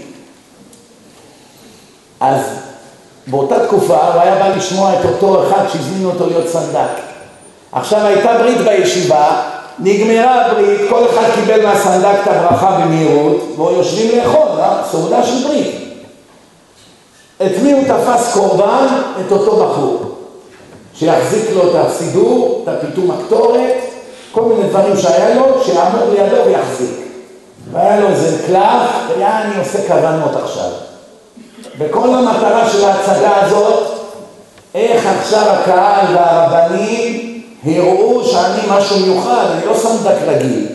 אז 2.20 2.40
באותה 3.26 3.66
תקופה 3.66 4.12
הוא 4.12 4.22
היה 4.22 4.34
בא 4.34 4.56
לשמוע 4.56 4.92
את 5.00 5.04
אותו 5.04 5.48
אחד 5.48 5.64
שהזמינו 5.72 6.10
אותו 6.10 6.26
להיות 6.26 6.48
סנדק. 6.48 6.90
עכשיו 7.72 8.06
הייתה 8.06 8.38
ברית 8.38 8.58
בישיבה, 8.58 9.42
נגמרה 9.78 10.46
הברית, 10.46 10.80
כל 10.90 11.04
אחד 11.10 11.24
קיבל 11.34 11.66
מהסנדק 11.66 12.18
את 12.22 12.28
הברכה 12.28 12.80
במהירות, 12.80 13.52
והוא 13.56 13.70
יושבים 13.70 14.18
לאכול, 14.18 14.60
אה? 14.60 14.82
סעודה 14.90 15.26
של 15.26 15.48
ברית. 15.48 15.74
את 17.46 17.62
מי 17.62 17.72
הוא 17.72 17.84
תפס 17.84 18.32
קורבן? 18.34 18.86
את 19.26 19.32
אותו 19.32 19.56
בחור. 19.56 20.00
שיחזיק 20.94 21.50
לו 21.54 21.70
את 21.70 21.74
הסידור, 21.74 22.60
את 22.62 22.68
הפיתום 22.68 23.10
הקטורת, 23.10 23.83
כל 24.34 24.42
מיני 24.42 24.68
דברים 24.68 24.96
שהיה 24.96 25.34
לו, 25.34 25.64
שיעמוד 25.64 26.02
לידו 26.12 26.46
ויחזיק. 26.46 26.90
והיה 27.72 28.00
לו 28.00 28.08
איזה 28.08 28.42
קלף, 28.46 28.90
והיה 29.08 29.42
אני 29.42 29.58
עושה 29.58 29.88
כוונות 29.88 30.36
עכשיו. 30.36 30.70
וכל 31.78 32.14
המטרה 32.14 32.70
של 32.70 32.84
ההצגה 32.84 33.40
הזאת, 33.42 33.86
איך 34.74 35.06
עכשיו 35.06 35.46
הקהל 35.48 36.16
והרבנים 36.16 37.42
הראו 37.64 38.24
שאני 38.24 38.60
משהו 38.68 38.98
מיוחד, 39.00 39.44
אני 39.50 39.66
לא 39.66 39.74
סנדק 39.74 40.16
רגיל. 40.26 40.66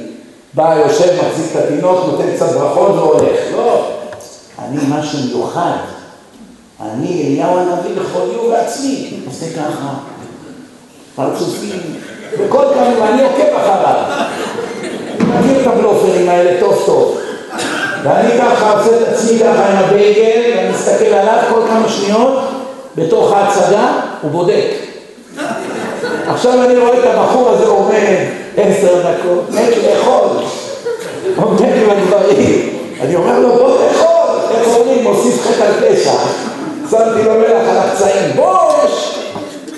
בא, 0.53 0.75
יושב, 0.75 1.13
מחזיק 1.27 1.51
את 1.51 1.63
התינוק, 1.63 1.99
נותן 2.05 2.35
קצת 2.35 2.51
ברכות 2.51 2.89
והולך. 2.89 3.39
לא, 3.51 3.85
אני 4.59 4.77
משהו 4.89 5.19
מיוחד. 5.19 5.77
אני 6.81 7.23
אליהו 7.27 7.57
הנביא 7.57 7.91
לכל 8.01 8.27
יום 8.33 8.51
בעצמי, 8.51 9.19
עושה 9.27 9.45
ככה, 9.55 9.93
פרצופים, 11.15 11.99
וכל 12.37 12.63
כמה, 12.73 13.01
ואני 13.01 13.21
עוקב 13.23 13.55
אחריו. 13.55 13.95
אני 15.19 15.39
מכיר 15.39 15.61
את 15.61 15.67
הבלופרים 15.67 16.29
האלה 16.29 16.59
טוב 16.59 16.83
טוב. 16.85 17.17
ואני 18.03 18.29
ככה 18.39 18.71
עושה 18.71 18.97
את 18.97 19.07
עצמי 19.07 19.39
ככה 19.39 19.65
עם 19.65 19.77
הבייגל, 19.77 20.57
ואני 20.57 20.69
מסתכל 20.69 21.05
עליו 21.05 21.37
כל 21.49 21.61
כמה 21.67 21.89
שניות, 21.89 22.39
בתוך 22.95 23.33
ההצגה, 23.33 23.87
הוא 24.21 24.31
בודק. 24.31 24.71
עכשיו 26.27 26.63
אני 26.63 26.77
רואה 26.77 26.99
את 26.99 27.03
הבחור 27.03 27.49
הזה 27.49 27.67
עומד 27.67 28.17
עשר 28.57 29.01
דקות, 29.01 29.49
מת 29.49 29.73
לאכול, 29.83 30.27
עומד 31.41 31.61
עם 31.61 31.89
הדברים. 31.89 32.69
אני 33.01 33.15
אומר 33.15 33.39
לו, 33.39 33.49
בוא 33.49 33.77
תאכול, 33.77 34.39
איך 34.51 34.67
אומרים, 34.75 35.03
מוסיף 35.03 35.41
חטא 35.41 35.63
על 35.63 35.95
פשע. 35.95 36.11
שמתי 36.89 37.23
לו 37.23 37.33
מלח 37.33 37.69
על 37.69 37.77
הפצעים, 37.77 38.35
בוא, 38.35 38.71
יש 38.85 39.19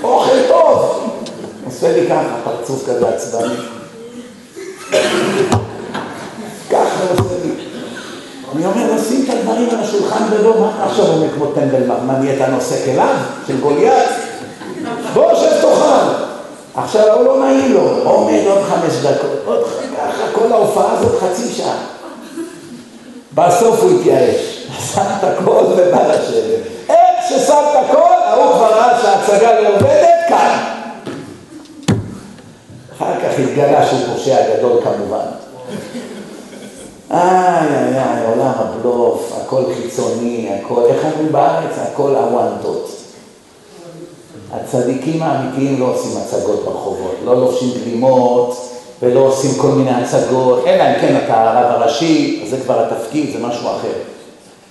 אוכל 0.03 0.37
טוב. 0.47 1.10
עושה 1.81 1.93
לי 2.01 2.07
ככה, 2.07 2.35
פרצוף 2.43 2.89
כזה 2.89 3.09
עצבני. 3.09 3.53
ככה 6.69 7.03
עושה 7.11 7.35
לי. 7.43 7.51
אני 8.55 8.65
אומר, 8.65 8.95
לשים 8.95 9.25
את 9.25 9.29
הדברים 9.29 9.69
על 9.69 9.79
השולחן 9.79 10.23
ולא, 10.31 10.59
מה 10.59 10.71
אתה 10.75 10.83
עכשיו 10.85 11.07
אומר 11.07 11.27
כמו 11.35 11.45
טמבל, 11.45 11.87
מה 12.07 12.13
נהיית 12.19 12.41
נושא 12.41 12.85
כליו 12.85 13.15
של 13.47 13.61
גוליית? 13.61 14.09
בוא, 15.13 15.35
שב 15.35 15.61
תאכל. 15.61 16.23
עכשיו 16.75 17.13
הוא 17.13 17.25
לא 17.25 17.45
נעים 17.45 17.73
לו, 17.73 17.81
עומד 18.03 18.41
עוד 18.47 18.63
חמש 18.63 18.93
דקות, 18.93 19.39
עוד 19.45 19.63
ככה, 19.97 20.23
כל 20.31 20.51
ההופעה 20.51 20.93
הזאת 20.93 21.21
חצי 21.21 21.53
שעה. 21.53 21.75
בסוף 23.33 23.79
הוא 23.79 23.99
התייאש, 23.99 24.67
שם 24.93 25.01
את 25.19 25.23
הכל 25.23 25.63
ובא 25.69 26.07
לשבת. 26.07 26.61
איך 26.89 27.29
ששם 27.29 27.63
את 27.71 27.89
הכל, 27.89 28.13
ההוא 28.25 28.53
כבר 28.55 28.73
ראה 28.73 29.01
שההצגה 29.01 29.61
לא 29.61 29.67
עובדת, 29.67 30.07
כאן. 30.29 30.70
אחר 33.01 33.19
כך 33.19 33.39
התגלה 33.39 33.87
שהוא 33.87 33.99
פושע 34.13 34.57
גדול 34.57 34.81
כמובן. 34.83 35.25
איי, 37.11 37.19
איי, 37.19 37.99
איי, 37.99 38.25
עולם 38.25 38.51
הבלוף, 38.55 39.33
הכל 39.41 39.63
חיצוני, 39.75 40.49
הכל, 40.53 40.81
איך 40.85 41.05
אומרים 41.05 41.31
בארץ? 41.31 41.71
הכל 41.77 42.15
הוואנטות. 42.15 42.89
הצדיקים 44.53 45.23
האמיתיים 45.23 45.79
לא 45.79 45.85
עושים 45.85 46.11
הצגות 46.17 46.65
ברחובות, 46.65 47.15
לא 47.25 47.35
לובשים 47.35 47.69
גלימות 47.83 48.69
ולא 49.01 49.19
עושים 49.19 49.51
כל 49.57 49.67
מיני 49.67 49.91
הצגות, 49.91 50.63
אלא 50.67 50.83
אם 50.83 51.01
כן 51.01 51.15
אתה 51.25 51.51
הרב 51.51 51.81
הראשי, 51.81 52.45
זה 52.49 52.57
כבר 52.57 52.85
התפקיד, 52.85 53.31
זה 53.33 53.39
משהו 53.39 53.67
אחר. 53.67 53.93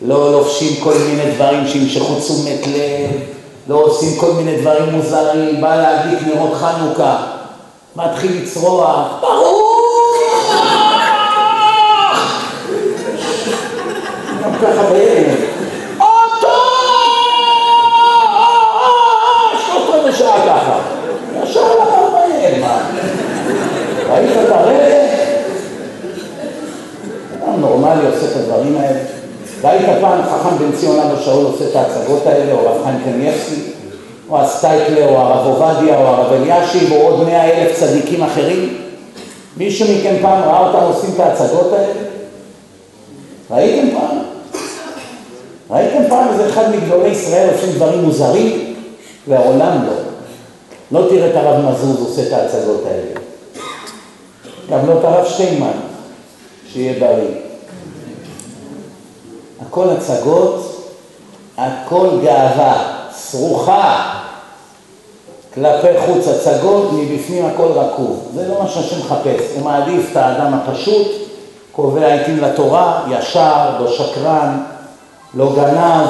לא 0.02 0.32
לובשים 0.32 0.84
כל 0.84 0.94
מיני 0.94 1.34
דברים 1.34 1.66
שימשכו 1.66 2.14
תשומת 2.20 2.66
לב, 2.66 3.10
לא 3.68 3.76
עושים 3.76 4.20
כל 4.20 4.32
מיני 4.32 4.60
דברים 4.60 4.90
מוזרים, 4.92 5.60
בא 5.60 5.76
להדליק 5.76 6.18
נרות 6.26 6.54
חנוכה, 6.54 7.29
מתחיל 7.96 8.42
לצרוח, 8.42 9.06
בערב, 9.20 9.56
אותו! 16.00 16.48
שלושת 19.58 19.88
רבעי 19.88 20.12
ככה, 20.46 20.78
ישר 21.42 21.60
לחר 21.60 22.10
בערב, 22.12 22.60
מה? 22.60 22.78
ראית 24.08 24.30
את 24.30 24.50
הרגע? 24.50 25.00
אדם 27.44 27.60
נורמלי 27.60 28.06
עושה 28.06 28.26
את 28.30 28.36
הדברים 28.36 28.76
האלה. 28.80 28.98
ראית 29.64 29.86
פעם 30.00 30.22
חכם 30.22 30.58
בן 30.58 30.72
ציון 30.76 31.00
אבא 31.00 31.22
שאול 31.24 31.44
עושה 31.44 31.64
את 31.70 31.76
ההצגות 31.76 32.26
האלה, 32.26 32.52
או 32.52 32.58
הרב 32.58 32.84
חיים 32.84 32.98
או 34.30 34.40
הסטייקלר, 34.40 35.08
או 35.08 35.16
הרב 35.18 35.46
עובדיה, 35.46 35.96
או 35.98 36.06
הרב 36.06 36.32
אלישיב, 36.32 36.92
או 36.92 36.96
עוד 36.96 37.28
מאה 37.28 37.44
אלף 37.44 37.80
צדיקים 37.80 38.22
אחרים? 38.22 38.78
מישהו 39.56 39.86
מכם 39.94 40.16
פעם 40.22 40.42
ראה 40.42 40.66
אותם 40.66 40.84
עושים 40.84 41.10
את 41.14 41.20
ההצגות 41.20 41.72
האלה? 41.72 42.00
ראיתם 43.50 43.88
פעם? 43.98 44.18
ראיתם 45.70 46.08
פעם 46.08 46.28
איזה 46.28 46.48
אחד 46.48 46.70
מגדולי 46.70 47.08
ישראל 47.08 47.50
עושים 47.54 47.72
דברים 47.72 48.04
מוזרים? 48.04 48.74
לעולם 49.28 49.86
לא. 49.86 49.92
לא 50.92 51.08
תראה 51.08 51.30
את 51.30 51.36
הרב 51.36 51.64
מזוז 51.64 52.00
עושה 52.00 52.26
את 52.26 52.32
ההצגות 52.32 52.84
האלה. 52.86 53.20
גם 54.70 54.86
לא 54.86 54.98
את 54.98 55.04
הרב 55.04 55.26
שטיינמן, 55.26 55.70
שיהיה 56.72 57.00
בריא. 57.00 57.34
הכל 59.66 59.88
הצגות, 59.88 60.86
הכל 61.58 62.08
גאווה, 62.22 62.92
סרוחה, 63.12 64.19
כלפי 65.54 66.00
חוץ 66.06 66.28
הצגות, 66.28 66.92
מבפנים 66.92 67.46
הכל 67.46 67.66
רקוב. 67.66 68.28
זה 68.34 68.48
לא 68.48 68.62
מה 68.62 68.68
שהשם 68.68 68.98
מחפש, 68.98 69.42
הוא 69.54 69.64
מעדיף 69.64 70.08
את 70.12 70.16
האדם 70.16 70.54
הפשוט, 70.54 71.06
קובע 71.72 72.12
עיתים 72.12 72.40
לתורה, 72.40 73.06
ישר, 73.10 73.70
לא 73.80 73.92
שקרן, 73.92 74.62
לא 75.34 75.52
גנב, 75.56 76.08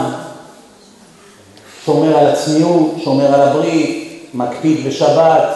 שומר 1.84 2.18
על 2.18 2.26
הצניעות, 2.26 2.94
שומר 3.04 3.34
על 3.34 3.40
הברית, 3.40 4.30
מקפיד 4.34 4.86
בשבת, 4.86 5.48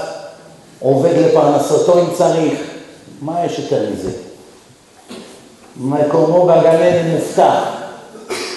עובד 0.80 1.12
לפרנסתו 1.16 1.98
אם 1.98 2.14
צריך. 2.14 2.60
מה 3.22 3.44
יש 3.44 3.58
יותר 3.58 3.86
מזה? 3.92 4.10
מקומו 5.76 6.46
בגן 6.46 7.06
מובטח, 7.12 7.64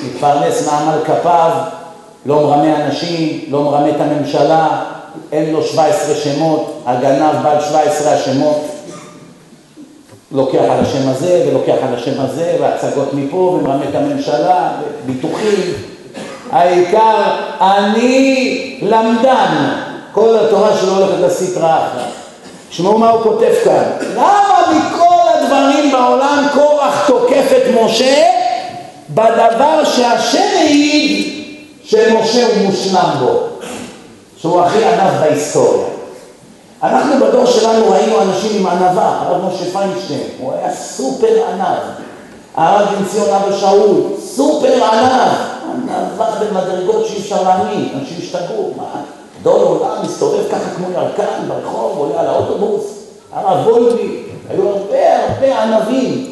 מתפרנס 0.05 0.67
מעמל 0.67 0.99
כפיו, 1.03 1.51
לא 2.25 2.35
מרמה 2.35 2.85
אנשים, 2.85 3.45
לא 3.49 3.63
מרמה 3.63 3.89
את 3.89 4.01
הממשלה, 4.01 4.83
אין 5.31 5.53
לו 5.53 5.63
17 5.63 6.15
שמות, 6.15 6.81
הגנב 6.85 7.43
בעל 7.43 7.61
17 7.61 8.13
השמות, 8.13 8.65
לוקח 10.31 10.61
על 10.69 10.79
השם 10.79 11.09
הזה 11.09 11.45
ולוקח 11.49 11.75
על 11.87 11.95
השם 11.95 12.21
הזה, 12.21 12.57
והצגות 12.61 13.13
מפה, 13.13 13.37
ומרמה 13.37 13.85
את 13.89 13.95
הממשלה, 13.95 14.71
ביטוחים. 15.05 15.73
העיקר, 16.51 17.23
אני 17.61 18.79
למדן, 18.81 19.69
כל 20.11 20.35
התורה 20.39 20.77
שלו 20.81 20.97
הולכת 20.97 21.19
לסטרה 21.19 21.77
אחת. 21.77 22.05
תשמעו 22.69 22.97
מה 22.97 23.09
הוא 23.09 23.23
כותב 23.23 23.53
כאן. 23.63 23.83
למה 24.15 24.63
מכל 24.71 25.27
הדברים 25.33 25.91
בעולם 25.91 26.47
קורח 26.53 27.07
תוקף 27.07 27.51
את 27.57 27.81
משה 27.81 28.23
בדבר 29.09 29.83
שהשם 29.83 30.47
העיד 30.57 31.33
שמשה 31.83 32.47
הוא 32.47 32.65
מושלם 32.65 33.09
בו, 33.19 33.39
שהוא 34.37 34.61
הכי 34.61 34.85
ענב 34.85 35.21
בהיסטוריה. 35.21 35.87
אנחנו 36.83 37.25
בדור 37.25 37.45
שלנו 37.45 37.91
ראינו 37.91 38.21
אנשים 38.21 38.59
עם 38.59 38.67
ענווה, 38.67 39.21
הרב 39.21 39.45
משה 39.45 39.71
פיינשטיין, 39.71 40.27
הוא 40.39 40.53
היה 40.53 40.75
סופר 40.75 41.43
ענב. 41.53 41.77
הרב 42.55 42.87
בן 42.87 43.05
ציון 43.05 43.29
אבא 43.29 43.57
שאול, 43.57 44.01
סופר 44.25 44.83
ענב. 44.83 45.31
ענווה 45.89 46.39
במדרגות 46.39 47.05
שאי 47.07 47.17
אפשר 47.19 47.43
להאמין, 47.43 47.89
אנשים 47.99 48.17
השתגעו, 48.19 48.71
מה? 48.77 49.01
גדול 49.41 49.61
עולם 49.61 50.03
מסתובב 50.03 50.49
ככה 50.51 50.69
כמו 50.75 50.87
ירקן 50.91 51.47
ברחוב, 51.47 51.97
עולה 51.97 52.19
על 52.19 52.27
האוטובוס, 52.27 52.83
הרב 53.33 53.67
וולבי, 53.67 54.23
היו 54.49 54.69
הרבה 54.69 55.25
הרבה 55.25 55.63
ענבים, 55.63 56.31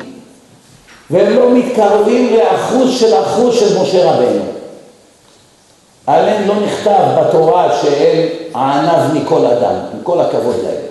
והם 1.11 1.35
לא 1.35 1.51
מתקרבים 1.51 2.35
לאחוז 2.35 2.99
של 2.99 3.21
אחוז 3.21 3.55
של 3.55 3.81
משה 3.81 4.11
רבנו. 4.11 4.41
עליהם 6.07 6.47
לא 6.47 6.53
נכתב 6.65 7.03
בתורה 7.17 7.77
שהם 7.81 8.27
הענב 8.53 9.13
מכל 9.13 9.45
אדם, 9.45 9.75
עם 9.93 9.99
כל 10.03 10.21
הכבוד 10.21 10.55
להם. 10.63 10.85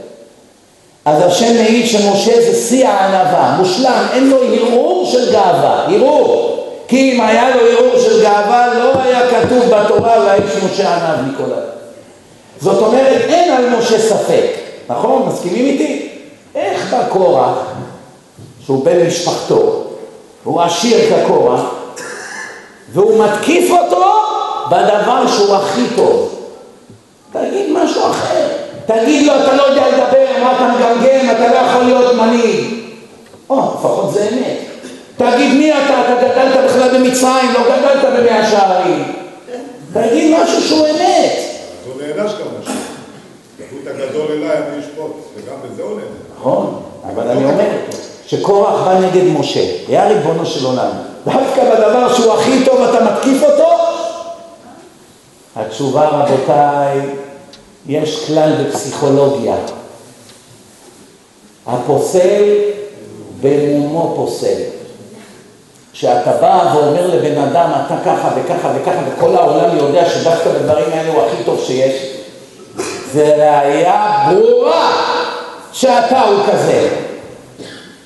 אז 1.05 1.23
השם 1.23 1.55
מעיד 1.55 1.87
שמשה 1.87 2.33
זה 2.53 2.69
שיא 2.69 2.89
הענווה, 2.89 3.57
מושלם, 3.59 4.07
אין 4.13 4.31
לו 4.31 4.37
הרהור 4.43 5.07
של 5.13 5.33
גאווה, 5.33 5.85
הרהור. 5.87 6.51
כי 6.89 7.13
אם 7.13 7.21
היה 7.21 7.57
לו 7.57 7.61
הרהור 7.61 7.99
של 7.99 8.23
גאווה, 8.23 8.75
לא 8.75 9.03
היה 9.03 9.31
כתוב 9.31 9.65
בתורה 9.65 10.21
והאיש 10.21 10.65
משה 10.65 10.95
ענב 10.95 11.29
מכל 11.29 11.53
אדם. 11.53 11.75
זאת 12.61 12.83
אומרת, 12.83 13.21
אין 13.29 13.53
על 13.53 13.79
משה 13.79 13.99
ספק, 13.99 14.47
נכון? 14.89 15.29
מסכימים 15.29 15.67
איתי? 15.67 16.09
איך 16.55 16.95
בא 16.95 17.09
קורח, 17.09 17.59
שהוא 18.65 18.85
בן 18.85 19.07
משפחתו, 19.07 19.85
הוא 20.45 20.63
עשיר 20.63 20.99
כקורח, 21.11 21.61
והוא 22.93 23.25
מתקיף 23.25 23.71
אותו 23.71 24.24
בדבר 24.71 25.27
שהוא 25.27 25.57
הכי 25.57 25.83
טוב. 25.97 26.35
תגיד 27.33 27.73
משהו 27.73 28.11
אחר. 28.11 28.49
תגיד 28.87 29.27
לו, 29.27 29.33
אתה 29.35 29.57
לא 29.57 29.63
יודע 29.63 29.89
לדבר, 29.89 30.43
מה 30.43 30.53
אתה 30.53 30.69
מגמגם, 30.69 31.31
אתה 31.31 31.49
לא 31.49 31.57
יכול 31.57 31.83
להיות 31.83 32.15
מנהיג. 32.15 32.75
או, 33.51 33.59
לפחות 33.59 34.13
זה 34.13 34.29
אמת. 34.33 34.59
תגיד 35.17 35.55
מי 35.55 35.73
אתה, 35.73 36.01
אתה 36.01 36.27
גדלת 36.27 36.65
בכלל 36.65 36.99
במצרים, 36.99 37.53
לא 37.55 37.61
גדלת 37.61 38.05
במאה 38.05 38.51
שערים. 38.51 39.13
תגיד 39.93 40.37
משהו 40.43 40.61
שהוא 40.61 40.87
אמת. 40.87 41.33
אז 41.33 41.87
הוא 41.87 42.03
נענש. 42.03 42.33
יבוא 42.33 43.79
את 43.83 43.87
הגדול 43.87 44.27
אליי, 44.31 44.57
אני 44.57 44.81
אשפוט, 44.81 45.13
וגם 45.37 45.55
בזה 45.65 45.83
הוא 45.83 45.91
נענש. 45.91 46.39
נכון, 46.41 46.83
אבל 47.13 47.29
אני 47.31 47.45
אומר 47.45 47.69
שקורח 48.27 48.83
בא 48.85 48.99
נגד 48.99 49.25
משה, 49.25 49.61
היה 49.89 50.09
ריבונו 50.09 50.47
של 50.47 50.67
עולם. 50.67 50.91
דווקא 51.25 51.75
בדבר 51.75 52.15
שהוא 52.15 52.33
הכי 52.33 52.65
טוב 52.65 52.83
אתה 52.83 53.05
מתקיף 53.05 53.43
אותו? 53.43 53.74
התשובה 55.57 56.09
רבותיי, 56.09 57.01
יש 57.87 58.27
כלל 58.27 58.53
בפסיכולוגיה. 58.63 59.57
הפוסל 61.67 62.43
במומו 63.41 64.13
פוסל. 64.17 64.61
כשאתה 65.93 66.33
בא 66.33 66.73
ואומר 66.75 67.07
לבן 67.07 67.39
אדם, 67.39 67.71
אתה 67.87 67.97
ככה 68.05 68.29
וככה 68.37 68.69
וככה, 68.77 68.99
וכל 69.09 69.37
העולם 69.37 69.77
יודע 69.77 70.11
שדווקא 70.11 70.51
בדברים 70.51 70.87
האלה 70.93 71.13
הוא 71.13 71.23
הכי 71.23 71.45
טוב 71.45 71.61
שיש, 71.67 71.95
זה 73.13 73.35
ראייה 73.35 74.29
ברורה 74.29 74.93
שאתה 75.73 76.23
הוא 76.23 76.39
כזה. 76.53 76.89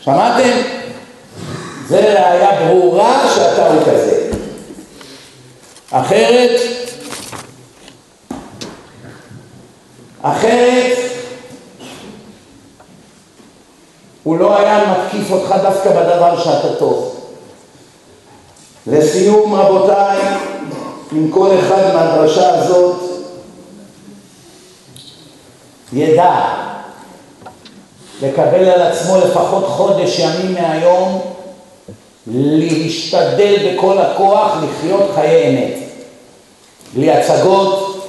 שמעתם? 0.00 0.50
זה 1.88 1.98
ראייה 1.98 2.68
ברורה 2.68 3.28
שאתה 3.34 3.72
הוא 3.72 3.82
כזה. 3.82 4.30
אחרת, 5.90 6.60
אחרת, 10.22 10.98
הוא 14.22 14.38
לא 14.38 14.56
היה 14.58 14.84
מתקיף 14.92 15.30
אותך 15.30 15.54
דווקא 15.62 15.90
בדבר 15.90 16.44
שאתה 16.44 16.74
טוב. 16.78 17.14
לסיום 18.86 19.54
רבותיי, 19.54 20.18
עם 21.12 21.30
כל 21.30 21.50
אחד 21.60 21.94
מהדרשה 21.94 22.54
הזאת, 22.54 22.96
ידע 25.92 26.54
לקבל 28.22 28.64
על 28.64 28.82
עצמו 28.82 29.18
לפחות 29.18 29.64
חודש 29.66 30.18
ימים 30.18 30.54
מהיום, 30.54 31.20
להשתדל 32.26 33.56
בכל 33.74 33.98
הכוח 33.98 34.56
לחיות 34.62 35.10
חיי 35.14 35.48
אמת. 35.48 35.78
בלי 36.94 37.10
הצגות, 37.10 38.04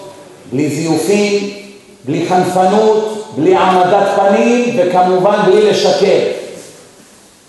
בלי 0.51 0.69
זיופים, 0.69 1.58
בלי 2.05 2.29
חנפנות, 2.29 3.25
בלי 3.35 3.55
העמדת 3.55 4.07
פנים 4.15 4.79
וכמובן 4.79 5.39
בלי 5.45 5.69
לשקר. 5.69 6.19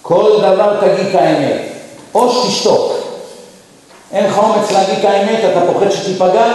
כל 0.03 0.39
דבר 0.39 0.77
תגיד 0.81 1.07
את 1.07 1.15
האמת, 1.15 1.63
או 2.15 2.31
שתשתוק. 2.31 2.93
אין 4.13 4.27
לך 4.27 4.39
אומץ 4.39 4.71
להגיד 4.73 4.99
את 4.99 5.05
האמת, 5.05 5.41
אתה 5.53 5.73
פוחד 5.73 5.91
שתיפגע, 5.91 6.53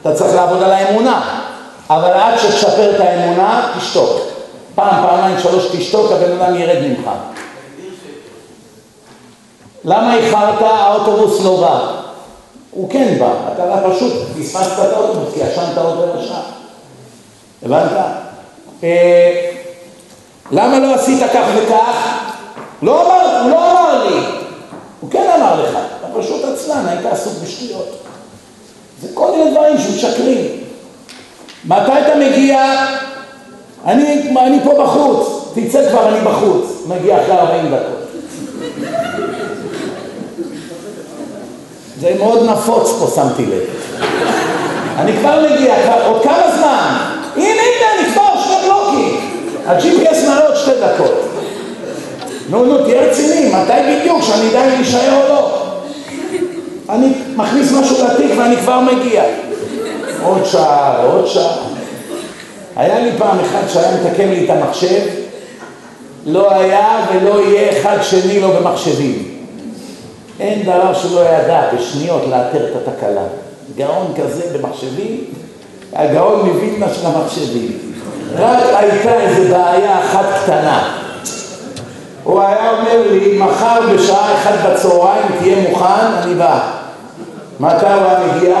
אתה 0.00 0.14
צריך 0.14 0.34
לעבוד 0.34 0.62
על 0.62 0.70
האמונה. 0.70 1.42
אבל 1.90 2.10
עד 2.10 2.38
שתשפר 2.38 2.96
את 2.96 3.00
האמונה, 3.00 3.72
תשתוק. 3.78 4.20
פעם, 4.74 5.06
פעמיים, 5.06 5.38
שלוש 5.40 5.66
תשתוק, 5.72 6.12
הבן 6.12 6.40
אדם 6.40 6.56
ירד 6.56 6.82
ממך. 6.82 7.10
למה 9.84 10.14
איחרת? 10.14 10.62
האוטובוס 10.62 11.44
לא 11.44 11.60
בא. 11.60 11.92
הוא 12.70 12.90
כן 12.90 13.18
בא, 13.18 13.32
אתה 13.52 13.90
פשוט 13.90 14.12
פספסת 14.40 14.72
את 14.72 14.92
האוטובוס, 14.92 15.34
כי 15.34 15.40
ישנת 15.40 15.78
עוד 15.78 15.98
רבע 15.98 16.22
שעה. 16.22 16.61
הבנת? 17.64 17.90
אה, 18.84 19.50
למה 20.50 20.78
לא 20.78 20.94
עשית 20.94 21.22
כך 21.34 21.44
וכך? 21.56 22.18
לא 22.82 23.06
אמר, 23.06 23.42
הוא 23.42 23.50
לא 23.50 23.70
אמר 23.70 24.04
לי. 24.04 24.20
הוא 25.00 25.10
כן 25.10 25.30
אמר 25.36 25.62
לך, 25.62 25.70
אתה 25.70 26.20
פשוט 26.20 26.44
עצלן, 26.44 26.86
היית 26.88 27.06
עסוק 27.06 27.32
בשטויות. 27.42 27.98
זה 29.02 29.08
כל 29.14 29.30
מיני 29.30 29.50
דברים 29.50 29.78
שמשקרים. 29.78 30.46
מתי 31.64 31.92
אתה 31.92 32.16
מגיע? 32.18 32.86
אני, 33.86 34.30
אני 34.40 34.58
פה 34.64 34.84
בחוץ, 34.84 35.28
תצא 35.54 35.90
כבר, 35.90 36.08
אני 36.08 36.20
בחוץ. 36.20 36.66
מגיע 36.86 37.22
אחרי 37.22 37.38
40 37.38 37.66
דקות. 37.66 38.02
זה 42.00 42.14
מאוד 42.18 42.50
נפוץ 42.50 42.90
פה, 42.98 43.06
שמתי 43.14 43.46
לב. 43.46 43.62
אני 44.98 45.12
כבר 45.12 45.46
מגיע, 45.50 45.74
כבר, 45.84 46.06
עוד 46.06 46.22
כמה 46.22 46.56
זמן? 46.56 47.11
הנה, 47.82 48.12
כבר 48.12 48.42
שני 48.44 48.56
בלוקים. 48.64 49.20
ה-GPS 49.66 50.28
מראה 50.28 50.46
עוד 50.46 50.56
שתי 50.56 50.70
דקות. 50.70 51.32
נו, 52.48 52.64
נו, 52.64 52.84
תהיה 52.84 53.02
רציני, 53.02 53.48
מתי 53.48 53.72
בדיוק, 54.00 54.22
שאני 54.22 54.50
אדע 54.50 54.64
אם 54.64 54.70
להישאר 54.70 55.22
או 55.22 55.28
לא? 55.28 55.62
אני 56.88 57.12
מכניס 57.36 57.72
משהו 57.72 57.96
לתיק 58.04 58.30
ואני 58.38 58.56
כבר 58.56 58.80
מגיע. 58.80 59.22
עוד 60.22 60.44
שעה, 60.44 61.02
עוד 61.04 61.26
שעה. 61.26 61.56
היה 62.76 63.00
לי 63.00 63.10
פעם 63.18 63.38
אחד 63.40 63.68
שהיה 63.68 63.88
מתקן 63.96 64.28
לי 64.28 64.44
את 64.44 64.50
המחשב, 64.50 65.00
לא 66.26 66.54
היה 66.54 67.06
ולא 67.12 67.42
יהיה 67.42 67.80
אחד 67.80 67.98
שני 68.02 68.40
לו 68.40 68.48
במחשבים. 68.48 69.28
אין 70.40 70.62
דבר 70.62 70.94
שלא 70.94 71.20
ידע 71.20 71.62
בשניות 71.76 72.22
לאתר 72.30 72.66
את 72.66 72.88
התקלה. 72.88 73.24
גאון 73.76 74.12
כזה 74.16 74.58
במחשבים, 74.58 75.24
הגאון 75.94 76.48
מווילנה 76.48 76.86
של 76.94 77.06
המחשבים. 77.06 77.78
רק 78.36 78.58
הייתה 78.76 79.20
איזו 79.20 79.54
בעיה 79.54 79.98
אחת 79.98 80.24
קטנה. 80.42 80.98
הוא 82.24 82.40
היה 82.40 82.70
אומר 82.70 83.08
לי, 83.10 83.38
מחר 83.38 83.80
בשעה 83.94 84.34
אחת 84.34 84.54
בצהריים 84.70 85.26
תהיה 85.38 85.70
מוכן, 85.70 86.12
אני 86.22 86.34
בא. 86.34 86.60
מתי 87.60 87.86
הוא 87.86 88.04
היה 88.04 88.18
מגיע? 88.36 88.56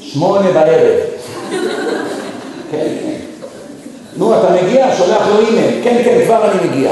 שמונה 0.00 0.52
בערב. 0.52 0.98
כן, 2.70 2.86
כן. 3.00 3.14
נו, 4.16 4.34
אתה 4.34 4.48
מגיע, 4.62 4.86
שולח 4.96 5.22
לו 5.28 5.40
אימייל. 5.40 5.80
כן, 5.84 6.02
כן, 6.04 6.20
כבר 6.24 6.50
אני 6.50 6.68
מגיע. 6.68 6.90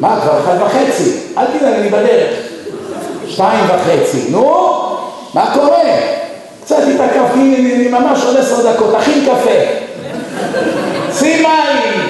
מה, 0.00 0.20
כבר 0.22 0.40
אחד 0.40 0.56
וחצי? 0.62 1.10
אל 1.38 1.44
תדאג, 1.46 1.74
אני 1.74 1.88
בדרך. 1.88 2.34
שתיים 3.28 3.64
וחצי. 3.64 4.30
נו, 4.30 4.70
מה 5.34 5.54
קורה? 5.54 6.19
קצת 6.70 6.82
התעכבתי, 6.94 7.74
אני 7.74 7.88
ממש 7.88 8.22
עוד 8.24 8.36
עשר 8.36 8.72
דקות. 8.72 8.94
תכין 8.94 9.24
קפה. 9.24 9.50
שים 11.18 11.42
מים. 11.42 12.08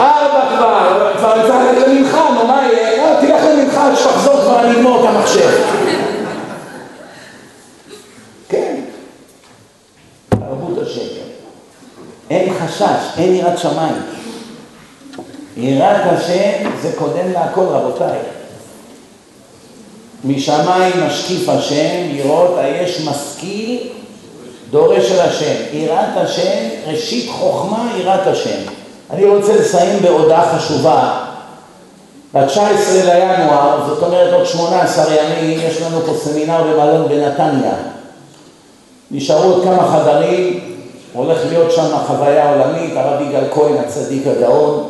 ארבע 0.00 0.56
כבר, 0.56 1.12
כבר 1.16 1.34
ללכת 1.36 1.88
למנחה, 1.88 2.30
נו 2.34 2.46
מה 2.46 2.62
יהיה? 2.72 3.04
אה, 3.04 3.20
תלך 3.20 3.76
עד 3.76 3.94
שתחזור 3.96 4.40
כבר 4.40 4.60
אני 4.60 4.76
אגמור 4.76 5.00
את 5.00 5.08
המחשב. 5.08 5.50
כן, 8.48 8.76
תרבות 10.28 10.78
השקר. 10.82 11.26
אין 12.30 12.54
חשש, 12.60 13.18
אין 13.18 13.34
יראת 13.34 13.58
שמיים. 13.58 13.96
יראת 15.56 16.12
השם 16.12 16.70
זה 16.82 16.92
קודם 16.98 17.32
להכל, 17.32 17.64
רבותיי. 17.64 18.18
משמיים 20.24 20.92
משקיף 21.06 21.48
השם, 21.48 22.08
לראות 22.12 22.58
היש 22.58 23.00
משכיל, 23.00 23.95
דורש 24.76 25.08
של 25.08 25.20
השם. 25.20 25.54
יראת 25.72 26.16
השם, 26.16 26.68
ראשית 26.86 27.30
חוכמה, 27.30 27.90
יראת 27.98 28.26
השם. 28.26 28.60
אני 29.10 29.24
רוצה 29.24 29.56
לסיים 29.56 30.02
בהודעה 30.02 30.58
חשובה. 30.58 31.22
ב-19 32.34 32.60
לינואר, 33.04 33.86
זאת 33.86 34.02
אומרת 34.02 34.32
עוד 34.32 34.46
18 34.46 35.04
ימים, 35.14 35.60
יש 35.60 35.82
לנו 35.82 36.00
פה 36.00 36.12
סמינר 36.14 36.62
במלון 36.62 37.08
בנתניה. 37.08 37.74
נשארו 39.10 39.52
עוד 39.52 39.64
כמה 39.64 39.88
חדרים, 39.88 40.60
הולך 41.12 41.38
להיות 41.48 41.72
שם 41.72 41.88
חוויה 42.06 42.52
עולמית, 42.52 42.92
הרב 42.96 43.20
יגאל 43.20 43.44
כהן 43.54 43.76
הצדיק 43.76 44.26
הגאון, 44.26 44.88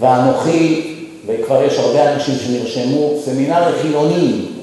ואנוכי, 0.00 0.96
וכבר 1.26 1.62
יש 1.62 1.78
הרבה 1.78 2.12
אנשים 2.12 2.34
שנרשמו, 2.34 3.10
סמינר 3.24 3.70
לחילונים. 3.70 4.59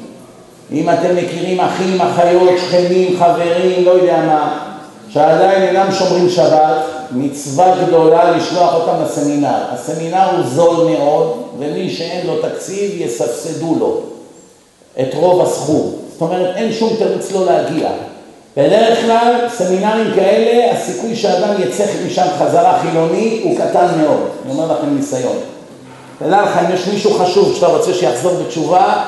אם 0.72 0.90
אתם 0.90 1.16
מכירים 1.16 1.60
אחים, 1.60 2.02
אחיות, 2.02 2.50
שכנים, 2.58 3.20
חברים, 3.20 3.86
לא 3.86 3.92
יודע 3.92 4.18
מה, 4.26 4.60
שעדיין 5.10 5.64
אינם 5.64 5.92
שומרים 5.92 6.30
שבת, 6.30 6.84
מצווה 7.12 7.74
גדולה 7.86 8.32
לשלוח 8.32 8.74
אותם 8.74 9.04
לסמינר. 9.04 9.58
הסמינר 9.72 10.30
הוא 10.36 10.46
זול 10.46 10.90
מאוד, 10.92 11.44
ומי 11.60 11.90
שאין 11.90 12.28
לו 12.28 12.34
תקציב 12.42 13.02
יסבסדו 13.02 13.76
לו 13.80 14.02
את 15.02 15.14
רוב 15.14 15.42
הסכום. 15.42 15.92
זאת 16.12 16.22
אומרת, 16.22 16.56
אין 16.56 16.74
שום 16.74 16.96
תירוץ 16.98 17.32
לא 17.32 17.46
להגיע. 17.46 17.90
בדרך 18.58 19.02
כלל, 19.02 19.34
סמינרים 19.58 20.14
כאלה, 20.16 20.72
הסיכוי 20.72 21.16
שאדם 21.16 21.54
יצא 21.60 21.86
משם 22.08 22.28
חזרה 22.40 22.80
חילוני 22.82 23.42
הוא 23.44 23.58
קטן 23.58 23.88
מאוד. 24.02 24.28
אני 24.46 24.54
אומר 24.54 24.66
לכם 24.66 24.96
ניסיון. 24.96 25.38
תדע 26.20 26.42
לך, 26.42 26.58
אם 26.58 26.74
יש 26.74 26.88
מישהו 26.88 27.14
חשוב 27.14 27.56
שאתה 27.56 27.68
רוצה 27.68 27.94
שיחזור 27.94 28.34
בתשובה, 28.34 29.04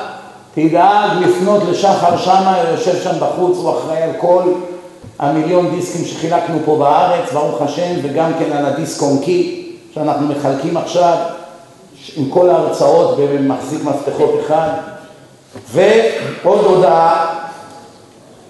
תדאג 0.68 1.10
לפנות 1.20 1.62
לשחר 1.70 2.16
שמה, 2.16 2.62
יושב 2.70 3.02
שם 3.02 3.16
בחוץ, 3.20 3.56
הוא 3.56 3.70
אחראי 3.70 4.02
על 4.02 4.10
כל 4.18 4.42
המיליון 5.18 5.70
דיסקים 5.70 6.04
שחילקנו 6.04 6.58
פה 6.64 6.76
בארץ, 6.76 7.32
ברוך 7.32 7.62
השם, 7.62 7.94
וגם 8.02 8.32
כן 8.38 8.52
על 8.52 8.66
הדיסק 8.66 9.02
אונקי 9.02 9.72
שאנחנו 9.94 10.26
מחלקים 10.26 10.76
עכשיו, 10.76 11.16
עם 12.16 12.30
כל 12.30 12.50
ההרצאות 12.50 13.18
במחזיק 13.18 13.84
מפתחות 13.84 14.34
אחד. 14.46 14.68
ועוד 15.72 16.64
הודעה, 16.64 17.34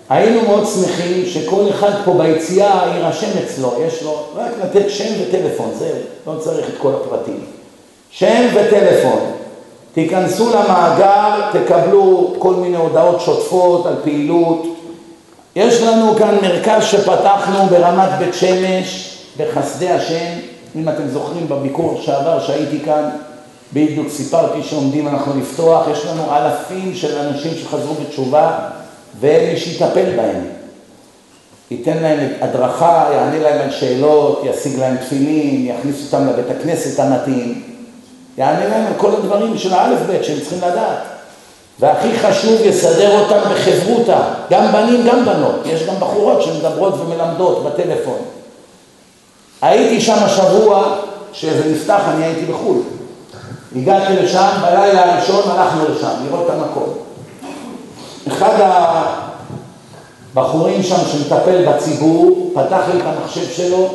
היינו 0.09 0.43
מאוד 0.43 0.67
שמחים 0.67 1.27
שכל 1.27 1.65
אחד 1.71 1.91
פה 2.05 2.13
ביציאה 2.13 2.83
יירשם 2.95 3.39
אצלו, 3.45 3.73
יש 3.87 4.03
לו 4.03 4.25
רק 4.37 4.51
לתת 4.63 4.91
שם 4.91 5.15
וטלפון, 5.23 5.71
זהו, 5.79 5.97
לא 6.27 6.41
צריך 6.41 6.69
את 6.69 6.75
כל 6.79 6.93
הפרטים. 6.95 7.41
שם 8.11 8.47
וטלפון. 8.55 9.40
תיכנסו 9.95 10.51
למאגר, 10.51 11.51
תקבלו 11.53 12.35
כל 12.39 12.55
מיני 12.55 12.77
הודעות 12.77 13.21
שוטפות 13.21 13.87
על 13.87 13.95
פעילות. 14.05 14.67
יש 15.57 15.83
לנו 15.83 16.15
כאן 16.15 16.37
מרכז 16.43 16.85
שפתחנו 16.85 17.67
ברמת 17.67 18.19
בית 18.19 18.35
שמש, 18.35 19.17
בחסדי 19.37 19.91
השם, 19.91 20.39
אם 20.77 20.89
אתם 20.89 21.09
זוכרים 21.09 21.49
בביקור 21.49 22.01
שעבר 22.03 22.41
שהייתי 22.41 22.81
כאן, 22.85 23.11
בדיוק 23.73 24.09
סיפרתי 24.09 24.63
שעומדים 24.63 25.09
אנחנו 25.09 25.41
לפתוח, 25.41 25.89
יש 25.93 26.07
לנו 26.07 26.23
אלפים 26.37 26.95
של 26.95 27.19
אנשים 27.19 27.53
שחזרו 27.55 27.95
בתשובה 27.95 28.59
ואין 29.21 29.51
מי 29.51 29.57
שיטפל 29.57 30.17
בהם. 30.17 30.45
ייתן 31.71 31.97
להם 32.03 32.29
הדרכה, 32.41 33.09
יענה 33.13 33.39
להם 33.39 33.61
על 33.61 33.71
שאלות, 33.71 34.43
ישיג 34.45 34.79
להם 34.79 34.97
תפילין, 34.97 35.67
יכניס 35.67 36.13
אותם 36.13 36.27
לבית 36.27 36.51
הכנסת 36.51 37.01
המתאים. 37.01 37.70
יענה 38.39 38.69
להם 38.69 38.87
על 38.87 38.93
כל 38.97 39.11
הדברים 39.15 39.59
של 39.59 39.75
האלף 39.75 39.99
בית 40.07 40.25
שהם 40.25 40.41
צריכים 40.41 40.59
לדעת. 40.59 40.99
והכי 41.81 42.19
חשוב, 42.19 42.61
יסדר 42.65 43.21
אותם 43.21 43.51
בחברותה, 43.51 44.21
גם 44.51 44.73
בנים, 44.73 45.07
גם 45.07 45.25
בנות. 45.25 45.61
יש 45.65 45.83
גם 45.83 45.95
בחורות 46.01 46.43
שמדברות 46.43 46.95
ומלמדות 46.95 47.65
בטלפון. 47.65 48.19
הייתי 49.63 50.01
שם 50.01 50.17
השבוע, 50.21 50.97
כשזה 51.33 51.73
נפתח, 51.73 52.01
אני 52.09 52.25
הייתי 52.25 52.45
בחו"ל. 52.45 52.83
הגעתי 53.77 54.13
לשם, 54.13 54.49
בלילה 54.63 55.13
הראשון 55.13 55.43
הלכנו 55.51 55.85
לשם, 55.89 56.11
לראות 56.27 56.47
את 56.47 56.51
המקום. 56.51 56.89
אחד 58.29 58.85
הבחורים 60.35 60.83
שם 60.83 60.97
שמטפל 61.13 61.65
בציבור, 61.67 62.51
פתח 62.55 62.81
לי 62.95 63.01
את 63.01 63.07
המחשב 63.07 63.51
שלו, 63.51 63.89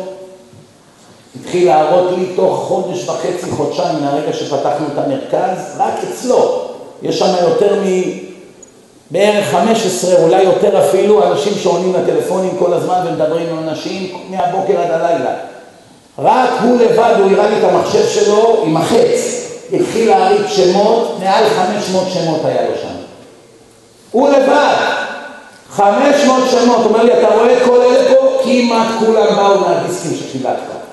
התחיל 1.41 1.67
להראות 1.67 2.17
לי 2.17 2.25
תוך 2.35 2.65
חודש 2.67 3.09
וחצי, 3.09 3.51
חודשיים 3.51 3.97
מהרגע 4.01 4.33
שפתחנו 4.33 4.85
את 4.93 4.97
המרכז, 4.97 5.75
רק 5.77 5.93
אצלו. 6.09 6.61
יש 7.01 7.19
שם 7.19 7.33
יותר 7.41 7.75
מ... 7.85 7.85
בערך 9.11 9.51
15, 9.51 10.23
אולי 10.23 10.43
יותר 10.43 10.85
אפילו, 10.85 11.23
אנשים 11.23 11.53
שעונים 11.53 11.93
לטלפונים 11.93 12.57
כל 12.59 12.73
הזמן 12.73 12.99
ומדברים 13.07 13.47
עם 13.49 13.69
אנשים 13.69 14.17
מהבוקר 14.29 14.81
עד 14.81 14.91
הלילה. 14.91 15.33
רק 16.19 16.49
הוא 16.63 16.79
לבד, 16.79 17.13
הוא 17.19 17.31
הראה 17.31 17.49
לי 17.49 17.59
את 17.59 17.63
המחשב 17.63 18.07
שלו 18.07 18.63
עם 18.65 18.77
החץ. 18.77 19.41
התחיל 19.73 20.09
להריץ 20.09 20.47
שמות, 20.47 21.17
מעל 21.19 21.43
500 21.49 22.03
שמות 22.13 22.45
היה 22.45 22.69
לו 22.69 22.75
שם. 22.81 22.95
הוא 24.11 24.29
לבד, 24.29 24.75
500 25.69 26.43
שמות, 26.51 26.85
אומר 26.85 27.03
לי, 27.03 27.19
אתה 27.19 27.27
רואה 27.27 27.53
את 27.53 27.63
כל 27.65 27.81
אלה 27.81 28.15
פה? 28.15 28.39
כמעט 28.43 28.87
כולם 28.99 29.35
באו 29.35 29.59
מהדיסקים 29.59 30.17
שחילקת. 30.17 30.84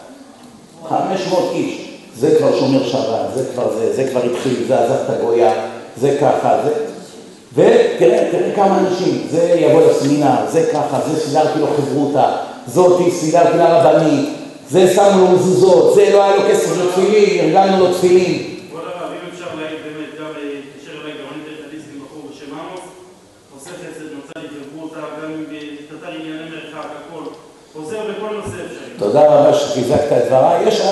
500 0.98 1.51
איש, 1.52 1.89
זה 2.16 2.35
כבר 2.39 2.59
שומר 2.59 2.89
שבת, 2.89 3.35
זה 3.35 3.44
כבר 3.55 3.73
זה, 3.78 3.93
זה 3.97 4.09
כבר 4.10 4.20
התחיל, 4.24 4.64
זה 4.69 4.78
עזב 4.78 4.93
את 4.93 5.10
הגויה, 5.10 5.52
זה 5.97 6.16
ככה, 6.20 6.56
זה... 6.64 6.73
ותראה, 7.55 8.28
תראה 8.32 8.52
כמה 8.56 8.78
אנשים, 8.78 9.27
זה 9.31 9.56
יבוא 9.60 9.90
לסמינר, 9.90 10.47
זה 10.48 10.70
ככה, 10.73 11.01
זה 11.09 11.20
סידרתי 11.20 11.59
לו 11.59 11.66
חברותה, 11.66 12.36
זאתי 12.66 13.10
סידרתי 13.10 13.59
לה 13.59 13.78
רבנית, 13.78 14.28
זה 14.70 14.94
שמנו 14.94 15.24
לו 15.24 15.31
מזוזות, 15.31 15.94
זה 15.94 16.10
לא 16.12 16.23
היה 16.23 16.36
לו 16.36 16.43
כסף 16.51 16.70
לתפילין, 16.78 17.56
ארגנו 17.56 17.78
לו 17.78 17.94
תפילין. 17.94 18.56
כבוד 18.70 18.82
הרב, 18.85 19.10
אם 19.12 19.28
אפשר 19.32 19.47
להעיד 19.56 19.78
באמת 19.85 20.10
גם 20.20 20.31
להתקשר 20.36 21.01
אליי, 21.02 21.12
גם 21.12 21.27
אני 21.35 21.43
את 21.55 21.66
הדיסק 21.66 21.89
עם 21.94 22.01
בחור 22.05 22.23
בשם 22.31 22.55
עמוס, 22.55 22.85
עושה 23.55 23.70
חסד, 23.70 24.09
נוצר 24.16 24.40
לי 24.43 24.48
חברותה, 24.48 25.01
גם 25.23 25.31
אם 25.32 25.44
קטטר 25.89 26.12
ענייני 26.12 26.51
מרחק, 26.51 26.89
הכל. 26.98 27.24
עוזר 27.74 28.01
בכל 28.10 28.35
נושא 28.35 28.64
אפשרי. 28.66 28.82
תודה 29.02 29.26
רבה 29.26 29.54
שחיזקת 29.54 30.12
את 30.12 30.26
דבריי. 30.26 30.68
יש, 30.68 30.82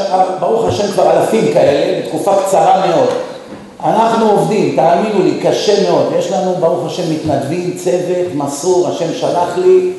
ברוך 0.40 0.68
השם, 0.68 0.86
כבר 0.92 1.10
אלפים 1.10 1.52
כאלה, 1.52 2.02
בתקופה 2.02 2.32
קצרה 2.46 2.86
מאוד. 2.86 3.08
אנחנו 3.84 4.30
עובדים, 4.30 4.76
תאמינו 4.76 5.22
לי, 5.24 5.40
קשה 5.42 5.90
מאוד. 5.90 6.12
יש 6.18 6.32
לנו, 6.32 6.54
ברוך 6.54 6.86
השם, 6.86 7.12
מתנדבים, 7.12 7.76
צוות, 7.76 8.34
מסור, 8.34 8.88
השם 8.88 9.14
שלח 9.14 9.56
לי. 9.56 9.92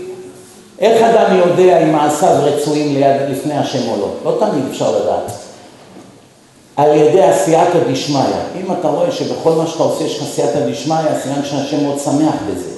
איך 0.80 1.02
אדם 1.02 1.38
יודע 1.38 1.82
אם 1.82 1.92
מעשיו 1.92 2.36
רצויים 2.44 2.94
ליד, 2.94 3.30
לפני 3.30 3.58
השם 3.58 3.90
או 3.90 3.98
לא? 3.98 4.10
לא 4.26 4.38
תמיד 4.40 4.64
אפשר 4.72 4.92
לדעת. 4.92 5.32
על 6.76 6.96
ידי 6.96 7.22
עשייתא 7.22 7.80
דשמיא. 7.92 8.20
אם 8.60 8.72
אתה 8.80 8.88
רואה 8.88 9.12
שבכל 9.12 9.52
מה 9.52 9.68
שאתה 9.68 9.84
עושה 9.84 10.04
יש 10.04 10.18
לך 10.18 10.24
עשייתא 10.24 10.60
דשמיא, 10.70 10.96
סימן 11.24 11.44
שהשם 11.44 11.84
מאוד 11.84 12.00
שמח 12.00 12.36
בזה. 12.52 12.71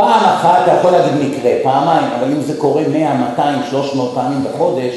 פעם 0.00 0.24
אחת 0.24 0.62
אתה 0.64 0.72
יכול 0.72 0.90
להגיד 0.90 1.12
מקרה, 1.14 1.50
פעמיים, 1.62 2.06
אבל 2.18 2.32
אם 2.32 2.40
זה 2.40 2.52
קורה 2.58 2.82
100, 2.92 3.14
200, 3.14 3.58
300 3.70 4.10
פעמים 4.14 4.44
בחודש, 4.44 4.94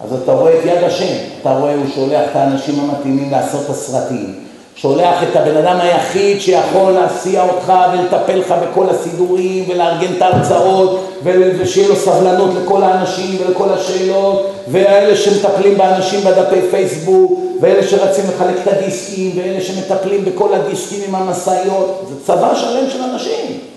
אז 0.00 0.12
אתה 0.22 0.32
רואה 0.32 0.52
את 0.58 0.64
יד 0.64 0.84
השם. 0.84 1.14
אתה 1.40 1.58
רואה, 1.58 1.74
הוא 1.74 1.84
שולח 1.94 2.22
את 2.30 2.36
האנשים 2.36 2.80
המתאימים 2.80 3.30
לעשות 3.30 3.64
את 3.64 3.70
הסרטים. 3.70 4.34
שולח 4.74 5.22
את 5.22 5.36
הבן 5.36 5.56
אדם 5.56 5.76
היחיד 5.80 6.40
שיכול 6.40 6.92
להסיע 6.92 7.42
אותך 7.42 7.72
ולטפל 7.92 8.34
לך 8.34 8.54
בכל 8.62 8.86
הסידורים 8.90 9.64
ולארגן 9.68 10.12
את 10.16 10.22
ההרצאות 10.22 11.00
ושיהיה 11.22 11.88
לו 11.88 11.96
סבלנות 11.96 12.50
לכל 12.62 12.82
האנשים 12.82 13.38
ולכל 13.40 13.68
השאלות 13.68 14.50
ואלה 14.68 15.16
שמטפלים 15.16 15.78
באנשים 15.78 16.20
בדפי 16.20 16.60
פייסבוק 16.70 17.40
ואלה 17.60 17.82
שרצים 17.82 18.24
לחלק 18.34 18.56
את 18.62 18.72
הדיסקים 18.72 19.32
ואלה 19.36 19.60
שמטפלים 19.60 20.24
בכל 20.24 20.54
הדיסקים 20.54 21.00
עם 21.08 21.14
המשאיות 21.14 22.06
זה 22.08 22.14
צבא 22.26 22.54
שלם 22.54 22.90
של 22.90 23.02
אנשים 23.02 23.71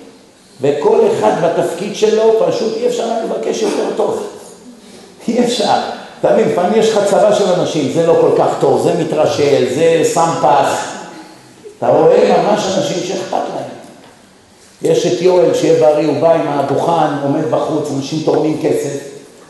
וכל 0.61 0.99
אחד 1.13 1.31
בתפקיד 1.43 1.95
שלו 1.95 2.33
פשוט 2.47 2.73
אי 2.77 2.87
אפשר 2.87 3.05
לבקש 3.23 3.61
יותר 3.61 3.87
טוב 3.95 4.23
אי 5.27 5.43
אפשר 5.43 5.79
אתה 6.19 6.33
מבין, 6.33 6.49
לפעמים 6.49 6.79
יש 6.79 6.89
לך 6.89 6.99
צבא 7.09 7.35
של 7.35 7.53
אנשים, 7.59 7.91
זה 7.93 8.07
לא 8.07 8.17
כל 8.21 8.31
כך 8.37 8.47
טוב, 8.59 8.81
זה 8.83 8.93
מתרשל, 9.03 9.65
זה 9.75 10.11
שם 10.13 10.29
פס. 10.41 10.95
אתה 11.77 11.87
רואה 11.87 12.43
ממש 12.43 12.77
אנשים 12.77 12.97
שאכפת 13.03 13.31
להם. 13.31 13.69
יש 14.81 15.05
את 15.05 15.21
יואל, 15.21 15.53
שיהיה 15.53 15.79
בריא, 15.79 16.07
הוא 16.07 16.21
בא 16.21 16.33
עם 16.33 16.47
הדוכן, 16.47 17.23
עומד 17.23 17.51
בחוץ, 17.51 17.91
אנשים 17.97 18.19
תורמים 18.25 18.59
כסף. 18.61 18.99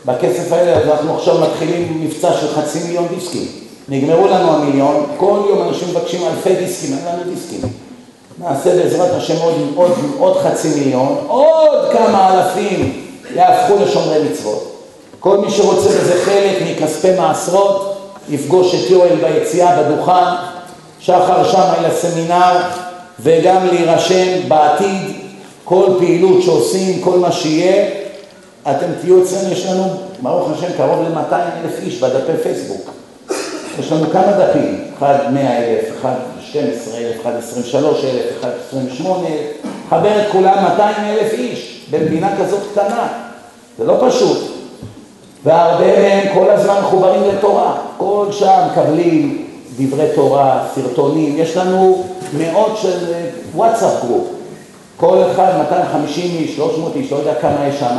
בכסף 0.04 0.52
האלה 0.52 0.82
אנחנו 0.82 1.16
עכשיו 1.16 1.40
מתחילים 1.40 2.00
מבצע 2.04 2.32
של 2.40 2.48
חצי 2.54 2.78
מיליון 2.78 3.06
דיסקים. 3.14 3.46
נגמרו 3.88 4.26
לנו 4.26 4.52
המיליון, 4.52 5.06
כל 5.16 5.40
יום 5.48 5.68
אנשים 5.68 5.88
מבקשים 5.88 6.20
אלפי 6.26 6.54
דיסקים, 6.54 6.96
אין 6.96 7.14
לנו 7.14 7.34
דיסקים. 7.34 7.85
נעשה 8.38 8.76
בעזרת 8.76 9.14
השם 9.14 9.36
עוד, 9.42 9.54
עוד, 9.74 9.92
עוד 10.18 10.36
חצי 10.36 10.68
מיליון, 10.68 11.16
עוד 11.26 11.92
כמה 11.92 12.34
אלפים 12.34 13.02
יהפכו 13.34 13.74
לשומרי 13.84 14.18
מצוות. 14.30 14.72
כל 15.20 15.38
מי 15.38 15.50
שרוצה 15.50 15.88
בזה 15.88 16.24
חלק 16.24 16.56
מכספי 16.66 17.10
מעשרות, 17.16 17.96
יפגוש 18.28 18.74
את 18.74 18.90
יואל 18.90 19.16
ביציאה 19.16 19.82
בדוכן, 19.82 20.34
שחר 21.00 21.50
שמאי 21.50 21.88
לסמינר, 21.88 22.56
וגם 23.20 23.66
להירשם 23.66 24.48
בעתיד, 24.48 25.16
כל 25.64 25.86
פעילות 25.98 26.42
שעושים, 26.42 27.00
כל 27.00 27.18
מה 27.18 27.32
שיהיה, 27.32 27.88
אתם 28.62 28.86
תהיו 29.00 29.22
אצלנו, 29.22 29.52
יש 29.52 29.66
לנו, 29.66 29.84
ברוך 30.22 30.50
השם, 30.50 30.72
קרוב 30.76 31.02
ל-200 31.02 31.34
אלף 31.34 31.80
איש 31.82 32.00
בדפי 32.00 32.42
פייסבוק. 32.42 32.90
יש 33.78 33.92
לנו 33.92 34.10
כמה 34.10 34.32
דפים, 34.32 34.84
אחד 34.98 35.14
100 35.32 35.58
אלף, 35.58 35.84
אחד 36.00 36.14
12 36.50 36.98
אלף, 36.98 37.20
אחד 37.22 37.32
23 37.36 38.04
אלף, 38.04 38.24
אחד 38.40 38.50
28 38.68 39.28
אלף, 39.28 39.70
חבר 39.90 40.22
את 40.22 40.32
כולם 40.32 40.64
200 40.64 40.94
אלף 41.04 41.32
איש 41.32 41.86
במדינה 41.90 42.36
כזאת 42.38 42.60
קטנה, 42.72 43.08
זה 43.78 43.84
לא 43.84 43.96
פשוט. 44.08 44.38
והרבה 45.44 46.02
מהם 46.02 46.34
כל 46.34 46.50
הזמן 46.50 46.74
מחוברים 46.80 47.22
לתורה. 47.24 47.74
כל 47.96 48.26
שעה 48.30 48.68
מקבלים 48.72 49.46
דברי 49.78 50.06
תורה, 50.14 50.66
סרטונים. 50.74 51.34
יש 51.38 51.56
לנו 51.56 52.04
מאות 52.38 52.76
של 52.82 53.12
אה, 53.12 53.28
וואטסאפ 53.54 54.04
group. 54.04 54.26
כל 54.96 55.18
אחד 55.32 55.52
250 55.58 56.24
איש, 56.24 56.56
300 56.56 56.96
איש, 56.96 57.12
לא 57.12 57.16
יודע 57.16 57.34
כמה 57.34 57.66
יש 57.68 57.80
שם. 57.80 57.96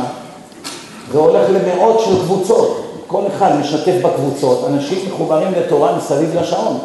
זה 1.12 1.18
הולך 1.18 1.46
למאות 1.50 2.00
של 2.00 2.18
קבוצות. 2.20 2.84
כל 3.06 3.22
אחד 3.36 3.56
משתף 3.60 3.94
בקבוצות. 4.02 4.64
אנשים 4.68 4.98
מחוברים 5.08 5.52
לתורה 5.52 5.96
מסביב 5.96 6.36
לשעון. 6.40 6.78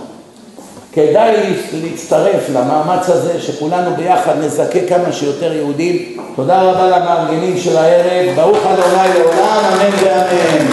כדאי 0.96 1.36
להצטרף 1.74 2.50
למאמץ 2.50 3.10
הזה, 3.10 3.42
שכולנו 3.42 3.96
ביחד 3.96 4.34
נזכה 4.44 4.80
כמה 4.90 5.12
שיותר 5.12 5.54
יהודים. 5.54 6.18
תודה 6.36 6.62
רבה 6.62 6.98
למארגנים 6.98 7.58
של 7.58 7.78
הערב, 7.78 8.36
ברוך 8.36 8.58
ה' 8.66 8.76
לעולם, 8.76 9.64
אמן 9.74 9.96
ואמן. 10.04 10.66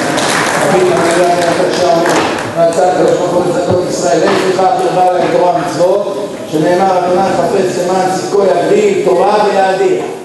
לזכות 3.48 3.82
ישראל, 3.88 4.20
שנאמר 6.52 6.98
אדוני 6.98 7.22
חפץ 7.36 7.78
למען 7.78 8.10
צדקו 8.10 8.42
יגדיל 8.42 9.04
תורה 9.04 9.44
ויאדיר. 9.44 10.19